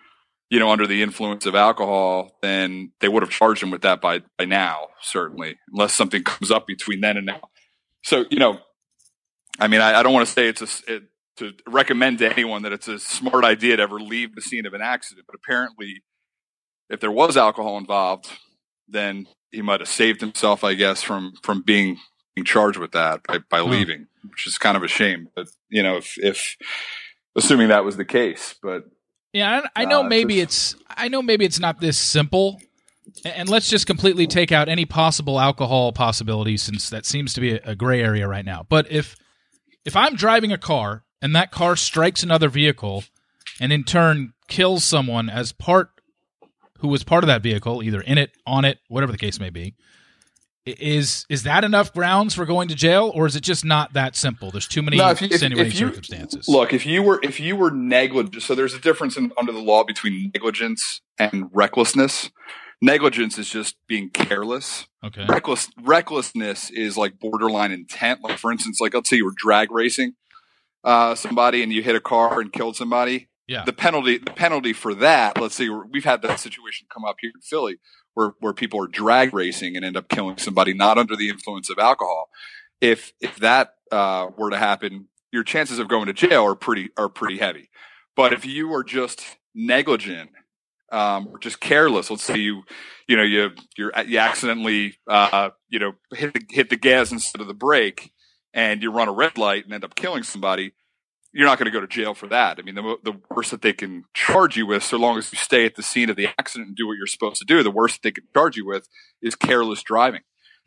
you 0.50 0.58
know, 0.58 0.70
under 0.70 0.86
the 0.86 1.02
influence 1.02 1.46
of 1.46 1.54
alcohol, 1.54 2.30
then 2.42 2.92
they 3.00 3.08
would 3.08 3.22
have 3.22 3.30
charged 3.30 3.62
him 3.62 3.70
with 3.70 3.82
that 3.82 4.00
by 4.00 4.22
by 4.38 4.44
now, 4.44 4.88
certainly, 5.02 5.56
unless 5.72 5.92
something 5.92 6.22
comes 6.22 6.50
up 6.50 6.66
between 6.66 7.00
then 7.00 7.16
and 7.16 7.26
now. 7.26 7.40
So 8.02 8.24
you 8.30 8.38
know, 8.38 8.58
I 9.58 9.68
mean, 9.68 9.80
I, 9.80 10.00
I 10.00 10.02
don't 10.02 10.12
want 10.12 10.26
to 10.26 10.32
say 10.32 10.48
it's 10.48 10.62
a 10.62 10.94
it, 10.94 11.02
to 11.38 11.52
recommend 11.66 12.18
to 12.18 12.30
anyone 12.30 12.62
that 12.62 12.72
it's 12.72 12.88
a 12.88 12.98
smart 12.98 13.44
idea 13.44 13.76
to 13.76 13.82
ever 13.82 13.98
leave 13.98 14.34
the 14.34 14.40
scene 14.40 14.66
of 14.66 14.74
an 14.74 14.80
accident, 14.80 15.26
but 15.26 15.34
apparently, 15.34 16.02
if 16.88 17.00
there 17.00 17.10
was 17.10 17.36
alcohol 17.36 17.76
involved, 17.76 18.30
then 18.86 19.26
he 19.50 19.62
might 19.62 19.80
have 19.80 19.88
saved 19.88 20.20
himself, 20.20 20.62
I 20.62 20.74
guess, 20.74 21.02
from 21.02 21.32
from 21.42 21.62
being 21.62 21.98
charged 22.42 22.78
with 22.78 22.92
that 22.92 23.22
by, 23.22 23.38
by 23.48 23.60
leaving, 23.60 24.08
which 24.28 24.46
is 24.46 24.58
kind 24.58 24.76
of 24.76 24.82
a 24.82 24.88
shame. 24.88 25.28
But 25.36 25.46
you 25.68 25.82
know, 25.82 25.96
if 25.98 26.18
if 26.18 26.56
assuming 27.36 27.68
that 27.68 27.84
was 27.84 27.96
the 27.96 28.04
case, 28.04 28.54
but 28.62 28.84
Yeah, 29.32 29.62
I, 29.76 29.82
I 29.82 29.84
know 29.84 30.00
Uh, 30.00 30.08
maybe 30.08 30.40
just- 30.40 30.74
it's 30.74 30.84
I 30.88 31.08
know 31.08 31.22
maybe 31.22 31.44
it's 31.44 31.60
not 31.60 31.80
this 31.80 31.98
simple. 31.98 32.60
And 33.24 33.50
let's 33.50 33.68
just 33.68 33.86
completely 33.86 34.26
take 34.26 34.50
out 34.50 34.68
any 34.68 34.86
possible 34.86 35.38
alcohol 35.38 35.92
possibility 35.92 36.56
since 36.56 36.88
that 36.88 37.04
seems 37.04 37.34
to 37.34 37.40
be 37.40 37.52
a, 37.52 37.60
a 37.64 37.76
gray 37.76 38.00
area 38.02 38.26
right 38.26 38.44
now. 38.44 38.64
But 38.68 38.90
if 38.90 39.14
if 39.84 39.94
I'm 39.94 40.14
driving 40.16 40.52
a 40.52 40.58
car 40.58 41.04
and 41.20 41.36
that 41.36 41.50
car 41.50 41.76
strikes 41.76 42.22
another 42.22 42.48
vehicle 42.48 43.04
and 43.60 43.72
in 43.72 43.84
turn 43.84 44.32
kills 44.48 44.84
someone 44.84 45.28
as 45.28 45.52
part 45.52 45.90
who 46.78 46.88
was 46.88 47.04
part 47.04 47.24
of 47.24 47.28
that 47.28 47.42
vehicle, 47.42 47.82
either 47.82 48.00
in 48.00 48.16
it, 48.18 48.30
on 48.46 48.64
it, 48.64 48.78
whatever 48.88 49.12
the 49.12 49.18
case 49.18 49.38
may 49.38 49.50
be, 49.50 49.74
is 50.66 51.26
is 51.28 51.42
that 51.42 51.62
enough 51.62 51.92
grounds 51.92 52.34
for 52.34 52.46
going 52.46 52.68
to 52.68 52.74
jail 52.74 53.12
or 53.14 53.26
is 53.26 53.36
it 53.36 53.42
just 53.42 53.64
not 53.64 53.92
that 53.92 54.16
simple? 54.16 54.50
There's 54.50 54.66
too 54.68 54.82
many 54.82 54.96
No, 54.96 55.10
if 55.10 55.20
you- 55.20 55.26
extenuating 55.28 55.72
if 55.72 55.78
you- 55.80 55.88
circumstances. 55.88 56.48
Look, 56.48 56.72
if 56.72 56.86
you 56.86 57.02
were 57.02 57.20
if 57.22 57.38
you 57.38 57.54
were 57.56 57.70
negligent, 57.70 58.42
so 58.42 58.54
there's 58.54 58.74
a 58.74 58.78
difference 58.80 59.16
in, 59.16 59.32
under 59.36 59.52
the 59.52 59.58
law 59.60 59.84
between 59.84 60.30
negligence 60.34 61.00
and 61.18 61.50
recklessness. 61.52 62.30
Negligence 62.80 63.38
is 63.38 63.48
just 63.48 63.76
being 63.86 64.10
careless. 64.10 64.86
okay. 65.02 65.24
Reckless 65.28 65.68
recklessness 65.82 66.70
is 66.70 66.96
like 66.96 67.18
borderline 67.18 67.70
intent. 67.72 68.22
Like 68.22 68.38
for 68.38 68.50
instance, 68.50 68.80
like 68.80 68.94
let's 68.94 69.08
say 69.08 69.16
you 69.16 69.24
were 69.26 69.34
drag 69.36 69.70
racing 69.70 70.14
uh, 70.82 71.14
somebody 71.14 71.62
and 71.62 71.72
you 71.72 71.82
hit 71.82 71.94
a 71.96 72.00
car 72.00 72.40
and 72.40 72.52
killed 72.52 72.76
somebody. 72.76 73.28
Yeah. 73.46 73.64
The 73.64 73.72
penalty 73.74 74.16
the 74.18 74.32
penalty 74.32 74.72
for 74.72 74.94
that. 74.94 75.38
Let's 75.40 75.54
say 75.54 75.68
we've 75.68 76.04
had 76.04 76.22
that 76.22 76.40
situation 76.40 76.86
come 76.92 77.04
up 77.04 77.16
here 77.20 77.30
in 77.34 77.40
Philly 77.42 77.76
where 78.14 78.32
where 78.40 78.52
people 78.52 78.82
are 78.82 78.88
drag 78.88 79.34
racing 79.34 79.76
and 79.76 79.84
end 79.84 79.96
up 79.96 80.08
killing 80.08 80.38
somebody 80.38 80.74
not 80.74 80.98
under 80.98 81.16
the 81.16 81.28
influence 81.28 81.70
of 81.70 81.78
alcohol. 81.78 82.30
If 82.80 83.12
if 83.20 83.36
that 83.36 83.74
uh, 83.92 84.28
were 84.36 84.50
to 84.50 84.58
happen, 84.58 85.08
your 85.32 85.44
chances 85.44 85.78
of 85.78 85.88
going 85.88 86.06
to 86.06 86.12
jail 86.12 86.44
are 86.44 86.54
pretty 86.54 86.90
are 86.96 87.08
pretty 87.08 87.38
heavy. 87.38 87.70
But 88.16 88.32
if 88.32 88.46
you 88.46 88.72
are 88.74 88.84
just 88.84 89.22
negligent 89.54 90.30
um, 90.92 91.28
or 91.28 91.38
just 91.38 91.60
careless, 91.60 92.10
let's 92.10 92.24
say 92.24 92.38
you 92.38 92.62
you 93.08 93.16
know 93.16 93.22
you 93.22 93.50
you're 93.76 93.92
you 94.06 94.18
accidentally 94.18 94.96
uh, 95.08 95.50
you 95.68 95.78
know 95.78 95.92
hit 96.12 96.34
the, 96.34 96.44
hit 96.50 96.70
the 96.70 96.76
gas 96.76 97.12
instead 97.12 97.40
of 97.40 97.48
the 97.48 97.54
brake 97.54 98.12
and 98.54 98.82
you 98.82 98.90
run 98.92 99.08
a 99.08 99.12
red 99.12 99.36
light 99.36 99.64
and 99.64 99.74
end 99.74 99.84
up 99.84 99.96
killing 99.96 100.22
somebody, 100.22 100.72
you're 101.34 101.48
not 101.48 101.58
going 101.58 101.66
to 101.66 101.72
go 101.72 101.80
to 101.80 101.88
jail 101.88 102.14
for 102.14 102.28
that. 102.28 102.60
I 102.60 102.62
mean, 102.62 102.76
the, 102.76 102.96
the 103.02 103.20
worst 103.28 103.50
that 103.50 103.60
they 103.60 103.72
can 103.72 104.04
charge 104.14 104.56
you 104.56 104.66
with, 104.66 104.84
so 104.84 104.96
long 104.96 105.18
as 105.18 105.32
you 105.32 105.36
stay 105.38 105.66
at 105.66 105.74
the 105.74 105.82
scene 105.82 106.08
of 106.08 106.14
the 106.14 106.28
accident 106.38 106.68
and 106.68 106.76
do 106.76 106.86
what 106.86 106.96
you're 106.96 107.08
supposed 107.08 107.40
to 107.40 107.44
do, 107.44 107.62
the 107.64 107.72
worst 107.72 108.02
they 108.02 108.12
can 108.12 108.24
charge 108.32 108.56
you 108.56 108.64
with 108.64 108.88
is 109.20 109.34
careless 109.34 109.82
driving. 109.82 110.20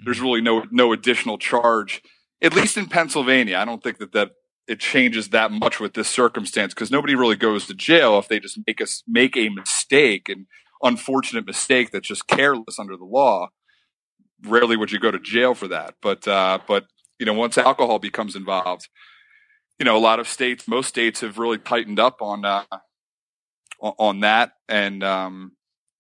There's 0.03 0.20
really 0.20 0.41
no 0.41 0.65
no 0.70 0.91
additional 0.91 1.38
charge, 1.38 2.03
at 2.41 2.53
least 2.53 2.78
in 2.78 2.88
Pennsylvania. 2.88 3.57
I 3.57 3.65
don't 3.65 3.82
think 3.82 3.97
that 3.97 4.11
that 4.11 4.32
it 4.68 4.80
changes 4.80 5.30
that 5.30 5.51
much 5.51 5.80
with 5.80 5.93
this 5.93 6.09
circumstance 6.09 6.74
because 6.74 6.91
nobody 6.91 7.15
really 7.15 7.38
goes 7.38 7.65
to 7.68 7.74
jail 7.74 8.20
if 8.20 8.28
they 8.28 8.39
just 8.39 8.59
make 8.68 8.82
us 8.82 9.03
make 9.07 9.38
a 9.38 9.49
mistake, 9.49 10.28
and 10.28 10.45
unfortunate 10.84 11.47
mistake 11.47 11.91
that's 11.91 12.09
just 12.09 12.28
careless 12.28 12.78
under 12.78 12.97
the 12.97 13.05
law. 13.05 13.49
Rarely 14.43 14.78
would 14.78 14.91
you 14.91 14.99
go 14.99 15.09
to 15.09 15.20
jail 15.20 15.55
for 15.55 15.70
that, 15.70 15.95
but 16.01 16.28
uh, 16.28 16.59
but 16.68 16.88
you 17.20 17.26
know 17.26 17.34
once 17.34 17.57
alcohol 17.57 17.97
becomes 17.97 18.36
involved, 18.36 18.89
you 19.80 19.86
know 19.86 19.97
a 19.97 19.99
lot 19.99 20.19
of 20.19 20.28
states, 20.28 20.67
most 20.67 20.88
states 20.88 21.21
have 21.21 21.38
really 21.38 21.57
tightened 21.57 21.99
up 21.99 22.21
on 22.21 22.45
uh, 22.45 22.63
on- 23.80 24.21
that, 24.21 24.53
and 24.67 25.03
um, 25.03 25.51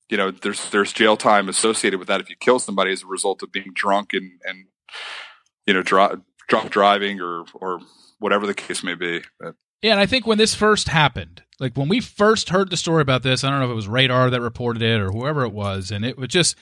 you 0.09 0.17
know 0.17 0.31
there's 0.31 0.69
there's 0.69 0.93
jail 0.93 1.17
time 1.17 1.49
associated 1.49 1.99
with 1.99 2.07
that 2.07 2.21
if 2.21 2.29
you 2.29 2.35
kill 2.39 2.59
somebody 2.59 2.91
as 2.91 3.03
a 3.03 3.07
result 3.07 3.43
of 3.43 3.51
being 3.51 3.71
drunk 3.73 4.13
and 4.13 4.31
and 4.45 4.65
you 5.65 5.73
know 5.73 5.83
dri- 5.83 6.17
drunk 6.47 6.71
driving 6.71 7.21
or 7.21 7.45
or 7.53 7.79
whatever 8.19 8.47
the 8.47 8.53
case 8.53 8.83
may 8.83 8.95
be. 8.95 9.21
But, 9.39 9.55
Yeah, 9.81 9.91
and 9.91 9.99
I 9.99 10.05
think 10.05 10.25
when 10.25 10.39
this 10.39 10.55
first 10.55 10.87
happened, 10.87 11.43
like 11.59 11.77
when 11.77 11.87
we 11.87 11.99
first 11.99 12.49
heard 12.49 12.71
the 12.71 12.77
story 12.77 13.01
about 13.01 13.21
this, 13.23 13.43
I 13.43 13.49
don't 13.49 13.59
know 13.59 13.65
if 13.65 13.71
it 13.71 13.75
was 13.75 13.87
Radar 13.87 14.29
that 14.31 14.41
reported 14.41 14.81
it 14.81 14.99
or 14.99 15.11
whoever 15.11 15.43
it 15.43 15.53
was, 15.53 15.91
and 15.91 16.03
it 16.03 16.17
was 16.17 16.29
just 16.29 16.55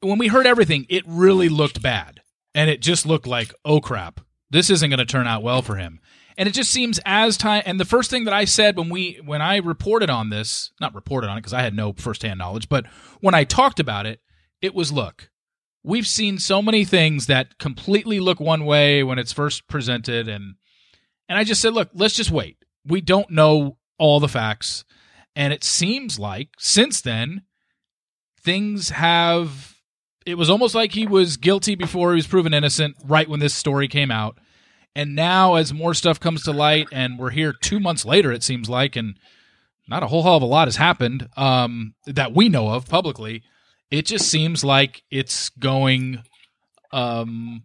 when 0.00 0.18
we 0.18 0.28
heard 0.28 0.46
everything, 0.46 0.86
it 0.88 1.04
really 1.06 1.48
looked 1.48 1.82
bad. 1.82 2.20
And 2.54 2.70
it 2.70 2.80
just 2.80 3.04
looked 3.04 3.26
like, 3.26 3.52
oh 3.66 3.80
crap, 3.80 4.20
this 4.50 4.70
isn't 4.70 4.90
going 4.90 4.98
to 4.98 5.04
turn 5.04 5.26
out 5.26 5.42
well 5.42 5.62
for 5.62 5.76
him. 5.76 6.00
And 6.38 6.48
it 6.48 6.52
just 6.52 6.70
seems 6.70 7.00
as 7.06 7.36
time 7.36 7.62
and 7.64 7.80
the 7.80 7.86
first 7.86 8.10
thing 8.10 8.24
that 8.24 8.34
I 8.34 8.44
said 8.44 8.76
when 8.76 8.90
we 8.90 9.20
when 9.24 9.40
I 9.40 9.56
reported 9.56 10.10
on 10.10 10.28
this, 10.28 10.70
not 10.80 10.94
reported 10.94 11.28
on 11.28 11.38
it 11.38 11.40
because 11.40 11.54
I 11.54 11.62
had 11.62 11.74
no 11.74 11.94
firsthand 11.94 12.38
knowledge, 12.38 12.68
but 12.68 12.86
when 13.20 13.34
I 13.34 13.44
talked 13.44 13.80
about 13.80 14.04
it, 14.04 14.20
it 14.60 14.74
was 14.74 14.92
look, 14.92 15.30
we've 15.82 16.06
seen 16.06 16.38
so 16.38 16.60
many 16.60 16.84
things 16.84 17.26
that 17.26 17.58
completely 17.58 18.20
look 18.20 18.38
one 18.38 18.66
way 18.66 19.02
when 19.02 19.18
it's 19.18 19.32
first 19.32 19.66
presented 19.66 20.28
and 20.28 20.56
and 21.28 21.38
I 21.38 21.44
just 21.44 21.60
said, 21.60 21.72
look, 21.72 21.88
let's 21.94 22.14
just 22.14 22.30
wait. 22.30 22.58
We 22.84 23.00
don't 23.00 23.30
know 23.30 23.78
all 23.98 24.20
the 24.20 24.28
facts. 24.28 24.84
And 25.34 25.52
it 25.52 25.64
seems 25.64 26.18
like 26.18 26.50
since 26.58 27.00
then, 27.00 27.42
things 28.40 28.90
have. 28.90 29.75
It 30.26 30.36
was 30.36 30.50
almost 30.50 30.74
like 30.74 30.92
he 30.92 31.06
was 31.06 31.36
guilty 31.36 31.76
before 31.76 32.10
he 32.12 32.16
was 32.16 32.26
proven 32.26 32.52
innocent, 32.52 32.96
right 33.04 33.28
when 33.28 33.40
this 33.40 33.54
story 33.54 33.86
came 33.86 34.10
out. 34.10 34.38
And 34.94 35.14
now, 35.14 35.54
as 35.54 35.72
more 35.72 35.94
stuff 35.94 36.18
comes 36.18 36.42
to 36.44 36.52
light, 36.52 36.88
and 36.90 37.18
we're 37.18 37.30
here 37.30 37.52
two 37.52 37.78
months 37.78 38.04
later, 38.04 38.32
it 38.32 38.42
seems 38.42 38.68
like, 38.68 38.96
and 38.96 39.16
not 39.88 40.02
a 40.02 40.08
whole 40.08 40.24
hell 40.24 40.36
of 40.36 40.42
a 40.42 40.46
lot 40.46 40.66
has 40.66 40.76
happened 40.76 41.28
um, 41.36 41.94
that 42.06 42.34
we 42.34 42.48
know 42.48 42.70
of 42.70 42.88
publicly. 42.88 43.42
It 43.90 44.06
just 44.06 44.28
seems 44.28 44.64
like 44.64 45.02
it's 45.10 45.50
going 45.50 46.22
um, 46.92 47.62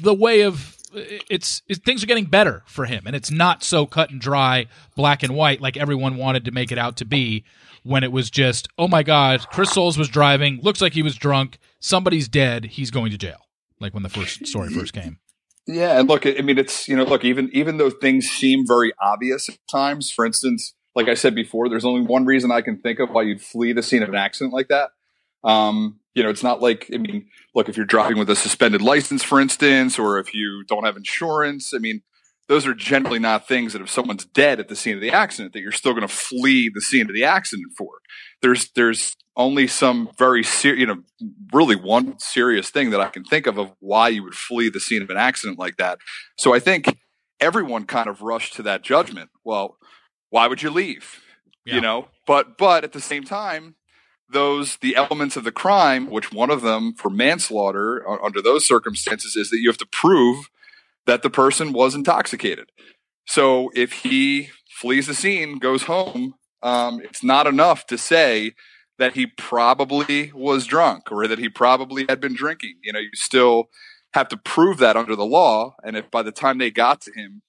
the 0.00 0.14
way 0.14 0.40
of 0.40 0.76
it's 0.94 1.62
it, 1.68 1.84
things 1.84 2.02
are 2.02 2.06
getting 2.06 2.24
better 2.24 2.62
for 2.66 2.86
him, 2.86 3.04
and 3.06 3.14
it's 3.14 3.30
not 3.30 3.62
so 3.62 3.86
cut 3.86 4.10
and 4.10 4.20
dry, 4.20 4.66
black 4.96 5.22
and 5.22 5.34
white 5.34 5.60
like 5.60 5.76
everyone 5.76 6.16
wanted 6.16 6.44
to 6.44 6.50
make 6.50 6.72
it 6.72 6.78
out 6.78 6.96
to 6.96 7.04
be. 7.04 7.44
When 7.84 8.04
it 8.04 8.12
was 8.12 8.30
just, 8.30 8.68
oh 8.78 8.86
my 8.86 9.02
God, 9.02 9.46
Chris 9.50 9.72
Soules 9.72 9.98
was 9.98 10.08
driving, 10.08 10.60
looks 10.62 10.80
like 10.80 10.92
he 10.92 11.02
was 11.02 11.16
drunk, 11.16 11.58
somebody's 11.80 12.28
dead, 12.28 12.64
he's 12.64 12.90
going 12.90 13.10
to 13.10 13.18
jail. 13.18 13.48
Like 13.80 13.92
when 13.92 14.04
the 14.04 14.08
first 14.08 14.46
story 14.46 14.68
first 14.70 14.92
came. 14.92 15.18
Yeah, 15.66 15.98
and 15.98 16.08
look, 16.08 16.26
I 16.26 16.40
mean, 16.42 16.58
it's 16.58 16.88
you 16.88 16.96
know, 16.96 17.04
look, 17.04 17.24
even 17.24 17.50
even 17.52 17.76
though 17.76 17.90
things 17.90 18.28
seem 18.28 18.66
very 18.66 18.92
obvious 19.00 19.48
at 19.48 19.56
times, 19.70 20.10
for 20.10 20.24
instance, 20.24 20.74
like 20.94 21.08
I 21.08 21.14
said 21.14 21.34
before, 21.34 21.68
there's 21.68 21.84
only 21.84 22.02
one 22.02 22.24
reason 22.24 22.50
I 22.50 22.62
can 22.62 22.78
think 22.78 22.98
of 22.98 23.10
why 23.10 23.22
you'd 23.22 23.40
flee 23.40 23.72
the 23.72 23.82
scene 23.82 24.02
of 24.02 24.08
an 24.08 24.14
accident 24.14 24.52
like 24.52 24.68
that. 24.68 24.90
Um, 25.44 26.00
you 26.14 26.22
know, 26.22 26.30
it's 26.30 26.42
not 26.42 26.60
like 26.60 26.90
I 26.92 26.98
mean, 26.98 27.26
look, 27.54 27.68
if 27.68 27.76
you're 27.76 27.86
driving 27.86 28.18
with 28.18 28.30
a 28.30 28.36
suspended 28.36 28.82
license, 28.82 29.22
for 29.22 29.40
instance, 29.40 29.98
or 29.98 30.18
if 30.18 30.34
you 30.34 30.64
don't 30.68 30.84
have 30.84 30.96
insurance, 30.96 31.72
I 31.74 31.78
mean, 31.78 32.02
those 32.48 32.66
are 32.66 32.74
generally 32.74 33.18
not 33.18 33.46
things 33.48 33.72
that 33.72 33.82
if 33.82 33.90
someone's 33.90 34.24
dead 34.24 34.60
at 34.60 34.68
the 34.68 34.76
scene 34.76 34.94
of 34.94 35.00
the 35.00 35.10
accident, 35.10 35.52
that 35.52 35.60
you're 35.60 35.72
still 35.72 35.92
going 35.92 36.06
to 36.06 36.12
flee 36.12 36.70
the 36.72 36.80
scene 36.80 37.08
of 37.08 37.14
the 37.14 37.24
accident 37.24 37.72
for. 37.76 38.00
There's 38.40 38.70
there's 38.74 39.16
only 39.36 39.66
some 39.66 40.10
very 40.18 40.42
serious, 40.42 40.80
you 40.80 40.86
know, 40.86 41.02
really 41.52 41.76
one 41.76 42.18
serious 42.18 42.70
thing 42.70 42.90
that 42.90 43.00
I 43.00 43.08
can 43.08 43.24
think 43.24 43.46
of 43.46 43.58
of 43.58 43.72
why 43.78 44.08
you 44.08 44.22
would 44.22 44.34
flee 44.34 44.68
the 44.68 44.80
scene 44.80 45.02
of 45.02 45.10
an 45.10 45.16
accident 45.16 45.58
like 45.58 45.76
that. 45.76 45.98
So 46.36 46.54
I 46.54 46.58
think 46.58 46.98
everyone 47.40 47.84
kind 47.84 48.08
of 48.08 48.22
rushed 48.22 48.54
to 48.54 48.62
that 48.64 48.82
judgment. 48.82 49.30
Well, 49.44 49.78
why 50.30 50.46
would 50.46 50.62
you 50.62 50.70
leave? 50.70 51.22
Yeah. 51.64 51.76
You 51.76 51.80
know, 51.80 52.08
but 52.26 52.58
but 52.58 52.84
at 52.84 52.92
the 52.92 53.00
same 53.00 53.24
time, 53.24 53.76
those 54.28 54.76
the 54.78 54.96
elements 54.96 55.36
of 55.36 55.44
the 55.44 55.52
crime, 55.52 56.10
which 56.10 56.32
one 56.32 56.50
of 56.50 56.62
them 56.62 56.94
for 56.94 57.08
manslaughter 57.08 58.04
under 58.22 58.42
those 58.42 58.66
circumstances 58.66 59.36
is 59.36 59.50
that 59.50 59.60
you 59.60 59.68
have 59.68 59.78
to 59.78 59.86
prove 59.86 60.50
that 61.06 61.22
the 61.22 61.30
person 61.30 61.72
was 61.72 61.94
intoxicated. 61.94 62.70
So 63.26 63.70
if 63.74 63.92
he 63.92 64.50
flees 64.68 65.06
the 65.06 65.14
scene, 65.14 65.58
goes 65.58 65.84
home, 65.84 66.34
um, 66.62 67.00
it's 67.00 67.24
not 67.24 67.46
enough 67.46 67.86
to 67.86 67.98
say 67.98 68.52
that 68.98 69.14
he 69.14 69.26
probably 69.26 70.30
was 70.32 70.66
drunk 70.66 71.10
or 71.10 71.26
that 71.26 71.38
he 71.38 71.48
probably 71.48 72.06
had 72.08 72.20
been 72.20 72.34
drinking. 72.34 72.76
You 72.82 72.92
know, 72.92 73.00
you 73.00 73.10
still 73.14 73.68
have 74.14 74.28
to 74.28 74.36
prove 74.36 74.78
that 74.78 74.96
under 74.96 75.16
the 75.16 75.24
law. 75.24 75.74
And 75.82 75.96
if 75.96 76.10
by 76.10 76.22
the 76.22 76.32
time 76.32 76.58
they 76.58 76.70
got 76.70 77.00
to 77.02 77.12
him, 77.12 77.42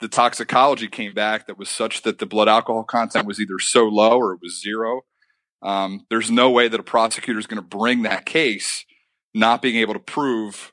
the 0.00 0.08
toxicology 0.08 0.88
came 0.88 1.14
back 1.14 1.46
that 1.46 1.58
was 1.58 1.68
such 1.68 2.02
that 2.02 2.18
the 2.18 2.26
blood 2.26 2.48
alcohol 2.48 2.84
content 2.84 3.26
was 3.26 3.40
either 3.40 3.58
so 3.58 3.84
low 3.84 4.18
or 4.18 4.32
it 4.32 4.40
was 4.42 4.60
zero, 4.60 5.02
um, 5.62 6.06
there's 6.08 6.30
no 6.30 6.50
way 6.50 6.68
that 6.68 6.78
a 6.78 6.84
prosecutor 6.84 7.38
is 7.38 7.46
going 7.46 7.62
to 7.62 7.76
bring 7.76 8.02
that 8.02 8.26
case 8.26 8.84
not 9.34 9.62
being 9.62 9.76
able 9.76 9.94
to 9.94 10.00
prove 10.00 10.72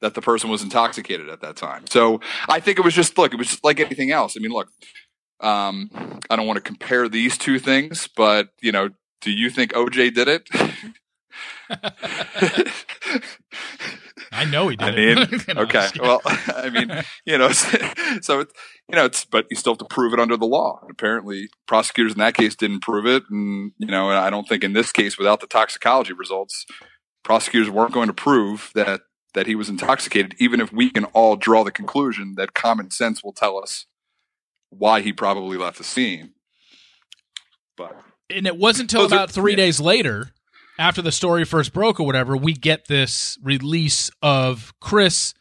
that 0.00 0.14
the 0.14 0.20
person 0.20 0.50
was 0.50 0.62
intoxicated 0.62 1.28
at 1.28 1.40
that 1.40 1.56
time. 1.56 1.86
So 1.88 2.20
I 2.48 2.60
think 2.60 2.78
it 2.78 2.84
was 2.84 2.94
just 2.94 3.16
look, 3.16 3.32
it 3.32 3.36
was 3.36 3.48
just 3.48 3.64
like 3.64 3.80
anything 3.80 4.10
else. 4.10 4.36
I 4.36 4.40
mean, 4.40 4.52
look, 4.52 4.68
um, 5.40 5.90
I 6.30 6.36
don't 6.36 6.46
want 6.46 6.56
to 6.56 6.62
compare 6.62 7.08
these 7.08 7.38
two 7.38 7.58
things, 7.58 8.08
but 8.16 8.50
you 8.60 8.72
know, 8.72 8.90
do 9.20 9.30
you 9.30 9.50
think 9.50 9.72
OJ 9.72 10.14
did 10.14 10.28
it? 10.28 10.48
I 14.32 14.44
know 14.44 14.68
he 14.68 14.76
did. 14.76 14.88
I 14.88 15.26
mean, 15.26 15.28
okay. 15.58 15.88
Well, 16.00 16.20
I 16.26 16.68
mean, 16.70 16.90
you 17.24 17.38
know, 17.38 17.50
so 17.52 18.40
it's, 18.40 18.52
you 18.88 18.96
know, 18.96 19.04
it's 19.04 19.24
but 19.24 19.46
you 19.50 19.56
still 19.56 19.72
have 19.72 19.78
to 19.78 19.84
prove 19.84 20.12
it 20.12 20.20
under 20.20 20.36
the 20.36 20.46
law. 20.46 20.80
And 20.82 20.90
apparently, 20.90 21.48
prosecutors 21.66 22.12
in 22.12 22.18
that 22.18 22.34
case 22.34 22.54
didn't 22.54 22.80
prove 22.80 23.06
it, 23.06 23.22
and 23.30 23.72
you 23.78 23.86
know, 23.86 24.10
I 24.10 24.30
don't 24.30 24.48
think 24.48 24.64
in 24.64 24.72
this 24.72 24.92
case, 24.92 25.16
without 25.16 25.40
the 25.40 25.46
toxicology 25.46 26.12
results, 26.12 26.66
prosecutors 27.22 27.70
weren't 27.70 27.94
going 27.94 28.08
to 28.08 28.14
prove 28.14 28.70
that 28.74 29.02
that 29.34 29.46
he 29.46 29.54
was 29.54 29.68
intoxicated, 29.68 30.34
even 30.38 30.60
if 30.60 30.72
we 30.72 30.90
can 30.90 31.04
all 31.06 31.36
draw 31.36 31.64
the 31.64 31.72
conclusion 31.72 32.34
that 32.36 32.54
common 32.54 32.90
sense 32.90 33.22
will 33.22 33.32
tell 33.32 33.58
us 33.58 33.86
why 34.70 35.00
he 35.00 35.12
probably 35.12 35.56
left 35.56 35.78
the 35.78 35.84
scene. 35.84 36.32
But 37.76 37.96
and 38.30 38.46
it 38.46 38.56
wasn't 38.56 38.92
until 38.92 39.06
about 39.06 39.30
three 39.30 39.52
yeah. 39.52 39.56
days 39.56 39.80
later, 39.80 40.30
after 40.78 41.02
the 41.02 41.12
story 41.12 41.44
first 41.44 41.72
broke 41.72 42.00
or 42.00 42.06
whatever, 42.06 42.36
we 42.36 42.54
get 42.54 42.88
this 42.88 43.38
release 43.42 44.10
of 44.22 44.72
Chris 44.80 45.34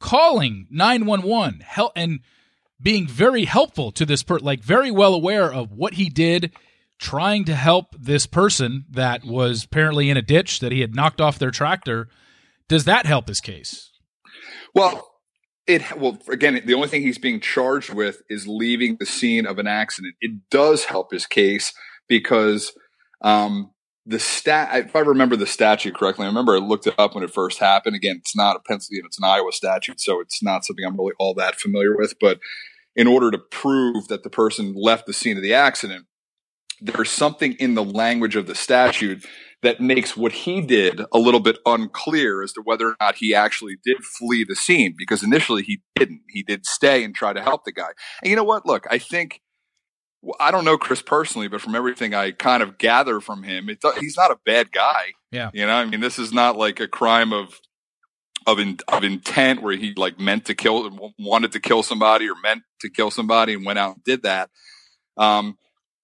calling 0.00 0.66
911 0.70 1.60
help 1.60 1.92
and 1.96 2.20
being 2.80 3.06
very 3.06 3.44
helpful 3.44 3.90
to 3.92 4.06
this 4.06 4.22
person, 4.22 4.46
like 4.46 4.62
very 4.62 4.90
well 4.90 5.14
aware 5.14 5.52
of 5.52 5.72
what 5.72 5.94
he 5.94 6.08
did, 6.08 6.52
trying 6.98 7.44
to 7.44 7.54
help 7.54 7.94
this 7.98 8.26
person 8.26 8.84
that 8.90 9.24
was 9.24 9.64
apparently 9.64 10.10
in 10.10 10.16
a 10.16 10.22
ditch 10.22 10.60
that 10.60 10.72
he 10.72 10.80
had 10.80 10.94
knocked 10.94 11.20
off 11.20 11.38
their 11.38 11.50
tractor. 11.50 12.08
Does 12.68 12.84
that 12.84 13.06
help 13.06 13.28
his 13.28 13.40
case? 13.40 13.90
Well, 14.74 15.08
it 15.66 15.96
well 15.98 16.18
again 16.30 16.62
the 16.64 16.74
only 16.74 16.88
thing 16.88 17.02
he's 17.02 17.18
being 17.18 17.40
charged 17.40 17.92
with 17.92 18.22
is 18.28 18.48
leaving 18.48 18.96
the 18.98 19.06
scene 19.06 19.46
of 19.46 19.58
an 19.58 19.66
accident. 19.66 20.14
It 20.20 20.50
does 20.50 20.84
help 20.84 21.12
his 21.12 21.26
case 21.26 21.72
because 22.08 22.72
um, 23.22 23.72
the 24.06 24.18
stat, 24.18 24.86
if 24.86 24.96
I 24.96 25.00
remember 25.00 25.36
the 25.36 25.46
statute 25.46 25.94
correctly, 25.94 26.24
I 26.24 26.28
remember 26.28 26.54
I 26.54 26.60
looked 26.60 26.86
it 26.86 26.94
up 26.98 27.14
when 27.14 27.22
it 27.22 27.32
first 27.32 27.58
happened. 27.58 27.94
Again, 27.94 28.16
it's 28.16 28.34
not 28.34 28.56
a 28.56 28.60
Pennsylvania, 28.60 29.04
it's 29.06 29.18
an 29.18 29.24
Iowa 29.24 29.52
statute, 29.52 30.00
so 30.00 30.20
it's 30.20 30.42
not 30.42 30.64
something 30.64 30.84
I'm 30.84 30.96
really 30.96 31.12
all 31.18 31.34
that 31.34 31.60
familiar 31.60 31.94
with. 31.94 32.14
But 32.18 32.40
in 32.96 33.06
order 33.06 33.30
to 33.30 33.38
prove 33.38 34.08
that 34.08 34.22
the 34.22 34.30
person 34.30 34.74
left 34.74 35.06
the 35.06 35.12
scene 35.12 35.36
of 35.36 35.42
the 35.42 35.52
accident, 35.52 36.06
there's 36.80 37.10
something 37.10 37.52
in 37.54 37.74
the 37.74 37.84
language 37.84 38.34
of 38.34 38.46
the 38.46 38.54
statute 38.54 39.26
that 39.62 39.80
makes 39.80 40.16
what 40.16 40.32
he 40.32 40.60
did 40.60 41.00
a 41.12 41.18
little 41.18 41.40
bit 41.40 41.58
unclear 41.66 42.42
as 42.42 42.52
to 42.52 42.62
whether 42.62 42.90
or 42.90 42.96
not 43.00 43.16
he 43.16 43.34
actually 43.34 43.76
did 43.84 43.96
flee 44.04 44.44
the 44.44 44.54
scene 44.54 44.94
because 44.96 45.22
initially 45.22 45.62
he 45.62 45.80
didn't. 45.96 46.22
He 46.28 46.42
did 46.42 46.64
stay 46.64 47.02
and 47.02 47.14
try 47.14 47.32
to 47.32 47.42
help 47.42 47.64
the 47.64 47.72
guy. 47.72 47.90
And 48.22 48.30
you 48.30 48.36
know 48.36 48.44
what? 48.44 48.66
Look, 48.66 48.86
I 48.90 48.98
think 48.98 49.40
I 50.40 50.50
don't 50.50 50.64
know 50.64 50.78
Chris 50.78 51.02
personally, 51.02 51.48
but 51.48 51.60
from 51.60 51.74
everything 51.74 52.14
I 52.14 52.32
kind 52.32 52.62
of 52.62 52.78
gather 52.78 53.20
from 53.20 53.42
him, 53.42 53.68
it, 53.68 53.78
he's 54.00 54.16
not 54.16 54.30
a 54.30 54.38
bad 54.44 54.72
guy. 54.72 55.12
Yeah, 55.30 55.50
you 55.52 55.66
know, 55.66 55.72
I 55.72 55.84
mean, 55.84 56.00
this 56.00 56.18
is 56.18 56.32
not 56.32 56.56
like 56.56 56.80
a 56.80 56.88
crime 56.88 57.32
of 57.32 57.60
of 58.46 58.58
in, 58.58 58.78
of 58.88 59.04
intent 59.04 59.62
where 59.62 59.76
he 59.76 59.92
like 59.94 60.18
meant 60.18 60.46
to 60.46 60.54
kill, 60.54 61.12
wanted 61.18 61.52
to 61.52 61.60
kill 61.60 61.82
somebody, 61.82 62.28
or 62.28 62.34
meant 62.42 62.62
to 62.80 62.90
kill 62.90 63.10
somebody, 63.10 63.54
and 63.54 63.64
went 63.64 63.78
out 63.78 63.96
and 63.96 64.04
did 64.04 64.22
that. 64.22 64.50
Um, 65.16 65.58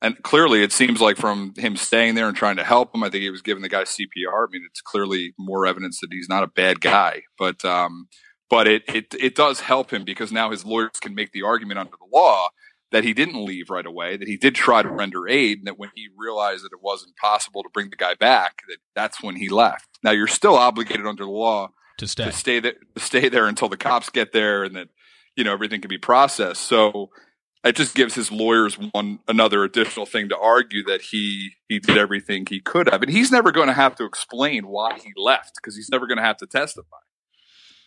and 0.05 0.22
clearly, 0.22 0.62
it 0.62 0.70
seems 0.70 1.00
like 1.00 1.16
from 1.16 1.55
him 1.57 1.76
staying 1.76 2.14
there 2.14 2.28
and 2.28 2.36
trying 2.36 2.57
to 2.57 2.64
help 2.64 2.94
him, 2.94 3.02
I 3.02 3.09
think 3.09 3.22
he 3.22 3.30
was 3.30 3.40
giving 3.40 3.62
the 3.62 3.70
guy 3.70 3.84
CPR. 3.84 4.46
I 4.46 4.50
mean, 4.50 4.62
it's 4.68 4.82
clearly 4.82 5.32
more 5.38 5.66
evidence 5.66 6.00
that 6.00 6.12
he's 6.12 6.28
not 6.28 6.42
a 6.42 6.46
bad 6.46 6.82
guy, 6.82 7.22
but 7.38 7.64
um, 7.64 8.09
but 8.50 8.68
it 8.68 8.82
it 8.86 9.14
it 9.18 9.34
does 9.34 9.61
help 9.61 9.90
him 9.90 10.05
because 10.05 10.30
now 10.30 10.50
his 10.50 10.64
lawyers 10.64 11.00
can 11.00 11.14
make 11.14 11.32
the 11.32 11.42
argument 11.42 11.78
under 11.78 11.92
the 11.92 12.16
law 12.16 12.48
that 12.92 13.02
he 13.02 13.14
didn't 13.14 13.44
leave 13.44 13.70
right 13.70 13.86
away, 13.86 14.18
that 14.18 14.28
he 14.28 14.36
did 14.36 14.55
try 14.55 14.82
to 14.82 14.90
render 14.90 15.26
aid, 15.26 15.59
and 15.59 15.66
that 15.66 15.78
when 15.78 15.90
he 15.94 16.09
realized 16.16 16.64
that 16.64 16.72
it 16.72 16.82
wasn't 16.82 17.16
possible 17.16 17.62
to 17.62 17.70
bring 17.72 17.88
the 17.88 17.96
guy 17.96 18.14
back, 18.14 18.61
that 18.68 18.78
that's 18.94 19.22
when 19.22 19.36
he 19.36 19.48
left. 19.48 19.88
Now 20.02 20.11
you're 20.11 20.26
still 20.26 20.55
obligated 20.55 21.07
under 21.07 21.24
the 21.24 21.30
law 21.30 21.70
to 21.96 22.07
stay 22.07 22.24
to 22.26 22.32
stay 22.32 22.61
there, 22.61 22.74
to 22.94 23.00
stay 23.00 23.28
there 23.30 23.46
until 23.46 23.70
the 23.70 23.78
cops 23.78 24.11
get 24.11 24.32
there, 24.32 24.64
and 24.64 24.76
that 24.76 24.88
you 25.34 25.44
know 25.44 25.52
everything 25.55 25.80
can 25.80 25.88
be 25.88 25.98
processed. 25.98 26.61
So 26.61 27.09
it 27.64 27.76
just 27.76 27.94
gives 27.94 28.14
his 28.14 28.30
lawyers 28.30 28.74
one 28.92 29.20
another 29.26 29.64
additional 29.64 30.06
thing 30.06 30.28
to 30.28 30.38
argue 30.38 30.84
that 30.84 31.00
he 31.00 31.52
he 31.68 31.78
did 31.78 31.96
everything 31.96 32.46
he 32.46 32.60
could 32.60 32.88
have, 32.90 33.02
and 33.02 33.10
he's 33.10 33.30
never 33.30 33.52
going 33.52 33.68
to 33.68 33.74
have 33.74 33.94
to 33.96 34.04
explain 34.04 34.66
why 34.66 34.98
he 34.98 35.12
left 35.16 35.54
because 35.56 35.76
he's 35.76 35.88
never 35.90 36.06
going 36.06 36.18
to 36.18 36.24
have 36.24 36.36
to 36.38 36.46
testify 36.46 36.98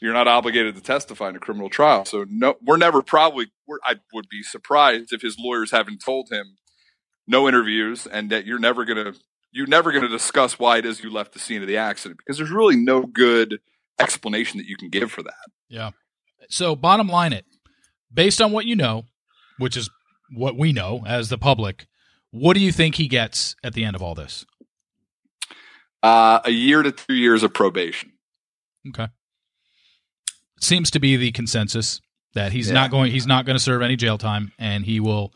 you're 0.01 0.13
not 0.13 0.27
obligated 0.27 0.75
to 0.75 0.81
testify 0.81 1.29
in 1.29 1.35
a 1.35 1.39
criminal 1.39 1.69
trial. 1.69 2.05
So 2.05 2.25
no, 2.29 2.55
we're 2.61 2.77
never 2.77 3.01
probably. 3.01 3.47
We're, 3.67 3.79
I 3.83 3.95
would 4.13 4.29
be 4.29 4.43
surprised 4.43 5.11
if 5.11 5.21
his 5.21 5.37
lawyers 5.39 5.71
haven't 5.71 6.03
told 6.03 6.29
him 6.31 6.57
no 7.27 7.47
interviews 7.47 8.07
and 8.07 8.29
that 8.29 8.45
you're 8.45 8.59
never 8.59 8.85
gonna 8.85 9.13
you're 9.51 9.67
never 9.67 9.91
gonna 9.91 10.07
discuss 10.07 10.59
why 10.59 10.77
it 10.77 10.85
is 10.85 11.03
you 11.03 11.09
left 11.09 11.33
the 11.33 11.39
scene 11.39 11.61
of 11.61 11.67
the 11.67 11.77
accident 11.77 12.19
because 12.19 12.37
there's 12.37 12.51
really 12.51 12.75
no 12.75 13.05
good 13.05 13.59
explanation 13.99 14.59
that 14.59 14.67
you 14.67 14.77
can 14.77 14.89
give 14.89 15.11
for 15.11 15.23
that. 15.23 15.33
Yeah. 15.67 15.91
So 16.49 16.75
bottom 16.75 17.07
line, 17.07 17.33
it 17.33 17.45
based 18.13 18.41
on 18.41 18.51
what 18.51 18.65
you 18.65 18.75
know, 18.75 19.05
which 19.57 19.77
is 19.77 19.89
what 20.35 20.57
we 20.57 20.73
know 20.73 21.03
as 21.05 21.29
the 21.29 21.37
public. 21.37 21.87
What 22.31 22.53
do 22.53 22.59
you 22.59 22.71
think 22.71 22.95
he 22.95 23.07
gets 23.07 23.55
at 23.63 23.73
the 23.73 23.83
end 23.85 23.95
of 23.95 24.01
all 24.01 24.15
this? 24.15 24.45
Uh, 26.03 26.39
a 26.45 26.51
year 26.51 26.83
to 26.83 26.91
two 26.91 27.15
years 27.15 27.43
of 27.43 27.53
probation. 27.53 28.13
Okay 28.89 29.07
seems 30.59 30.91
to 30.91 30.99
be 30.99 31.15
the 31.15 31.31
consensus 31.31 32.01
that 32.33 32.51
he's 32.51 32.67
yeah. 32.67 32.73
not 32.73 32.91
going 32.91 33.11
he's 33.11 33.27
not 33.27 33.45
going 33.45 33.57
to 33.57 33.63
serve 33.63 33.81
any 33.81 33.95
jail 33.95 34.17
time 34.17 34.51
and 34.57 34.85
he 34.85 34.99
will 34.99 35.33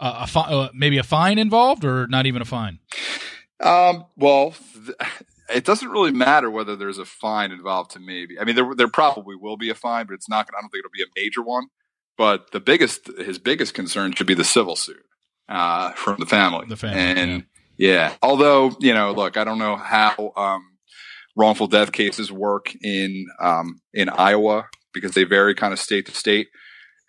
uh, 0.00 0.20
a 0.22 0.26
fi- 0.26 0.50
uh, 0.50 0.68
maybe 0.74 0.98
a 0.98 1.02
fine 1.02 1.38
involved 1.38 1.84
or 1.84 2.06
not 2.08 2.26
even 2.26 2.42
a 2.42 2.44
fine 2.44 2.78
um, 3.60 4.04
well 4.16 4.54
th- 4.74 4.96
it 5.50 5.64
doesn't 5.64 5.88
really 5.88 6.12
matter 6.12 6.50
whether 6.50 6.76
there's 6.76 6.98
a 6.98 7.06
fine 7.06 7.52
involved 7.52 7.92
to 7.92 7.98
me. 7.98 8.28
I 8.38 8.44
mean, 8.44 8.54
there 8.54 8.74
there 8.76 8.86
probably 8.86 9.34
will 9.34 9.56
be 9.56 9.70
a 9.70 9.74
fine, 9.74 10.04
but 10.04 10.12
it's 10.12 10.28
not. 10.28 10.46
I 10.46 10.60
don't 10.60 10.68
think 10.68 10.84
it'll 10.84 10.92
be 10.92 11.02
a 11.02 11.24
major 11.24 11.40
one. 11.40 11.68
But 12.18 12.50
the 12.50 12.60
biggest, 12.60 13.06
his 13.16 13.38
biggest 13.38 13.74
concern 13.74 14.12
should 14.12 14.26
be 14.26 14.34
the 14.34 14.44
civil 14.44 14.76
suit 14.76 15.04
uh, 15.48 15.92
from 15.92 16.16
the 16.18 16.26
family. 16.26 16.66
The 16.68 16.76
family, 16.76 17.00
and 17.00 17.44
yeah. 17.76 18.14
Although 18.20 18.76
you 18.80 18.92
know, 18.92 19.12
look, 19.12 19.36
I 19.36 19.44
don't 19.44 19.58
know 19.58 19.76
how 19.76 20.32
um, 20.36 20.64
wrongful 21.36 21.68
death 21.68 21.92
cases 21.92 22.30
work 22.30 22.74
in 22.82 23.28
um, 23.40 23.80
in 23.94 24.08
Iowa 24.08 24.68
because 24.92 25.12
they 25.12 25.24
vary 25.24 25.54
kind 25.54 25.72
of 25.72 25.78
state 25.78 26.06
to 26.06 26.12
state, 26.12 26.48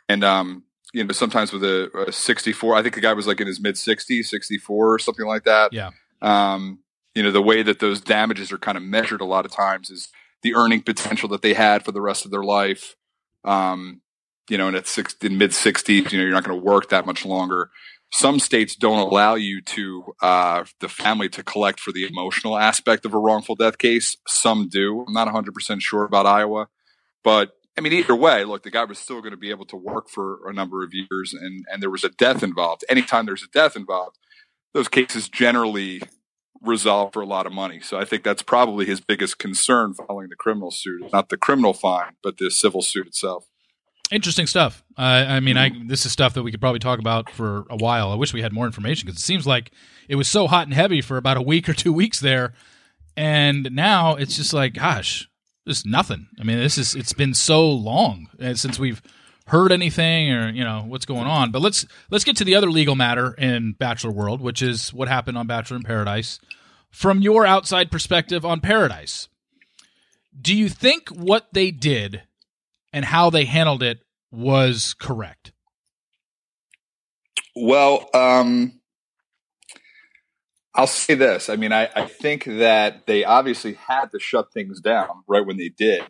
and 0.08 0.24
um, 0.24 0.64
you 0.94 1.04
know, 1.04 1.12
sometimes 1.12 1.52
with 1.52 1.64
a, 1.64 1.90
a 2.08 2.12
64, 2.12 2.76
I 2.76 2.82
think 2.82 2.96
the 2.96 3.02
guy 3.02 3.14
was 3.14 3.28
like 3.28 3.42
in 3.42 3.48
his 3.48 3.60
mid 3.60 3.76
60s, 3.76 4.26
64 4.26 4.94
or 4.94 5.00
something 5.00 5.26
like 5.26 5.44
that. 5.44 5.74
Yeah. 5.74 5.92
Um, 6.22 6.80
you 7.16 7.24
know, 7.24 7.32
the 7.32 7.42
way 7.42 7.64
that 7.64 7.80
those 7.80 8.02
damages 8.02 8.52
are 8.52 8.58
kind 8.58 8.78
of 8.78 8.84
measured 8.84 9.22
a 9.22 9.26
lot 9.26 9.46
of 9.46 9.52
times 9.52 9.90
is 9.90 10.10
the 10.42 10.56
earning 10.56 10.82
potential 10.82 11.30
that 11.30 11.42
they 11.42 11.54
had 11.54 11.84
for 11.84 11.92
the 11.92 12.02
rest 12.02 12.26
of 12.26 12.32
their 12.32 12.44
life. 12.44 12.96
Um, 13.44 14.02
you 14.50 14.58
know, 14.58 14.68
and 14.68 14.76
at 14.76 14.88
six, 14.88 15.16
in 15.22 15.38
mid 15.38 15.52
60s, 15.52 16.12
you 16.12 16.18
know, 16.18 16.24
you're 16.24 16.34
not 16.34 16.44
going 16.44 16.60
to 16.60 16.66
work 16.66 16.90
that 16.90 17.06
much 17.06 17.26
longer. 17.26 17.70
Some 18.12 18.40
states 18.40 18.76
don't 18.76 19.00
allow 19.00 19.36
you 19.36 19.62
to, 19.62 20.14
uh, 20.22 20.66
the 20.80 20.90
family 20.90 21.30
to 21.30 21.44
collect 21.44 21.80
for 21.80 21.92
the 21.92 22.08
emotional 22.08 22.58
aspect 22.58 23.06
of 23.06 23.14
a 23.14 23.20
wrongful 23.20 23.56
death 23.56 23.78
case. 23.78 24.18
Some 24.28 24.68
do. 24.68 25.06
I'm 25.08 25.14
not 25.14 25.28
100% 25.28 25.82
sure 25.82 26.04
about 26.04 26.26
Iowa, 26.26 26.68
but 27.24 27.52
I 27.78 27.82
mean, 27.82 27.94
either 27.94 28.16
way, 28.16 28.44
look, 28.44 28.64
the 28.64 28.72
guy 28.72 28.84
was 28.84 29.00
still 29.00 29.22
going 29.22 29.32
to 29.32 29.38
be 29.38 29.52
able 29.52 29.66
to 29.68 29.78
work 29.78 30.10
for 30.10 30.50
a 30.50 30.54
number 30.54 30.84
of 30.84 30.94
years, 30.94 31.34
and 31.34 31.66
and 31.72 31.82
there 31.82 31.90
was 31.90 32.04
a 32.04 32.10
death 32.10 32.44
involved. 32.44 32.84
Anytime 32.90 33.26
there's 33.26 33.44
a 33.44 33.48
death 33.54 33.78
involved, 33.78 34.18
those 34.74 34.90
cases 34.90 35.30
generally 35.30 36.02
resolve 36.62 37.14
for 37.14 37.22
a 37.22 37.26
lot 37.26 37.46
of 37.46 37.54
money. 37.54 37.80
So 37.80 37.98
I 37.98 38.04
think 38.04 38.24
that's 38.24 38.42
probably 38.42 38.86
his 38.86 39.00
biggest 39.00 39.40
concern 39.40 39.94
following 39.94 40.28
the 40.28 40.36
criminal 40.36 40.72
suit, 40.72 41.10
not 41.14 41.30
the 41.30 41.38
criminal 41.38 41.74
fine, 41.74 42.14
but 42.22 42.38
the 42.38 42.52
civil 42.52 42.82
suit 42.82 43.08
itself. 43.08 43.48
Interesting 44.12 44.48
stuff. 44.48 44.84
Uh, 44.98 45.26
I 45.28 45.40
mean, 45.40 45.56
I 45.56 45.72
this 45.86 46.06
is 46.06 46.12
stuff 46.12 46.34
that 46.34 46.42
we 46.42 46.50
could 46.50 46.60
probably 46.60 46.80
talk 46.80 47.00
about 47.00 47.30
for 47.30 47.66
a 47.70 47.76
while. 47.76 48.12
I 48.12 48.16
wish 48.16 48.34
we 48.34 48.42
had 48.42 48.52
more 48.52 48.66
information 48.66 49.06
because 49.06 49.20
it 49.20 49.24
seems 49.24 49.46
like 49.46 49.72
it 50.08 50.16
was 50.16 50.28
so 50.28 50.48
hot 50.48 50.66
and 50.66 50.74
heavy 50.74 51.02
for 51.02 51.18
about 51.18 51.38
a 51.38 51.42
week 51.42 51.70
or 51.70 51.74
two 51.74 51.94
weeks 51.94 52.20
there, 52.20 52.54
and 53.16 53.70
now 53.72 54.16
it's 54.16 54.36
just 54.36 54.52
like, 54.52 54.74
gosh, 54.74 55.30
just 55.68 55.86
nothing. 55.86 56.28
I 56.40 56.44
mean, 56.44 56.58
this 56.58 56.80
is 56.80 56.96
it's 56.96 57.14
been 57.14 57.36
so 57.36 57.70
long 57.70 58.30
uh, 58.42 58.56
since 58.56 58.80
we've 58.80 59.02
heard 59.46 59.72
anything 59.72 60.32
or 60.32 60.50
you 60.50 60.64
know 60.64 60.86
what's 60.88 61.06
going 61.06 61.28
on. 61.28 61.52
But 61.52 61.62
let's 61.62 61.86
let's 62.10 62.24
get 62.24 62.36
to 62.38 62.44
the 62.44 62.56
other 62.56 62.72
legal 62.72 62.96
matter 62.96 63.34
in 63.34 63.74
Bachelor 63.74 64.12
World, 64.12 64.42
which 64.42 64.64
is 64.64 64.92
what 64.92 65.08
happened 65.08 65.38
on 65.38 65.46
Bachelor 65.46 65.78
in 65.78 65.84
Paradise. 65.84 66.40
From 66.90 67.22
your 67.22 67.46
outside 67.46 67.92
perspective 67.92 68.44
on 68.44 68.60
Paradise, 68.60 69.28
do 70.40 70.56
you 70.56 70.68
think 70.68 71.10
what 71.10 71.50
they 71.54 71.70
did 71.70 72.24
and 72.94 73.06
how 73.06 73.30
they 73.30 73.46
handled 73.46 73.84
it 73.84 74.00
was 74.32 74.94
correct? 74.94 75.52
Well, 77.56 78.10
um, 78.14 78.80
I'll 80.74 80.88
say 80.88 81.16
this. 81.16 81.50
I 81.50 81.56
mean, 81.56 81.72
I, 81.74 81.90
I, 81.96 82.06
think 82.06 82.46
that 82.46 83.06
they 83.06 83.26
obviously 83.26 83.74
had 83.74 84.12
to 84.12 84.20
shut 84.20 84.54
things 84.54 84.80
down 84.80 85.10
right 85.28 85.46
when 85.46 85.58
they 85.58 85.70
did. 85.70 86.04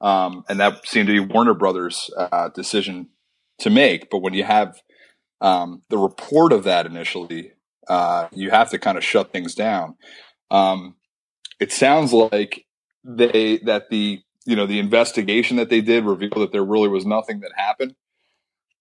Um, 0.00 0.44
and 0.48 0.58
that 0.58 0.86
seemed 0.86 1.06
to 1.06 1.12
be 1.12 1.32
Warner 1.32 1.54
Brothers' 1.54 2.10
uh, 2.16 2.48
decision 2.48 3.10
to 3.60 3.70
make. 3.70 4.10
But 4.10 4.18
when 4.18 4.34
you 4.34 4.42
have 4.42 4.80
um, 5.40 5.82
the 5.88 5.98
report 5.98 6.52
of 6.52 6.64
that 6.64 6.86
initially, 6.86 7.52
uh, 7.86 8.28
you 8.32 8.50
have 8.50 8.70
to 8.70 8.78
kind 8.78 8.98
of 8.98 9.04
shut 9.04 9.32
things 9.32 9.54
down. 9.54 9.96
Um, 10.50 10.96
it 11.60 11.70
sounds 11.70 12.12
like 12.12 12.66
they 13.04 13.58
that 13.58 13.90
the 13.90 14.22
you 14.46 14.56
know 14.56 14.66
the 14.66 14.78
investigation 14.78 15.56
that 15.56 15.70
they 15.70 15.80
did 15.80 16.04
revealed 16.04 16.36
that 16.36 16.52
there 16.52 16.64
really 16.64 16.88
was 16.88 17.06
nothing 17.06 17.40
that 17.40 17.52
happened. 17.56 17.94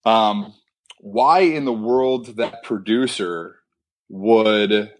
Um, 0.05 0.53
why 0.99 1.41
in 1.41 1.65
the 1.65 1.73
world 1.73 2.37
that 2.37 2.63
producer 2.63 3.57
would 4.09 4.91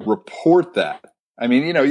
report 0.00 0.74
that. 0.74 1.04
I 1.38 1.46
mean, 1.46 1.64
you 1.64 1.72
know, 1.72 1.82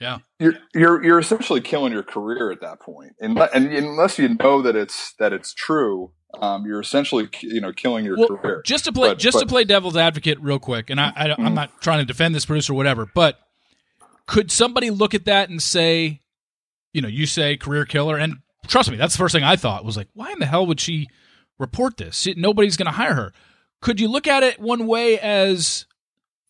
yeah, 0.00 0.18
you're 0.38 0.54
you're 0.74 1.04
you're 1.04 1.18
essentially 1.18 1.60
killing 1.60 1.92
your 1.92 2.02
career 2.02 2.50
at 2.50 2.60
that 2.60 2.80
point, 2.80 3.12
and, 3.20 3.38
and 3.38 3.72
unless 3.72 4.18
you 4.18 4.28
know 4.28 4.62
that 4.62 4.76
it's 4.76 5.14
that 5.18 5.32
it's 5.32 5.54
true, 5.54 6.12
um, 6.40 6.64
you're 6.66 6.80
essentially 6.80 7.28
you 7.40 7.60
know 7.60 7.72
killing 7.72 8.04
your 8.04 8.16
well, 8.16 8.28
career. 8.28 8.62
Just 8.64 8.84
to 8.86 8.92
play, 8.92 9.10
but, 9.10 9.18
just 9.18 9.36
but, 9.36 9.40
to 9.40 9.46
play 9.46 9.64
devil's 9.64 9.96
advocate, 9.96 10.40
real 10.40 10.58
quick, 10.58 10.90
and 10.90 11.00
I, 11.00 11.12
I 11.14 11.24
am 11.26 11.36
mm-hmm. 11.36 11.54
not 11.54 11.80
trying 11.80 12.00
to 12.00 12.04
defend 12.04 12.34
this 12.34 12.46
producer 12.46 12.72
or 12.72 12.76
whatever, 12.76 13.06
but 13.14 13.38
could 14.26 14.50
somebody 14.50 14.90
look 14.90 15.14
at 15.14 15.24
that 15.26 15.50
and 15.50 15.62
say, 15.62 16.21
you 16.92 17.02
know, 17.02 17.08
you 17.08 17.26
say 17.26 17.56
career 17.56 17.84
killer, 17.84 18.16
and 18.16 18.36
trust 18.66 18.90
me, 18.90 18.96
that's 18.96 19.14
the 19.14 19.18
first 19.18 19.34
thing 19.34 19.44
I 19.44 19.56
thought 19.56 19.84
was 19.84 19.96
like, 19.96 20.08
why 20.14 20.32
in 20.32 20.38
the 20.38 20.46
hell 20.46 20.66
would 20.66 20.80
she 20.80 21.08
report 21.58 21.96
this? 21.96 22.26
Nobody's 22.36 22.76
going 22.76 22.86
to 22.86 22.92
hire 22.92 23.14
her. 23.14 23.32
Could 23.80 24.00
you 24.00 24.08
look 24.08 24.26
at 24.26 24.42
it 24.42 24.60
one 24.60 24.86
way 24.86 25.18
as 25.18 25.86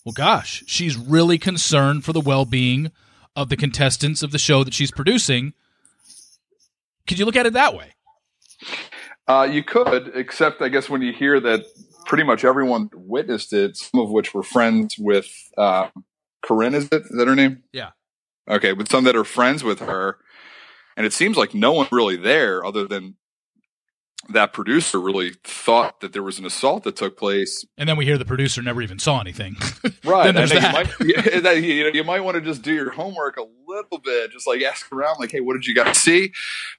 well, 0.04 0.12
gosh, 0.12 0.64
she's 0.66 0.96
really 0.96 1.38
concerned 1.38 2.04
for 2.04 2.12
the 2.12 2.20
well 2.20 2.44
being 2.44 2.90
of 3.36 3.48
the 3.48 3.56
contestants 3.56 4.22
of 4.22 4.32
the 4.32 4.38
show 4.38 4.64
that 4.64 4.74
she's 4.74 4.90
producing. 4.90 5.54
Could 7.06 7.18
you 7.18 7.24
look 7.24 7.36
at 7.36 7.46
it 7.46 7.52
that 7.54 7.74
way? 7.74 7.92
Uh, 9.26 9.48
you 9.50 9.62
could, 9.62 10.12
except 10.14 10.60
I 10.60 10.68
guess 10.68 10.90
when 10.90 11.02
you 11.02 11.12
hear 11.12 11.40
that 11.40 11.64
pretty 12.04 12.24
much 12.24 12.44
everyone 12.44 12.90
witnessed 12.94 13.52
it, 13.52 13.76
some 13.76 14.00
of 14.00 14.10
which 14.10 14.34
were 14.34 14.42
friends 14.42 14.96
with 14.98 15.32
uh, 15.56 15.88
Corinne, 16.42 16.74
is 16.74 16.86
it? 16.86 17.02
Is 17.02 17.16
that 17.16 17.28
her 17.28 17.36
name? 17.36 17.62
Yeah. 17.72 17.90
Okay, 18.48 18.72
but 18.72 18.88
some 18.88 19.04
that 19.04 19.16
are 19.16 19.24
friends 19.24 19.62
with 19.62 19.78
her, 19.80 20.18
and 20.96 21.06
it 21.06 21.12
seems 21.12 21.36
like 21.36 21.54
no 21.54 21.72
one 21.72 21.88
really 21.90 22.16
there 22.16 22.64
other 22.64 22.86
than 22.86 23.16
that 24.28 24.52
producer 24.52 25.00
really 25.00 25.32
thought 25.42 26.00
that 26.00 26.12
there 26.12 26.22
was 26.22 26.38
an 26.38 26.46
assault 26.46 26.84
that 26.84 26.94
took 26.94 27.16
place. 27.16 27.64
And 27.76 27.88
then 27.88 27.96
we 27.96 28.04
hear 28.04 28.18
the 28.18 28.24
producer 28.24 28.62
never 28.62 28.80
even 28.80 28.98
saw 28.98 29.20
anything. 29.20 29.56
right. 30.04 30.28
and 30.28 30.36
that. 30.36 30.96
You, 31.00 31.14
might, 31.16 31.42
that, 31.42 31.62
you, 31.62 31.84
know, 31.84 31.90
you 31.92 32.04
might 32.04 32.20
want 32.20 32.36
to 32.36 32.40
just 32.40 32.62
do 32.62 32.72
your 32.72 32.92
homework 32.92 33.36
a 33.36 33.44
little 33.66 33.98
bit, 33.98 34.30
just 34.30 34.46
like 34.46 34.62
ask 34.62 34.90
around, 34.92 35.16
like, 35.18 35.32
hey, 35.32 35.40
what 35.40 35.54
did 35.54 35.66
you 35.66 35.74
guys 35.74 35.98
see? 35.98 36.32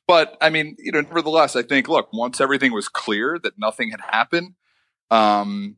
But 0.08 0.38
I 0.40 0.50
mean, 0.50 0.76
you 0.80 0.92
know, 0.92 1.02
nevertheless, 1.02 1.56
I 1.56 1.64
think, 1.64 1.90
look, 1.90 2.10
once 2.14 2.40
everything 2.40 2.72
was 2.72 2.88
clear 2.88 3.38
that 3.44 3.58
nothing 3.58 3.92
had 3.92 4.02
happened, 4.02 4.54
um, 5.12 5.76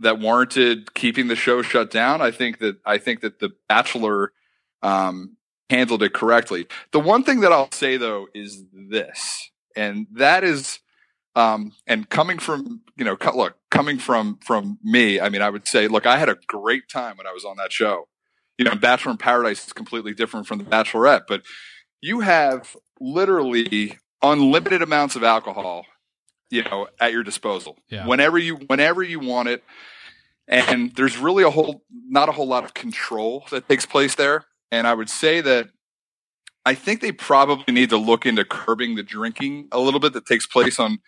that 0.00 0.18
warranted 0.18 0.94
keeping 0.94 1.28
the 1.28 1.36
show 1.36 1.62
shut 1.62 1.90
down, 1.90 2.20
I 2.20 2.30
think 2.30 2.58
that 2.58 2.76
I 2.84 2.98
think 2.98 3.20
that 3.20 3.38
the 3.38 3.50
Bachelor 3.68 4.32
um, 4.82 5.36
handled 5.70 6.02
it 6.02 6.12
correctly. 6.12 6.66
The 6.92 7.00
one 7.00 7.22
thing 7.22 7.40
that 7.40 7.52
I'll 7.52 7.72
say 7.72 7.96
though 7.96 8.28
is 8.34 8.64
this, 8.72 9.50
and 9.76 10.06
that 10.12 10.44
is 10.44 10.80
um, 11.36 11.72
and 11.86 12.08
coming 12.08 12.38
from, 12.38 12.82
you 12.96 13.04
know, 13.04 13.16
look, 13.34 13.56
coming 13.70 13.98
from 13.98 14.38
from 14.44 14.78
me, 14.82 15.20
I 15.20 15.28
mean, 15.28 15.42
I 15.42 15.50
would 15.50 15.66
say, 15.68 15.88
look, 15.88 16.06
I 16.06 16.18
had 16.18 16.28
a 16.28 16.36
great 16.46 16.88
time 16.88 17.16
when 17.16 17.26
I 17.26 17.32
was 17.32 17.44
on 17.44 17.56
that 17.58 17.72
show. 17.72 18.08
You 18.58 18.64
know, 18.64 18.74
Bachelor 18.74 19.12
in 19.12 19.16
Paradise 19.16 19.66
is 19.66 19.72
completely 19.72 20.12
different 20.12 20.46
from 20.46 20.58
the 20.58 20.64
Bachelorette, 20.64 21.22
but 21.28 21.42
you 22.00 22.20
have 22.20 22.76
literally 23.00 23.98
unlimited 24.22 24.82
amounts 24.82 25.16
of 25.16 25.22
alcohol, 25.22 25.86
you 26.50 26.62
know, 26.64 26.88
at 26.98 27.12
your 27.12 27.22
disposal. 27.22 27.78
Yeah. 27.88 28.06
Whenever 28.06 28.38
you 28.38 28.56
whenever 28.56 29.02
you 29.02 29.20
want 29.20 29.48
it. 29.48 29.64
And 30.52 30.92
there's 30.96 31.16
really 31.16 31.44
a 31.44 31.50
whole 31.50 31.84
not 32.08 32.28
a 32.28 32.32
whole 32.32 32.48
lot 32.48 32.64
of 32.64 32.74
control 32.74 33.44
that 33.52 33.68
takes 33.68 33.86
place 33.86 34.16
there. 34.16 34.46
And 34.72 34.86
I 34.86 34.94
would 34.94 35.10
say 35.10 35.40
that 35.40 35.68
I 36.64 36.74
think 36.74 37.00
they 37.00 37.12
probably 37.12 37.72
need 37.72 37.90
to 37.90 37.96
look 37.96 38.26
into 38.26 38.44
curbing 38.44 38.94
the 38.94 39.02
drinking 39.02 39.68
a 39.72 39.80
little 39.80 40.00
bit 40.00 40.12
that 40.12 40.26
takes 40.26 40.46
place 40.46 40.78
on 40.78 40.98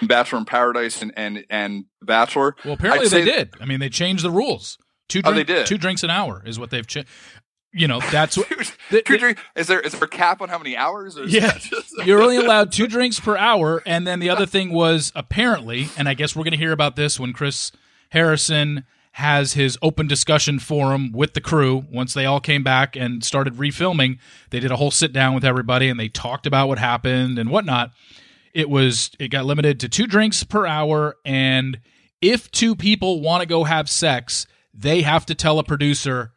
in 0.00 0.06
Bachelor 0.06 0.38
in 0.38 0.44
Paradise 0.44 1.02
and 1.02 1.12
and 1.16 1.44
and 1.50 1.84
Bachelor. 2.02 2.56
Well, 2.64 2.74
apparently 2.74 3.08
they 3.08 3.24
did. 3.24 3.54
I 3.60 3.64
mean, 3.64 3.80
they 3.80 3.88
changed 3.88 4.24
the 4.24 4.30
rules. 4.30 4.78
Two 5.08 5.20
drink, 5.20 5.34
oh, 5.34 5.36
they 5.36 5.44
did. 5.44 5.66
two 5.66 5.78
drinks 5.78 6.02
an 6.02 6.10
hour 6.10 6.42
is 6.46 6.58
what 6.58 6.70
they've 6.70 6.86
changed. 6.86 7.08
You 7.72 7.88
know, 7.88 8.00
that's 8.12 8.36
what. 8.36 8.48
two, 8.90 9.02
two 9.02 9.18
drink, 9.18 9.38
is 9.56 9.66
there 9.66 9.80
is 9.80 9.92
there 9.92 10.04
a 10.04 10.08
cap 10.08 10.40
on 10.40 10.48
how 10.48 10.58
many 10.58 10.76
hours? 10.76 11.18
yeah, 11.26 11.58
you're 12.04 12.22
only 12.22 12.36
allowed 12.36 12.72
two 12.72 12.86
drinks 12.86 13.18
per 13.18 13.36
hour, 13.36 13.82
and 13.84 14.06
then 14.06 14.20
the 14.20 14.30
other 14.30 14.46
thing 14.46 14.72
was 14.72 15.12
apparently, 15.14 15.88
and 15.98 16.08
I 16.08 16.14
guess 16.14 16.36
we're 16.36 16.44
going 16.44 16.52
to 16.52 16.58
hear 16.58 16.72
about 16.72 16.96
this 16.96 17.18
when 17.18 17.32
Chris 17.32 17.72
Harrison 18.10 18.84
has 19.14 19.52
his 19.52 19.78
open 19.80 20.08
discussion 20.08 20.58
forum 20.58 21.12
with 21.12 21.34
the 21.34 21.40
crew. 21.40 21.84
Once 21.92 22.14
they 22.14 22.26
all 22.26 22.40
came 22.40 22.64
back 22.64 22.96
and 22.96 23.22
started 23.22 23.54
refilming, 23.54 24.18
they 24.50 24.58
did 24.58 24.72
a 24.72 24.76
whole 24.76 24.90
sit 24.90 25.12
down 25.12 25.36
with 25.36 25.44
everybody 25.44 25.88
and 25.88 26.00
they 26.00 26.08
talked 26.08 26.46
about 26.48 26.66
what 26.66 26.78
happened 26.78 27.38
and 27.38 27.48
whatnot. 27.48 27.92
It 28.52 28.68
was 28.68 29.12
it 29.20 29.28
got 29.28 29.44
limited 29.44 29.78
to 29.80 29.88
two 29.88 30.08
drinks 30.08 30.42
per 30.42 30.66
hour. 30.66 31.14
And 31.24 31.78
if 32.20 32.50
two 32.50 32.74
people 32.74 33.20
want 33.20 33.40
to 33.40 33.46
go 33.46 33.62
have 33.64 33.88
sex 33.88 34.48
they 34.76 35.02
have 35.02 35.24
to 35.26 35.34
tell 35.36 35.60
a 35.60 35.64
producer 35.64 36.32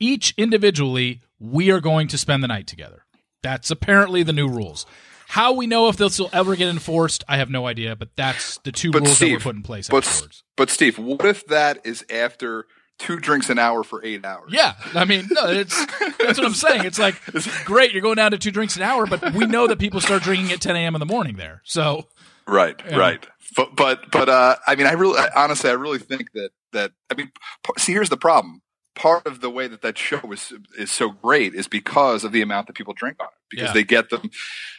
each 0.00 0.32
individually 0.38 1.20
we 1.38 1.70
are 1.70 1.80
going 1.80 2.08
to 2.08 2.16
spend 2.16 2.42
the 2.42 2.48
night 2.48 2.66
together. 2.66 3.04
That's 3.42 3.70
apparently 3.70 4.22
the 4.22 4.32
new 4.32 4.48
rules 4.48 4.86
how 5.32 5.52
we 5.54 5.66
know 5.66 5.88
if 5.88 5.96
this 5.96 6.18
will 6.18 6.30
ever 6.32 6.54
get 6.56 6.68
enforced 6.68 7.24
i 7.28 7.36
have 7.36 7.48
no 7.50 7.66
idea 7.66 7.96
but 7.96 8.08
that's 8.16 8.58
the 8.58 8.72
two 8.72 8.90
but 8.90 9.02
rules 9.02 9.16
Steve, 9.16 9.28
that 9.28 9.34
were 9.46 9.52
put 9.52 9.56
in 9.56 9.62
place 9.62 9.88
but, 9.88 10.06
afterwards. 10.06 10.44
but 10.56 10.68
steve 10.70 10.98
what 10.98 11.24
if 11.24 11.46
that 11.46 11.84
is 11.84 12.04
after 12.10 12.66
two 12.98 13.18
drinks 13.18 13.50
an 13.50 13.58
hour 13.58 13.82
for 13.82 14.04
eight 14.04 14.24
hours. 14.24 14.52
Yeah, 14.52 14.74
I 14.94 15.04
mean, 15.04 15.26
no, 15.32 15.46
it's 15.48 15.76
that's 16.18 16.38
what 16.38 16.44
I'm 16.46 16.54
saying. 16.54 16.84
It's 16.84 17.00
like 17.00 17.20
great, 17.64 17.90
you're 17.92 18.02
going 18.02 18.14
down 18.16 18.30
to 18.30 18.38
two 18.38 18.52
drinks 18.52 18.76
an 18.76 18.82
hour, 18.82 19.06
but 19.06 19.34
we 19.34 19.44
know 19.46 19.66
that 19.66 19.80
people 19.80 20.00
start 20.00 20.22
drinking 20.22 20.52
at 20.52 20.60
10 20.60 20.76
a.m. 20.76 20.94
in 20.94 21.00
the 21.00 21.06
morning 21.06 21.36
there. 21.36 21.62
So 21.64 22.06
right, 22.46 22.80
right. 22.94 23.26
But 23.56 23.74
but 23.74 24.10
but 24.12 24.28
uh, 24.28 24.56
I 24.68 24.76
mean, 24.76 24.86
I 24.86 24.92
really 24.92 25.18
I- 25.18 25.30
honestly, 25.34 25.70
I 25.70 25.72
really 25.72 25.98
think 25.98 26.30
that 26.34 26.50
that 26.72 26.92
I 27.10 27.14
mean, 27.14 27.32
p- 27.66 27.72
see, 27.78 27.92
here's 27.92 28.10
the 28.10 28.16
problem. 28.16 28.62
Part 28.94 29.26
of 29.26 29.40
the 29.40 29.50
way 29.50 29.66
that 29.66 29.82
that 29.82 29.98
show 29.98 30.20
is 30.30 30.52
is 30.78 30.92
so 30.92 31.08
great 31.10 31.54
is 31.54 31.66
because 31.66 32.22
of 32.22 32.30
the 32.30 32.42
amount 32.42 32.68
that 32.68 32.74
people 32.74 32.92
drink 32.94 33.16
on 33.20 33.26
it. 33.26 33.32
Because 33.50 33.68
Yeah. 33.68 33.72
they 33.72 33.84
get 33.84 34.10
them 34.10 34.30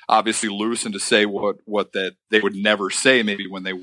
obviously 0.09 0.49
loose 0.49 0.85
and 0.85 0.93
to 0.93 0.99
say 0.99 1.25
what 1.25 1.57
what 1.65 1.93
that 1.93 2.15
they 2.29 2.39
would 2.39 2.55
never 2.55 2.89
say 2.89 3.23
maybe 3.23 3.47
when 3.47 3.63
they 3.63 3.73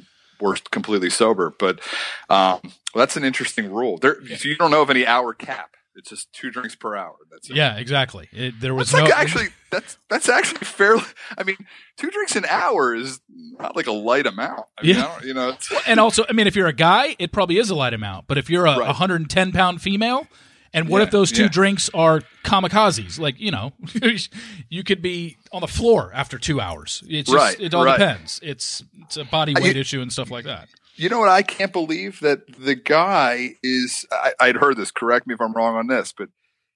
were 0.40 0.56
completely 0.70 1.10
sober. 1.10 1.52
But 1.58 1.80
um, 2.28 2.60
well, 2.62 3.02
that's 3.02 3.16
an 3.16 3.24
interesting 3.24 3.72
rule. 3.72 3.98
There, 3.98 4.16
so 4.36 4.48
you 4.48 4.56
don't 4.56 4.70
know 4.70 4.82
of 4.82 4.90
any 4.90 5.06
hour 5.06 5.34
cap. 5.34 5.76
It's 5.96 6.08
just 6.08 6.32
two 6.32 6.50
drinks 6.50 6.76
per 6.76 6.94
hour. 6.96 7.16
That's 7.30 7.50
it. 7.50 7.56
yeah, 7.56 7.76
exactly. 7.76 8.28
It, 8.32 8.60
there 8.60 8.74
was 8.74 8.90
That's 8.92 9.02
no 9.02 9.04
like 9.10 9.18
actually 9.18 9.48
that's 9.70 9.98
that's 10.08 10.28
actually 10.28 10.64
fairly. 10.64 11.02
I 11.36 11.42
mean, 11.42 11.56
two 11.96 12.10
drinks 12.10 12.36
an 12.36 12.44
hour 12.46 12.94
is 12.94 13.20
not 13.58 13.74
like 13.76 13.88
a 13.88 13.92
light 13.92 14.26
amount. 14.26 14.66
I 14.78 14.86
mean, 14.86 14.94
Yeah. 14.96 15.20
You 15.22 15.34
know, 15.34 15.56
and 15.86 15.98
also, 16.00 16.24
I 16.28 16.32
mean, 16.32 16.46
if 16.46 16.54
you're 16.54 16.68
a 16.68 16.72
guy, 16.72 17.16
it 17.18 17.32
probably 17.32 17.58
is 17.58 17.70
a 17.70 17.74
light 17.74 17.92
amount. 17.92 18.28
But 18.28 18.38
if 18.38 18.48
you're 18.48 18.66
a 18.66 18.78
Right. 18.78 18.86
110 18.86 19.52
pound 19.52 19.82
female, 19.82 20.26
and 20.72 20.88
what 20.88 20.98
Yeah, 20.98 21.04
if 21.04 21.10
those 21.10 21.32
two 21.32 21.42
yeah. 21.42 21.48
drinks 21.48 21.90
are 21.94 22.22
kamikazes? 22.44 23.18
Like 23.18 23.38
you 23.40 23.50
know, 23.50 23.72
you 24.68 24.82
could 24.84 25.02
be 25.02 25.36
on 25.52 25.60
the 25.60 25.66
floor 25.68 26.10
after 26.14 26.38
two 26.38 26.60
hours. 26.60 27.02
It's 27.08 27.30
just, 27.30 27.36
Right, 27.36 27.60
it 27.60 27.74
all 27.74 27.84
right. 27.84 27.98
depends. 27.98 28.40
It's 28.42 28.82
it's 29.02 29.16
a 29.16 29.24
body 29.24 29.54
I- 29.56 29.60
weight 29.60 29.76
issue 29.76 30.00
and 30.00 30.12
stuff 30.12 30.30
like 30.30 30.44
that. 30.44 30.68
you 30.96 31.08
know 31.08 31.20
what? 31.20 31.28
I 31.28 31.42
can't 31.42 31.72
believe 31.72 32.20
that 32.20 32.40
the 32.58 32.74
guy 32.74 33.56
is. 33.62 34.04
I, 34.12 34.32
I'd 34.40 34.56
heard 34.56 34.76
this. 34.76 34.90
Correct 34.90 35.26
me 35.26 35.34
if 35.34 35.40
I'm 35.40 35.52
wrong 35.54 35.76
on 35.76 35.86
this, 35.86 36.12
but 36.16 36.28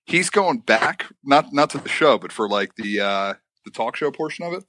he's 0.06 0.30
going 0.30 0.58
back 0.58 1.06
not 1.24 1.52
not 1.52 1.70
to 1.70 1.78
the 1.78 1.88
show, 1.88 2.18
but 2.18 2.32
for 2.32 2.48
like 2.48 2.74
the 2.76 3.00
uh 3.00 3.34
the 3.64 3.70
talk 3.70 3.96
show 3.96 4.10
portion 4.10 4.44
of 4.46 4.52
it. 4.54 4.64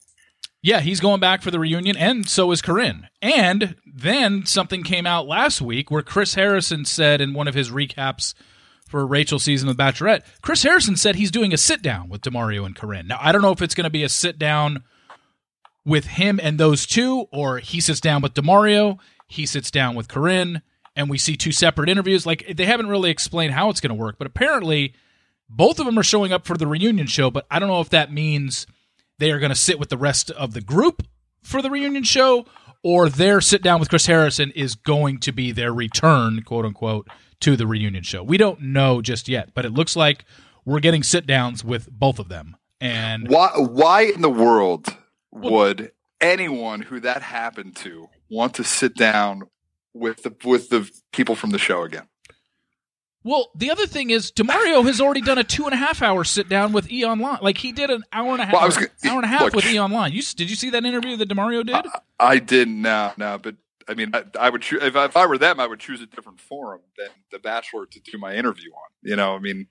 Yeah, 0.62 0.80
he's 0.80 0.98
going 1.00 1.20
back 1.20 1.42
for 1.42 1.52
the 1.52 1.60
reunion, 1.60 1.96
and 1.96 2.28
so 2.28 2.50
is 2.50 2.60
Corinne. 2.60 3.08
And 3.22 3.76
then 3.86 4.46
something 4.46 4.82
came 4.82 5.06
out 5.06 5.26
last 5.28 5.60
week 5.60 5.90
where 5.92 6.02
Chris 6.02 6.34
Harrison 6.34 6.84
said 6.84 7.20
in 7.20 7.34
one 7.34 7.46
of 7.46 7.54
his 7.54 7.70
recaps 7.70 8.34
for 8.86 9.06
Rachel's 9.06 9.44
season 9.44 9.68
of 9.68 9.76
The 9.76 9.82
Bachelorette, 9.82 10.22
Chris 10.42 10.62
Harrison 10.62 10.96
said 10.96 11.16
he's 11.16 11.30
doing 11.30 11.52
a 11.52 11.56
sit 11.56 11.82
down 11.82 12.08
with 12.08 12.22
Demario 12.22 12.64
and 12.64 12.76
Corinne. 12.76 13.08
Now, 13.08 13.18
I 13.20 13.32
don't 13.32 13.42
know 13.42 13.52
if 13.52 13.62
it's 13.62 13.74
going 13.74 13.84
to 13.84 13.90
be 13.90 14.04
a 14.04 14.08
sit 14.08 14.38
down 14.38 14.84
with 15.84 16.06
him 16.06 16.40
and 16.42 16.58
those 16.58 16.86
two, 16.86 17.26
or 17.32 17.58
he 17.58 17.80
sits 17.80 18.00
down 18.00 18.22
with 18.22 18.34
Demario, 18.34 18.98
he 19.28 19.46
sits 19.46 19.70
down 19.70 19.94
with 19.94 20.08
Corinne, 20.08 20.62
and 20.94 21.10
we 21.10 21.18
see 21.18 21.36
two 21.36 21.52
separate 21.52 21.88
interviews. 21.88 22.26
Like, 22.26 22.56
they 22.56 22.64
haven't 22.64 22.88
really 22.88 23.10
explained 23.10 23.52
how 23.52 23.70
it's 23.70 23.80
going 23.80 23.96
to 23.96 24.02
work, 24.02 24.16
but 24.18 24.26
apparently 24.26 24.94
both 25.48 25.78
of 25.78 25.86
them 25.86 25.98
are 25.98 26.02
showing 26.02 26.32
up 26.32 26.46
for 26.46 26.56
the 26.56 26.66
reunion 26.66 27.06
show, 27.06 27.30
but 27.30 27.46
I 27.50 27.58
don't 27.58 27.68
know 27.68 27.80
if 27.80 27.90
that 27.90 28.12
means 28.12 28.66
they 29.18 29.30
are 29.30 29.38
going 29.38 29.50
to 29.50 29.56
sit 29.56 29.78
with 29.78 29.88
the 29.88 29.96
rest 29.96 30.30
of 30.32 30.54
the 30.54 30.60
group 30.60 31.06
for 31.42 31.62
the 31.62 31.70
reunion 31.70 32.02
show, 32.02 32.46
or 32.82 33.08
their 33.08 33.40
sit 33.40 33.62
down 33.62 33.80
with 33.80 33.88
Chris 33.88 34.06
Harrison 34.06 34.50
is 34.52 34.74
going 34.74 35.18
to 35.20 35.32
be 35.32 35.52
their 35.52 35.72
return, 35.72 36.42
quote 36.42 36.64
unquote, 36.64 37.08
to 37.40 37.56
the 37.56 37.66
reunion 37.66 38.02
show. 38.02 38.22
We 38.22 38.36
don't 38.36 38.60
know 38.60 39.00
just 39.02 39.28
yet, 39.28 39.50
but 39.54 39.64
it 39.64 39.70
looks 39.72 39.96
like 39.96 40.24
we're 40.64 40.80
getting 40.80 41.02
sit 41.02 41.26
downs 41.26 41.64
with 41.64 41.90
both 41.90 42.18
of 42.18 42.28
them. 42.28 42.56
And 42.80 43.28
Why? 43.28 43.50
Why 43.56 44.02
in 44.02 44.20
the 44.22 44.30
world 44.30 44.86
would 45.32 45.92
anyone 46.20 46.80
who 46.82 47.00
that 47.00 47.22
happened 47.22 47.76
to 47.76 48.08
want 48.30 48.54
to 48.54 48.64
sit 48.64 48.94
down 48.94 49.42
with 49.94 50.22
the 50.22 50.34
with 50.44 50.68
the 50.70 50.90
people 51.12 51.34
from 51.36 51.50
the 51.50 51.58
show 51.58 51.82
again? 51.82 52.08
well, 53.24 53.50
the 53.56 53.70
other 53.70 53.86
thing 53.88 54.10
is, 54.10 54.30
Demario 54.30 54.84
has 54.84 55.00
already 55.00 55.20
done 55.20 55.36
a 55.38 55.42
two 55.42 55.64
and 55.64 55.72
a 55.74 55.76
half 55.76 56.00
hour 56.00 56.22
sit 56.22 56.48
down 56.48 56.72
with 56.72 56.90
E 56.92 57.04
Online. 57.04 57.38
Like 57.42 57.58
he 57.58 57.72
did 57.72 57.90
an 57.90 58.04
hour 58.12 58.30
and 58.32 58.40
a 58.40 58.44
half, 58.44 58.52
Well, 58.54 58.64
I 58.64 58.68
gonna- 58.68 58.86
hour 59.06 59.16
and 59.16 59.24
a 59.24 59.28
half 59.28 59.40
look- 59.42 59.54
with 59.56 59.66
E 59.66 59.80
Online. 59.80 60.12
You 60.12 60.22
did 60.22 60.48
you 60.48 60.54
see 60.56 60.70
that 60.70 60.84
interview 60.84 61.16
that 61.16 61.28
Demario 61.28 61.66
did? 61.66 61.90
I 62.20 62.38
didn't 62.38 62.80
now, 62.80 63.14
no, 63.16 63.38
but 63.38 63.56
I 63.88 63.94
mean, 63.94 64.10
I, 64.14 64.24
I 64.38 64.50
would 64.50 64.62
choo- 64.62 64.80
if, 64.80 64.96
I, 64.96 65.04
if 65.04 65.16
I 65.16 65.26
were 65.26 65.38
them, 65.38 65.60
I 65.60 65.66
would 65.66 65.78
choose 65.78 66.00
a 66.00 66.06
different 66.06 66.40
forum 66.40 66.80
than 66.98 67.08
The 67.30 67.38
Bachelor 67.38 67.86
to 67.86 68.00
do 68.00 68.18
my 68.18 68.34
interview 68.34 68.70
on. 68.70 68.90
You 69.02 69.16
know, 69.16 69.36
I 69.36 69.38
mean, 69.38 69.68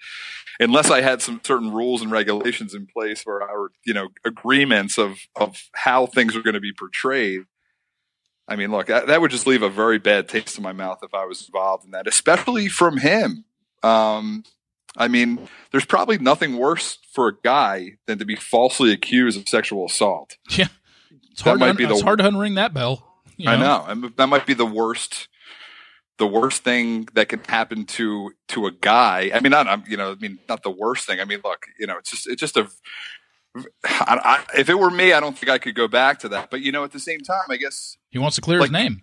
unless 0.60 0.90
I 0.90 1.02
had 1.02 1.22
some 1.22 1.42
certain 1.44 1.72
rules 1.72 2.02
and 2.02 2.12
regulations 2.12 2.74
in 2.74 2.88
place 2.88 3.24
where 3.24 3.42
our 3.42 3.72
you 3.86 3.94
know, 3.94 4.10
agreements 4.24 4.98
of 4.98 5.20
of 5.36 5.70
how 5.74 6.06
things 6.06 6.36
are 6.36 6.42
going 6.42 6.54
to 6.54 6.60
be 6.60 6.74
portrayed. 6.74 7.42
I 8.48 8.56
mean, 8.56 8.72
look, 8.72 8.88
that, 8.88 9.08
that 9.08 9.22
would 9.22 9.32
just 9.32 9.48
leave 9.48 9.64
a 9.64 9.70
very 9.70 9.98
bad 9.98 10.30
taste 10.30 10.58
in 10.58 10.64
my 10.64 10.72
mouth 10.72 11.00
if 11.02 11.14
I 11.14 11.26
was 11.26 11.46
involved 11.48 11.84
in 11.84 11.92
that, 11.92 12.08
especially 12.08 12.68
from 12.68 12.98
him. 12.98 13.44
Um, 13.82 14.44
I 14.98 15.08
mean, 15.08 15.48
there's 15.72 15.86
probably 15.86 16.20
nothing 16.20 16.58
worse 16.58 17.00
for 17.12 17.28
a 17.28 17.34
guy 17.44 17.98
than 18.06 18.20
to 18.20 18.26
be 18.26 18.36
falsely 18.36 18.92
accused 18.92 19.40
of 19.40 19.50
sexual 19.50 19.86
assault. 19.86 20.38
yeah, 20.52 20.68
it's 21.32 21.42
that 21.42 21.50
hard. 21.50 21.60
might 21.60 21.72
to, 21.72 21.74
be 21.74 21.86
un- 21.86 21.92
it's 21.92 22.02
hard 22.02 22.20
to 22.20 22.26
unring 22.26 22.56
that 22.56 22.74
bell. 22.74 23.15
you 23.44 23.50
I 23.50 23.56
know. 23.58 23.84
I 23.88 23.94
mean, 23.94 24.14
that 24.18 24.28
might 24.28 24.46
be 24.46 24.54
the 24.54 24.66
worst, 24.66 25.28
the 26.18 26.28
worst 26.28 26.64
thing 26.64 27.08
that 27.14 27.30
can 27.30 27.42
happen 27.48 27.86
to 27.86 28.32
to 28.50 28.68
a 28.68 28.72
guy. 28.72 29.32
I 29.34 29.40
mean, 29.40 29.52
not 29.52 29.68
I'm- 29.68 29.84
you 29.88 29.98
know, 29.98 30.12
I 30.12 30.16
mean, 30.16 30.40
not 30.50 30.64
the 30.64 30.70
worst 30.72 31.06
thing. 31.08 31.20
I 31.20 31.26
mean, 31.26 31.42
look, 31.44 31.66
you 31.80 31.88
know, 31.88 31.98
it's 31.98 32.10
just 32.12 32.28
it's 32.28 32.40
just 32.40 32.58
a. 32.58 32.68
I, 33.86 34.44
I, 34.54 34.60
if 34.60 34.70
it 34.70 34.78
were 34.78 34.92
me, 34.92 35.14
I 35.14 35.20
don't 35.22 35.38
think 35.38 35.50
I 35.50 35.58
could 35.58 35.76
go 35.76 35.88
back 35.88 36.20
to 36.20 36.30
that. 36.30 36.50
But 36.50 36.62
you 36.62 36.72
know, 36.74 36.84
at 36.84 36.92
the 36.92 37.00
same 37.00 37.22
time, 37.22 37.44
I 37.50 37.56
guess 37.58 37.96
He 38.10 38.20
wants 38.20 38.36
to 38.36 38.42
clear 38.42 38.60
his 38.60 38.72
name. 38.72 39.02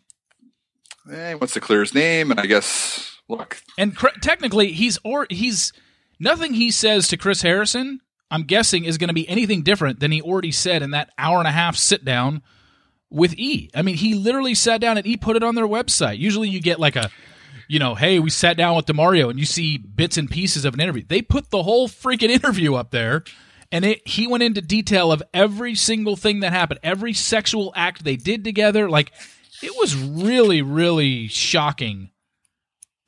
eh, 1.11 1.31
he 1.31 1.35
wants 1.37 1.55
to 1.55 1.61
clear 1.61 1.81
his 1.81 1.95
name, 1.95 2.31
and 2.31 2.39
I 2.39 2.45
guess 2.47 3.17
look, 3.29 3.63
And 3.79 3.97
cr- 3.97 4.09
technically, 4.21 4.73
he's 4.73 4.99
or 5.05 5.27
he's 5.31 5.73
nothing 6.21 6.53
he 6.55 6.71
says 6.71 7.09
to 7.09 7.17
Chris 7.17 7.41
Harrison. 7.43 8.01
I'm 8.31 8.45
guessing 8.45 8.85
is 8.85 8.97
going 8.99 9.09
to 9.09 9.15
be 9.15 9.29
anything 9.29 9.63
different 9.63 10.01
than 10.01 10.11
he 10.11 10.23
already 10.23 10.53
said 10.53 10.83
in 10.83 10.91
that 10.93 11.11
hour 11.19 11.39
and 11.39 11.47
a 11.49 11.53
half 11.53 11.77
sit 11.77 12.03
down 12.05 12.43
with 13.13 13.35
E. 13.39 13.71
I 13.75 13.83
mean, 13.83 13.97
he 13.97 14.15
literally 14.15 14.55
sat 14.55 14.81
down 14.81 14.97
and 14.99 15.07
E 15.07 15.17
put 15.17 15.37
it 15.37 15.43
on 15.43 15.55
their 15.55 15.67
website. 15.69 16.19
Usually, 16.19 16.49
you 16.49 16.61
get 16.61 16.81
like 16.81 16.97
a, 16.97 17.11
you 17.69 17.79
know, 17.79 17.95
hey, 17.95 18.19
we 18.19 18.31
sat 18.31 18.57
down 18.57 18.75
with 18.77 18.87
Demario, 18.87 19.31
and 19.31 19.39
you 19.39 19.45
see 19.47 19.79
bits 19.79 20.17
and 20.17 20.31
pieces 20.31 20.65
of 20.65 20.75
an 20.75 20.81
interview. 20.81 21.05
They 21.07 21.23
put 21.23 21.51
the 21.51 21.63
whole 21.63 21.89
freaking 21.89 22.31
interview 22.39 22.75
up 22.75 22.91
there, 22.91 23.25
and 23.71 23.85
it, 23.85 24.07
he 24.07 24.27
went 24.27 24.43
into 24.43 24.61
detail 24.61 25.13
of 25.13 25.23
every 25.33 25.75
single 25.75 26.17
thing 26.17 26.41
that 26.41 26.53
happened, 26.53 26.81
every 26.83 27.13
sexual 27.13 27.73
act 27.77 28.05
they 28.05 28.17
did 28.17 28.45
together. 28.45 28.89
Like, 28.91 29.13
it 29.63 29.73
was 29.79 29.95
really, 29.95 30.61
really 30.63 31.29
shocking. 31.29 32.11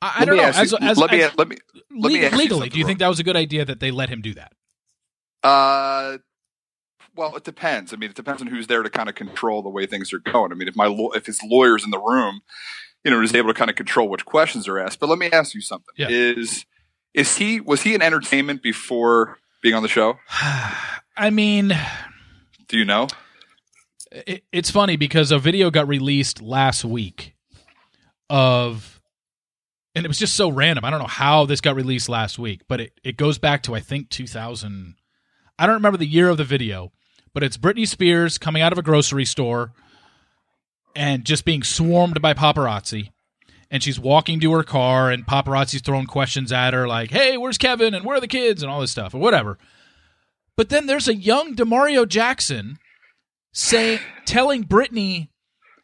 I, 0.01 0.13
I 0.19 0.25
don't 0.25 0.37
know. 0.37 0.43
As, 0.57 0.71
you- 0.71 0.77
as, 0.81 0.97
let 0.97 1.11
me 1.11 1.21
as- 1.21 1.37
let 1.37 1.47
me 1.47 1.57
let 1.97 2.11
me 2.13 2.19
legally, 2.37 2.69
do 2.69 2.79
you 2.79 2.85
think 2.85 2.99
that 2.99 3.07
was 3.07 3.19
a 3.19 3.23
good 3.23 3.35
idea 3.37 3.65
that 3.65 3.79
they 3.79 3.91
let 3.91 4.09
him 4.09 4.21
do 4.21 4.33
that? 4.35 4.53
Uh, 5.43 6.17
well, 7.15 7.35
it 7.35 7.43
depends. 7.43 7.93
I 7.93 7.97
mean, 7.97 8.09
it 8.09 8.15
depends 8.15 8.41
on 8.41 8.47
who's 8.47 8.67
there 8.67 8.83
to 8.83 8.89
kind 8.89 9.09
of 9.09 9.15
control 9.15 9.61
the 9.61 9.69
way 9.69 9.85
things 9.85 10.11
are 10.13 10.19
going. 10.19 10.51
I 10.51 10.55
mean, 10.55 10.67
if 10.67 10.75
my 10.75 10.87
if 11.15 11.25
his 11.25 11.41
lawyer's 11.43 11.83
in 11.83 11.91
the 11.91 11.99
room, 11.99 12.41
you 13.03 13.11
know, 13.11 13.21
is 13.21 13.33
able 13.35 13.49
to 13.49 13.53
kind 13.53 13.69
of 13.69 13.75
control 13.75 14.09
which 14.09 14.25
questions 14.25 14.67
are 14.67 14.79
asked. 14.79 14.99
But 14.99 15.09
let 15.09 15.19
me 15.19 15.29
ask 15.31 15.53
you 15.53 15.61
something: 15.61 15.93
Yeah. 15.97 16.07
is 16.09 16.65
is 17.13 17.37
he 17.37 17.61
was 17.61 17.81
he 17.83 17.93
in 17.95 18.01
entertainment 18.01 18.61
before 18.61 19.37
being 19.61 19.75
on 19.75 19.83
the 19.83 19.89
show? 19.89 20.15
I 21.17 21.29
mean, 21.31 21.71
Do 22.67 22.77
you 22.77 22.85
know? 22.85 23.07
it, 24.11 24.43
it's 24.51 24.69
funny 24.71 24.97
because 24.97 25.31
a 25.31 25.39
video 25.39 25.71
got 25.71 25.87
released 25.87 26.41
last 26.41 26.83
week 26.85 27.35
of, 28.29 28.99
and 29.93 30.05
it 30.05 30.07
was 30.07 30.19
just 30.19 30.35
so 30.35 30.49
random. 30.49 30.83
I 30.85 30.89
don't 30.89 30.99
know 30.99 31.07
how 31.07 31.45
this 31.45 31.61
got 31.61 31.75
released 31.75 32.09
last 32.09 32.37
week, 32.39 32.61
but 32.67 32.81
it, 32.81 32.99
it 33.03 33.17
goes 33.17 33.37
back 33.37 33.63
to, 33.63 33.75
I 33.75 33.79
think, 33.79 34.09
2000. 34.09 34.95
I 35.57 35.65
don't 35.65 35.75
remember 35.75 35.97
the 35.97 36.05
year 36.05 36.29
of 36.29 36.37
the 36.37 36.43
video, 36.43 36.91
but 37.35 37.43
it's 37.43 37.57
Britney 37.57 37.85
Spears 37.85 38.37
coming 38.37 38.61
out 38.61 38.71
of 38.71 38.79
a 38.79 38.81
grocery 38.81 39.25
store 39.25 39.73
and 40.95 41.25
just 41.25 41.43
being 41.43 41.63
swarmed 41.63 42.21
by 42.21 42.33
paparazzi. 42.33 43.11
And 43.69 43.83
she's 43.83 43.99
walking 43.99 44.39
to 44.39 44.53
her 44.53 44.63
car, 44.63 45.11
and 45.11 45.27
paparazzi's 45.27 45.81
throwing 45.81 46.05
questions 46.05 46.53
at 46.53 46.73
her, 46.73 46.87
like, 46.87 47.11
hey, 47.11 47.35
where's 47.35 47.57
Kevin? 47.57 47.93
And 47.93 48.05
where 48.05 48.17
are 48.17 48.21
the 48.21 48.27
kids? 48.27 48.63
And 48.63 48.71
all 48.71 48.79
this 48.79 48.91
stuff, 48.91 49.13
or 49.13 49.17
whatever. 49.17 49.57
But 50.55 50.69
then 50.69 50.85
there's 50.85 51.09
a 51.09 51.15
young 51.15 51.55
Demario 51.55 52.07
Jackson 52.07 52.77
saying, 53.51 53.99
telling 54.25 54.61
Brittany, 54.61 55.29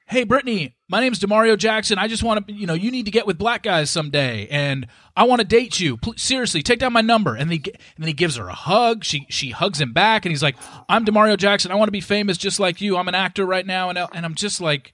"Hey, 0.07 0.23
Brittany, 0.23 0.78
my 0.91 0.99
name's 0.99 1.19
Demario 1.19 1.57
Jackson. 1.57 1.97
I 1.97 2.07
just 2.07 2.22
want 2.22 2.45
to, 2.47 2.53
you 2.53 2.68
know, 2.68 2.73
you 2.73 2.91
need 2.91 3.05
to 3.05 3.11
get 3.11 3.26
with 3.26 3.38
black 3.38 3.63
guys 3.63 3.89
someday, 3.89 4.47
and 4.51 4.85
I 5.15 5.23
want 5.23 5.39
to 5.41 5.47
date 5.47 5.80
you. 5.80 5.97
Seriously, 6.18 6.61
take 6.61 6.80
down 6.80 6.91
my 6.93 7.01
number." 7.01 7.34
And, 7.35 7.49
he, 7.51 7.57
and 7.65 7.77
then 7.97 8.07
he 8.07 8.13
gives 8.13 8.35
her 8.35 8.47
a 8.49 8.53
hug. 8.53 9.03
She 9.05 9.26
she 9.30 9.49
hugs 9.51 9.80
him 9.81 9.93
back, 9.93 10.26
and 10.26 10.31
he's 10.31 10.43
like, 10.43 10.57
"I'm 10.89 11.05
Demario 11.05 11.38
Jackson. 11.38 11.72
I 11.72 11.76
want 11.76 11.88
to 11.88 11.91
be 11.93 12.01
famous 12.01 12.38
just 12.38 12.59
like 12.59 12.81
you. 12.81 12.97
I'm 12.97 13.07
an 13.07 13.15
actor 13.15 13.45
right 13.45 13.65
now." 13.65 13.89
And 13.89 13.97
and 13.97 14.26
I'm 14.26 14.35
just 14.35 14.59
like, 14.61 14.93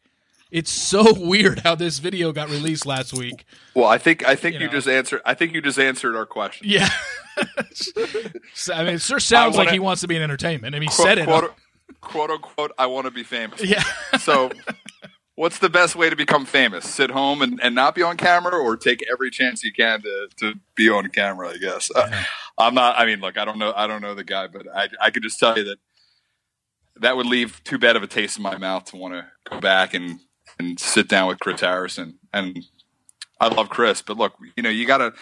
it's 0.51 0.71
so 0.71 1.13
weird 1.19 1.59
how 1.59 1.75
this 1.75 1.97
video 1.99 2.31
got 2.31 2.49
released 2.49 2.85
last 2.85 3.11
week. 3.13 3.43
Well, 3.73 3.87
I 3.89 3.97
think 3.97 4.23
I 4.25 4.35
think 4.35 4.53
You 4.53 4.61
you, 4.61 4.65
know. 4.67 4.71
just 4.73 4.87
answered. 4.87 5.21
I 5.25 5.33
think 5.33 5.53
you 5.53 5.61
just 5.61 5.79
answered 5.79 6.15
our 6.15 6.25
question. 6.27 6.67
Yeah. 6.69 6.89
So, 8.53 8.73
I 8.73 8.83
mean, 8.83 8.95
it 8.95 9.01
sure 9.01 9.19
sounds 9.19 9.55
wanna- 9.55 9.67
like 9.67 9.73
he 9.73 9.79
wants 9.79 10.01
to 10.01 10.07
be 10.07 10.15
in 10.15 10.21
entertainment. 10.23 10.73
and 10.73 10.83
he 10.83 10.87
Quote, 10.89 11.07
said 11.07 11.17
it. 11.19 11.25
quote, 11.25 11.53
quote 12.01 12.29
unquote. 12.31 12.71
I 12.77 12.87
want 12.87 13.05
to 13.05 13.11
be 13.11 13.23
famous. 13.23 13.61
Yeah. 13.63 13.83
So, 14.19 14.49
what's 15.37 15.59
the 15.59 15.69
best 15.69 15.95
way 15.95 16.09
to 16.09 16.15
become 16.15 16.45
famous? 16.45 16.83
Sit 16.83 17.11
home 17.11 17.41
and, 17.41 17.59
and 17.63 17.73
not 17.73 17.95
be 17.95 18.01
on 18.01 18.17
camera, 18.17 18.57
or 18.57 18.75
take 18.75 19.05
every 19.09 19.29
chance 19.29 19.63
you 19.63 19.71
can 19.71 20.01
to, 20.01 20.27
to 20.37 20.55
be 20.75 20.89
on 20.89 21.07
camera? 21.09 21.49
I 21.49 21.57
guess 21.57 21.89
uh, 21.95 22.23
I'm 22.57 22.73
not. 22.73 22.99
I 22.99 23.05
mean, 23.05 23.21
look, 23.21 23.37
I 23.37 23.45
don't 23.45 23.57
know. 23.57 23.71
I 23.73 23.87
don't 23.87 24.01
know 24.01 24.13
the 24.13 24.25
guy, 24.25 24.47
but 24.47 24.67
I 24.67 24.89
I 25.01 25.11
could 25.11 25.23
just 25.23 25.39
tell 25.39 25.57
you 25.57 25.63
that 25.63 25.77
that 26.97 27.15
would 27.15 27.27
leave 27.27 27.63
too 27.63 27.77
bad 27.77 27.95
of 27.95 28.03
a 28.03 28.07
taste 28.07 28.37
in 28.37 28.43
my 28.43 28.57
mouth 28.57 28.85
to 28.85 28.97
want 28.97 29.13
to 29.13 29.25
go 29.49 29.61
back 29.61 29.93
and 29.93 30.19
and 30.59 30.77
sit 30.79 31.07
down 31.07 31.27
with 31.27 31.39
Chris 31.39 31.61
Harrison. 31.61 32.19
And 32.33 32.65
I 33.39 33.47
love 33.47 33.69
Chris, 33.69 34.01
but 34.01 34.17
look, 34.17 34.33
you 34.57 34.63
know, 34.63 34.69
you 34.69 34.85
got 34.85 34.97
to. 34.97 35.13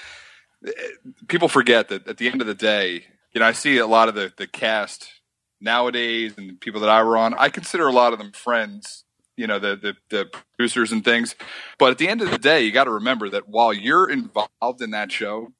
People 1.28 1.48
forget 1.48 1.90
that 1.90 2.08
at 2.08 2.18
the 2.18 2.28
end 2.28 2.42
of 2.42 2.48
the 2.48 2.56
day, 2.56 3.06
you 3.34 3.40
know, 3.40 3.46
I 3.46 3.52
see 3.52 3.78
a 3.78 3.86
lot 3.86 4.08
of 4.08 4.16
the 4.16 4.34
the 4.36 4.48
cast 4.48 5.12
nowadays 5.62 6.34
and 6.38 6.60
people 6.60 6.82
that 6.82 6.90
I 6.90 7.04
were 7.04 7.18
on. 7.18 7.34
I 7.34 7.50
consider 7.50 7.88
a 7.88 7.92
lot 7.92 8.14
of 8.14 8.20
them 8.20 8.32
friends 8.32 9.05
you 9.38 9.48
know 9.48 9.60
the, 9.60 9.76
the, 9.76 9.96
the 10.10 10.30
producers 10.56 10.92
and 10.92 11.04
things. 11.04 11.36
But 11.78 11.92
at 11.92 11.98
the 11.98 12.08
end 12.08 12.22
of 12.22 12.32
the 12.32 12.38
day 12.38 12.64
you 12.64 12.72
got 12.72 12.86
to 12.86 12.92
remember 12.92 13.30
that 13.30 13.48
while 13.48 13.74
you're 13.74 14.10
involved 14.10 14.82
in 14.82 14.92
that 14.92 15.12
show 15.12 15.54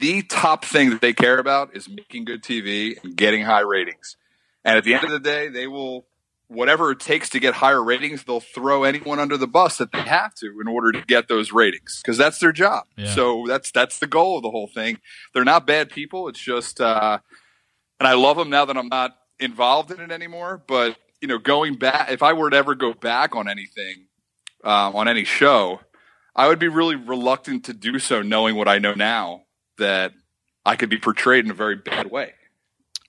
the 0.00 0.22
top 0.22 0.64
thing 0.64 0.90
that 0.90 1.00
they 1.00 1.12
care 1.12 1.38
about 1.38 1.76
is 1.76 1.88
making 1.88 2.24
good 2.24 2.42
tv 2.42 3.02
and 3.02 3.16
getting 3.16 3.44
high 3.44 3.60
ratings. 3.60 4.16
And 4.64 4.76
at 4.76 4.84
the 4.84 4.94
end 4.94 5.04
of 5.04 5.10
the 5.10 5.20
day 5.20 5.48
they 5.48 5.66
will 5.66 6.06
whatever 6.48 6.90
it 6.90 6.98
takes 6.98 7.28
to 7.28 7.38
get 7.38 7.54
higher 7.54 7.84
ratings 7.84 8.24
they'll 8.24 8.40
throw 8.40 8.82
anyone 8.82 9.18
under 9.18 9.36
the 9.36 9.46
bus 9.46 9.76
that 9.76 9.92
they 9.92 10.00
have 10.00 10.34
to 10.34 10.58
in 10.60 10.66
order 10.66 10.90
to 10.90 11.04
get 11.06 11.28
those 11.28 11.52
ratings 11.52 12.00
because 12.02 12.16
that's 12.16 12.38
their 12.38 12.52
job. 12.52 12.84
Yeah. 12.96 13.14
so 13.14 13.44
that's 13.46 13.70
that's 13.70 13.98
the 13.98 14.06
goal 14.06 14.38
of 14.38 14.42
the 14.42 14.50
whole 14.50 14.66
thing. 14.66 14.98
They're 15.32 15.44
not 15.44 15.66
bad 15.66 15.90
people. 15.90 16.28
It's 16.28 16.40
just 16.40 16.80
uh 16.80 17.18
and 17.98 18.06
i 18.06 18.14
love 18.14 18.36
them 18.36 18.50
now 18.50 18.64
that 18.64 18.76
i'm 18.76 18.88
not 18.88 19.16
involved 19.38 19.90
in 19.90 20.00
it 20.00 20.10
anymore 20.10 20.62
but 20.66 20.96
you 21.20 21.28
know, 21.28 21.38
going 21.38 21.74
back, 21.74 22.10
if 22.10 22.22
I 22.22 22.32
were 22.32 22.50
to 22.50 22.56
ever 22.56 22.74
go 22.74 22.92
back 22.92 23.34
on 23.34 23.48
anything, 23.48 24.06
um, 24.64 24.94
on 24.96 25.08
any 25.08 25.24
show, 25.24 25.80
I 26.34 26.48
would 26.48 26.58
be 26.58 26.68
really 26.68 26.96
reluctant 26.96 27.64
to 27.64 27.72
do 27.72 27.98
so, 27.98 28.22
knowing 28.22 28.56
what 28.56 28.68
I 28.68 28.78
know 28.78 28.94
now 28.94 29.42
that 29.78 30.12
I 30.64 30.76
could 30.76 30.90
be 30.90 30.98
portrayed 30.98 31.44
in 31.44 31.50
a 31.50 31.54
very 31.54 31.76
bad 31.76 32.10
way. 32.10 32.32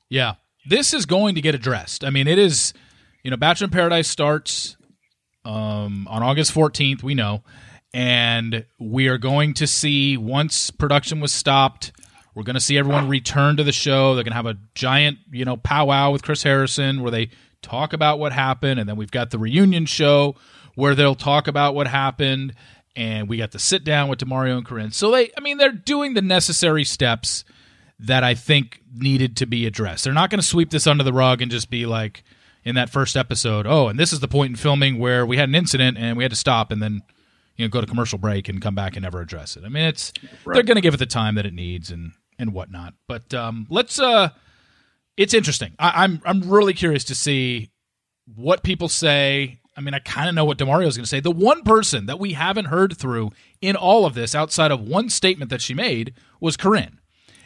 Yeah, 0.10 0.36
this 0.68 0.94
is 0.94 1.06
going 1.06 1.36
to 1.36 1.42
get 1.42 1.54
addressed. 1.54 2.04
I 2.04 2.10
mean, 2.10 2.28
it 2.28 2.40
is, 2.40 2.74
you 3.24 3.30
know, 3.30 3.38
Bachelor 3.38 3.66
in 3.66 3.72
Paradise 3.72 4.08
starts 4.08 4.78
um, 5.46 6.08
on 6.10 6.24
August 6.24 6.54
14th, 6.54 7.04
we 7.04 7.14
know, 7.14 7.44
and 7.94 8.66
we 8.80 9.08
are 9.08 9.18
going 9.18 9.54
to 9.56 9.68
see 9.68 10.18
once 10.18 10.72
production 10.72 11.20
was 11.20 11.32
stopped. 11.32 11.92
We're 12.34 12.44
going 12.44 12.56
to 12.56 12.62
see 12.62 12.78
everyone 12.78 13.10
return 13.10 13.58
to 13.58 13.64
the 13.64 13.72
show. 13.72 14.16
They're 14.16 14.24
going 14.24 14.32
to 14.32 14.38
have 14.38 14.46
a 14.46 14.58
giant, 14.74 15.18
you 15.32 15.46
know, 15.46 15.58
powwow 15.58 16.12
with 16.12 16.24
Chris 16.24 16.44
Harrison 16.44 17.02
where 17.02 17.12
they 17.12 17.30
talk 17.62 17.94
about 17.94 18.20
what 18.20 18.32
happened, 18.32 18.80
and 18.80 18.88
then 18.88 18.96
we've 18.96 19.12
got 19.12 19.32
the 19.32 19.40
reunion 19.40 19.86
show 19.86 20.36
where 20.76 20.96
they'll 20.96 21.16
talk 21.16 21.48
about 21.48 21.76
what 21.76 21.88
happened, 21.88 22.54
and 22.96 23.28
we 23.28 23.38
got 23.38 23.52
to 23.52 23.60
sit 23.60 23.84
down 23.84 24.10
with 24.10 24.20
Demario 24.20 24.58
and 24.58 24.66
Corinne. 24.66 24.92
So 24.92 25.12
they, 25.12 25.32
I 25.38 25.42
mean, 25.42 25.58
they're 25.58 25.72
doing 25.72 26.14
the 26.14 26.22
necessary 26.22 26.84
steps 26.84 27.44
that 28.00 28.24
I 28.24 28.34
think 28.34 28.82
needed 28.94 29.36
to 29.38 29.46
be 29.46 29.66
addressed. 29.66 30.06
They're 30.06 30.14
not 30.14 30.30
going 30.30 30.40
to 30.40 30.46
sweep 30.46 30.70
this 30.70 30.88
under 30.88 31.04
the 31.04 31.14
rug 31.14 31.42
and 31.42 31.52
just 31.52 31.70
be 31.70 31.86
like 31.86 32.24
in 32.64 32.76
that 32.76 32.90
first 32.90 33.18
episode, 33.18 33.66
oh, 33.68 33.88
and 33.88 34.00
this 34.00 34.14
is 34.14 34.20
the 34.20 34.28
point 34.28 34.52
in 34.52 34.56
filming 34.56 35.00
where 35.00 35.26
we 35.26 35.38
had 35.38 35.50
an 35.50 35.56
incident 35.56 35.98
and 35.98 36.18
we 36.18 36.24
had 36.24 36.32
to 36.32 36.38
stop 36.38 36.72
and 36.72 36.82
then 36.82 37.02
you 37.56 37.66
know 37.66 37.70
go 37.70 37.82
to 37.82 37.88
commercial 37.88 38.18
break 38.18 38.48
and 38.48 38.62
come 38.62 38.76
back 38.76 38.96
and 38.96 39.04
never 39.04 39.22
address 39.22 39.58
it. 39.58 39.64
I 39.66 39.70
mean, 39.70 39.84
it's 39.84 40.14
right. 40.46 40.54
they're 40.54 40.64
going 40.64 40.76
to 40.76 40.82
give 40.82 40.94
it 40.94 40.98
the 40.98 41.06
time 41.06 41.36
that 41.36 41.46
it 41.46 41.54
needs 41.54 41.92
and 41.92 42.12
and 42.38 42.54
whatnot. 42.54 42.94
But 43.08 43.34
um, 43.34 43.68
let's 43.70 44.00
uh 44.00 44.30
it's 45.20 45.34
interesting. 45.34 45.74
I, 45.78 46.06
am 46.06 46.22
I'm, 46.26 46.44
I'm 46.44 46.50
really 46.50 46.74
curious 46.74 47.04
to 47.04 47.16
see 47.16 47.72
what 48.36 48.64
people 48.64 48.88
say. 48.88 49.60
I 49.76 49.82
mean, 49.82 49.94
I 49.94 50.00
kind 50.00 50.30
of 50.30 50.34
know 50.34 50.46
what 50.46 50.58
Demario 50.58 50.88
is 50.88 50.96
going 50.96 51.04
to 51.04 51.10
say. 51.10 51.20
The 51.20 51.30
one 51.30 51.64
person 51.64 52.06
that 52.06 52.20
we 52.20 52.34
haven't 52.34 52.66
heard 52.66 52.98
through 52.98 53.32
in 53.62 53.76
all 53.76 54.06
of 54.06 54.14
this, 54.14 54.34
outside 54.34 54.72
of 54.72 54.80
one 54.80 55.10
statement 55.10 55.52
that 55.52 55.62
she 55.62 55.74
made, 55.74 56.14
was 56.40 56.56
Corinne. 56.56 57.02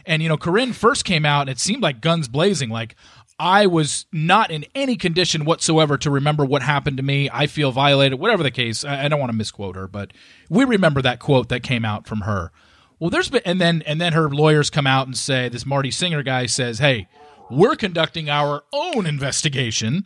And 0.05 0.21
you 0.21 0.29
know, 0.29 0.37
Corinne 0.37 0.73
first 0.73 1.03
came 1.03 1.25
out, 1.25 1.41
and 1.41 1.49
it 1.49 1.59
seemed 1.59 1.81
like 1.81 1.99
guns 1.99 2.27
blazing. 2.27 2.69
Like 2.69 2.95
I 3.39 3.65
was 3.65 4.05
not 4.11 4.51
in 4.51 4.65
any 4.75 4.95
condition 4.95 5.43
whatsoever 5.43 5.97
to 5.97 6.11
remember 6.11 6.45
what 6.45 6.61
happened 6.61 6.97
to 6.97 7.03
me. 7.03 7.27
I 7.33 7.47
feel 7.47 7.71
violated, 7.71 8.19
whatever 8.19 8.43
the 8.43 8.51
case. 8.51 8.85
I, 8.85 9.05
I 9.05 9.07
don't 9.07 9.19
want 9.19 9.31
to 9.31 9.37
misquote 9.37 9.75
her, 9.75 9.87
but 9.87 10.11
we 10.47 10.63
remember 10.63 11.01
that 11.01 11.19
quote 11.19 11.49
that 11.49 11.63
came 11.63 11.85
out 11.85 12.05
from 12.05 12.21
her. 12.21 12.51
Well, 12.99 13.09
there's 13.09 13.29
been, 13.29 13.41
and 13.45 13.59
then 13.59 13.81
and 13.87 13.99
then 13.99 14.13
her 14.13 14.29
lawyers 14.29 14.69
come 14.69 14.85
out 14.85 15.07
and 15.07 15.17
say 15.17 15.49
this 15.49 15.65
Marty 15.65 15.89
Singer 15.89 16.21
guy 16.21 16.45
says, 16.45 16.77
"Hey, 16.77 17.07
we're 17.49 17.75
conducting 17.75 18.29
our 18.29 18.63
own 18.73 19.05
investigation. 19.05 20.05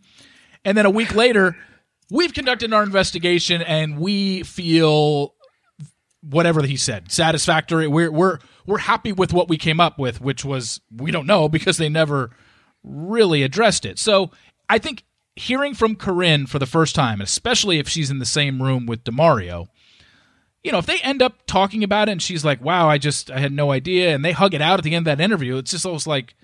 And 0.65 0.77
then 0.77 0.85
a 0.85 0.89
week 0.89 1.15
later, 1.15 1.55
we've 2.11 2.34
conducted 2.34 2.73
our 2.73 2.84
investigation 2.84 3.61
and 3.61 3.99
we 3.99 4.43
feel 4.43 5.34
whatever 6.22 6.64
he 6.64 6.76
said 6.76 7.11
satisfactory. 7.11 7.88
We're 7.88 8.11
we're 8.11 8.39
we're 8.65 8.80
happy 8.80 9.14
with 9.14 9.34
what 9.34 9.49
we 9.49 9.57
came 9.57 9.80
up 9.80 9.97
with, 9.97 10.22
which 10.22 10.43
was 10.43 10.81
we 10.95 11.11
don't 11.11 11.27
know 11.27 11.47
because 11.49 11.77
they 11.77 11.89
never 11.89 12.31
really 12.84 13.43
addressed 13.43 13.85
it. 13.85 13.99
So 13.99 14.31
I 14.69 14.77
think 14.77 15.03
hearing 15.35 15.73
from 15.73 15.95
Corinne 15.95 16.47
for 16.47 16.59
the 16.59 16.65
first 16.65 16.95
time, 16.95 17.22
especially 17.22 17.80
if 17.80 17.88
she's 17.88 18.09
in 18.09 18.19
the 18.19 18.26
same 18.26 18.61
room 18.61 18.85
with 18.85 19.03
Demario, 19.03 19.68
you 20.64 20.72
know, 20.72 20.80
if 20.80 20.85
they 20.85 20.99
end 20.99 21.22
up 21.22 21.45
talking 21.45 21.84
about 21.84 22.09
it 22.09 22.14
and 22.14 22.22
she's 22.22 22.43
like, 22.43 22.61
"Wow, 22.61 22.89
I 22.89 22.97
just 22.97 23.31
I 23.31 23.39
had 23.39 23.53
no 23.53 23.72
idea," 23.72 24.14
and 24.14 24.26
they 24.26 24.34
hug 24.34 24.53
it 24.53 24.61
out 24.61 24.80
at 24.80 24.84
the 24.84 24.95
end 24.95 25.07
of 25.07 25.18
that 25.18 25.23
interview, 25.23 25.57
it's 25.57 25.72
just 25.72 25.85
almost 25.85 26.07
like 26.07 26.35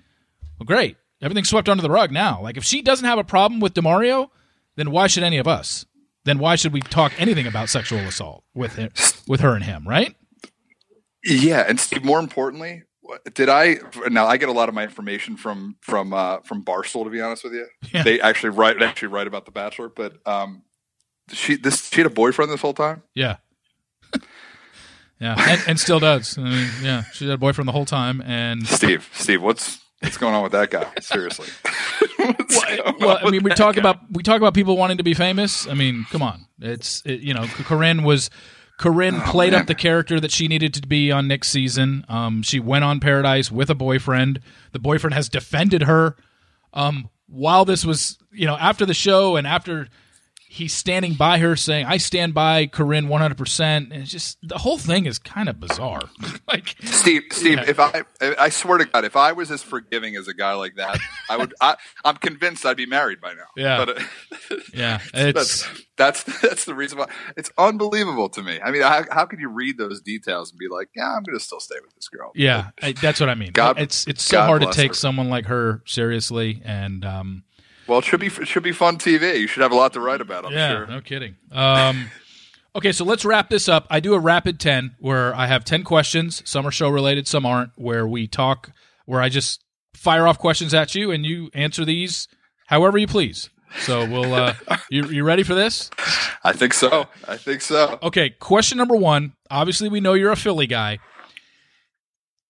well, 0.58 0.66
great. 0.66 0.96
Everything's 1.22 1.48
swept 1.48 1.68
under 1.68 1.82
the 1.82 1.90
rug 1.90 2.10
now. 2.10 2.42
Like, 2.42 2.56
if 2.56 2.64
she 2.64 2.82
doesn't 2.82 3.06
have 3.06 3.18
a 3.18 3.24
problem 3.24 3.60
with 3.60 3.74
Demario, 3.74 4.30
then 4.76 4.90
why 4.90 5.06
should 5.06 5.22
any 5.22 5.38
of 5.38 5.48
us? 5.48 5.86
Then 6.24 6.38
why 6.38 6.56
should 6.56 6.72
we 6.72 6.80
talk 6.80 7.12
anything 7.18 7.46
about 7.46 7.68
sexual 7.68 8.00
assault 8.00 8.44
with 8.54 8.76
him, 8.76 8.90
with 9.28 9.40
her 9.40 9.54
and 9.54 9.64
him, 9.64 9.86
right? 9.86 10.14
Yeah, 11.24 11.64
and 11.66 11.78
Steve. 11.78 12.04
More 12.04 12.18
importantly, 12.18 12.82
did 13.34 13.48
I? 13.48 13.78
Now 14.10 14.26
I 14.26 14.36
get 14.36 14.48
a 14.48 14.52
lot 14.52 14.68
of 14.68 14.74
my 14.74 14.84
information 14.84 15.36
from 15.36 15.76
from 15.80 16.12
uh, 16.12 16.40
from 16.40 16.64
Barstool. 16.64 17.04
To 17.04 17.10
be 17.10 17.20
honest 17.20 17.44
with 17.44 17.54
you, 17.54 17.66
yeah. 17.92 18.02
they 18.02 18.20
actually 18.20 18.50
write 18.50 18.82
actually 18.82 19.08
write 19.08 19.26
about 19.26 19.44
the 19.44 19.50
Bachelor. 19.50 19.88
But 19.88 20.16
um, 20.26 20.62
she 21.30 21.56
this 21.56 21.88
she 21.88 22.00
had 22.00 22.06
a 22.06 22.14
boyfriend 22.14 22.50
this 22.50 22.60
whole 22.60 22.74
time. 22.74 23.02
Yeah, 23.14 23.36
yeah, 25.20 25.36
and, 25.38 25.62
and 25.68 25.80
still 25.80 26.00
does. 26.00 26.36
I 26.36 26.42
mean, 26.42 26.70
yeah, 26.82 27.04
she 27.12 27.26
had 27.26 27.34
a 27.34 27.38
boyfriend 27.38 27.68
the 27.68 27.72
whole 27.72 27.86
time. 27.86 28.20
And 28.22 28.66
Steve, 28.66 29.08
Steve, 29.14 29.42
what's 29.42 29.80
What's 30.04 30.18
going 30.18 30.34
on 30.34 30.42
with 30.42 30.52
that 30.52 30.70
guy? 30.70 30.90
Seriously. 31.00 31.48
well, 32.18 32.94
well 33.00 33.18
I 33.26 33.30
mean, 33.30 33.42
we 33.42 33.50
talk 33.50 33.76
guy? 33.76 33.80
about 33.80 33.98
we 34.10 34.22
talk 34.22 34.36
about 34.36 34.54
people 34.54 34.76
wanting 34.76 34.98
to 34.98 35.02
be 35.02 35.14
famous. 35.14 35.66
I 35.66 35.74
mean, 35.74 36.06
come 36.10 36.22
on. 36.22 36.46
It's 36.60 37.02
it, 37.04 37.20
you 37.20 37.34
know, 37.34 37.46
Corinne 37.46 38.02
was 38.02 38.30
Corinne 38.78 39.16
oh, 39.16 39.30
played 39.30 39.52
man. 39.52 39.62
up 39.62 39.66
the 39.66 39.74
character 39.74 40.20
that 40.20 40.30
she 40.30 40.48
needed 40.48 40.74
to 40.74 40.86
be 40.86 41.12
on 41.12 41.28
next 41.28 41.48
season. 41.48 42.04
Um, 42.08 42.42
she 42.42 42.60
went 42.60 42.84
on 42.84 43.00
Paradise 43.00 43.50
with 43.50 43.70
a 43.70 43.74
boyfriend. 43.74 44.40
The 44.72 44.78
boyfriend 44.78 45.14
has 45.14 45.28
defended 45.28 45.82
her. 45.82 46.16
Um, 46.72 47.08
while 47.26 47.64
this 47.64 47.84
was, 47.84 48.18
you 48.32 48.46
know, 48.46 48.56
after 48.56 48.84
the 48.84 48.94
show 48.94 49.36
and 49.36 49.46
after 49.46 49.88
he's 50.54 50.72
standing 50.72 51.14
by 51.14 51.38
her 51.38 51.56
saying, 51.56 51.84
I 51.86 51.96
stand 51.96 52.32
by 52.32 52.68
Corinne 52.68 53.08
100%. 53.08 53.60
And 53.60 53.92
it's 53.92 54.10
just, 54.10 54.38
the 54.40 54.58
whole 54.58 54.78
thing 54.78 55.04
is 55.04 55.18
kind 55.18 55.48
of 55.48 55.58
bizarre. 55.58 56.02
like, 56.48 56.76
Steve, 56.84 57.24
Steve, 57.32 57.58
yeah. 57.58 57.64
if 57.66 57.80
I, 57.80 58.04
I 58.20 58.50
swear 58.50 58.78
to 58.78 58.84
God, 58.84 59.04
if 59.04 59.16
I 59.16 59.32
was 59.32 59.50
as 59.50 59.64
forgiving 59.64 60.14
as 60.14 60.28
a 60.28 60.34
guy 60.34 60.54
like 60.54 60.76
that, 60.76 61.00
I 61.28 61.38
would, 61.38 61.54
I, 61.60 61.74
am 62.04 62.16
convinced 62.18 62.64
I'd 62.64 62.76
be 62.76 62.86
married 62.86 63.20
by 63.20 63.34
now. 63.34 63.46
Yeah. 63.56 63.84
But, 63.84 63.98
uh, 63.98 64.56
yeah. 64.74 65.00
It's, 65.12 65.66
that's, 65.66 65.84
that's, 65.96 66.40
that's 66.40 66.64
the 66.66 66.74
reason 66.76 66.98
why 66.98 67.08
it's 67.36 67.50
unbelievable 67.58 68.28
to 68.28 68.42
me. 68.42 68.60
I 68.64 68.70
mean, 68.70 68.82
how, 68.82 69.04
how 69.10 69.26
could 69.26 69.40
you 69.40 69.48
read 69.48 69.76
those 69.76 70.00
details 70.00 70.52
and 70.52 70.58
be 70.58 70.68
like, 70.68 70.88
yeah, 70.94 71.16
I'm 71.16 71.24
going 71.24 71.36
to 71.36 71.44
still 71.44 71.60
stay 71.60 71.76
with 71.82 71.96
this 71.96 72.06
girl? 72.06 72.30
Yeah. 72.36 72.68
I, 72.80 72.92
that's 72.92 73.18
what 73.18 73.28
I 73.28 73.34
mean. 73.34 73.50
God, 73.52 73.80
it's, 73.80 74.06
it's 74.06 74.22
so 74.22 74.36
God 74.36 74.46
hard 74.46 74.62
to 74.62 74.70
take 74.70 74.92
her. 74.92 74.94
someone 74.94 75.30
like 75.30 75.46
her 75.46 75.82
seriously. 75.84 76.62
And, 76.64 77.04
um, 77.04 77.42
well, 77.86 77.98
it 77.98 78.04
should 78.04 78.20
be 78.20 78.26
it 78.26 78.48
should 78.48 78.62
be 78.62 78.72
fun 78.72 78.98
TV. 78.98 79.40
You 79.40 79.46
should 79.46 79.62
have 79.62 79.72
a 79.72 79.76
lot 79.76 79.92
to 79.94 80.00
write 80.00 80.20
about. 80.20 80.46
I'm 80.46 80.52
yeah, 80.52 80.70
sure. 80.70 80.86
no 80.86 81.00
kidding. 81.00 81.36
Um, 81.52 82.10
okay, 82.74 82.92
so 82.92 83.04
let's 83.04 83.24
wrap 83.24 83.50
this 83.50 83.68
up. 83.68 83.86
I 83.90 84.00
do 84.00 84.14
a 84.14 84.18
rapid 84.18 84.60
ten 84.60 84.96
where 84.98 85.34
I 85.34 85.46
have 85.46 85.64
ten 85.64 85.82
questions. 85.82 86.42
Some 86.44 86.66
are 86.66 86.70
show 86.70 86.88
related, 86.88 87.26
some 87.28 87.44
aren't. 87.46 87.70
Where 87.76 88.06
we 88.06 88.26
talk, 88.26 88.72
where 89.06 89.20
I 89.20 89.28
just 89.28 89.62
fire 89.94 90.26
off 90.26 90.38
questions 90.38 90.74
at 90.74 90.94
you, 90.94 91.10
and 91.10 91.24
you 91.24 91.50
answer 91.54 91.84
these 91.84 92.28
however 92.66 92.98
you 92.98 93.06
please. 93.06 93.50
So 93.80 94.08
we'll. 94.08 94.34
Uh, 94.34 94.54
you 94.90 95.06
you 95.06 95.24
ready 95.24 95.42
for 95.42 95.54
this? 95.54 95.90
I 96.42 96.52
think 96.52 96.74
so. 96.74 97.06
I 97.26 97.36
think 97.36 97.60
so. 97.60 97.98
Okay, 98.02 98.30
question 98.30 98.78
number 98.78 98.96
one. 98.96 99.34
Obviously, 99.50 99.88
we 99.88 100.00
know 100.00 100.14
you're 100.14 100.32
a 100.32 100.36
Philly 100.36 100.66
guy. 100.66 100.98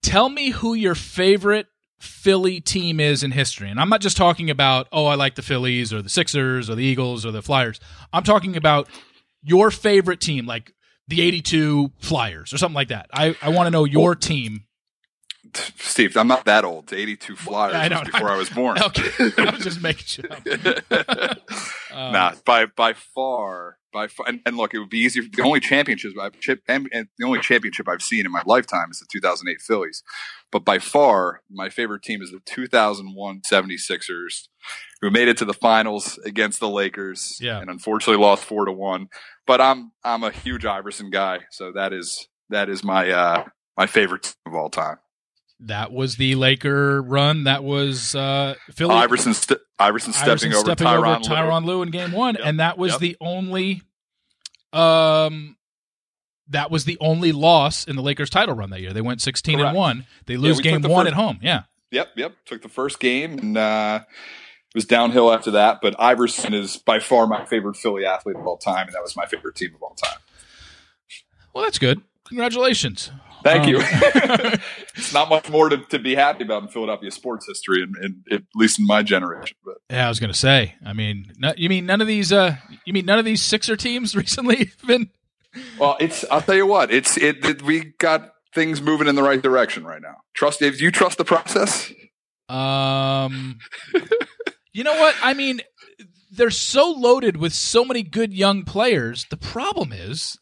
Tell 0.02 0.28
me 0.28 0.50
who 0.50 0.74
your 0.74 0.94
favorite 0.94 1.66
Philly 2.04 2.60
team 2.60 3.00
is 3.00 3.22
in 3.22 3.30
history. 3.30 3.70
And 3.70 3.80
I'm 3.80 3.88
not 3.88 4.00
just 4.00 4.16
talking 4.16 4.50
about, 4.50 4.88
oh, 4.92 5.06
I 5.06 5.14
like 5.14 5.34
the 5.34 5.42
Phillies 5.42 5.92
or 5.92 6.02
the 6.02 6.08
Sixers 6.08 6.68
or 6.68 6.74
the 6.74 6.84
Eagles 6.84 7.24
or 7.24 7.30
the 7.30 7.42
Flyers. 7.42 7.80
I'm 8.12 8.22
talking 8.22 8.56
about 8.56 8.88
your 9.42 9.70
favorite 9.70 10.20
team, 10.20 10.46
like 10.46 10.74
the 11.08 11.20
82 11.20 11.92
Flyers 11.98 12.52
or 12.52 12.58
something 12.58 12.74
like 12.74 12.88
that. 12.88 13.08
I, 13.12 13.36
I 13.42 13.50
want 13.50 13.66
to 13.66 13.70
know 13.70 13.84
your 13.84 14.14
team. 14.14 14.64
Steve, 15.76 16.16
I'm 16.16 16.26
not 16.28 16.44
that 16.46 16.64
old. 16.64 16.92
82 16.92 17.36
Flyers 17.36 17.74
I 17.74 17.88
know, 17.88 18.02
before 18.02 18.30
I, 18.30 18.34
I 18.34 18.36
was 18.36 18.50
born. 18.50 18.78
Okay. 18.82 19.10
I 19.38 19.50
was 19.50 19.62
just 19.64 19.82
making 19.82 20.04
sure. 20.06 20.24
Um, 21.92 22.12
nah, 22.12 22.32
by 22.44 22.66
by 22.66 22.92
far, 22.92 23.78
by 23.92 24.08
far, 24.08 24.26
and, 24.28 24.40
and 24.44 24.56
look, 24.56 24.74
it 24.74 24.80
would 24.80 24.90
be 24.90 24.98
easier. 24.98 25.22
The 25.32 25.42
only 25.44 25.60
championships 25.60 26.16
I've 26.20 26.40
chip, 26.40 26.60
and, 26.66 26.88
and 26.92 27.06
the 27.18 27.24
only 27.24 27.38
championship 27.38 27.88
I've 27.88 28.02
seen 28.02 28.26
in 28.26 28.32
my 28.32 28.42
lifetime 28.44 28.88
is 28.90 28.98
the 28.98 29.06
2008 29.12 29.60
Phillies. 29.60 30.02
But 30.50 30.64
by 30.64 30.80
far, 30.80 31.42
my 31.48 31.68
favorite 31.68 32.02
team 32.02 32.20
is 32.20 32.32
the 32.32 32.40
2001 32.46 33.42
76ers, 33.48 34.48
who 35.00 35.10
made 35.12 35.28
it 35.28 35.36
to 35.36 35.44
the 35.44 35.54
finals 35.54 36.18
against 36.24 36.58
the 36.58 36.68
Lakers, 36.68 37.38
Yeah. 37.40 37.60
and 37.60 37.70
unfortunately 37.70 38.20
lost 38.20 38.44
four 38.44 38.64
to 38.64 38.72
one. 38.72 39.06
But 39.46 39.60
I'm 39.60 39.92
I'm 40.02 40.24
a 40.24 40.32
huge 40.32 40.64
Iverson 40.64 41.10
guy, 41.10 41.40
so 41.52 41.70
that 41.76 41.92
is 41.92 42.26
that 42.50 42.68
is 42.68 42.82
my 42.82 43.08
uh 43.10 43.44
my 43.76 43.86
favorite 43.86 44.24
team 44.24 44.34
of 44.52 44.54
all 44.54 44.68
time. 44.70 44.96
That 45.66 45.92
was 45.92 46.16
the 46.16 46.34
Laker 46.34 47.00
run. 47.02 47.44
That 47.44 47.64
was 47.64 48.14
uh, 48.14 48.54
Philly. 48.72 48.94
Iverson, 48.94 49.32
st- 49.34 49.60
Iverson 49.78 50.12
stepping 50.12 50.30
Iverson 50.30 50.52
over 50.54 50.64
stepping 50.64 50.86
over 50.86 51.06
Lue. 51.08 51.18
Tyronn 51.20 51.64
Lue 51.64 51.82
in 51.82 51.90
game 51.90 52.12
one, 52.12 52.34
Yep. 52.34 52.44
and 52.46 52.60
that 52.60 52.76
was 52.78 52.92
Yep. 52.92 53.00
the 53.00 53.16
only, 53.20 53.82
um, 54.72 55.56
that 56.48 56.70
was 56.70 56.84
the 56.84 56.98
only 57.00 57.32
loss 57.32 57.84
in 57.86 57.96
the 57.96 58.02
Lakers 58.02 58.28
title 58.30 58.54
run 58.54 58.70
that 58.70 58.80
year. 58.80 58.92
They 58.92 59.00
went 59.00 59.22
sixteen 59.22 59.56
Correct. 59.58 59.68
and 59.70 59.76
one. 59.78 60.06
They 60.26 60.36
lose 60.36 60.58
we 60.58 60.62
game 60.64 60.82
the 60.82 60.88
one 60.88 61.06
first- 61.06 61.14
at 61.16 61.20
home. 61.20 61.38
Yeah, 61.42 61.62
Yep, 61.90 62.08
yep. 62.16 62.34
Took 62.44 62.62
the 62.62 62.68
first 62.68 63.00
game 63.00 63.38
and 63.38 63.56
uh, 63.56 64.00
it 64.04 64.74
was 64.74 64.84
downhill 64.84 65.32
after 65.32 65.52
that. 65.52 65.78
But 65.80 65.94
Iverson 65.98 66.52
is 66.52 66.76
by 66.76 66.98
far 66.98 67.26
my 67.26 67.44
favorite 67.46 67.76
Philly 67.76 68.04
athlete 68.04 68.36
of 68.36 68.46
all 68.46 68.58
time, 68.58 68.86
and 68.86 68.94
that 68.94 69.02
was 69.02 69.16
my 69.16 69.26
favorite 69.26 69.54
team 69.54 69.74
of 69.74 69.82
all 69.82 69.94
time. 69.94 70.18
well, 71.54 71.64
that's 71.64 71.78
good. 71.78 72.02
Congratulations. 72.28 73.10
Thank 73.44 73.64
Um, 73.64 73.68
you. 73.70 73.78
it's 74.96 75.12
not 75.12 75.28
much 75.28 75.48
more 75.50 75.68
to, 75.68 75.76
to 75.76 75.98
be 75.98 76.14
happy 76.14 76.44
about 76.44 76.62
in 76.62 76.68
Philadelphia 76.68 77.10
sports 77.10 77.46
history, 77.46 77.82
and, 77.82 77.94
and 77.96 78.24
at 78.32 78.42
least 78.54 78.78
in 78.80 78.86
my 78.86 79.02
generation. 79.02 79.56
But 79.64 79.76
Yeah, 79.90 80.06
I 80.06 80.08
was 80.08 80.18
going 80.18 80.32
to 80.32 80.38
say. 80.38 80.74
I 80.84 80.92
mean, 80.94 81.30
you 81.56 81.68
mean 81.68 81.86
none 81.86 82.00
of 82.00 82.06
these? 82.06 82.32
Uh, 82.32 82.56
you 82.84 82.92
mean 82.92 83.04
none 83.04 83.18
of 83.18 83.24
these 83.24 83.42
Sixer 83.42 83.76
teams 83.76 84.16
recently 84.24 84.56
have 84.56 84.86
been? 84.86 85.10
well, 85.78 85.96
it's 86.00 86.24
I'll 86.30 86.40
tell 86.42 86.56
you 86.56 86.66
what, 86.66 86.90
it's 86.90 87.16
it, 87.16 87.44
it 87.44 87.62
we 87.62 87.92
got 87.98 88.32
things 88.54 88.80
moving 88.80 89.06
in 89.08 89.14
the 89.14 89.22
right 89.22 89.40
direction 89.42 89.84
right 89.84 90.00
now. 90.02 90.16
Trust 90.34 90.60
do 90.60 90.68
you 90.70 90.90
trust 90.90 91.18
the 91.18 91.24
process? 91.24 91.92
Um, 92.48 93.58
you 94.72 94.84
know 94.84 94.94
what? 94.94 95.14
I 95.22 95.34
mean, 95.34 95.60
they're 96.30 96.50
so 96.50 96.90
loaded 96.90 97.36
with 97.36 97.52
so 97.52 97.84
many 97.84 98.02
good 98.02 98.32
young 98.32 98.64
players. 98.64 99.26
The 99.30 99.36
problem 99.36 99.92
is, 99.92 100.38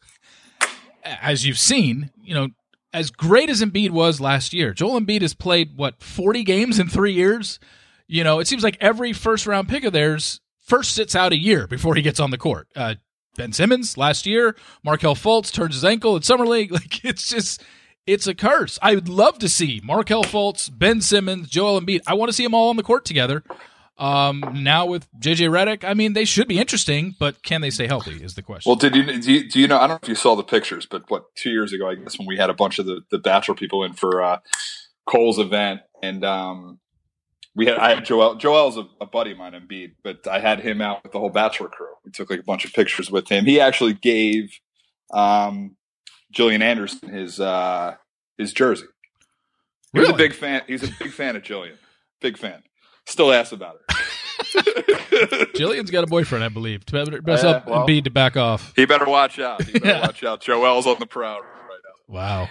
as 1.03 1.45
you've 1.45 1.59
seen, 1.59 2.11
you 2.21 2.33
know, 2.33 2.47
as 2.93 3.09
great 3.09 3.49
as 3.49 3.61
Embiid 3.61 3.91
was 3.91 4.21
last 4.21 4.53
year, 4.53 4.73
Joel 4.73 4.99
Embiid 4.99 5.21
has 5.21 5.33
played 5.33 5.75
what 5.75 6.01
forty 6.01 6.43
games 6.43 6.79
in 6.79 6.87
three 6.87 7.13
years. 7.13 7.59
You 8.07 8.23
know, 8.23 8.39
it 8.39 8.47
seems 8.47 8.63
like 8.63 8.77
every 8.79 9.13
first 9.13 9.47
round 9.47 9.67
pick 9.67 9.83
of 9.83 9.93
theirs 9.93 10.41
first 10.61 10.93
sits 10.93 11.15
out 11.15 11.33
a 11.33 11.39
year 11.39 11.67
before 11.67 11.95
he 11.95 12.01
gets 12.01 12.19
on 12.19 12.31
the 12.31 12.37
court. 12.37 12.67
Uh, 12.75 12.95
ben 13.35 13.53
Simmons 13.53 13.97
last 13.97 14.25
year, 14.25 14.55
Markelle 14.83 15.15
Fultz 15.15 15.51
turns 15.51 15.75
his 15.75 15.85
ankle 15.85 16.15
at 16.15 16.23
summer 16.23 16.45
league. 16.45 16.71
Like 16.73 17.03
it's 17.03 17.29
just 17.29 17.63
it's 18.05 18.27
a 18.27 18.35
curse. 18.35 18.77
I 18.81 18.95
would 18.95 19.09
love 19.09 19.39
to 19.39 19.49
see 19.49 19.81
Markelle 19.83 20.23
Fultz, 20.23 20.69
Ben 20.71 21.01
Simmons, 21.01 21.49
Joel 21.49 21.79
Embiid. 21.79 22.01
I 22.05 22.13
want 22.15 22.29
to 22.29 22.33
see 22.33 22.43
them 22.43 22.53
all 22.53 22.69
on 22.69 22.75
the 22.75 22.83
court 22.83 23.05
together. 23.05 23.43
Um, 23.97 24.43
now 24.55 24.85
with 24.85 25.07
JJ 25.19 25.49
Redick, 25.49 25.83
I 25.83 25.93
mean, 25.93 26.13
they 26.13 26.25
should 26.25 26.47
be 26.47 26.59
interesting, 26.59 27.15
but 27.19 27.43
can 27.43 27.61
they 27.61 27.69
stay 27.69 27.85
healthy? 27.85 28.23
Is 28.23 28.33
the 28.33 28.41
question. 28.41 28.69
Well, 28.69 28.75
did 28.75 28.95
you 28.95 29.19
do, 29.19 29.31
you 29.31 29.49
do 29.49 29.59
you 29.59 29.67
know? 29.67 29.77
I 29.77 29.81
don't 29.81 29.89
know 29.89 29.99
if 30.01 30.09
you 30.09 30.15
saw 30.15 30.35
the 30.35 30.43
pictures, 30.43 30.85
but 30.85 31.09
what 31.09 31.35
two 31.35 31.51
years 31.51 31.73
ago, 31.73 31.89
I 31.89 31.95
guess 31.95 32.17
when 32.17 32.27
we 32.27 32.37
had 32.37 32.49
a 32.49 32.53
bunch 32.53 32.79
of 32.79 32.85
the 32.85 33.01
the 33.11 33.19
Bachelor 33.19 33.55
people 33.55 33.83
in 33.83 33.93
for 33.93 34.23
uh, 34.23 34.39
Cole's 35.05 35.37
event, 35.37 35.81
and 36.01 36.25
um, 36.25 36.79
we 37.55 37.67
had 37.67 37.77
I 37.77 37.95
had 37.95 38.05
Joel. 38.05 38.35
Joel's 38.35 38.77
a, 38.77 38.87
a 38.99 39.05
buddy 39.05 39.31
of 39.31 39.37
mine, 39.37 39.53
Embiid, 39.53 39.93
but 40.03 40.27
I 40.27 40.39
had 40.39 40.61
him 40.61 40.81
out 40.81 41.03
with 41.03 41.11
the 41.11 41.19
whole 41.19 41.29
Bachelor 41.29 41.67
crew. 41.67 41.93
We 42.03 42.11
took 42.11 42.29
like 42.29 42.39
a 42.39 42.43
bunch 42.43 42.65
of 42.65 42.73
pictures 42.73 43.11
with 43.11 43.29
him. 43.29 43.45
He 43.45 43.59
actually 43.59 43.93
gave 43.93 44.59
um, 45.13 45.75
Jillian 46.33 46.61
Anderson 46.61 47.09
his 47.09 47.39
uh, 47.39 47.95
his 48.37 48.53
jersey. 48.53 48.87
He 49.93 49.99
was 49.99 50.09
a 50.09 50.13
big 50.13 50.33
fan. 50.33 50.63
He's 50.67 50.83
a 50.83 50.91
big 50.99 51.11
fan 51.11 51.35
of 51.35 51.43
Jillian. 51.43 51.77
Big 52.19 52.39
fan. 52.39 52.63
Still 53.05 53.31
asks 53.33 53.51
about 53.51 53.75
her. 53.89 53.95
Jillian's 55.55 55.91
got 55.91 56.03
a 56.03 56.07
boyfriend, 56.07 56.43
I 56.43 56.49
believe. 56.49 56.85
Best 56.85 57.43
Yeah, 57.43 57.49
up 57.49 57.67
well. 57.67 57.85
Embiid 57.87 58.05
to 58.05 58.09
back 58.09 58.37
off. 58.37 58.73
he 58.75 58.85
better 58.85 59.05
watch 59.05 59.39
out. 59.39 59.61
He 59.63 59.73
better 59.79 59.87
Yeah. 59.95 60.01
watch 60.01 60.23
out. 60.23 60.41
Joel's 60.41 60.87
on 60.87 60.97
the 60.99 61.05
prowl 61.05 61.39
right 61.41 61.47
now. 62.09 62.13
Wow, 62.15 62.49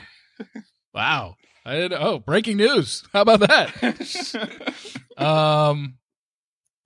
wow. 0.94 1.36
I 1.64 1.74
didn't. 1.76 2.02
Oh, 2.02 2.18
breaking 2.18 2.56
news! 2.56 3.04
How 3.12 3.20
about 3.22 3.40
that? 3.40 4.74
Um, 5.16 5.98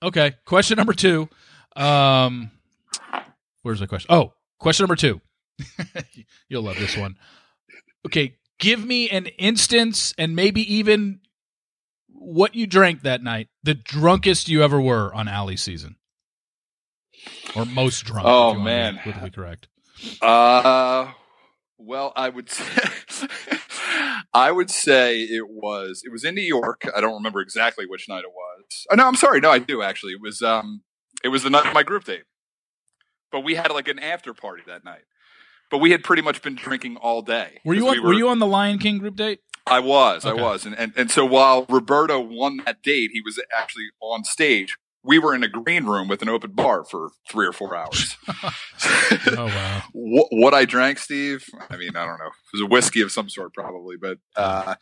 okay. 0.03 0.35
Question 0.45 0.77
number 0.77 0.93
two. 0.93 1.29
Um, 1.77 2.51
where's 3.63 3.79
the 3.81 3.87
question? 3.87 4.09
Oh, 4.13 4.33
question 4.59 4.85
number 4.85 4.97
two. 4.97 5.21
You'll 6.49 6.65
love 6.65 6.77
this 6.77 6.97
one. 6.97 7.17
Okay, 8.07 8.35
give 8.59 8.85
me 8.85 9.09
an 9.09 9.27
instance 9.39 10.13
and 10.19 10.35
maybe 10.37 10.61
even 10.75 11.21
what 12.19 12.55
you 12.55 12.67
drank 12.67 13.03
that 13.03 13.23
night. 13.23 13.49
The 13.63 13.75
drunkest 13.75 14.49
you 14.49 14.63
ever 14.63 14.81
were 14.81 15.15
on 15.15 15.29
Ali 15.29 15.57
season, 15.57 15.97
or 17.55 17.65
most 17.65 18.05
drunk. 18.05 18.27
Oh, 18.27 18.51
if 18.51 18.55
you 18.57 18.59
want 18.59 18.59
to 18.59 18.59
be 18.59 18.65
man. 18.65 18.99
politically 19.03 19.31
correct. 19.31 19.69
Uh, 20.21 21.13
well, 21.79 22.13
I 22.17 22.29
would 22.29 22.51
say, 22.51 23.29
I 24.35 24.53
would 24.53 24.71
say 24.71 25.21
it 25.21 25.49
was 25.49 26.03
it 26.05 26.13
was 26.13 26.25
in 26.25 26.35
New 26.35 26.43
York. 26.43 26.89
I 26.95 27.01
don't 27.01 27.15
remember 27.15 27.41
exactly 27.41 27.87
which 27.87 28.09
night 28.09 28.25
it 28.25 28.33
was. 28.35 28.87
Oh, 28.91 28.95
no, 28.95 29.07
I'm 29.07 29.17
sorry. 29.17 29.41
No, 29.41 29.51
I 29.51 29.59
do 29.59 29.83
actually. 29.83 30.13
It 30.13 30.21
was 30.21 30.43
um, 30.43 30.83
it 31.25 31.29
was 31.29 31.43
the 31.43 31.51
night 31.51 31.67
of 31.67 31.75
my 31.75 31.83
group 31.83 32.05
date. 32.05 32.25
But 33.33 33.41
we 33.41 33.55
had 33.55 33.71
like 33.71 33.89
an 33.89 33.99
after 33.99 34.33
party 34.35 34.63
that 34.67 34.85
night. 34.85 35.03
But 35.71 35.79
we 35.79 35.91
had 35.91 36.05
pretty 36.05 36.23
much 36.23 36.43
been 36.43 36.55
drinking 36.55 36.97
all 36.97 37.23
day. 37.23 37.59
Were 37.65 37.75
you 37.75 37.89
on, 37.89 37.95
we 37.95 38.01
were 38.01 38.13
you 38.13 38.29
on 38.29 38.39
the 38.39 38.47
Lion 38.47 38.79
King 38.79 38.99
group 38.99 39.17
date? 39.17 39.41
I 39.67 39.81
was, 39.81 40.25
Okay. 40.25 40.39
I 40.39 40.43
was, 40.43 40.65
and, 40.65 40.79
and 40.79 40.93
and 40.97 41.11
so 41.11 41.25
while 41.27 41.67
Roberto 41.69 42.21
won 42.21 42.59
that 42.67 42.83
date, 42.83 43.11
he 43.13 43.21
was 43.21 43.41
actually 43.57 43.87
on 44.01 44.25
stage. 44.25 44.77
We 45.03 45.19
were 45.21 45.35
in 45.35 45.45
a 45.45 45.49
green 45.49 45.85
room 45.87 46.09
with 46.09 46.21
an 46.23 46.29
open 46.29 46.53
bar 46.53 46.85
for 46.85 47.11
three 47.31 47.47
or 47.47 47.53
four 47.53 47.77
hours. 47.77 48.17
Oh 49.39 49.47
wow. 49.47 49.83
what, 49.93 50.29
what 50.31 50.55
I 50.55 50.65
drank, 50.65 50.99
Steve. 50.99 51.45
I 51.71 51.77
mean, 51.77 51.91
I 51.97 52.05
don't 52.07 52.19
know. 52.19 52.27
It 52.27 52.53
was 52.55 52.63
a 52.63 52.67
whiskey 52.67 53.01
of 53.03 53.11
some 53.13 53.29
sort, 53.29 53.55
probably. 53.55 53.97
But 53.97 54.19
uh, 54.37 54.75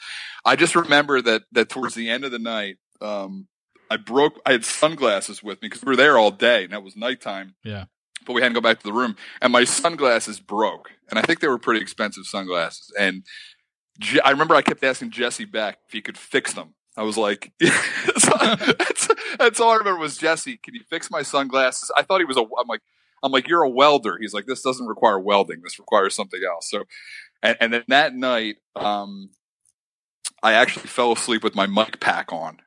I 0.45 0.57
just 0.57 0.75
remember 0.77 1.21
that 1.23 1.43
that 1.53 1.69
towards 1.69 1.95
the 1.95 2.09
end 2.11 2.25
of 2.25 2.31
the 2.31 2.39
night, 2.39 2.77
um, 3.01 3.49
I 3.91 3.97
broke. 3.97 4.41
I 4.47 4.53
had 4.53 4.65
sunglasses 4.65 5.43
with 5.43 5.61
me 5.63 5.69
because 5.69 5.83
we 5.83 5.91
were 5.91 5.97
there 5.97 6.19
all 6.19 6.31
day, 6.31 6.65
and 6.65 6.73
it 6.73 6.83
was 6.83 6.97
nighttime. 6.97 7.55
Yeah. 7.65 7.85
But 8.27 8.33
we 8.33 8.41
had 8.43 8.49
to 8.49 8.55
go 8.55 8.61
back 8.63 8.79
to 8.79 8.85
the 8.85 8.93
room, 8.93 9.17
and 9.43 9.53
my 9.53 9.65
sunglasses 9.65 10.41
broke, 10.41 10.91
and 11.11 11.19
I 11.19 11.23
think 11.23 11.41
they 11.41 11.49
were 11.49 11.59
pretty 11.59 11.81
expensive 11.81 12.25
sunglasses. 12.25 12.91
And 12.99 13.25
I 14.25 14.31
remember 14.31 14.55
I 14.55 14.63
kept 14.63 14.83
asking 14.83 15.11
Jesse 15.11 15.45
Beck 15.45 15.79
if 15.87 15.93
he 15.93 16.01
could 16.01 16.19
fix 16.19 16.53
them. 16.53 16.75
I 16.97 17.03
was 17.03 17.17
like, 17.17 17.53
that's, 17.61 19.09
that's 19.39 19.61
all 19.61 19.71
I 19.71 19.77
remember 19.77 20.01
was 20.01 20.17
Jesse. 20.17 20.59
Can 20.59 20.75
you 20.75 20.83
fix 20.89 21.11
my 21.11 21.23
sunglasses? 21.23 21.91
I 21.97 22.03
thought 22.03 22.21
he 22.21 22.25
was 22.25 22.37
a. 22.37 22.43
I'm 22.43 22.69
like, 22.69 22.83
I'm 23.23 23.33
like, 23.33 23.49
you're 23.49 23.63
a 23.63 23.71
welder. 23.71 24.19
He's 24.21 24.35
like, 24.35 24.47
this 24.47 24.63
doesn't 24.63 24.87
require 24.87 25.19
welding. 25.19 25.63
This 25.63 25.79
requires 25.79 26.15
something 26.15 26.41
else. 26.47 26.71
So, 26.71 26.85
and, 27.43 27.57
and 27.61 27.73
then 27.73 27.85
that 27.89 28.15
night, 28.15 28.57
um, 28.77 29.31
I 30.43 30.53
actually 30.53 30.87
fell 30.87 31.13
asleep 31.13 31.43
with 31.43 31.55
my 31.55 31.67
mic 31.67 32.01
pack 32.01 32.33
on. 32.33 32.59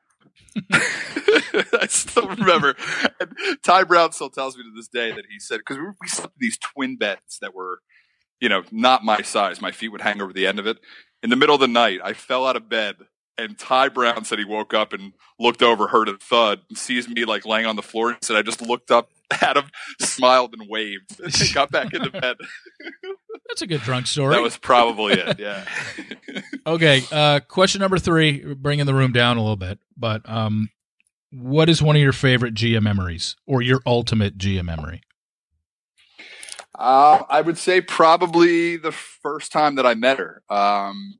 I 0.72 1.86
still 1.88 2.28
remember. 2.28 2.74
And 3.20 3.30
Ty 3.62 3.84
Brown 3.84 4.12
still 4.12 4.30
tells 4.30 4.56
me 4.56 4.64
to 4.64 4.72
this 4.74 4.88
day 4.88 5.12
that 5.12 5.26
he 5.30 5.38
said 5.38 5.58
because 5.58 5.78
we, 5.78 5.84
we 6.00 6.08
slept 6.08 6.34
in 6.34 6.40
these 6.40 6.58
twin 6.58 6.96
beds 6.96 7.38
that 7.40 7.54
were, 7.54 7.78
you 8.40 8.48
know, 8.48 8.64
not 8.72 9.04
my 9.04 9.22
size. 9.22 9.60
My 9.60 9.70
feet 9.70 9.88
would 9.90 10.00
hang 10.00 10.20
over 10.20 10.32
the 10.32 10.46
end 10.46 10.58
of 10.58 10.66
it. 10.66 10.78
In 11.22 11.30
the 11.30 11.36
middle 11.36 11.54
of 11.54 11.60
the 11.60 11.68
night, 11.68 12.00
I 12.02 12.12
fell 12.12 12.46
out 12.46 12.56
of 12.56 12.68
bed, 12.68 12.96
and 13.36 13.58
Ty 13.58 13.88
Brown 13.88 14.24
said 14.24 14.38
he 14.38 14.44
woke 14.44 14.72
up 14.72 14.92
and 14.92 15.12
looked 15.38 15.62
over, 15.62 15.88
heard 15.88 16.08
a 16.08 16.16
thud, 16.16 16.60
and 16.68 16.78
sees 16.78 17.08
me 17.08 17.24
like 17.24 17.44
laying 17.44 17.66
on 17.66 17.76
the 17.76 17.82
floor, 17.82 18.10
and 18.10 18.18
said 18.22 18.36
I 18.36 18.42
just 18.42 18.62
looked 18.62 18.90
up 18.90 19.10
at 19.42 19.56
him, 19.56 19.64
smiled, 20.00 20.54
and 20.58 20.68
waved, 20.68 21.20
and 21.22 21.54
got 21.54 21.70
back 21.70 21.92
into 21.92 22.10
bed. 22.10 22.36
That's 23.48 23.62
a 23.62 23.66
good 23.66 23.80
drunk 23.80 24.06
story. 24.06 24.34
That 24.34 24.42
was 24.42 24.58
probably 24.58 25.14
it. 25.14 25.38
Yeah. 25.38 25.64
Okay, 26.66 27.02
uh, 27.10 27.40
question 27.40 27.80
number 27.80 27.98
three, 27.98 28.54
bringing 28.54 28.86
the 28.86 28.94
room 28.94 29.12
down 29.12 29.38
a 29.38 29.40
little 29.40 29.56
bit, 29.56 29.78
but 29.96 30.28
um, 30.28 30.68
what 31.30 31.68
is 31.68 31.82
one 31.82 31.96
of 31.96 32.02
your 32.02 32.12
favorite 32.12 32.54
Gia 32.54 32.80
memories 32.80 33.36
or 33.46 33.62
your 33.62 33.80
ultimate 33.86 34.36
Gia 34.38 34.62
memory? 34.62 35.02
Uh, 36.78 37.24
I 37.28 37.40
would 37.40 37.58
say 37.58 37.80
probably 37.80 38.76
the 38.76 38.92
first 38.92 39.50
time 39.50 39.74
that 39.74 39.86
I 39.86 39.94
met 39.94 40.18
her. 40.18 40.42
Um, 40.48 41.18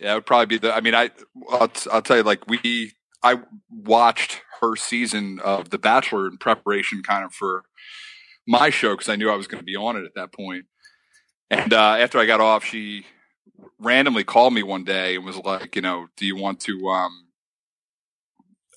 yeah, 0.00 0.12
it 0.12 0.14
would 0.14 0.26
probably 0.26 0.46
be 0.46 0.58
the. 0.58 0.72
I 0.72 0.80
mean, 0.80 0.94
I 0.94 1.10
I'll, 1.50 1.68
t- 1.68 1.90
I'll 1.92 2.02
tell 2.02 2.18
you, 2.18 2.22
like 2.22 2.46
we, 2.46 2.92
I 3.22 3.40
watched 3.68 4.42
her 4.60 4.76
season 4.76 5.40
of 5.40 5.70
The 5.70 5.78
Bachelor 5.78 6.28
in 6.28 6.38
preparation, 6.38 7.02
kind 7.02 7.24
of 7.24 7.34
for 7.34 7.64
my 8.46 8.70
show 8.70 8.92
because 8.92 9.08
I 9.08 9.16
knew 9.16 9.28
I 9.28 9.36
was 9.36 9.48
going 9.48 9.60
to 9.60 9.64
be 9.64 9.76
on 9.76 9.96
it 9.96 10.04
at 10.04 10.14
that 10.14 10.32
point. 10.32 10.66
And 11.50 11.72
uh, 11.72 11.96
after 11.98 12.18
I 12.18 12.26
got 12.26 12.40
off, 12.40 12.64
she 12.64 13.06
randomly 13.78 14.24
called 14.24 14.54
me 14.54 14.62
one 14.62 14.84
day 14.84 15.16
and 15.16 15.24
was 15.24 15.36
like, 15.36 15.74
you 15.76 15.82
know, 15.82 16.06
do 16.16 16.26
you 16.26 16.36
want 16.36 16.60
to 16.60 16.88
um, 16.88 17.26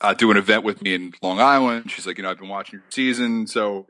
uh, 0.02 0.14
do 0.14 0.32
an 0.32 0.38
event 0.38 0.64
with 0.64 0.82
me 0.82 0.94
in 0.94 1.14
Long 1.22 1.40
Island. 1.40 1.90
She's 1.90 2.06
like, 2.06 2.18
you 2.18 2.24
know, 2.24 2.32
I've 2.32 2.40
been 2.40 2.50
watching 2.50 2.80
your 2.80 2.86
season. 2.90 3.48
So 3.48 3.88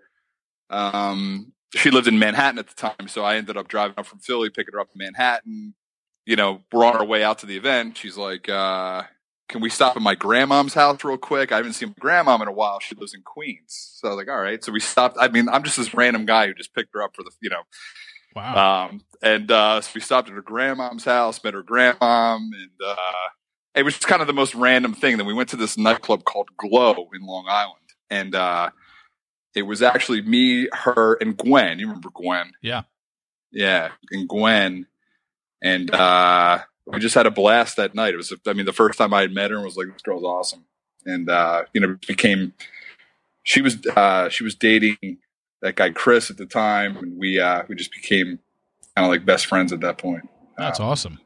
um, 0.70 1.54
she 1.74 1.92
lived 1.92 2.08
in 2.08 2.20
Manhattan 2.20 2.60
at 2.60 2.68
the 2.68 2.76
time. 2.76 3.08
So 3.08 3.24
I 3.24 3.36
ended 3.36 3.58
up 3.58 3.68
driving 3.68 3.96
up 3.98 4.06
from 4.06 4.20
Philly, 4.20 4.50
picking 4.50 4.74
her 4.74 4.80
up 4.80 4.90
in 4.94 5.00
Manhattan. 5.00 5.74
You 6.26 6.36
know, 6.36 6.62
we're 6.72 6.86
on 6.86 6.96
our 6.96 7.06
way 7.06 7.24
out 7.24 7.40
to 7.40 7.46
the 7.46 7.58
event. 7.58 7.98
She's 7.98 8.18
like, 8.18 8.50
uh, 8.50 9.04
can 9.48 9.62
we 9.62 9.70
stop 9.70 9.96
at 9.96 10.02
my 10.02 10.16
grandmom's 10.16 10.74
house 10.74 11.04
real 11.04 11.18
quick? 11.18 11.52
I 11.52 11.58
haven't 11.58 11.74
seen 11.74 11.94
my 12.02 12.10
grandmom 12.10 12.42
in 12.42 12.48
a 12.48 12.52
while. 12.52 12.80
She 12.80 12.96
lives 12.96 13.14
in 13.14 13.22
Queens. 13.22 13.98
So 14.00 14.08
I 14.08 14.12
was 14.12 14.18
like, 14.18 14.30
all 14.30 14.42
right. 14.42 14.64
So 14.64 14.72
we 14.72 14.80
stopped. 14.80 15.18
I 15.20 15.28
mean, 15.28 15.48
I'm 15.50 15.64
just 15.64 15.78
this 15.78 15.94
random 15.94 16.26
guy 16.26 16.48
who 16.48 16.54
just 16.56 16.74
picked 16.74 16.94
her 16.94 17.04
up 17.04 17.16
for 17.16 17.24
the, 17.24 17.32
you 17.42 17.50
know, 17.50 17.62
Wow. 18.36 18.88
um, 18.90 19.02
and 19.22 19.50
uh, 19.50 19.80
so 19.82 19.92
we 19.96 20.02
stopped 20.02 20.28
at 20.28 20.36
her 20.36 20.42
grandmom's 20.42 21.06
house, 21.06 21.42
met 21.44 21.54
her 21.54 21.64
grandmom, 21.64 22.38
and 22.38 22.72
uh, 22.86 22.96
it 23.74 23.84
was 23.84 23.94
just 23.94 24.08
kind 24.08 24.22
of 24.22 24.28
the 24.28 24.34
most 24.34 24.54
random 24.56 24.94
thing. 24.94 25.18
Then 25.18 25.26
we 25.26 25.34
went 25.34 25.50
to 25.50 25.56
this 25.56 25.78
nightclub 25.78 26.26
called 26.26 26.50
Glow 26.58 27.08
in 27.14 27.26
Long 27.26 27.46
Island, 27.48 27.94
and 28.10 28.36
uh, 28.36 28.72
it 29.56 29.64
was 29.64 29.82
actually 29.82 30.22
me, 30.22 30.68
her, 30.74 31.16
and 31.16 31.36
Gwen. 31.38 31.80
You 31.80 31.88
remember 31.88 32.10
Gwen? 32.14 32.52
Yeah. 32.62 32.84
yeah, 33.52 33.90
and 34.12 34.28
Gwen, 34.28 34.86
and 35.62 35.90
uh, 35.94 36.60
we 36.86 37.00
just 37.00 37.16
had 37.16 37.26
a 37.26 37.32
blast 37.32 37.78
that 37.78 37.96
night. 37.96 38.14
It 38.14 38.18
was, 38.18 38.34
I 38.46 38.54
mean, 38.54 38.66
the 38.66 38.74
first 38.74 38.98
time 38.98 39.14
I 39.14 39.22
had 39.22 39.32
met 39.34 39.52
her, 39.52 39.58
and 39.58 39.66
was 39.66 39.78
like, 39.78 39.88
this 39.92 40.02
girl's 40.02 40.24
awesome, 40.24 40.66
and 41.06 41.30
uh, 41.30 41.64
you 41.74 41.82
know, 41.82 41.98
became. 42.08 42.54
She 43.44 43.62
was 43.62 43.78
uh, 43.96 44.30
she 44.30 44.44
was 44.44 44.56
dating 44.56 45.18
that 45.62 45.76
guy 45.76 45.92
Chris 45.92 46.30
at 46.32 46.38
the 46.38 46.46
time, 46.48 46.98
and 46.98 47.18
we 47.18 47.40
uh, 47.40 47.64
we 47.68 47.76
just 47.76 47.92
became 47.92 48.40
kind 48.96 49.06
of 49.06 49.10
like 49.10 49.26
best 49.26 49.46
friends 49.46 49.72
at 49.72 49.82
that 49.82 49.98
point. 50.00 50.28
That's 50.58 50.80
Um, 50.80 50.88
awesome. 50.88 51.20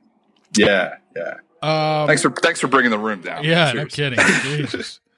Yeah, 0.58 0.96
yeah. 1.16 1.36
Um, 1.62 2.08
Thanks 2.08 2.22
for 2.22 2.32
thanks 2.32 2.60
for 2.60 2.68
bringing 2.68 2.92
the 2.92 3.00
room 3.00 3.22
down. 3.22 3.44
Yeah, 3.44 3.72
no 3.74 3.88
Seriously. 3.88 4.26
kidding. 4.26 4.26
Jesus. 4.58 5.00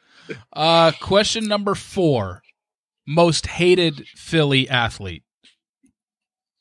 Uh, 0.53 0.91
question 1.01 1.45
number 1.47 1.75
four: 1.75 2.41
Most 3.13 3.47
hated 3.47 4.07
Philly 4.15 4.69
athlete 4.69 5.23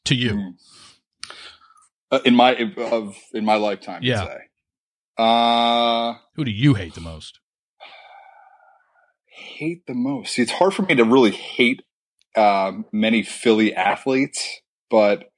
to 0.05 0.17
you? 0.17 0.33
Mm. 0.33 0.53
Uh, 2.11 2.19
in 2.25 2.35
my 2.35 2.57
of 2.77 3.17
in 3.33 3.45
my 3.45 3.55
lifetime, 3.55 4.03
Yeah. 4.03 4.25
I'd. 4.25 5.23
Uh, 5.23 6.19
Who 6.35 6.45
do 6.45 6.51
you 6.51 6.75
hate 6.75 6.95
the 6.95 7.01
most? 7.01 7.39
hate 9.27 9.87
the 9.87 9.95
most. 9.95 10.35
See, 10.35 10.43
it's 10.43 10.51
hard 10.51 10.75
for 10.75 10.83
me 10.83 10.97
to 10.97 11.05
really 11.05 11.31
hate 11.31 11.83
um, 12.37 12.85
many 12.91 13.23
Philly 13.23 13.73
athletes, 13.73 14.61
but 14.91 15.31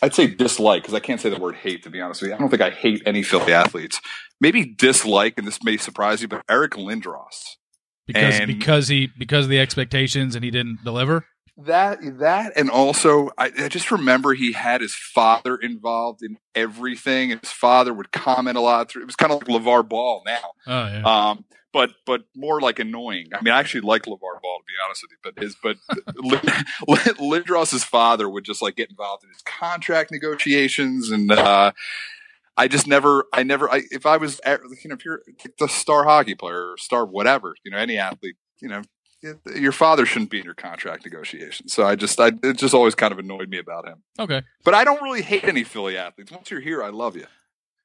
I'd 0.00 0.14
say 0.14 0.28
dislike 0.28 0.82
because 0.82 0.94
I 0.94 1.00
can't 1.00 1.20
say 1.20 1.28
the 1.28 1.40
word 1.40 1.56
hate. 1.56 1.82
To 1.82 1.90
be 1.90 2.00
honest 2.00 2.22
with 2.22 2.28
you, 2.30 2.36
I 2.36 2.38
don't 2.38 2.50
think 2.50 2.62
I 2.62 2.70
hate 2.70 3.02
any 3.04 3.24
Philly 3.24 3.52
athletes. 3.52 4.00
Maybe 4.40 4.64
dislike, 4.64 5.34
and 5.38 5.46
this 5.46 5.62
may 5.64 5.76
surprise 5.76 6.22
you, 6.22 6.28
but 6.28 6.44
Eric 6.48 6.72
Lindros. 6.72 7.56
Because 8.06 8.40
And- 8.40 8.46
because 8.46 8.88
he 8.88 9.08
because 9.18 9.46
of 9.46 9.50
the 9.50 9.60
expectations 9.60 10.34
and 10.34 10.44
he 10.44 10.50
didn't 10.50 10.84
deliver. 10.84 11.26
That 11.58 11.98
that 12.18 12.52
and 12.56 12.70
also 12.70 13.28
I, 13.36 13.52
I 13.58 13.68
just 13.68 13.90
remember 13.90 14.32
he 14.32 14.52
had 14.52 14.80
his 14.80 14.94
father 14.94 15.54
involved 15.56 16.22
in 16.22 16.38
everything. 16.54 17.28
His 17.30 17.52
father 17.52 17.92
would 17.92 18.10
comment 18.10 18.56
a 18.56 18.60
lot 18.62 18.90
through. 18.90 19.02
It 19.02 19.06
was 19.06 19.16
kind 19.16 19.30
of 19.32 19.46
like 19.46 19.62
LaVar 19.62 19.86
Ball 19.88 20.22
now, 20.24 20.52
Oh 20.66 20.86
yeah. 20.86 21.02
um, 21.30 21.44
but 21.72 21.90
but 22.06 22.22
more 22.34 22.60
like 22.62 22.78
annoying. 22.78 23.26
I 23.34 23.42
mean, 23.42 23.52
I 23.52 23.60
actually 23.60 23.82
like 23.82 24.04
LaVar 24.04 24.40
Ball 24.42 24.58
to 24.60 24.64
be 24.66 24.72
honest 24.84 25.04
with 25.04 25.10
you, 25.12 25.18
but 25.22 25.42
his 25.42 25.56
but 25.62 25.76
Lin- 26.88 27.16
Lindros's 27.42 27.84
father 27.84 28.30
would 28.30 28.44
just 28.44 28.62
like 28.62 28.76
get 28.76 28.88
involved 28.90 29.22
in 29.22 29.28
his 29.28 29.42
contract 29.42 30.10
negotiations, 30.10 31.10
and 31.10 31.30
uh, 31.30 31.72
I 32.56 32.68
just 32.68 32.86
never, 32.86 33.26
I 33.32 33.42
never, 33.42 33.70
I, 33.70 33.82
if 33.90 34.04
I 34.06 34.18
was, 34.18 34.40
you 34.46 34.58
know, 34.88 34.94
if 34.94 35.04
you're 35.04 35.22
the 35.58 35.68
star 35.68 36.04
hockey 36.04 36.34
player 36.34 36.72
or 36.72 36.76
star 36.78 37.06
whatever, 37.06 37.54
you 37.64 37.70
know, 37.70 37.78
any 37.78 37.96
athlete, 37.98 38.36
you 38.60 38.68
know, 38.68 38.82
your 39.54 39.72
father 39.72 40.04
shouldn't 40.04 40.30
be 40.30 40.38
in 40.38 40.44
your 40.44 40.54
contract 40.54 41.04
negotiations. 41.04 41.72
So 41.72 41.84
I 41.84 41.96
just, 41.96 42.20
I, 42.20 42.32
it 42.42 42.58
just 42.58 42.74
always 42.74 42.94
kind 42.94 43.12
of 43.12 43.18
annoyed 43.18 43.48
me 43.48 43.58
about 43.58 43.86
him. 43.86 44.02
okay. 44.18 44.42
But 44.64 44.74
I 44.74 44.84
don't 44.84 45.00
really 45.02 45.22
hate 45.22 45.44
any 45.44 45.64
Philly 45.64 45.96
athletes. 45.96 46.32
Once 46.32 46.50
you're 46.50 46.60
here, 46.60 46.82
I 46.82 46.90
love 46.90 47.16
you. 47.16 47.26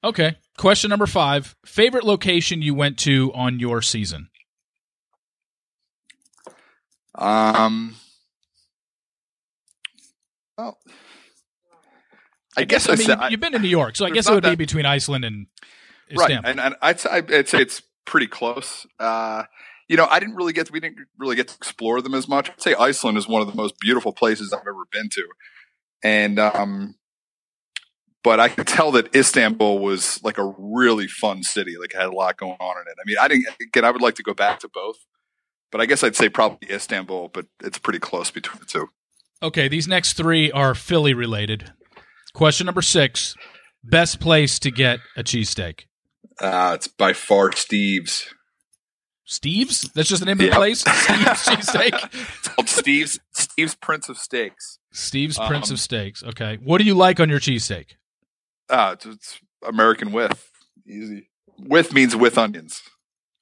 Okay. 0.03 0.37
Question 0.57 0.89
number 0.89 1.07
five: 1.07 1.55
Favorite 1.65 2.03
location 2.03 2.61
you 2.61 2.73
went 2.73 2.97
to 2.99 3.31
on 3.33 3.59
your 3.59 3.81
season? 3.81 4.29
Um, 7.15 7.95
well, 10.57 10.77
I, 12.57 12.63
guess, 12.63 12.89
I, 12.89 12.93
I 12.93 12.95
mean 12.95 13.31
you've 13.31 13.39
been 13.39 13.53
to 13.53 13.59
New 13.59 13.67
York, 13.67 13.95
so 13.95 14.05
I 14.05 14.09
guess 14.09 14.27
it 14.27 14.33
would 14.33 14.43
be 14.43 14.55
between 14.55 14.85
Iceland 14.85 15.23
and 15.23 15.47
right, 16.15 16.31
Istanbul. 16.31 16.51
and, 16.51 16.59
and 16.59 16.75
I'd, 16.81 16.99
say, 16.99 17.09
I'd 17.09 17.47
say 17.47 17.61
it's 17.61 17.81
pretty 18.05 18.27
close. 18.27 18.87
Uh, 18.99 19.43
you 19.87 19.95
know, 19.95 20.07
I 20.09 20.19
didn't 20.19 20.35
really 20.35 20.53
get 20.53 20.67
to, 20.67 20.73
we 20.73 20.79
didn't 20.79 21.07
really 21.17 21.35
get 21.35 21.49
to 21.49 21.55
explore 21.55 22.01
them 22.01 22.13
as 22.13 22.27
much. 22.27 22.49
I'd 22.49 22.61
say 22.61 22.73
Iceland 22.73 23.17
is 23.17 23.27
one 23.27 23.41
of 23.41 23.47
the 23.47 23.55
most 23.55 23.79
beautiful 23.79 24.11
places 24.11 24.51
I've 24.51 24.61
ever 24.61 24.85
been 24.91 25.09
to, 25.09 25.27
and 26.03 26.39
um, 26.39 26.95
but 28.23 28.39
I 28.39 28.49
could 28.49 28.67
tell 28.67 28.91
that 28.91 29.15
Istanbul 29.15 29.79
was 29.79 30.21
like 30.23 30.37
a 30.37 30.53
really 30.57 31.07
fun 31.07 31.43
city. 31.43 31.75
Like 31.79 31.93
it 31.93 31.97
had 31.97 32.07
a 32.07 32.11
lot 32.11 32.37
going 32.37 32.57
on 32.59 32.77
in 32.77 32.87
it. 32.87 32.95
I 32.99 33.03
mean, 33.05 33.17
I 33.19 33.27
didn't 33.27 33.47
again. 33.61 33.85
I 33.85 33.91
would 33.91 34.01
like 34.01 34.15
to 34.15 34.23
go 34.23 34.33
back 34.33 34.59
to 34.59 34.67
both, 34.67 34.97
but 35.71 35.79
I 35.79 35.85
guess 35.85 36.03
I'd 36.03 36.15
say 36.15 36.27
probably 36.27 36.69
Istanbul. 36.69 37.29
But 37.29 37.45
it's 37.63 37.77
pretty 37.77 37.99
close 37.99 38.31
between 38.31 38.59
the 38.59 38.65
two. 38.65 38.89
Okay, 39.41 39.67
these 39.67 39.87
next 39.87 40.13
three 40.13 40.51
are 40.51 40.75
Philly 40.75 41.13
related. 41.13 41.71
Question 42.33 42.65
number 42.65 42.81
six: 42.81 43.35
Best 43.83 44.19
place 44.19 44.59
to 44.59 44.71
get 44.71 44.99
a 45.15 45.23
cheesesteak? 45.23 45.81
Uh, 46.39 46.73
it's 46.75 46.87
by 46.87 47.13
far 47.13 47.51
Steve's. 47.53 48.27
Steve's? 49.25 49.81
That's 49.93 50.07
just 50.07 50.21
the 50.21 50.25
name 50.25 50.39
of 50.39 50.45
the 50.49 50.55
place. 50.55 50.79
Steve's 50.87 51.45
cheesesteak. 51.45 52.09
It's 52.39 52.47
called 52.47 52.69
Steve's 52.69 53.19
Steve's 53.33 53.75
Prince 53.75 54.07
of 54.09 54.17
Steaks. 54.17 54.79
Steve's 54.93 55.37
Prince 55.37 55.69
Um, 55.69 55.73
of 55.75 55.79
Steaks. 55.79 56.23
Okay, 56.23 56.57
what 56.63 56.77
do 56.79 56.85
you 56.85 56.93
like 56.95 57.19
on 57.19 57.29
your 57.29 57.39
cheesesteak? 57.39 57.91
It's, 58.69 59.05
it's 59.05 59.39
American 59.67 60.11
with 60.11 60.49
easy. 60.87 61.29
With 61.57 61.91
means 61.93 62.15
with 62.15 62.37
onions. 62.37 62.81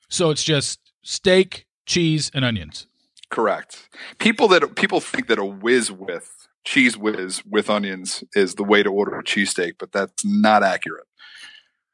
So 0.10 0.30
it's 0.30 0.44
just 0.44 0.80
steak, 1.04 1.66
cheese, 1.86 2.32
and 2.34 2.46
onions. 2.46 2.88
Correct. 3.30 3.90
People 4.20 4.48
that 4.50 4.76
people 4.76 5.00
think 5.02 5.28
that 5.28 5.38
a 5.38 5.46
whiz 5.46 5.92
with 5.92 6.45
cheese 6.66 6.98
whiz 6.98 7.44
with 7.46 7.70
onions 7.70 8.24
is 8.34 8.56
the 8.56 8.64
way 8.64 8.84
to 8.84 8.90
order 8.90 9.18
a 9.18 9.24
cheesesteak, 9.24 9.74
but 9.80 9.92
that's 9.92 10.26
not 10.26 10.64
accurate. 10.64 11.08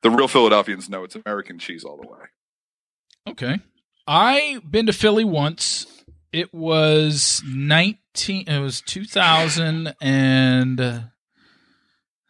The 0.02 0.10
real 0.10 0.28
Philadelphians 0.28 0.90
know 0.90 1.04
it's 1.04 1.16
American 1.16 1.60
cheese 1.60 1.84
all 1.84 1.98
the 1.98 2.08
way. 2.08 2.20
Okay. 3.30 3.60
I 4.08 4.62
been 4.70 4.88
to 4.88 4.94
Philly 4.94 5.24
once. 5.24 5.86
It 6.34 6.54
was 6.54 7.44
19 7.46 8.48
it 8.48 8.60
was 8.60 8.82
2000 8.82 9.94
and 10.02 10.82
uh, 10.82 11.00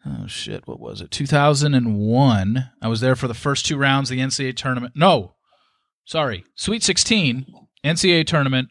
oh 0.04 0.26
shit, 0.26 0.66
what 0.66 0.80
was 0.80 1.00
it? 1.00 1.10
2001. 1.10 2.70
I 2.82 2.88
was 2.88 3.00
there 3.00 3.16
for 3.16 3.28
the 3.28 3.34
first 3.34 3.64
two 3.64 3.78
rounds 3.78 4.10
of 4.10 4.16
the 4.16 4.22
NCAA 4.22 4.56
tournament. 4.56 4.94
No. 4.96 5.34
Sorry. 6.04 6.44
Sweet 6.56 6.82
16 6.82 7.46
NCAA 7.84 8.26
tournament 8.26 8.68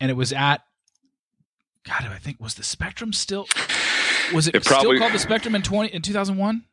and 0.00 0.10
it 0.10 0.14
was 0.14 0.32
at 0.32 0.62
God, 1.88 2.10
I 2.12 2.18
think 2.18 2.38
was 2.40 2.54
the 2.54 2.62
Spectrum 2.62 3.12
still 3.12 3.46
was 4.32 4.46
it, 4.46 4.54
It 4.54 4.64
probably- 4.64 4.96
still 4.96 4.98
called 4.98 5.14
the 5.14 5.18
Spectrum 5.18 5.54
in 5.54 5.62
20 5.62 5.88
in 5.94 6.02
2001? 6.02 6.64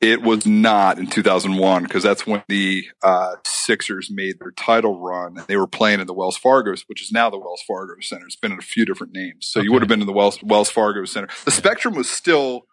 It 0.00 0.22
was 0.22 0.44
not 0.44 0.98
in 0.98 1.06
2001 1.06 1.82
because 1.84 2.02
that's 2.02 2.26
when 2.26 2.42
the 2.48 2.84
uh, 3.02 3.36
Sixers 3.46 4.10
made 4.10 4.38
their 4.38 4.50
title 4.50 4.98
run. 5.00 5.42
They 5.46 5.56
were 5.56 5.66
playing 5.66 6.00
in 6.00 6.06
the 6.06 6.12
Wells 6.12 6.36
Fargo, 6.36 6.74
which 6.88 7.00
is 7.02 7.10
now 7.10 7.30
the 7.30 7.38
Wells 7.38 7.62
Fargo 7.66 7.94
Center. 8.00 8.26
It's 8.26 8.36
been 8.36 8.52
in 8.52 8.58
a 8.58 8.62
few 8.62 8.84
different 8.84 9.14
names. 9.14 9.46
So 9.46 9.60
you 9.60 9.72
would 9.72 9.80
have 9.82 9.88
been 9.88 10.00
in 10.02 10.06
the 10.06 10.12
Wells 10.12 10.42
Wells 10.42 10.68
Fargo 10.68 11.04
Center. 11.06 11.28
The 11.46 11.50
Spectrum 11.50 11.94
was 11.94 12.10
still 12.10 12.66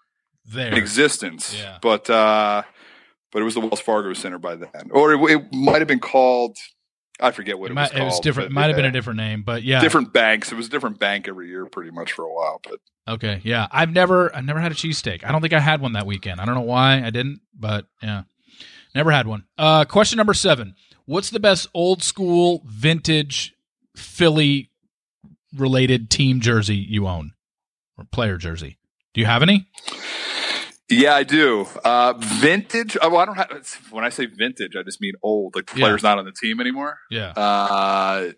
There. 0.46 0.68
in 0.68 0.74
existence, 0.74 1.56
Yeah. 1.58 1.78
but 1.82 2.10
uh, 2.10 2.64
but 3.32 3.42
it 3.42 3.46
was 3.46 3.54
the 3.54 3.62
Wells 3.62 3.80
Fargo 3.80 4.12
Center 4.14 4.40
by 4.40 4.56
then, 4.56 4.90
or 4.92 5.14
it, 5.14 5.22
it 5.32 5.54
might 5.54 5.80
have 5.80 5.88
been 5.88 6.00
called. 6.02 6.58
I 7.22 7.32
forget 7.32 7.60
what 7.60 7.68
It, 7.68 7.72
it, 7.72 7.76
might, 7.76 7.94
was 7.94 8.02
it 8.02 8.04
was 8.04 8.20
different. 8.20 8.50
It 8.52 8.54
might 8.54 8.68
have 8.68 8.76
been 8.76 8.86
a 8.86 8.92
different 8.92 9.18
name, 9.18 9.44
but 9.44 9.64
yeah. 9.64 9.80
different 9.80 10.12
banks. 10.12 10.52
It 10.52 10.56
was 10.56 10.68
a 10.68 10.70
different 10.70 11.00
bank 11.00 11.28
every 11.28 11.48
year, 11.48 11.66
pretty 11.66 11.92
much 11.92 12.14
for 12.14 12.24
a 12.26 12.34
while. 12.34 12.60
But 12.68 12.80
Okay, 13.08 13.42
yeah. 13.44 13.68
I've 13.72 13.92
never 13.92 14.36
I've 14.36 14.46
never 14.46 14.60
had 14.60 14.72
a 14.72 14.76
cheesesteak. 14.76 15.24
I 15.24 15.32
don't 15.32 15.42
think 15.42 15.54
I 15.54 15.60
had 15.60 15.82
one 15.82 15.94
that 15.94 16.06
weekend. 16.06 16.40
I 16.40 16.46
don't 16.46 16.56
know 16.56 16.62
why 16.62 17.04
I 17.04 17.10
didn't, 17.10 17.42
but 17.58 17.86
yeah. 18.02 18.24
Never 18.94 19.12
had 19.12 19.28
one. 19.28 19.46
Uh 19.58 19.86
question 19.86 20.18
number 20.18 20.34
7. 20.34 20.76
What's 21.06 21.30
the 21.30 21.40
best 21.40 21.68
old 21.74 22.04
school 22.04 22.64
vintage 22.66 23.54
Philly 23.96 24.70
related 25.56 26.10
team 26.10 26.40
jersey 26.40 26.76
you 26.76 27.08
own? 27.08 27.34
Or 27.98 28.06
player 28.06 28.38
jersey? 28.38 28.78
Do 29.14 29.22
you 29.22 29.28
have 29.28 29.42
any? 29.42 29.68
Yeah, 30.92 31.16
I 31.16 31.24
do. 31.24 31.68
Uh, 31.84 32.14
vintage. 32.18 32.98
Oh, 33.02 33.10
well, 33.10 33.20
I 33.20 33.26
don't 33.26 33.36
have. 33.36 33.80
When 33.92 34.04
I 34.04 34.10
say 34.10 34.26
vintage, 34.26 34.76
I 34.76 34.84
just 34.84 35.02
mean 35.02 35.14
old. 35.24 35.56
Like 35.56 35.68
the 35.68 35.80
Yeah. 35.80 35.86
player's 35.86 36.04
not 36.04 36.18
on 36.20 36.26
the 36.26 36.32
team 36.32 36.60
anymore. 36.60 36.98
Yeah. 37.10 37.30
Uh, 37.32 38.32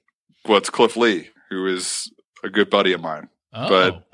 well, 0.45 0.57
it's 0.57 0.69
Cliff 0.69 0.95
Lee, 0.97 1.30
who 1.49 1.67
is 1.67 2.11
a 2.43 2.49
good 2.49 2.69
buddy 2.69 2.93
of 2.93 3.01
mine. 3.01 3.30
Oh. 3.53 3.69
but- 3.69 4.07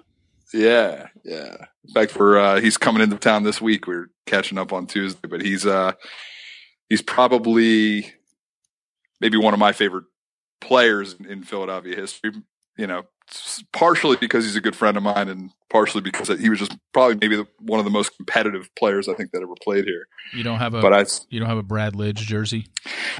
Yeah, 0.54 1.08
yeah. 1.24 1.56
In 1.88 1.94
fact, 1.94 2.16
we're 2.18 2.38
uh, 2.40 2.60
he's 2.60 2.78
coming 2.78 3.02
into 3.04 3.18
town 3.18 3.44
this 3.44 3.62
week. 3.62 3.86
We're 3.88 4.08
catching 4.26 4.58
up 4.58 4.74
on 4.74 4.88
Tuesday, 4.88 5.28
but 5.30 5.42
he's 5.42 5.66
uh 5.66 5.92
he's 6.90 7.02
probably 7.04 8.14
maybe 9.22 9.38
one 9.38 9.54
of 9.54 9.60
my 9.60 9.72
favorite 9.74 10.06
players 10.62 11.14
in 11.28 11.44
Philadelphia 11.44 11.96
history. 11.96 12.32
You 12.78 12.88
know, 12.88 13.04
partially 13.72 14.18
because 14.18 14.46
he's 14.46 14.56
a 14.56 14.62
good 14.62 14.76
friend 14.76 14.98
of 14.98 15.04
mine, 15.04 15.30
and 15.30 15.52
partially 15.70 16.02
because 16.02 16.28
he 16.28 16.50
was 16.50 16.60
just 16.60 16.76
probably 16.94 17.16
maybe 17.16 17.36
the, 17.36 17.48
one 17.60 17.80
of 17.80 17.86
the 17.86 17.92
most 17.92 18.16
competitive 18.18 18.70
players 18.76 19.08
I 19.08 19.14
think 19.14 19.32
that 19.32 19.42
ever 19.42 19.54
played 19.62 19.86
here. 19.86 20.08
You 20.34 20.44
don't 20.44 20.60
have 20.60 20.74
a, 20.74 20.82
but 20.82 20.94
I, 20.94 21.06
you 21.30 21.40
don't 21.40 21.50
have 21.50 21.58
a 21.58 21.64
Brad 21.64 21.94
Lidge 21.94 22.16
jersey. 22.16 22.68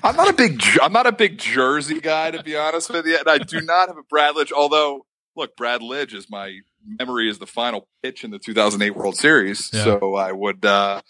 I'm 0.04 0.16
not 0.16 0.30
a 0.30 0.34
big, 0.34 0.62
I'm 0.82 0.94
not 0.94 1.08
a 1.08 1.12
big 1.12 1.38
jersey 1.38 2.00
guy 2.00 2.32
to 2.32 2.44
be 2.44 2.56
honest 2.56 2.90
with 2.90 3.06
you, 3.06 3.18
and 3.18 3.28
I 3.28 3.38
do 3.38 3.62
not 3.62 3.90
have 3.90 3.98
a 3.98 4.04
Brad 4.10 4.36
Lidge. 4.36 4.52
Although, 4.52 5.06
look, 5.36 5.56
Brad 5.56 5.82
Lidge 5.82 6.14
is 6.14 6.30
my 6.30 6.60
memory 6.86 7.30
is 7.30 7.40
the 7.40 7.48
final 7.48 7.88
pitch 8.02 8.24
in 8.24 8.32
the 8.32 8.40
2008 8.40 8.96
World 8.96 9.16
Series, 9.18 9.70
yeah. 9.74 9.84
so 9.84 10.16
I 10.16 10.32
would, 10.32 10.66
uh, 10.66 11.02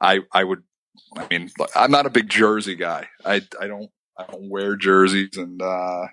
I, 0.00 0.20
I 0.32 0.44
would, 0.44 0.62
I 1.16 1.26
mean, 1.30 1.50
I'm 1.74 1.90
not 1.90 2.06
a 2.06 2.10
big 2.10 2.28
jersey 2.28 2.74
guy. 2.74 3.08
I, 3.24 3.42
I 3.60 3.66
don't, 3.66 3.90
I 4.16 4.24
don't 4.30 4.50
wear 4.50 4.76
jerseys, 4.76 5.36
and 5.36 5.62
uh, 5.62 6.06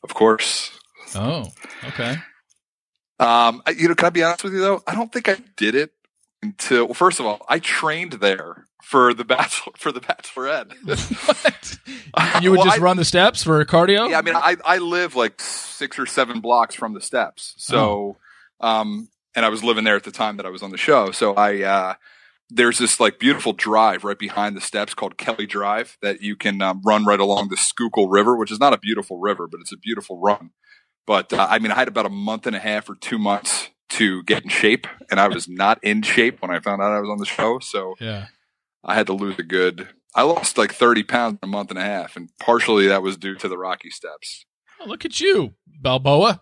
Of 0.03 0.15
course. 0.15 0.71
Oh, 1.15 1.49
okay. 1.85 2.17
Um, 3.19 3.63
you 3.77 3.89
know, 3.89 3.95
can 3.95 4.07
I 4.07 4.11
be 4.11 4.23
honest 4.23 4.45
with 4.45 4.53
you 4.53 4.61
though? 4.61 4.83
I 4.87 4.95
don't 4.95 5.13
think 5.13 5.29
I 5.29 5.39
did 5.57 5.75
it 5.75 5.93
until 6.43 6.87
well, 6.87 6.95
first 6.95 7.19
of 7.19 7.27
all, 7.27 7.45
I 7.49 7.59
trained 7.59 8.15
there 8.15 8.67
for 8.83 9.13
the 9.13 9.25
bachelor 9.25 9.73
for 9.77 9.91
the 9.91 10.01
bachelorette. 10.01 10.73
what? 10.85 12.43
You 12.43 12.51
would 12.51 12.59
well, 12.59 12.67
just 12.67 12.79
I, 12.79 12.83
run 12.83 12.97
the 12.97 13.05
steps 13.05 13.43
for 13.43 13.65
cardio? 13.65 14.09
Yeah, 14.09 14.19
I 14.19 14.23
mean, 14.23 14.37
I 14.37 14.57
I 14.65 14.79
live 14.79 15.17
like 15.17 15.41
six 15.41 15.99
or 15.99 16.07
seven 16.07 16.41
blocks 16.41 16.75
from 16.75 16.95
the 16.95 17.01
steps, 17.01 17.55
so 17.57 17.79
oh. 17.79 18.17
Um, 18.61 19.09
and 19.35 19.45
I 19.45 19.49
was 19.49 19.63
living 19.63 19.85
there 19.85 19.97
at 19.97 20.05
the 20.05 20.11
time 20.11 20.37
that 20.37 20.47
I 20.47 20.51
was 20.51 20.63
on 20.63 20.71
the 20.71 20.79
show, 20.79 21.11
so 21.11 21.35
I 21.35 21.63
uh, 21.63 21.95
there's 22.51 22.79
this 22.79 22.99
like 22.99 23.19
beautiful 23.19 23.53
drive 23.53 24.05
right 24.05 24.19
behind 24.19 24.57
the 24.57 24.61
steps 24.61 24.95
called 24.95 25.19
Kelly 25.19 25.47
Drive 25.47 25.99
that 26.03 26.23
you 26.23 26.37
can 26.37 26.63
um, 26.63 26.81
run 26.85 27.05
right 27.05 27.21
along 27.21 27.49
the 27.49 27.57
Schuylkill 27.57 28.09
River, 28.09 28.37
which 28.37 28.51
is 28.51 28.61
not 28.61 28.73
a 28.73 28.79
beautiful 28.79 29.19
river, 29.19 29.47
but 29.47 29.61
it's 29.61 29.73
a 29.73 29.77
beautiful 29.77 30.19
run. 30.19 30.51
But 31.07 31.33
uh, 31.33 31.47
I 31.49 31.59
mean, 31.59 31.73
I 31.73 31.77
had 31.77 31.89
about 31.89 32.07
a 32.07 32.11
month 32.11 32.47
and 32.47 32.57
a 32.57 32.59
half 32.59 32.89
or 32.89 32.95
two 32.95 33.19
months 33.19 33.71
to 33.91 34.23
get 34.25 34.43
in 34.43 34.51
shape, 34.51 34.87
and 35.11 35.19
I 35.19 35.29
was 35.29 35.49
not 35.49 35.83
in 35.83 36.03
shape 36.03 36.43
when 36.43 36.51
I 36.51 36.61
found 36.61 36.83
out 36.83 36.93
I 36.93 37.01
was 37.01 37.11
on 37.11 37.19
the 37.19 37.27
show. 37.27 37.59
So 37.61 37.95
yeah, 38.01 38.27
I 38.85 38.95
had 38.95 39.07
to 39.07 39.13
lose 39.13 39.39
a 39.39 39.43
good. 39.43 39.89
I 40.15 40.23
lost 40.23 40.59
like 40.59 40.75
thirty 40.75 41.03
pounds 41.03 41.39
in 41.43 41.49
a 41.49 41.53
month 41.53 41.71
and 41.71 41.79
a 41.79 41.85
half, 41.85 42.17
and 42.17 42.31
partially 42.41 42.89
that 42.89 43.03
was 43.03 43.17
due 43.17 43.35
to 43.37 43.49
the 43.49 43.59
Rocky 43.59 43.91
Steps. 43.91 44.45
Oh, 44.81 44.87
look 44.87 45.05
at 45.05 45.21
you, 45.21 45.55
Balboa. 45.81 46.41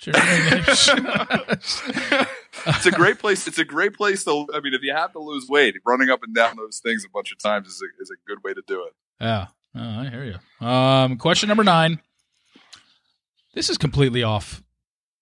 it's 0.06 0.86
a 2.86 2.90
great 2.92 3.18
place. 3.18 3.48
It's 3.48 3.58
a 3.58 3.64
great 3.64 3.94
place 3.94 4.24
to. 4.24 4.46
I 4.54 4.60
mean, 4.60 4.74
if 4.74 4.82
you 4.82 4.92
have 4.92 5.12
to 5.12 5.18
lose 5.18 5.48
weight, 5.48 5.74
running 5.84 6.08
up 6.10 6.22
and 6.22 6.34
down 6.34 6.56
those 6.56 6.78
things 6.78 7.04
a 7.04 7.08
bunch 7.08 7.32
of 7.32 7.38
times 7.38 7.66
is 7.66 7.82
a, 7.82 7.86
is 8.02 8.10
a 8.10 8.16
good 8.28 8.44
way 8.44 8.54
to 8.54 8.62
do 8.66 8.84
it. 8.84 8.94
Yeah, 9.20 9.46
oh, 9.74 9.80
I 9.80 10.08
hear 10.08 10.24
you. 10.24 10.66
Um, 10.66 11.16
question 11.16 11.48
number 11.48 11.64
nine. 11.64 12.00
This 13.54 13.68
is 13.68 13.78
completely 13.78 14.22
off 14.22 14.62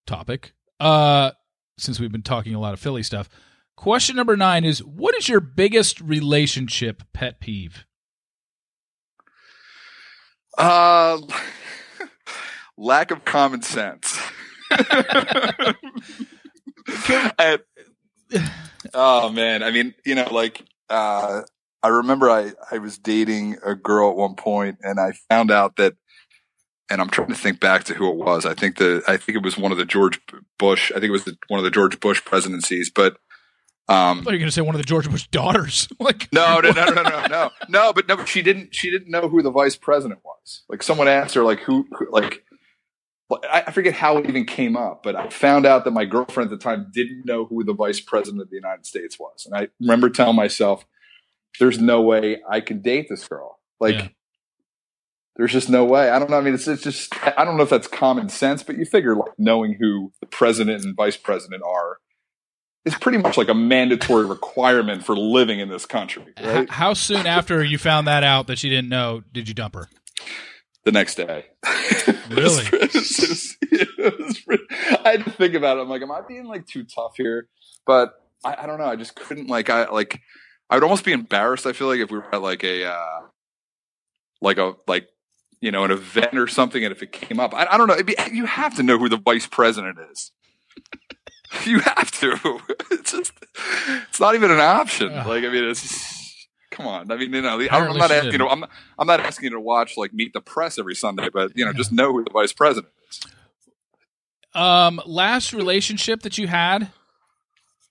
topic. 0.06 0.52
Uh, 0.78 1.30
since 1.78 1.98
we've 1.98 2.12
been 2.12 2.22
talking 2.22 2.54
a 2.54 2.60
lot 2.60 2.74
of 2.74 2.80
Philly 2.80 3.02
stuff. 3.02 3.30
Question 3.76 4.16
number 4.16 4.36
nine 4.36 4.64
is 4.64 4.82
What 4.82 5.14
is 5.16 5.28
your 5.28 5.40
biggest 5.40 6.00
relationship 6.00 7.02
pet 7.12 7.40
peeve? 7.40 7.84
Uh, 10.56 11.20
lack 12.76 13.10
of 13.10 13.24
common 13.24 13.62
sense. 13.62 14.18
And, 17.38 17.60
oh 18.94 19.30
man, 19.30 19.62
I 19.62 19.70
mean, 19.70 19.94
you 20.04 20.14
know, 20.14 20.28
like 20.30 20.62
uh, 20.88 21.42
I 21.82 21.88
remember 21.88 22.30
I 22.30 22.52
I 22.70 22.78
was 22.78 22.98
dating 22.98 23.58
a 23.64 23.74
girl 23.74 24.10
at 24.10 24.16
one 24.16 24.34
point, 24.34 24.78
and 24.82 24.98
I 25.00 25.12
found 25.28 25.50
out 25.50 25.76
that 25.76 25.94
and 26.90 27.00
I'm 27.00 27.08
trying 27.08 27.28
to 27.28 27.34
think 27.34 27.60
back 27.60 27.84
to 27.84 27.94
who 27.94 28.08
it 28.10 28.16
was. 28.16 28.46
I 28.46 28.54
think 28.54 28.76
the 28.76 29.02
I 29.08 29.16
think 29.16 29.36
it 29.36 29.44
was 29.44 29.58
one 29.58 29.72
of 29.72 29.78
the 29.78 29.84
George 29.84 30.20
Bush. 30.58 30.90
I 30.92 30.94
think 30.94 31.06
it 31.06 31.12
was 31.12 31.24
the, 31.24 31.36
one 31.48 31.58
of 31.58 31.64
the 31.64 31.70
George 31.70 31.98
Bush 32.00 32.24
presidencies. 32.24 32.90
But 32.90 33.16
um, 33.88 34.20
I 34.20 34.22
thought 34.22 34.24
you 34.24 34.24
were 34.24 34.38
going 34.38 34.42
to 34.46 34.52
say 34.52 34.62
one 34.62 34.74
of 34.74 34.80
the 34.80 34.86
George 34.86 35.10
Bush 35.10 35.26
daughters. 35.28 35.88
like 36.00 36.28
no, 36.32 36.60
no, 36.60 36.70
no, 36.70 36.86
no, 36.86 37.02
no, 37.02 37.26
no, 37.30 37.50
no. 37.68 37.92
But 37.92 38.08
no, 38.08 38.16
but 38.16 38.28
she 38.28 38.42
didn't. 38.42 38.74
She 38.74 38.90
didn't 38.90 39.10
know 39.10 39.28
who 39.28 39.42
the 39.42 39.50
vice 39.50 39.76
president 39.76 40.20
was. 40.24 40.62
Like 40.68 40.82
someone 40.82 41.08
asked 41.08 41.34
her, 41.34 41.42
like 41.42 41.60
who, 41.60 41.86
who 41.92 42.08
like. 42.10 42.44
I 43.50 43.72
forget 43.72 43.92
how 43.92 44.18
it 44.18 44.28
even 44.28 44.44
came 44.44 44.76
up, 44.76 45.02
but 45.02 45.16
I 45.16 45.28
found 45.30 45.66
out 45.66 45.84
that 45.84 45.90
my 45.90 46.04
girlfriend 46.04 46.52
at 46.52 46.58
the 46.58 46.62
time 46.62 46.92
didn't 46.92 47.24
know 47.24 47.44
who 47.44 47.64
the 47.64 47.74
vice 47.74 48.00
president 48.00 48.40
of 48.40 48.50
the 48.50 48.56
United 48.56 48.86
States 48.86 49.18
was. 49.18 49.46
And 49.46 49.54
I 49.56 49.68
remember 49.80 50.10
telling 50.10 50.36
myself, 50.36 50.86
there's 51.58 51.80
no 51.80 52.02
way 52.02 52.40
I 52.48 52.60
can 52.60 52.82
date 52.82 53.08
this 53.08 53.26
girl. 53.26 53.58
Like, 53.80 53.94
yeah 53.94 54.08
there's 55.36 55.52
just 55.52 55.68
no 55.68 55.84
way. 55.84 56.10
I 56.10 56.18
don't 56.18 56.30
know. 56.30 56.38
I 56.38 56.40
mean, 56.40 56.54
it's, 56.54 56.66
it's 56.66 56.82
just, 56.82 57.14
I 57.38 57.44
don't 57.44 57.56
know 57.56 57.62
if 57.62 57.70
that's 57.70 57.86
common 57.86 58.28
sense, 58.28 58.62
but 58.62 58.78
you 58.78 58.84
figure 58.84 59.14
like 59.14 59.32
knowing 59.38 59.74
who 59.74 60.12
the 60.20 60.26
president 60.26 60.84
and 60.84 60.96
vice 60.96 61.16
president 61.16 61.62
are 61.62 61.98
is 62.84 62.94
pretty 62.94 63.18
much 63.18 63.36
like 63.36 63.48
a 63.48 63.54
mandatory 63.54 64.24
requirement 64.24 65.04
for 65.04 65.16
living 65.16 65.60
in 65.60 65.68
this 65.68 65.84
country. 65.84 66.32
Right? 66.42 66.70
How 66.70 66.94
soon 66.94 67.26
after 67.26 67.62
you 67.62 67.78
found 67.78 68.06
that 68.06 68.24
out 68.24 68.46
that 68.46 68.58
she 68.58 68.70
didn't 68.70 68.88
know 68.88 69.22
did 69.32 69.48
you 69.48 69.54
dump 69.54 69.74
her? 69.74 69.88
The 70.86 70.92
next 70.92 71.16
day. 71.16 71.46
Really? 72.30 72.64
I 72.72 72.78
had 75.04 75.24
to 75.24 75.30
think 75.30 75.54
about 75.54 75.76
it. 75.76 75.80
I'm 75.80 75.88
like, 75.88 76.02
am 76.02 76.10
I 76.10 76.22
being 76.26 76.44
like 76.46 76.66
too 76.66 76.82
tough 76.84 77.12
here? 77.16 77.48
But 77.86 78.14
I, 78.44 78.56
I 78.62 78.66
don't 78.66 78.78
know. 78.78 78.86
I 78.86 78.96
just 78.96 79.14
couldn't 79.14 79.48
like, 79.48 79.70
I 79.70 79.88
like, 79.88 80.20
I 80.68 80.74
would 80.74 80.82
almost 80.82 81.04
be 81.04 81.12
embarrassed. 81.12 81.66
I 81.66 81.72
feel 81.72 81.86
like 81.86 82.00
if 82.00 82.10
we 82.10 82.18
were 82.18 82.34
at 82.34 82.42
like 82.42 82.64
a, 82.64 82.84
uh, 82.86 83.20
like 84.40 84.58
a, 84.58 84.74
like 84.88 85.08
you 85.60 85.70
know, 85.70 85.84
an 85.84 85.90
event 85.90 86.36
or 86.36 86.46
something, 86.46 86.84
and 86.84 86.92
if 86.92 87.02
it 87.02 87.12
came 87.12 87.40
up, 87.40 87.54
I, 87.54 87.66
I 87.70 87.76
don't 87.78 87.86
know. 87.86 88.02
Be, 88.02 88.16
you 88.32 88.46
have 88.46 88.76
to 88.76 88.82
know 88.82 88.98
who 88.98 89.08
the 89.08 89.18
vice 89.18 89.46
president 89.46 89.98
is. 90.12 90.32
you 91.64 91.80
have 91.80 92.10
to. 92.12 92.60
It's 92.90 93.12
just, 93.12 93.32
it's 94.08 94.20
not 94.20 94.34
even 94.34 94.50
an 94.50 94.60
option. 94.60 95.14
Like, 95.14 95.44
I 95.44 95.48
mean, 95.48 95.64
it's 95.64 95.80
come 96.76 96.86
on. 96.86 97.10
I 97.10 97.16
mean, 97.16 97.32
you 97.32 97.40
know, 97.40 97.58
I'm 97.70 97.96
not 97.96 98.10
asking. 98.10 98.32
You 98.32 98.38
know, 98.38 98.48
I'm 98.48 98.60
not, 98.60 98.70
I'm 98.98 99.06
not 99.06 99.20
asking 99.20 99.44
you 99.44 99.50
to 99.50 99.60
watch 99.60 99.96
like 99.96 100.12
Meet 100.12 100.32
the 100.34 100.40
Press 100.40 100.78
every 100.78 100.94
Sunday, 100.94 101.28
but 101.32 101.56
you 101.56 101.64
know, 101.64 101.70
yeah. 101.70 101.76
just 101.76 101.92
know 101.92 102.12
who 102.12 102.22
the 102.22 102.30
vice 102.30 102.52
president 102.52 102.92
is. 103.10 103.20
Um, 104.54 105.00
last 105.06 105.52
relationship 105.52 106.22
that 106.22 106.38
you 106.38 106.46
had, 106.46 106.90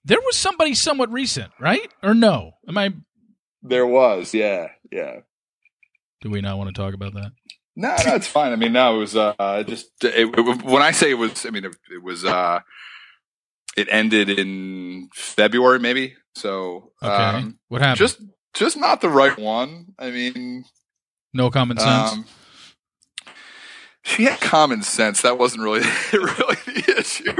there 0.03 0.21
was 0.21 0.35
somebody 0.35 0.73
somewhat 0.73 1.11
recent, 1.11 1.51
right? 1.59 1.91
Or 2.03 2.13
no? 2.13 2.53
Am 2.67 2.77
I? 2.77 2.93
There 3.61 3.87
was, 3.87 4.33
yeah, 4.33 4.69
yeah. 4.91 5.21
Do 6.21 6.29
we 6.29 6.41
not 6.41 6.57
want 6.57 6.73
to 6.73 6.79
talk 6.79 6.93
about 6.93 7.13
that? 7.13 7.31
No, 7.75 7.95
no, 8.05 8.15
it's 8.15 8.27
fine. 8.27 8.51
I 8.51 8.55
mean, 8.55 8.73
no, 8.73 8.95
it 8.95 8.99
was 8.99 9.15
uh, 9.15 9.63
just 9.67 9.87
it, 10.03 10.29
it, 10.37 10.63
when 10.63 10.81
I 10.81 10.91
say 10.91 11.11
it 11.11 11.15
was. 11.15 11.45
I 11.45 11.49
mean, 11.49 11.65
it, 11.65 11.75
it, 11.91 12.03
was. 12.03 12.23
uh 12.23 12.61
It 13.75 13.89
ended 13.91 14.29
in 14.29 15.09
February, 15.13 15.79
maybe. 15.79 16.15
So, 16.35 16.93
okay. 17.03 17.13
Um, 17.13 17.59
what 17.67 17.81
happened? 17.81 17.97
Just, 17.97 18.21
just 18.55 18.77
not 18.77 19.01
the 19.01 19.09
right 19.09 19.37
one. 19.37 19.93
I 19.99 20.11
mean, 20.11 20.65
no 21.33 21.49
common 21.51 21.77
sense. 21.77 22.13
Um, 22.13 22.25
she 24.03 24.23
had 24.23 24.39
common 24.39 24.81
sense. 24.81 25.21
That 25.21 25.37
wasn't 25.37 25.63
really 25.63 25.81
really 26.13 26.55
the 26.65 26.95
issue, 26.97 27.35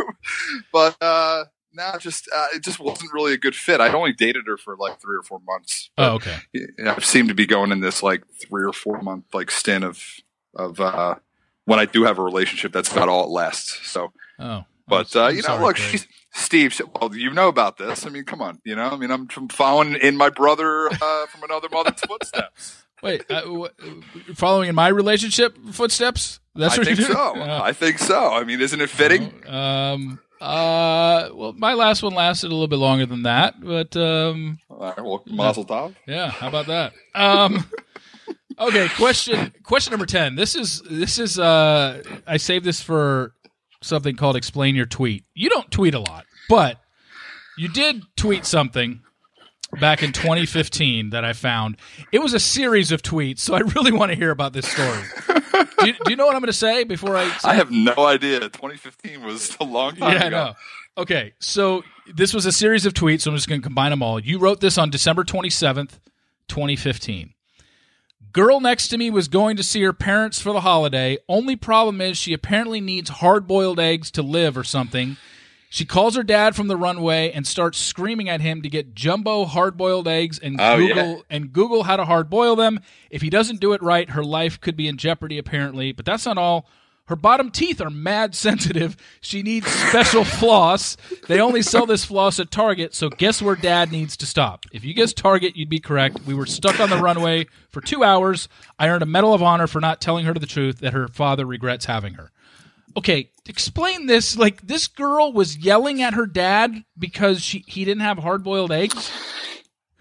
but 0.72 0.96
uh 1.02 1.46
no, 1.76 1.98
just 2.00 2.30
uh, 2.34 2.48
it 2.56 2.64
just 2.64 2.80
wasn't 2.80 3.12
really 3.14 3.34
a 3.34 3.38
good 3.38 3.56
fit. 3.56 3.82
I'd 3.82 3.94
only 3.94 4.14
dated 4.14 4.48
her 4.48 4.58
for 4.58 4.78
like 4.78 5.02
three 5.02 5.18
or 5.18 5.24
four 5.24 5.42
months. 5.46 5.90
Oh, 5.98 6.14
okay. 6.16 6.38
I 6.86 7.00
seem 7.02 7.28
to 7.28 7.34
be 7.34 7.46
going 7.46 7.72
in 7.72 7.82
this 7.82 8.02
like 8.02 8.24
three 8.42 8.64
or 8.64 8.72
four 8.72 9.02
month 9.02 9.26
like 9.34 9.52
stint 9.52 9.84
of 9.84 10.02
of 10.56 10.80
uh, 10.80 11.16
when 11.66 11.80
I 11.80 11.86
do 11.86 12.04
have 12.06 12.18
a 12.18 12.24
relationship. 12.24 12.72
That's 12.72 12.92
about 12.92 13.10
all 13.10 13.26
it 13.26 13.30
lasts. 13.30 13.86
So, 13.90 14.14
oh, 14.40 14.64
but 14.88 15.16
uh, 15.16 15.28
you 15.28 15.42
know, 15.42 15.58
look, 15.60 15.78
she's, 15.78 16.08
Steve. 16.34 16.80
Well, 17.00 17.16
you 17.16 17.32
know 17.32 17.48
about 17.48 17.78
this. 17.78 18.06
I 18.06 18.10
mean, 18.10 18.24
come 18.26 18.42
on. 18.42 18.60
You 18.64 18.76
know, 18.76 18.90
I 18.90 18.96
mean, 18.98 19.12
I'm, 19.12 19.28
following 19.50 19.96
in 19.96 20.16
my 20.18 20.30
brother 20.30 20.88
uh, 20.90 21.26
from 21.28 21.44
another 21.44 21.70
mother's 21.72 22.00
footsteps. 22.02 22.84
Wait, 23.04 23.30
uh, 23.30 23.68
following 24.34 24.70
in 24.70 24.76
my 24.76 24.88
relationship 24.88 25.58
footsteps? 25.72 26.40
That's 26.56 26.76
I 26.76 26.78
what 26.80 26.88
think 26.88 27.00
you 27.00 27.06
do? 27.08 27.14
so. 27.14 27.36
I 27.42 27.74
think 27.74 28.00
so. 28.00 28.32
I 28.32 28.44
mean, 28.46 28.62
isn't 28.62 28.80
it 28.82 28.90
fitting? 28.90 29.44
um, 29.48 30.20
Uh, 30.42 31.30
well, 31.34 31.54
my 31.54 31.74
last 31.74 32.04
one 32.04 32.14
lasted 32.14 32.48
a 32.48 32.54
little 32.54 32.68
bit 32.68 32.78
longer 32.80 33.06
than 33.06 33.24
that, 33.24 33.56
but 33.62 33.96
um, 33.96 34.60
All 34.70 34.80
right, 34.80 34.98
well, 35.04 35.24
Mazel 35.28 35.66
Tov. 35.66 35.96
yeah, 36.08 36.30
how 36.30 36.48
about 36.48 36.68
that? 36.68 36.94
Um, 37.14 37.66
okay, 38.60 38.88
question 38.98 39.54
question 39.64 39.92
number 39.92 40.06
ten. 40.06 40.36
This 40.36 40.56
is 40.56 40.82
this 40.90 41.20
is 41.20 41.38
uh, 41.40 42.02
I 42.26 42.38
saved 42.38 42.66
this 42.66 42.82
for 42.82 43.34
something 43.86 44.16
called 44.16 44.36
explain 44.36 44.76
your 44.76 44.86
tweet. 44.86 45.24
You 45.34 45.50
don't 45.50 45.70
tweet 45.72 45.94
a 45.94 46.00
lot, 46.00 46.26
but 46.50 46.80
you 47.58 47.70
did 47.70 48.04
tweet 48.16 48.46
something 48.46 49.02
back 49.80 50.04
in 50.04 50.12
2015 50.12 51.12
that 51.12 51.26
I 51.26 51.34
found. 51.34 51.78
It 52.12 52.20
was 52.20 52.34
a 52.34 52.40
series 52.40 52.92
of 52.92 53.02
tweets, 53.02 53.40
so 53.40 53.56
I 53.56 53.60
really 53.60 53.92
want 53.92 54.12
to 54.12 54.16
hear 54.16 54.32
about 54.32 54.54
this 54.54 54.68
story. 54.68 55.04
do, 55.80 55.88
you, 55.88 55.94
do 55.94 56.12
you 56.12 56.16
know 56.16 56.26
what 56.26 56.36
I'm 56.36 56.42
going 56.42 56.48
to 56.48 56.54
say 56.54 56.84
before 56.84 57.16
I? 57.16 57.30
Say 57.38 57.50
I 57.50 57.54
have 57.56 57.72
no 57.72 57.94
idea. 57.98 58.40
2015 58.40 59.24
was 59.24 59.56
a 59.60 59.64
long 59.64 59.96
time 59.96 60.14
yeah, 60.14 60.24
I 60.24 60.28
ago. 60.28 60.38
know. 60.38 60.54
Okay, 60.98 61.34
so 61.40 61.84
this 62.14 62.34
was 62.34 62.46
a 62.46 62.52
series 62.52 62.86
of 62.86 62.94
tweets. 62.94 63.22
So 63.22 63.32
I'm 63.32 63.38
just 63.38 63.50
going 63.50 63.62
to 63.62 63.66
combine 63.66 63.92
them 63.92 64.02
all. 64.02 64.20
You 64.20 64.40
wrote 64.40 64.62
this 64.62 64.78
on 64.78 64.90
December 64.90 65.24
27th, 65.24 66.00
2015. 66.48 67.35
Girl 68.36 68.60
next 68.60 68.90
to 68.90 68.98
me 68.98 69.10
was 69.10 69.30
going 69.30 69.56
to 69.56 69.64
see 69.64 69.82
her 69.84 69.94
parents 69.94 70.42
for 70.42 70.52
the 70.52 70.60
holiday. 70.60 71.18
Only 71.30 71.56
problem 71.56 72.02
is 72.02 72.18
she 72.18 72.34
apparently 72.34 72.82
needs 72.82 73.10
hard 73.10 73.48
boiled 73.48 73.80
eggs 73.80 74.12
to 74.12 74.22
live 74.22 74.58
or 74.58 74.66
something. 74.66 75.16
She 75.70 75.86
calls 75.86 76.18
her 76.18 76.24
dad 76.24 76.54
from 76.54 76.68
the 76.68 76.76
runway 76.76 77.32
and 77.32 77.48
starts 77.48 77.78
screaming 77.78 78.28
at 78.28 78.42
him 78.42 78.62
to 78.62 78.68
get 78.68 78.94
jumbo 78.94 79.46
hard 79.46 79.78
boiled 79.78 80.10
eggs 80.10 80.38
and 80.38 80.60
Oh, 80.60 80.76
yeah. 80.76 80.88
Google 80.96 81.24
and 81.30 81.54
Google 81.54 81.84
how 81.84 81.96
to 81.96 82.04
hard 82.04 82.30
boil 82.30 82.58
them. 82.58 82.82
If 83.10 83.22
he 83.22 83.30
doesn't 83.30 83.62
do 83.62 83.72
it 83.72 83.82
right, 83.82 84.10
her 84.10 84.24
life 84.24 84.60
could 84.60 84.76
be 84.76 84.90
in 84.90 84.98
jeopardy 84.98 85.38
apparently. 85.38 85.94
But 85.94 86.04
that's 86.04 86.26
not 86.26 86.38
all. 86.38 86.68
Her 87.08 87.16
bottom 87.16 87.52
teeth 87.52 87.82
are 87.82 87.92
mad 87.92 88.34
sensitive. 88.34 88.98
She 89.22 89.44
needs 89.44 89.68
special 89.68 90.24
floss. 90.26 90.98
They 91.28 91.40
only 91.40 91.62
sell 91.62 91.86
this 91.86 92.04
floss 92.04 92.40
at 92.40 92.50
Target, 92.50 92.96
so 92.96 93.10
guess 93.10 93.42
where 93.44 93.56
dad 93.56 93.92
needs 93.92 94.18
to 94.18 94.26
stop. 94.26 94.66
If 94.72 94.84
you 94.84 94.94
guess 94.96 95.14
Target, 95.14 95.56
you'd 95.56 95.70
be 95.70 95.80
correct. 95.80 96.22
We 96.26 96.34
were 96.34 96.48
stuck 96.48 96.80
on 96.80 96.90
the 96.90 96.98
runway 96.98 97.46
for 97.70 97.80
two 97.80 98.04
hours. 98.04 98.48
I 98.80 98.90
earned 98.90 99.04
a 99.04 99.08
Medal 99.08 99.36
of 99.36 99.44
Honor 99.44 99.68
for 99.68 99.80
not 99.80 100.02
telling 100.02 100.26
her 100.26 100.34
the 100.34 100.48
truth 100.48 100.80
that 100.80 100.94
her 100.94 101.08
father 101.08 101.46
regrets 101.46 101.86
having 101.86 102.16
her. 102.16 102.32
Okay, 102.98 103.30
explain 103.46 104.08
this. 104.08 104.36
Like 104.38 104.66
this 104.66 104.88
girl 104.88 105.32
was 105.32 105.58
yelling 105.58 106.02
at 106.02 106.14
her 106.16 106.26
dad 106.26 106.86
because 106.98 107.42
she 107.42 107.64
he 107.68 107.86
didn't 107.86 108.02
have 108.02 108.18
hard 108.18 108.44
boiled 108.44 108.72
eggs. 108.72 109.12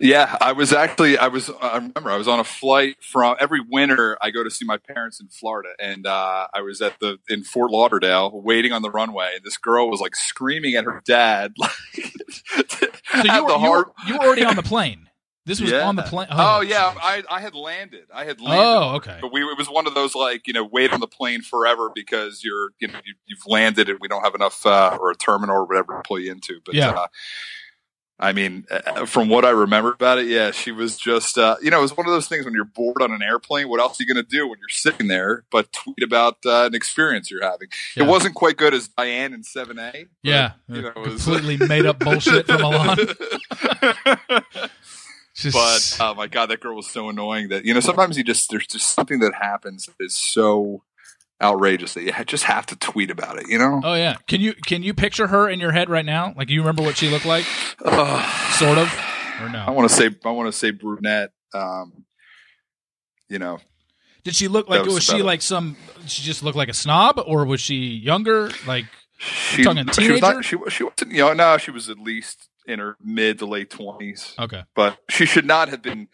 Yeah, 0.01 0.37
I 0.41 0.53
was 0.53 0.73
actually 0.73 1.17
I 1.19 1.29
was 1.29 1.51
I 1.63 1.77
remember 1.77 2.11
I 2.11 2.17
was 2.17 2.27
on 2.27 2.41
a 2.41 2.45
flight 2.45 2.97
from 3.01 3.37
every 3.39 3.61
winter 3.61 4.19
I 4.21 4.31
go 4.31 4.43
to 4.43 4.51
see 4.51 4.65
my 4.65 4.77
parents 4.77 5.21
in 5.21 5.29
Florida 5.29 5.71
and 5.79 6.05
uh, 6.07 6.49
I 6.53 6.63
was 6.63 6.83
at 6.83 6.99
the 7.01 7.19
in 7.29 7.45
Fort 7.45 7.71
Lauderdale 7.71 8.31
waiting 8.43 8.73
on 8.73 8.83
the 8.83 8.91
runway 8.91 9.31
and 9.37 9.45
this 9.45 9.57
girl 9.57 9.89
was 9.89 10.01
like 10.01 10.17
screaming 10.17 10.75
at 10.75 10.85
her 10.85 11.01
dad 11.07 11.53
like 11.59 11.71
So 11.71 12.89
you 13.23 13.45
were, 13.45 13.51
you, 13.59 13.71
were, 13.71 13.93
you 14.09 14.15
were 14.19 14.25
already 14.25 14.45
on 14.45 14.57
the 14.57 14.63
plane. 14.75 15.09
This 15.47 15.61
was 15.61 15.71
Yeah. 15.71 15.87
on 15.87 15.95
the 15.95 16.03
plane. 16.03 16.27
Oh, 16.31 16.63
yeah, 16.63 16.95
I 17.03 17.23
I 17.31 17.41
had 17.41 17.55
landed. 17.55 18.05
I 18.13 18.25
had 18.25 18.41
landed. 18.41 18.65
Oh, 18.65 18.97
okay. 18.97 19.19
But 19.21 19.31
we 19.31 19.43
it 19.43 19.59
was 19.59 19.69
one 19.69 19.87
of 19.87 19.95
those 19.95 20.15
like 20.15 20.47
you 20.47 20.55
know 20.55 20.65
wait 20.65 20.91
on 20.93 21.01
the 21.01 21.07
plane 21.07 21.43
forever 21.43 21.91
because 21.95 22.41
you're 22.43 22.71
you 22.81 22.89
know 22.89 22.99
you, 23.05 23.15
you've 23.27 23.47
landed 23.47 23.91
and 23.91 23.99
we 24.01 24.09
don't 24.09 24.23
have 24.25 24.35
enough 24.35 24.65
uh, 24.65 24.97
or 24.99 25.11
a 25.11 25.15
terminal 25.15 25.57
or 25.57 25.67
whatever 25.67 25.97
to 25.97 26.03
pull 26.05 26.19
you 26.19 26.33
into. 26.33 26.61
But 26.65 26.75
Yeah. 26.75 26.91
uh, 26.93 27.07
I 28.19 28.33
mean, 28.33 28.65
uh, 28.71 29.07
from 29.07 29.29
what 29.29 29.45
I 29.45 29.51
remember 29.51 29.93
about 29.93 30.19
it, 30.19 30.29
yeah, 30.29 30.53
she 30.53 30.71
was 30.71 30.97
just 30.97 31.37
uh, 31.37 31.57
you 31.61 31.71
know 31.71 31.79
it 31.79 31.83
was 31.83 31.97
one 31.97 32.07
of 32.07 32.13
those 32.13 32.29
things 32.29 32.45
when 32.45 32.55
you're 32.55 32.65
bored 32.65 33.03
on 33.03 33.11
an 33.13 33.23
airplane. 33.23 33.69
What 33.69 33.81
else 33.81 34.01
are 34.01 34.05
you 34.05 34.15
going 34.15 34.25
to 34.25 34.31
do 34.31 34.47
when 34.49 34.59
you're 34.61 34.69
sitting 34.69 35.09
there 35.09 35.45
but 35.51 35.73
tweet 35.73 36.03
about 36.03 36.39
uh, 36.47 36.67
an 36.67 36.75
experience 36.77 37.29
you're 37.31 37.43
having? 37.43 37.69
Yeah. 37.97 38.05
It 38.05 38.07
wasn't 38.07 38.37
quite 38.37 38.57
good 38.57 38.73
as 38.73 38.87
Diane 38.89 39.33
in 39.35 39.43
Seven 39.43 39.79
A. 39.81 40.07
Yeah, 40.23 40.53
you 40.69 40.83
know, 40.83 40.89
it 40.89 40.97
was- 40.97 41.25
completely 41.25 41.67
made 41.67 41.87
up 41.87 41.99
bullshit 41.99 42.47
from 42.47 42.61
Elan. 42.63 42.99
Just, 45.35 45.99
but 45.99 46.05
oh 46.07 46.15
my 46.15 46.29
god, 46.29 46.47
that 46.51 46.61
girl 46.61 46.77
was 46.77 46.89
so 46.89 47.09
annoying 47.09 47.49
that 47.49 47.65
you 47.65 47.75
know 47.75 47.81
sometimes 47.81 48.17
you 48.17 48.23
just 48.23 48.49
there's 48.51 48.69
just 48.69 48.87
something 48.95 49.19
that 49.19 49.35
happens 49.35 49.87
that 49.87 49.97
is 49.99 50.15
so 50.15 50.85
outrageous 51.43 51.95
that 51.95 52.03
you 52.03 52.13
just 52.25 52.45
have 52.45 52.67
to 52.67 52.77
tweet 52.77 53.11
about 53.11 53.39
it. 53.39 53.49
You 53.49 53.59
know, 53.59 53.81
oh 53.85 53.95
yeah, 53.95 54.17
can 54.27 54.41
you 54.41 54.55
can 54.55 54.83
you 54.83 54.95
picture 54.95 55.27
her 55.27 55.49
in 55.49 55.61
your 55.61 55.73
head 55.73 55.89
right 55.89 56.05
now? 56.05 56.35
Like, 56.37 56.51
you 56.51 56.61
remember 56.61 56.83
what 56.83 56.97
she 56.97 57.11
looked 57.11 57.27
like, 57.27 57.45
Ugh. 57.85 58.53
sort 58.53 58.79
of, 58.79 58.89
or 59.41 59.49
I 59.49 59.71
want 59.71 59.89
to 59.89 59.95
say 59.95 60.11
I 60.25 60.31
want 60.31 60.49
to 60.49 60.53
say 60.53 60.71
brunette. 60.71 61.33
Um, 61.53 62.05
you 63.29 63.39
know, 63.39 63.59
Did 64.25 64.35
she 64.35 64.49
look 64.49 64.69
like 64.69 64.85
was 64.85 64.95
was 64.95 65.05
she 65.05 65.23
like 65.23 65.43
some? 65.43 65.77
She 66.07 66.23
just 66.23 66.43
looked 66.43 66.57
like 66.57 66.69
a 66.69 66.75
snob, 66.75 67.21
or 67.27 67.45
was 67.45 67.61
she 67.61 67.77
younger? 67.77 68.51
Like, 68.67 68.87
she, 69.19 69.65
talking 69.65 69.87
she 69.93 70.13
was 70.13 70.21
not 70.21 70.45
she, 70.45 70.57
she 70.69 70.85
wasn't 70.85 71.13
you 71.13 71.19
know 71.19 71.33
no 71.33 71.59
she 71.59 71.71
was 71.71 71.89
at 71.89 71.99
least 71.99 72.49
in 72.67 72.79
her 72.79 72.97
mid 73.03 73.39
to 73.39 73.47
late 73.47 73.71
twenties, 73.71 74.35
okay, 74.39 74.65
but 74.75 74.99
she 75.09 75.27
should 75.27 75.47
not 75.47 75.69
have 75.69 75.83
been. 75.83 76.09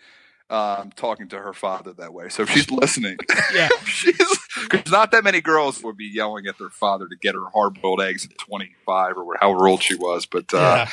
Um, 0.51 0.91
talking 0.97 1.29
to 1.29 1.39
her 1.39 1.53
father 1.53 1.93
that 1.93 2.13
way. 2.13 2.29
So 2.29 2.43
if 2.43 2.51
she's 2.51 2.69
listening, 2.73 3.17
Yeah. 3.55 3.69
she's 3.85 4.17
because 4.69 4.91
not 4.91 5.13
that 5.13 5.23
many 5.23 5.41
girls 5.41 5.81
would 5.85 5.97
be 5.97 6.07
yelling 6.13 6.47
at 6.49 6.59
their 6.59 6.71
father 6.71 7.07
to 7.07 7.17
get 7.23 7.37
her 7.37 7.45
hard 7.55 7.81
boiled 7.81 8.01
eggs 8.01 8.27
at 8.27 8.37
25 8.37 9.17
or 9.17 9.37
however 9.41 9.69
old 9.69 9.81
she 9.81 9.95
was. 9.95 10.27
But 10.27 10.53
uh, 10.53 10.59
yeah, 10.59 10.89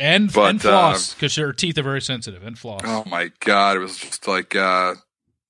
and 0.00 0.32
but, 0.32 0.50
and 0.50 0.60
floss 0.60 1.14
because 1.14 1.36
her 1.36 1.52
teeth 1.52 1.78
are 1.78 1.84
very 1.84 2.00
sensitive 2.02 2.42
and 2.42 2.58
floss. 2.58 2.80
Oh 2.84 3.04
my 3.06 3.30
god, 3.38 3.76
it 3.76 3.78
was 3.78 3.96
just 3.96 4.26
like 4.26 4.56
uh, 4.56 4.94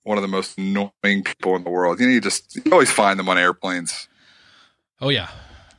one 0.03 0.19
of 0.19 0.23
the 0.23 0.29
most 0.29 0.59
annoying 0.59 0.91
people 1.25 1.57
in 1.57 1.65
the 1.65 1.71
world. 1.71 2.01
You 2.01 2.07
know, 2.07 2.13
you 2.13 2.21
just 2.21 2.57
you 2.57 2.71
always 2.73 2.91
find 2.91 3.19
them 3.19 3.31
on 3.31 3.39
airplanes. 3.39 4.07
Oh 5.01 5.09
yeah, 5.09 5.31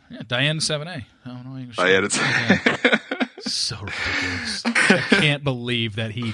yeah. 0.10 0.22
Diane 0.28 0.60
Seven 0.60 0.88
A. 0.88 1.06
Oh 1.28 1.42
no, 1.46 1.58
English. 1.58 1.78
I 1.78 1.90
had 1.90 2.06
it. 2.06 2.12
so 3.42 3.76
ridiculous. 3.76 4.64
I 4.66 4.98
can't 5.12 5.44
believe 5.44 5.96
that 5.96 6.12
he 6.12 6.34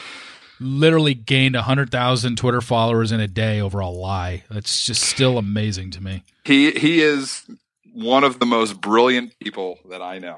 literally 0.61 1.13
gained 1.13 1.55
100,000 1.55 2.37
Twitter 2.37 2.61
followers 2.61 3.11
in 3.11 3.19
a 3.19 3.27
day 3.27 3.59
over 3.59 3.79
a 3.79 3.89
lie. 3.89 4.43
That's 4.49 4.85
just 4.85 5.01
still 5.03 5.37
amazing 5.37 5.91
to 5.91 6.01
me. 6.03 6.23
he 6.45 6.71
he 6.71 7.01
is 7.01 7.43
one 7.93 8.23
of 8.23 8.39
the 8.39 8.45
most 8.45 8.79
brilliant 8.79 9.37
people 9.39 9.79
that 9.89 10.01
I 10.01 10.19
know. 10.19 10.37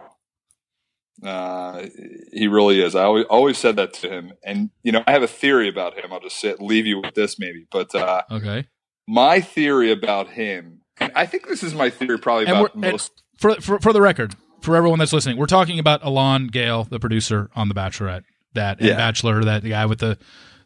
Uh, 1.24 1.86
he 2.34 2.48
really 2.48 2.82
is. 2.82 2.96
I 2.96 3.04
always 3.04 3.26
always 3.30 3.58
said 3.58 3.76
that 3.78 3.94
to 3.96 4.10
him, 4.10 4.34
and 4.44 4.72
you 4.82 4.92
know, 4.92 5.04
I 5.08 5.12
have 5.12 5.24
a 5.24 5.28
theory 5.28 5.70
about 5.70 5.94
him. 5.98 6.12
I'll 6.12 6.20
just 6.20 6.40
sit, 6.40 6.60
leave 6.62 6.86
you 6.86 7.00
with 7.02 7.14
this, 7.14 7.40
maybe. 7.40 7.66
But 7.72 7.94
uh, 7.96 8.24
Okay. 8.32 8.66
my 9.08 9.40
theory 9.40 9.92
about 9.92 10.30
him, 10.30 10.82
I 11.00 11.26
think 11.26 11.48
this 11.48 11.64
is 11.64 11.74
my 11.76 11.90
theory, 11.90 12.18
probably 12.18 12.48
And 12.48 12.58
about 12.58 12.76
most. 12.76 13.24
For, 13.38 13.56
for, 13.62 13.80
for 13.80 13.94
the 13.94 14.02
record, 14.02 14.36
for 14.62 14.76
everyone 14.76 15.00
that's 15.00 15.14
listening, 15.14 15.38
we're 15.38 15.46
talking 15.46 15.80
about 15.80 16.04
Elan 16.04 16.48
Gale, 16.48 16.84
the 16.86 17.00
producer 17.00 17.50
on 17.56 17.68
The 17.70 17.76
Bachelorette, 17.76 18.24
that 18.54 18.80
and 18.80 18.88
Yeah. 18.90 18.96
Bachelor, 18.98 19.44
that 19.46 19.64
the 19.64 19.70
guy 19.70 19.86
with 19.86 20.00
the 20.00 20.18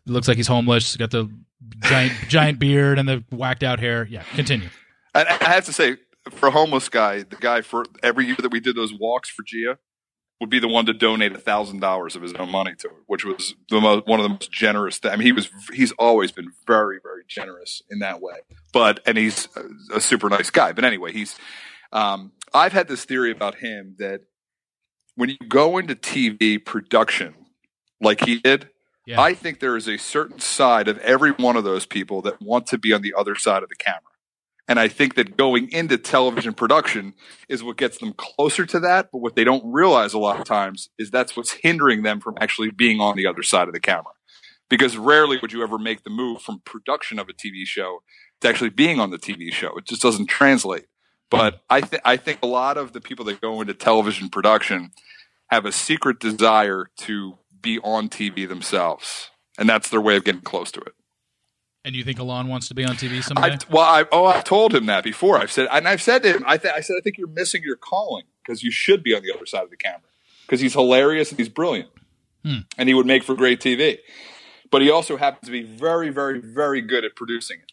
looks 0.05 0.27
like 0.27 0.37
he's 0.37 0.47
homeless, 0.47 0.95
got 0.97 1.11
the 1.11 1.29
giant 1.81 2.13
giant 2.27 2.59
beard 2.59 2.99
and 2.99 3.07
the 3.07 3.23
whacked 3.31 3.63
out 3.63 3.79
hair. 3.79 4.07
Yeah, 4.09 4.23
continue. 4.35 4.69
And 5.13 5.27
I 5.27 5.53
have 5.53 5.65
to 5.65 5.73
say, 5.73 5.97
for 6.31 6.47
a 6.47 6.51
homeless 6.51 6.89
guy, 6.89 7.23
the 7.23 7.37
guy 7.39 7.61
for 7.61 7.85
every 8.03 8.25
year 8.27 8.35
that 8.39 8.51
we 8.51 8.59
did 8.59 8.75
those 8.75 8.93
walks 8.93 9.29
for 9.29 9.43
Gia 9.43 9.77
would 10.39 10.49
be 10.51 10.59
the 10.59 10.67
one 10.67 10.85
to 10.85 10.93
donate 10.93 11.31
a 11.33 11.39
thousand 11.39 11.79
dollars 11.79 12.15
of 12.15 12.21
his 12.21 12.33
own 12.33 12.51
money 12.51 12.75
to 12.77 12.87
it, 12.87 12.93
which 13.07 13.25
was 13.25 13.55
the 13.71 13.81
most, 13.81 14.05
one 14.05 14.19
of 14.19 14.23
the 14.23 14.29
most 14.29 14.51
generous. 14.51 14.99
Th- 14.99 15.11
I 15.11 15.17
mean, 15.17 15.25
he 15.25 15.31
was 15.31 15.49
he's 15.73 15.91
always 15.93 16.31
been 16.31 16.51
very 16.67 16.99
very 17.01 17.23
generous 17.27 17.81
in 17.89 17.99
that 17.99 18.21
way. 18.21 18.35
But 18.71 18.99
and 19.05 19.17
he's 19.17 19.47
a, 19.55 19.97
a 19.97 20.01
super 20.01 20.29
nice 20.29 20.49
guy. 20.49 20.71
But 20.73 20.83
anyway, 20.85 21.11
he's. 21.11 21.35
Um, 21.91 22.33
I've 22.53 22.73
had 22.73 22.87
this 22.87 23.03
theory 23.05 23.31
about 23.31 23.55
him 23.55 23.95
that 23.97 24.21
when 25.15 25.29
you 25.29 25.37
go 25.47 25.77
into 25.77 25.95
TV 25.95 26.63
production, 26.63 27.33
like 28.01 28.25
he 28.25 28.39
did, 28.39 28.69
Yeah. 29.05 29.21
I 29.21 29.33
think 29.33 29.59
there 29.59 29.77
is 29.77 29.87
a 29.87 29.97
certain 29.97 30.39
side 30.39 30.87
of 30.87 30.97
every 30.99 31.31
one 31.31 31.55
of 31.55 31.63
those 31.63 31.85
people 31.85 32.21
that 32.23 32.41
want 32.41 32.67
to 32.67 32.77
be 32.77 32.93
on 32.93 33.01
the 33.01 33.13
other 33.17 33.35
side 33.35 33.63
of 33.63 33.69
the 33.69 33.75
camera. 33.75 34.01
And 34.67 34.79
I 34.79 34.89
think 34.89 35.15
that 35.15 35.37
going 35.37 35.71
into 35.71 35.97
television 35.97 36.53
production 36.53 37.13
is 37.47 37.63
what 37.63 37.77
gets 37.77 37.99
them 37.99 38.13
closer 38.13 38.65
to 38.65 38.79
that. 38.81 39.09
But 39.13 39.19
what 39.19 39.35
they 39.35 39.45
don't 39.45 39.63
realize 39.65 40.13
a 40.13 40.19
lot 40.19 40.39
of 40.39 40.45
times 40.45 40.89
is 40.99 41.09
that's 41.09 41.37
what's 41.37 41.51
hindering 41.61 42.03
them 42.03 42.19
from 42.19 42.35
actually 42.41 42.71
being 42.71 42.99
on 42.99 43.15
the 43.15 43.27
other 43.27 43.43
side 43.43 43.69
of 43.69 43.73
the 43.73 43.79
camera. 43.79 44.11
Because 44.69 44.97
rarely 44.97 45.37
would 45.41 45.53
you 45.53 45.63
ever 45.63 45.77
make 45.77 46.03
the 46.03 46.09
move 46.09 46.41
from 46.41 46.61
production 46.65 47.17
of 47.17 47.29
a 47.29 47.33
TV 47.33 47.65
show 47.65 48.03
to 48.41 48.49
actually 48.49 48.69
being 48.69 48.99
on 48.99 49.09
the 49.09 49.17
TV 49.17 49.53
show. 49.53 49.77
It 49.77 49.85
just 49.85 50.01
doesn't 50.01 50.27
translate. 50.27 50.87
But 51.31 51.61
I, 51.69 51.79
th- 51.79 52.01
I 52.03 52.17
think 52.17 52.39
a 52.43 52.47
lot 52.47 52.77
of 52.77 52.91
the 52.91 52.99
people 53.01 53.23
that 53.25 53.39
go 53.39 53.61
into 53.61 53.73
television 53.73 54.27
production 54.29 54.91
have 55.49 55.65
a 55.65 55.71
secret 55.71 56.19
desire 56.19 56.89
to 56.97 57.37
be 57.61 57.79
on 57.79 58.09
TV 58.09 58.47
themselves. 58.47 59.29
And 59.57 59.67
that's 59.67 59.89
their 59.89 60.01
way 60.01 60.15
of 60.17 60.23
getting 60.23 60.41
close 60.41 60.71
to 60.73 60.81
it. 60.81 60.93
and 61.83 61.95
you 61.95 62.03
think 62.03 62.19
Elan 62.19 62.47
wants 62.47 62.67
to 62.67 62.75
be 62.75 62.83
on 62.85 62.95
TV 62.95 63.23
someday? 63.23 63.53
I, 63.53 63.57
well, 63.71 63.83
I, 63.85 64.05
oh, 64.11 64.25
I've 64.25 64.43
told 64.43 64.73
him 64.75 64.85
that 64.87 65.03
before. 65.03 65.37
I've 65.37 65.51
said, 65.51 65.67
and 65.71 65.87
I've 65.87 66.01
said 66.01 66.21
to 66.23 66.33
him, 66.33 66.43
I, 66.45 66.57
th- 66.57 66.73
I 66.75 66.81
said, 66.81 66.95
I 66.99 67.01
think 67.01 67.17
you're 67.17 67.27
missing 67.27 67.61
your 67.63 67.75
calling 67.77 68.25
because 68.43 68.61
you 68.61 68.71
should 68.71 69.03
be 69.03 69.15
on 69.15 69.23
the 69.23 69.33
other 69.33 69.45
side 69.45 69.63
of 69.63 69.69
the 69.69 69.77
camera 69.77 70.01
because 70.45 70.59
he's 70.59 70.73
hilarious 70.73 71.29
and 71.31 71.39
he's 71.39 71.49
brilliant, 71.49 71.89
Hmm. 72.43 72.59
and 72.77 72.87
he 72.89 72.93
would 72.95 73.05
make 73.05 73.23
for 73.23 73.35
great 73.35 73.59
TV. 73.59 73.97
But 74.69 74.81
he 74.81 74.91
also 74.91 75.17
happens 75.17 75.45
to 75.45 75.51
be 75.51 75.63
very, 75.63 76.09
very, 76.09 76.39
very 76.39 76.81
good 76.81 77.03
at 77.05 77.15
producing 77.15 77.57
it. 77.59 77.71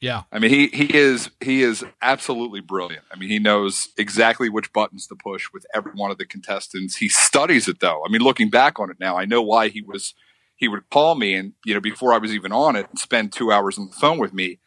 Yeah. 0.00 0.22
I 0.30 0.38
mean, 0.38 0.50
he 0.50 0.68
he 0.68 0.94
is 0.96 1.30
he 1.40 1.62
is 1.62 1.84
absolutely 2.00 2.60
brilliant. 2.60 3.04
I 3.12 3.16
mean, 3.16 3.28
he 3.28 3.38
knows 3.38 3.88
exactly 3.96 4.48
which 4.48 4.72
buttons 4.72 5.06
to 5.08 5.16
push 5.16 5.46
with 5.52 5.66
every 5.74 5.92
one 5.92 6.10
of 6.10 6.18
the 6.18 6.26
contestants. 6.26 6.96
He 6.96 7.08
studies 7.08 7.68
it 7.68 7.80
though. 7.80 8.02
I 8.06 8.10
mean, 8.10 8.22
looking 8.22 8.48
back 8.50 8.78
on 8.78 8.90
it 8.90 9.00
now, 9.00 9.18
I 9.18 9.24
know 9.24 9.42
why 9.42 9.68
he 9.68 9.82
was 9.82 10.14
he 10.56 10.68
would 10.68 10.88
call 10.90 11.14
me 11.14 11.34
and 11.34 11.54
you 11.64 11.74
know 11.74 11.80
before 11.80 12.12
I 12.12 12.18
was 12.18 12.32
even 12.32 12.52
on 12.52 12.76
it 12.76 12.88
and 12.90 12.98
spend 12.98 13.32
2 13.32 13.50
hours 13.50 13.78
on 13.78 13.88
the 13.88 13.96
phone 13.96 14.18
with 14.18 14.32
me 14.32 14.60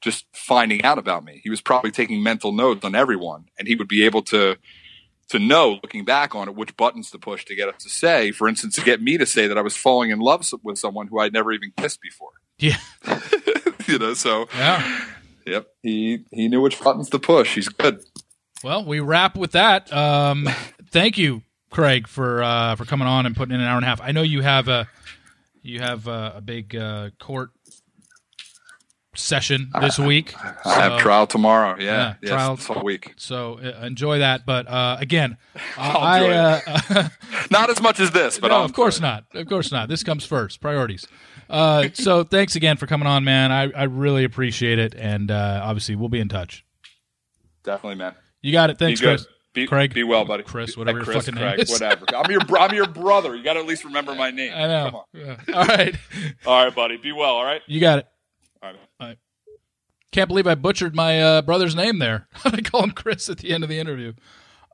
just 0.00 0.24
finding 0.32 0.82
out 0.84 0.98
about 0.98 1.24
me. 1.24 1.40
He 1.42 1.50
was 1.50 1.60
probably 1.60 1.90
taking 1.90 2.22
mental 2.22 2.52
notes 2.52 2.84
on 2.84 2.94
everyone 2.94 3.46
and 3.58 3.68
he 3.68 3.74
would 3.74 3.88
be 3.88 4.04
able 4.04 4.22
to 4.22 4.56
to 5.28 5.38
know 5.38 5.78
looking 5.82 6.06
back 6.06 6.34
on 6.34 6.48
it 6.48 6.54
which 6.54 6.74
buttons 6.78 7.10
to 7.10 7.18
push 7.18 7.44
to 7.44 7.54
get 7.54 7.68
us 7.68 7.82
to 7.82 7.90
say, 7.90 8.30
for 8.30 8.48
instance, 8.48 8.74
to 8.76 8.80
get 8.82 9.02
me 9.02 9.18
to 9.18 9.26
say 9.26 9.46
that 9.48 9.58
I 9.58 9.62
was 9.62 9.76
falling 9.76 10.10
in 10.10 10.20
love 10.20 10.46
with 10.62 10.78
someone 10.78 11.08
who 11.08 11.18
I'd 11.18 11.34
never 11.34 11.52
even 11.52 11.72
kissed 11.76 12.00
before. 12.00 12.30
Yeah. 12.58 12.78
you 13.92 13.98
know, 13.98 14.14
so 14.14 14.48
yeah. 14.56 15.04
Yep. 15.46 15.66
He 15.82 16.24
he 16.30 16.48
knew 16.48 16.60
which 16.60 16.78
buttons 16.80 17.08
to 17.10 17.18
push. 17.18 17.54
He's 17.54 17.68
good. 17.68 18.04
Well, 18.62 18.84
we 18.84 19.00
wrap 19.00 19.36
with 19.36 19.52
that. 19.52 19.92
Um, 19.92 20.48
thank 20.90 21.16
you, 21.16 21.42
Craig, 21.70 22.06
for 22.06 22.42
uh, 22.42 22.76
for 22.76 22.84
coming 22.84 23.08
on 23.08 23.24
and 23.24 23.34
putting 23.36 23.54
in 23.54 23.60
an 23.60 23.66
hour 23.66 23.76
and 23.76 23.84
a 23.84 23.88
half. 23.88 24.00
I 24.00 24.12
know 24.12 24.22
you 24.22 24.42
have 24.42 24.68
a 24.68 24.88
you 25.62 25.80
have 25.80 26.06
a, 26.06 26.34
a 26.36 26.40
big 26.40 26.76
uh, 26.76 27.10
court 27.18 27.50
session 29.14 29.70
this 29.80 29.98
week. 29.98 30.34
I 30.64 30.74
have 30.80 31.00
trial 31.00 31.26
tomorrow. 31.26 31.76
Yeah, 31.78 31.84
Yeah, 31.84 32.14
yes, 32.22 32.30
trial- 32.30 32.56
this 32.56 32.66
whole 32.66 32.82
week. 32.82 33.14
So 33.16 33.58
uh, 33.58 33.84
enjoy 33.84 34.18
that. 34.20 34.46
But 34.46 34.68
uh, 34.68 34.96
again, 35.00 35.36
I'll 35.76 35.96
I 35.98 36.28
uh, 36.28 37.08
Not 37.50 37.70
as 37.70 37.80
much 37.80 38.00
as 38.00 38.10
this, 38.10 38.38
but 38.38 38.48
no, 38.48 38.58
I'll 38.58 38.64
of 38.64 38.72
course 38.72 38.98
enjoy 38.98 39.08
not. 39.08 39.24
Of 39.34 39.48
course 39.48 39.72
not. 39.72 39.88
This 39.88 40.02
comes 40.02 40.24
first. 40.24 40.60
Priorities. 40.60 41.06
Uh, 41.48 41.88
so 41.94 42.24
thanks 42.24 42.56
again 42.56 42.76
for 42.76 42.86
coming 42.86 43.06
on, 43.06 43.24
man. 43.24 43.52
I, 43.52 43.70
I 43.72 43.84
really 43.84 44.24
appreciate 44.24 44.78
it, 44.78 44.94
and 44.94 45.30
uh, 45.30 45.60
obviously 45.62 45.96
we'll 45.96 46.08
be 46.08 46.20
in 46.20 46.28
touch. 46.28 46.64
Definitely, 47.64 47.96
man. 47.96 48.14
You 48.42 48.52
got 48.52 48.70
it. 48.70 48.78
Thanks. 48.78 49.00
Chris. 49.00 49.26
Be, 49.54 49.66
Craig. 49.66 49.94
Be 49.94 50.04
well, 50.04 50.24
buddy. 50.24 50.42
Chris, 50.42 50.76
whatever 50.76 50.98
your 50.98 51.04
Chris, 51.04 51.26
fucking 51.26 51.40
name 51.40 51.58
is. 51.58 51.70
whatever. 51.70 52.04
I'm 52.14 52.30
your 52.30 52.40
I'm 52.58 52.74
your 52.74 52.86
brother. 52.86 53.34
You 53.34 53.42
got 53.42 53.54
to 53.54 53.60
at 53.60 53.66
least 53.66 53.84
remember 53.84 54.14
my 54.14 54.30
name. 54.30 54.52
I 54.54 54.66
know. 54.66 54.84
Come 54.84 54.94
on. 54.94 55.04
Yeah. 55.12 55.54
All 55.54 55.64
right. 55.64 55.96
All 56.46 56.64
right, 56.64 56.74
buddy. 56.74 56.96
Be 56.96 57.12
well. 57.12 57.34
All 57.34 57.44
right. 57.44 57.62
You 57.66 57.80
got 57.80 58.00
it. 58.00 58.06
All 58.62 58.70
right. 58.70 58.78
Can't 60.10 60.28
believe 60.28 60.46
I 60.46 60.54
butchered 60.54 60.94
my 60.94 61.20
uh, 61.20 61.42
brother's 61.42 61.74
name 61.74 61.98
there. 61.98 62.28
I 62.44 62.60
call 62.60 62.82
him 62.82 62.92
Chris 62.92 63.28
at 63.28 63.38
the 63.38 63.52
end 63.52 63.62
of 63.62 63.68
the 63.68 63.78
interview. 63.78 64.14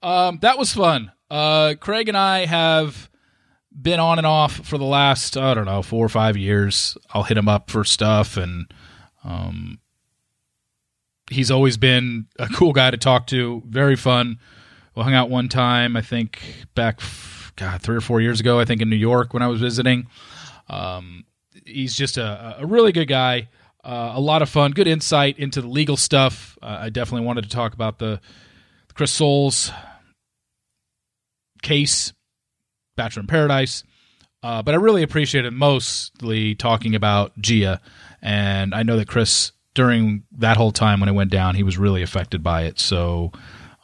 Um, 0.02 0.38
that 0.42 0.58
was 0.58 0.72
fun. 0.72 1.12
Uh, 1.30 1.74
Craig 1.80 2.08
and 2.08 2.16
I 2.16 2.46
have 2.46 3.10
been 3.80 4.00
on 4.00 4.18
and 4.18 4.26
off 4.26 4.52
for 4.52 4.78
the 4.78 4.84
last 4.84 5.36
I 5.36 5.54
don't 5.54 5.66
know 5.66 5.82
four 5.82 6.04
or 6.04 6.08
five 6.08 6.36
years. 6.36 6.96
I'll 7.12 7.24
hit 7.24 7.36
him 7.36 7.48
up 7.48 7.70
for 7.70 7.84
stuff, 7.84 8.36
and 8.36 8.72
um, 9.24 9.78
he's 11.30 11.50
always 11.50 11.76
been 11.76 12.26
a 12.38 12.48
cool 12.48 12.72
guy 12.72 12.90
to 12.90 12.96
talk 12.96 13.26
to. 13.28 13.62
Very 13.66 13.96
fun. 13.96 14.38
We 14.94 15.02
hung 15.02 15.14
out 15.14 15.30
one 15.30 15.48
time, 15.48 15.96
I 15.96 16.02
think 16.02 16.40
back, 16.74 17.00
God, 17.56 17.82
three 17.82 17.96
or 17.96 18.00
four 18.00 18.20
years 18.20 18.40
ago. 18.40 18.60
I 18.60 18.64
think 18.64 18.80
in 18.80 18.88
New 18.88 18.96
York 18.96 19.34
when 19.34 19.42
I 19.42 19.48
was 19.48 19.60
visiting. 19.60 20.06
Um, 20.68 21.24
he's 21.66 21.96
just 21.96 22.16
a, 22.16 22.56
a 22.60 22.66
really 22.66 22.92
good 22.92 23.08
guy. 23.08 23.48
Uh, 23.82 24.12
a 24.14 24.20
lot 24.20 24.40
of 24.40 24.48
fun, 24.48 24.70
good 24.70 24.86
insight 24.86 25.38
into 25.38 25.60
the 25.60 25.68
legal 25.68 25.96
stuff. 25.96 26.56
Uh, 26.62 26.78
I 26.82 26.88
definitely 26.88 27.26
wanted 27.26 27.44
to 27.44 27.50
talk 27.50 27.74
about 27.74 27.98
the, 27.98 28.20
the 28.88 28.94
Chris 28.94 29.12
Soules 29.12 29.70
case, 31.60 32.12
Bachelor 32.96 33.20
in 33.20 33.26
Paradise. 33.26 33.84
Uh, 34.42 34.62
but 34.62 34.74
I 34.74 34.76
really 34.76 35.02
appreciated 35.02 35.52
mostly 35.52 36.54
talking 36.54 36.94
about 36.94 37.32
Gia. 37.40 37.80
And 38.20 38.74
I 38.74 38.82
know 38.82 38.96
that 38.96 39.08
Chris, 39.08 39.52
during 39.72 40.24
that 40.32 40.56
whole 40.56 40.72
time 40.72 41.00
when 41.00 41.08
it 41.08 41.12
went 41.12 41.30
down, 41.30 41.54
he 41.54 41.62
was 41.62 41.78
really 41.78 42.02
affected 42.02 42.42
by 42.42 42.64
it. 42.64 42.78
So 42.78 43.32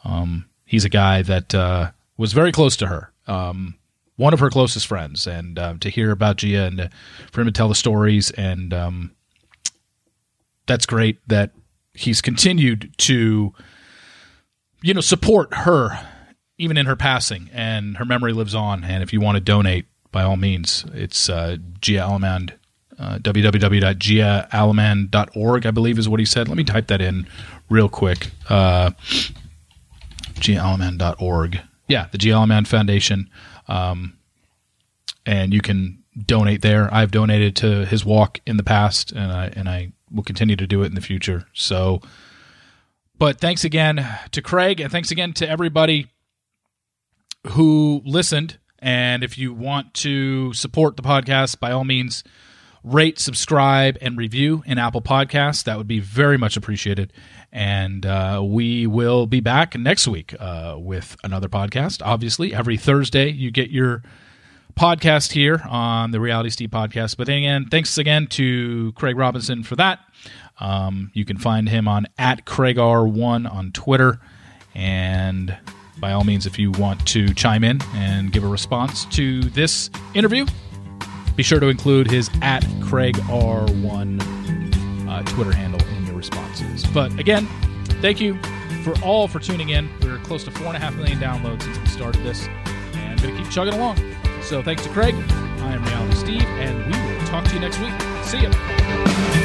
um, 0.03 0.45
he's 0.65 0.85
a 0.85 0.89
guy 0.89 1.23
that 1.23 1.55
uh, 1.55 1.91
was 2.17 2.33
very 2.33 2.51
close 2.51 2.77
to 2.77 2.87
her. 2.87 3.11
Um, 3.27 3.75
one 4.17 4.33
of 4.33 4.39
her 4.39 4.51
closest 4.51 4.85
friends, 4.85 5.25
and 5.25 5.57
um, 5.57 5.79
to 5.79 5.89
hear 5.89 6.11
about 6.11 6.37
Gia 6.37 6.65
and 6.65 6.89
for 7.31 7.41
him 7.41 7.47
to 7.47 7.51
tell 7.51 7.67
the 7.67 7.73
stories, 7.73 8.29
and 8.31 8.71
um, 8.71 9.11
that's 10.67 10.85
great 10.85 11.17
that 11.27 11.51
he's 11.95 12.21
continued 12.21 12.93
to, 12.99 13.51
you 14.83 14.93
know, 14.93 15.01
support 15.01 15.51
her 15.53 15.99
even 16.61 16.77
in 16.77 16.85
her 16.85 16.95
passing, 16.95 17.49
and 17.51 17.97
her 17.97 18.05
memory 18.05 18.31
lives 18.33 18.53
on. 18.53 18.83
And 18.83 19.01
if 19.01 19.11
you 19.11 19.19
want 19.19 19.35
to 19.35 19.41
donate, 19.41 19.87
by 20.11 20.21
all 20.21 20.37
means, 20.37 20.85
it's 20.93 21.27
uh, 21.27 21.57
Gia 21.79 22.01
Allemand, 22.01 22.53
uh, 22.99 23.17
www.giaallemand.org, 23.17 25.65
I 25.65 25.71
believe 25.71 25.97
is 25.97 26.07
what 26.07 26.19
he 26.19 26.25
said. 26.25 26.47
Let 26.47 26.57
me 26.57 26.63
type 26.63 26.85
that 26.87 27.01
in 27.01 27.27
real 27.67 27.89
quick. 27.89 28.29
Uh, 28.47 28.91
giaallemand.org. 30.35 31.61
Yeah, 31.87 32.05
the 32.11 32.19
Gia 32.19 32.33
Allemand 32.33 32.67
Foundation. 32.67 33.27
Um, 33.67 34.13
and 35.25 35.55
you 35.55 35.61
can 35.61 36.03
donate 36.23 36.61
there. 36.61 36.93
I've 36.93 37.09
donated 37.09 37.55
to 37.57 37.87
his 37.87 38.05
walk 38.05 38.39
in 38.45 38.57
the 38.57 38.63
past, 38.63 39.11
and 39.11 39.31
I 39.31 39.51
and 39.55 39.67
I 39.67 39.93
will 40.11 40.21
continue 40.23 40.55
to 40.57 40.67
do 40.67 40.83
it 40.83 40.87
in 40.87 40.95
the 40.95 41.01
future. 41.01 41.47
So, 41.53 42.01
but 43.17 43.39
thanks 43.39 43.63
again 43.63 44.07
to 44.31 44.43
Craig, 44.43 44.79
and 44.79 44.91
thanks 44.91 45.09
again 45.09 45.33
to 45.33 45.49
everybody 45.49 46.07
who 47.49 48.01
listened. 48.05 48.57
And 48.79 49.23
if 49.23 49.37
you 49.37 49.53
want 49.53 49.93
to 49.95 50.53
support 50.53 50.97
the 50.97 51.03
podcast, 51.03 51.59
by 51.59 51.71
all 51.71 51.83
means, 51.83 52.23
rate, 52.83 53.19
subscribe, 53.19 53.97
and 54.01 54.17
review 54.17 54.63
in 54.65 54.77
Apple 54.77 55.01
Podcasts. 55.01 55.63
That 55.63 55.77
would 55.77 55.87
be 55.87 55.99
very 55.99 56.37
much 56.37 56.57
appreciated. 56.57 57.13
And 57.51 58.05
uh, 58.05 58.41
we 58.43 58.87
will 58.87 59.27
be 59.27 59.39
back 59.39 59.77
next 59.77 60.07
week 60.07 60.33
uh, 60.39 60.77
with 60.79 61.15
another 61.23 61.47
podcast. 61.47 62.01
Obviously, 62.03 62.53
every 62.53 62.77
Thursday 62.77 63.29
you 63.29 63.51
get 63.51 63.69
your 63.69 64.03
podcast 64.73 65.33
here 65.33 65.61
on 65.69 66.11
the 66.11 66.19
Reality 66.19 66.49
Steve 66.49 66.69
podcast. 66.69 67.17
But 67.17 67.29
again, 67.29 67.67
thanks 67.69 67.97
again 67.97 68.27
to 68.27 68.93
Craig 68.93 69.17
Robinson 69.17 69.63
for 69.63 69.75
that. 69.75 69.99
Um, 70.59 71.11
you 71.13 71.25
can 71.25 71.37
find 71.37 71.67
him 71.67 71.87
on 71.87 72.07
at 72.17 72.45
CraigR1 72.45 73.51
on 73.51 73.71
Twitter. 73.71 74.19
And 74.73 75.57
by 76.01 76.11
all 76.11 76.23
means, 76.23 76.45
if 76.47 76.57
you 76.59 76.71
want 76.71 77.05
to 77.07 77.33
chime 77.33 77.63
in 77.63 77.79
and 77.93 78.31
give 78.31 78.43
a 78.43 78.47
response 78.47 79.05
to 79.05 79.41
this 79.41 79.89
interview, 80.15 80.45
be 81.35 81.43
sure 81.43 81.59
to 81.59 81.67
include 81.67 82.09
his 82.09 82.29
at 82.41 82.65
Craig 82.81 83.15
R1 83.17 85.07
uh, 85.07 85.23
Twitter 85.23 85.53
handle 85.53 85.81
in 85.95 86.07
your 86.07 86.15
responses. 86.15 86.83
But 86.87 87.17
again, 87.19 87.45
thank 88.01 88.19
you 88.19 88.41
for 88.83 88.99
all 89.03 89.27
for 89.27 89.39
tuning 89.39 89.69
in. 89.69 89.89
We're 90.01 90.17
close 90.19 90.43
to 90.45 90.51
four 90.51 90.67
and 90.67 90.75
a 90.75 90.79
half 90.79 90.95
million 90.95 91.19
downloads 91.19 91.61
since 91.61 91.77
we 91.77 91.85
started 91.85 92.23
this, 92.23 92.47
and 92.93 93.21
going 93.21 93.35
to 93.35 93.41
keep 93.41 93.51
chugging 93.51 93.75
along. 93.75 93.97
So 94.41 94.63
thanks 94.63 94.83
to 94.83 94.89
Craig. 94.89 95.13
I 95.15 95.73
am 95.73 95.83
Reality 95.85 96.15
Steve, 96.15 96.41
and 96.41 96.85
we 96.85 97.13
will 97.13 97.27
talk 97.27 97.45
to 97.45 97.53
you 97.53 97.59
next 97.59 97.79
week. 97.79 97.93
See 98.23 98.41
ya. 98.41 99.40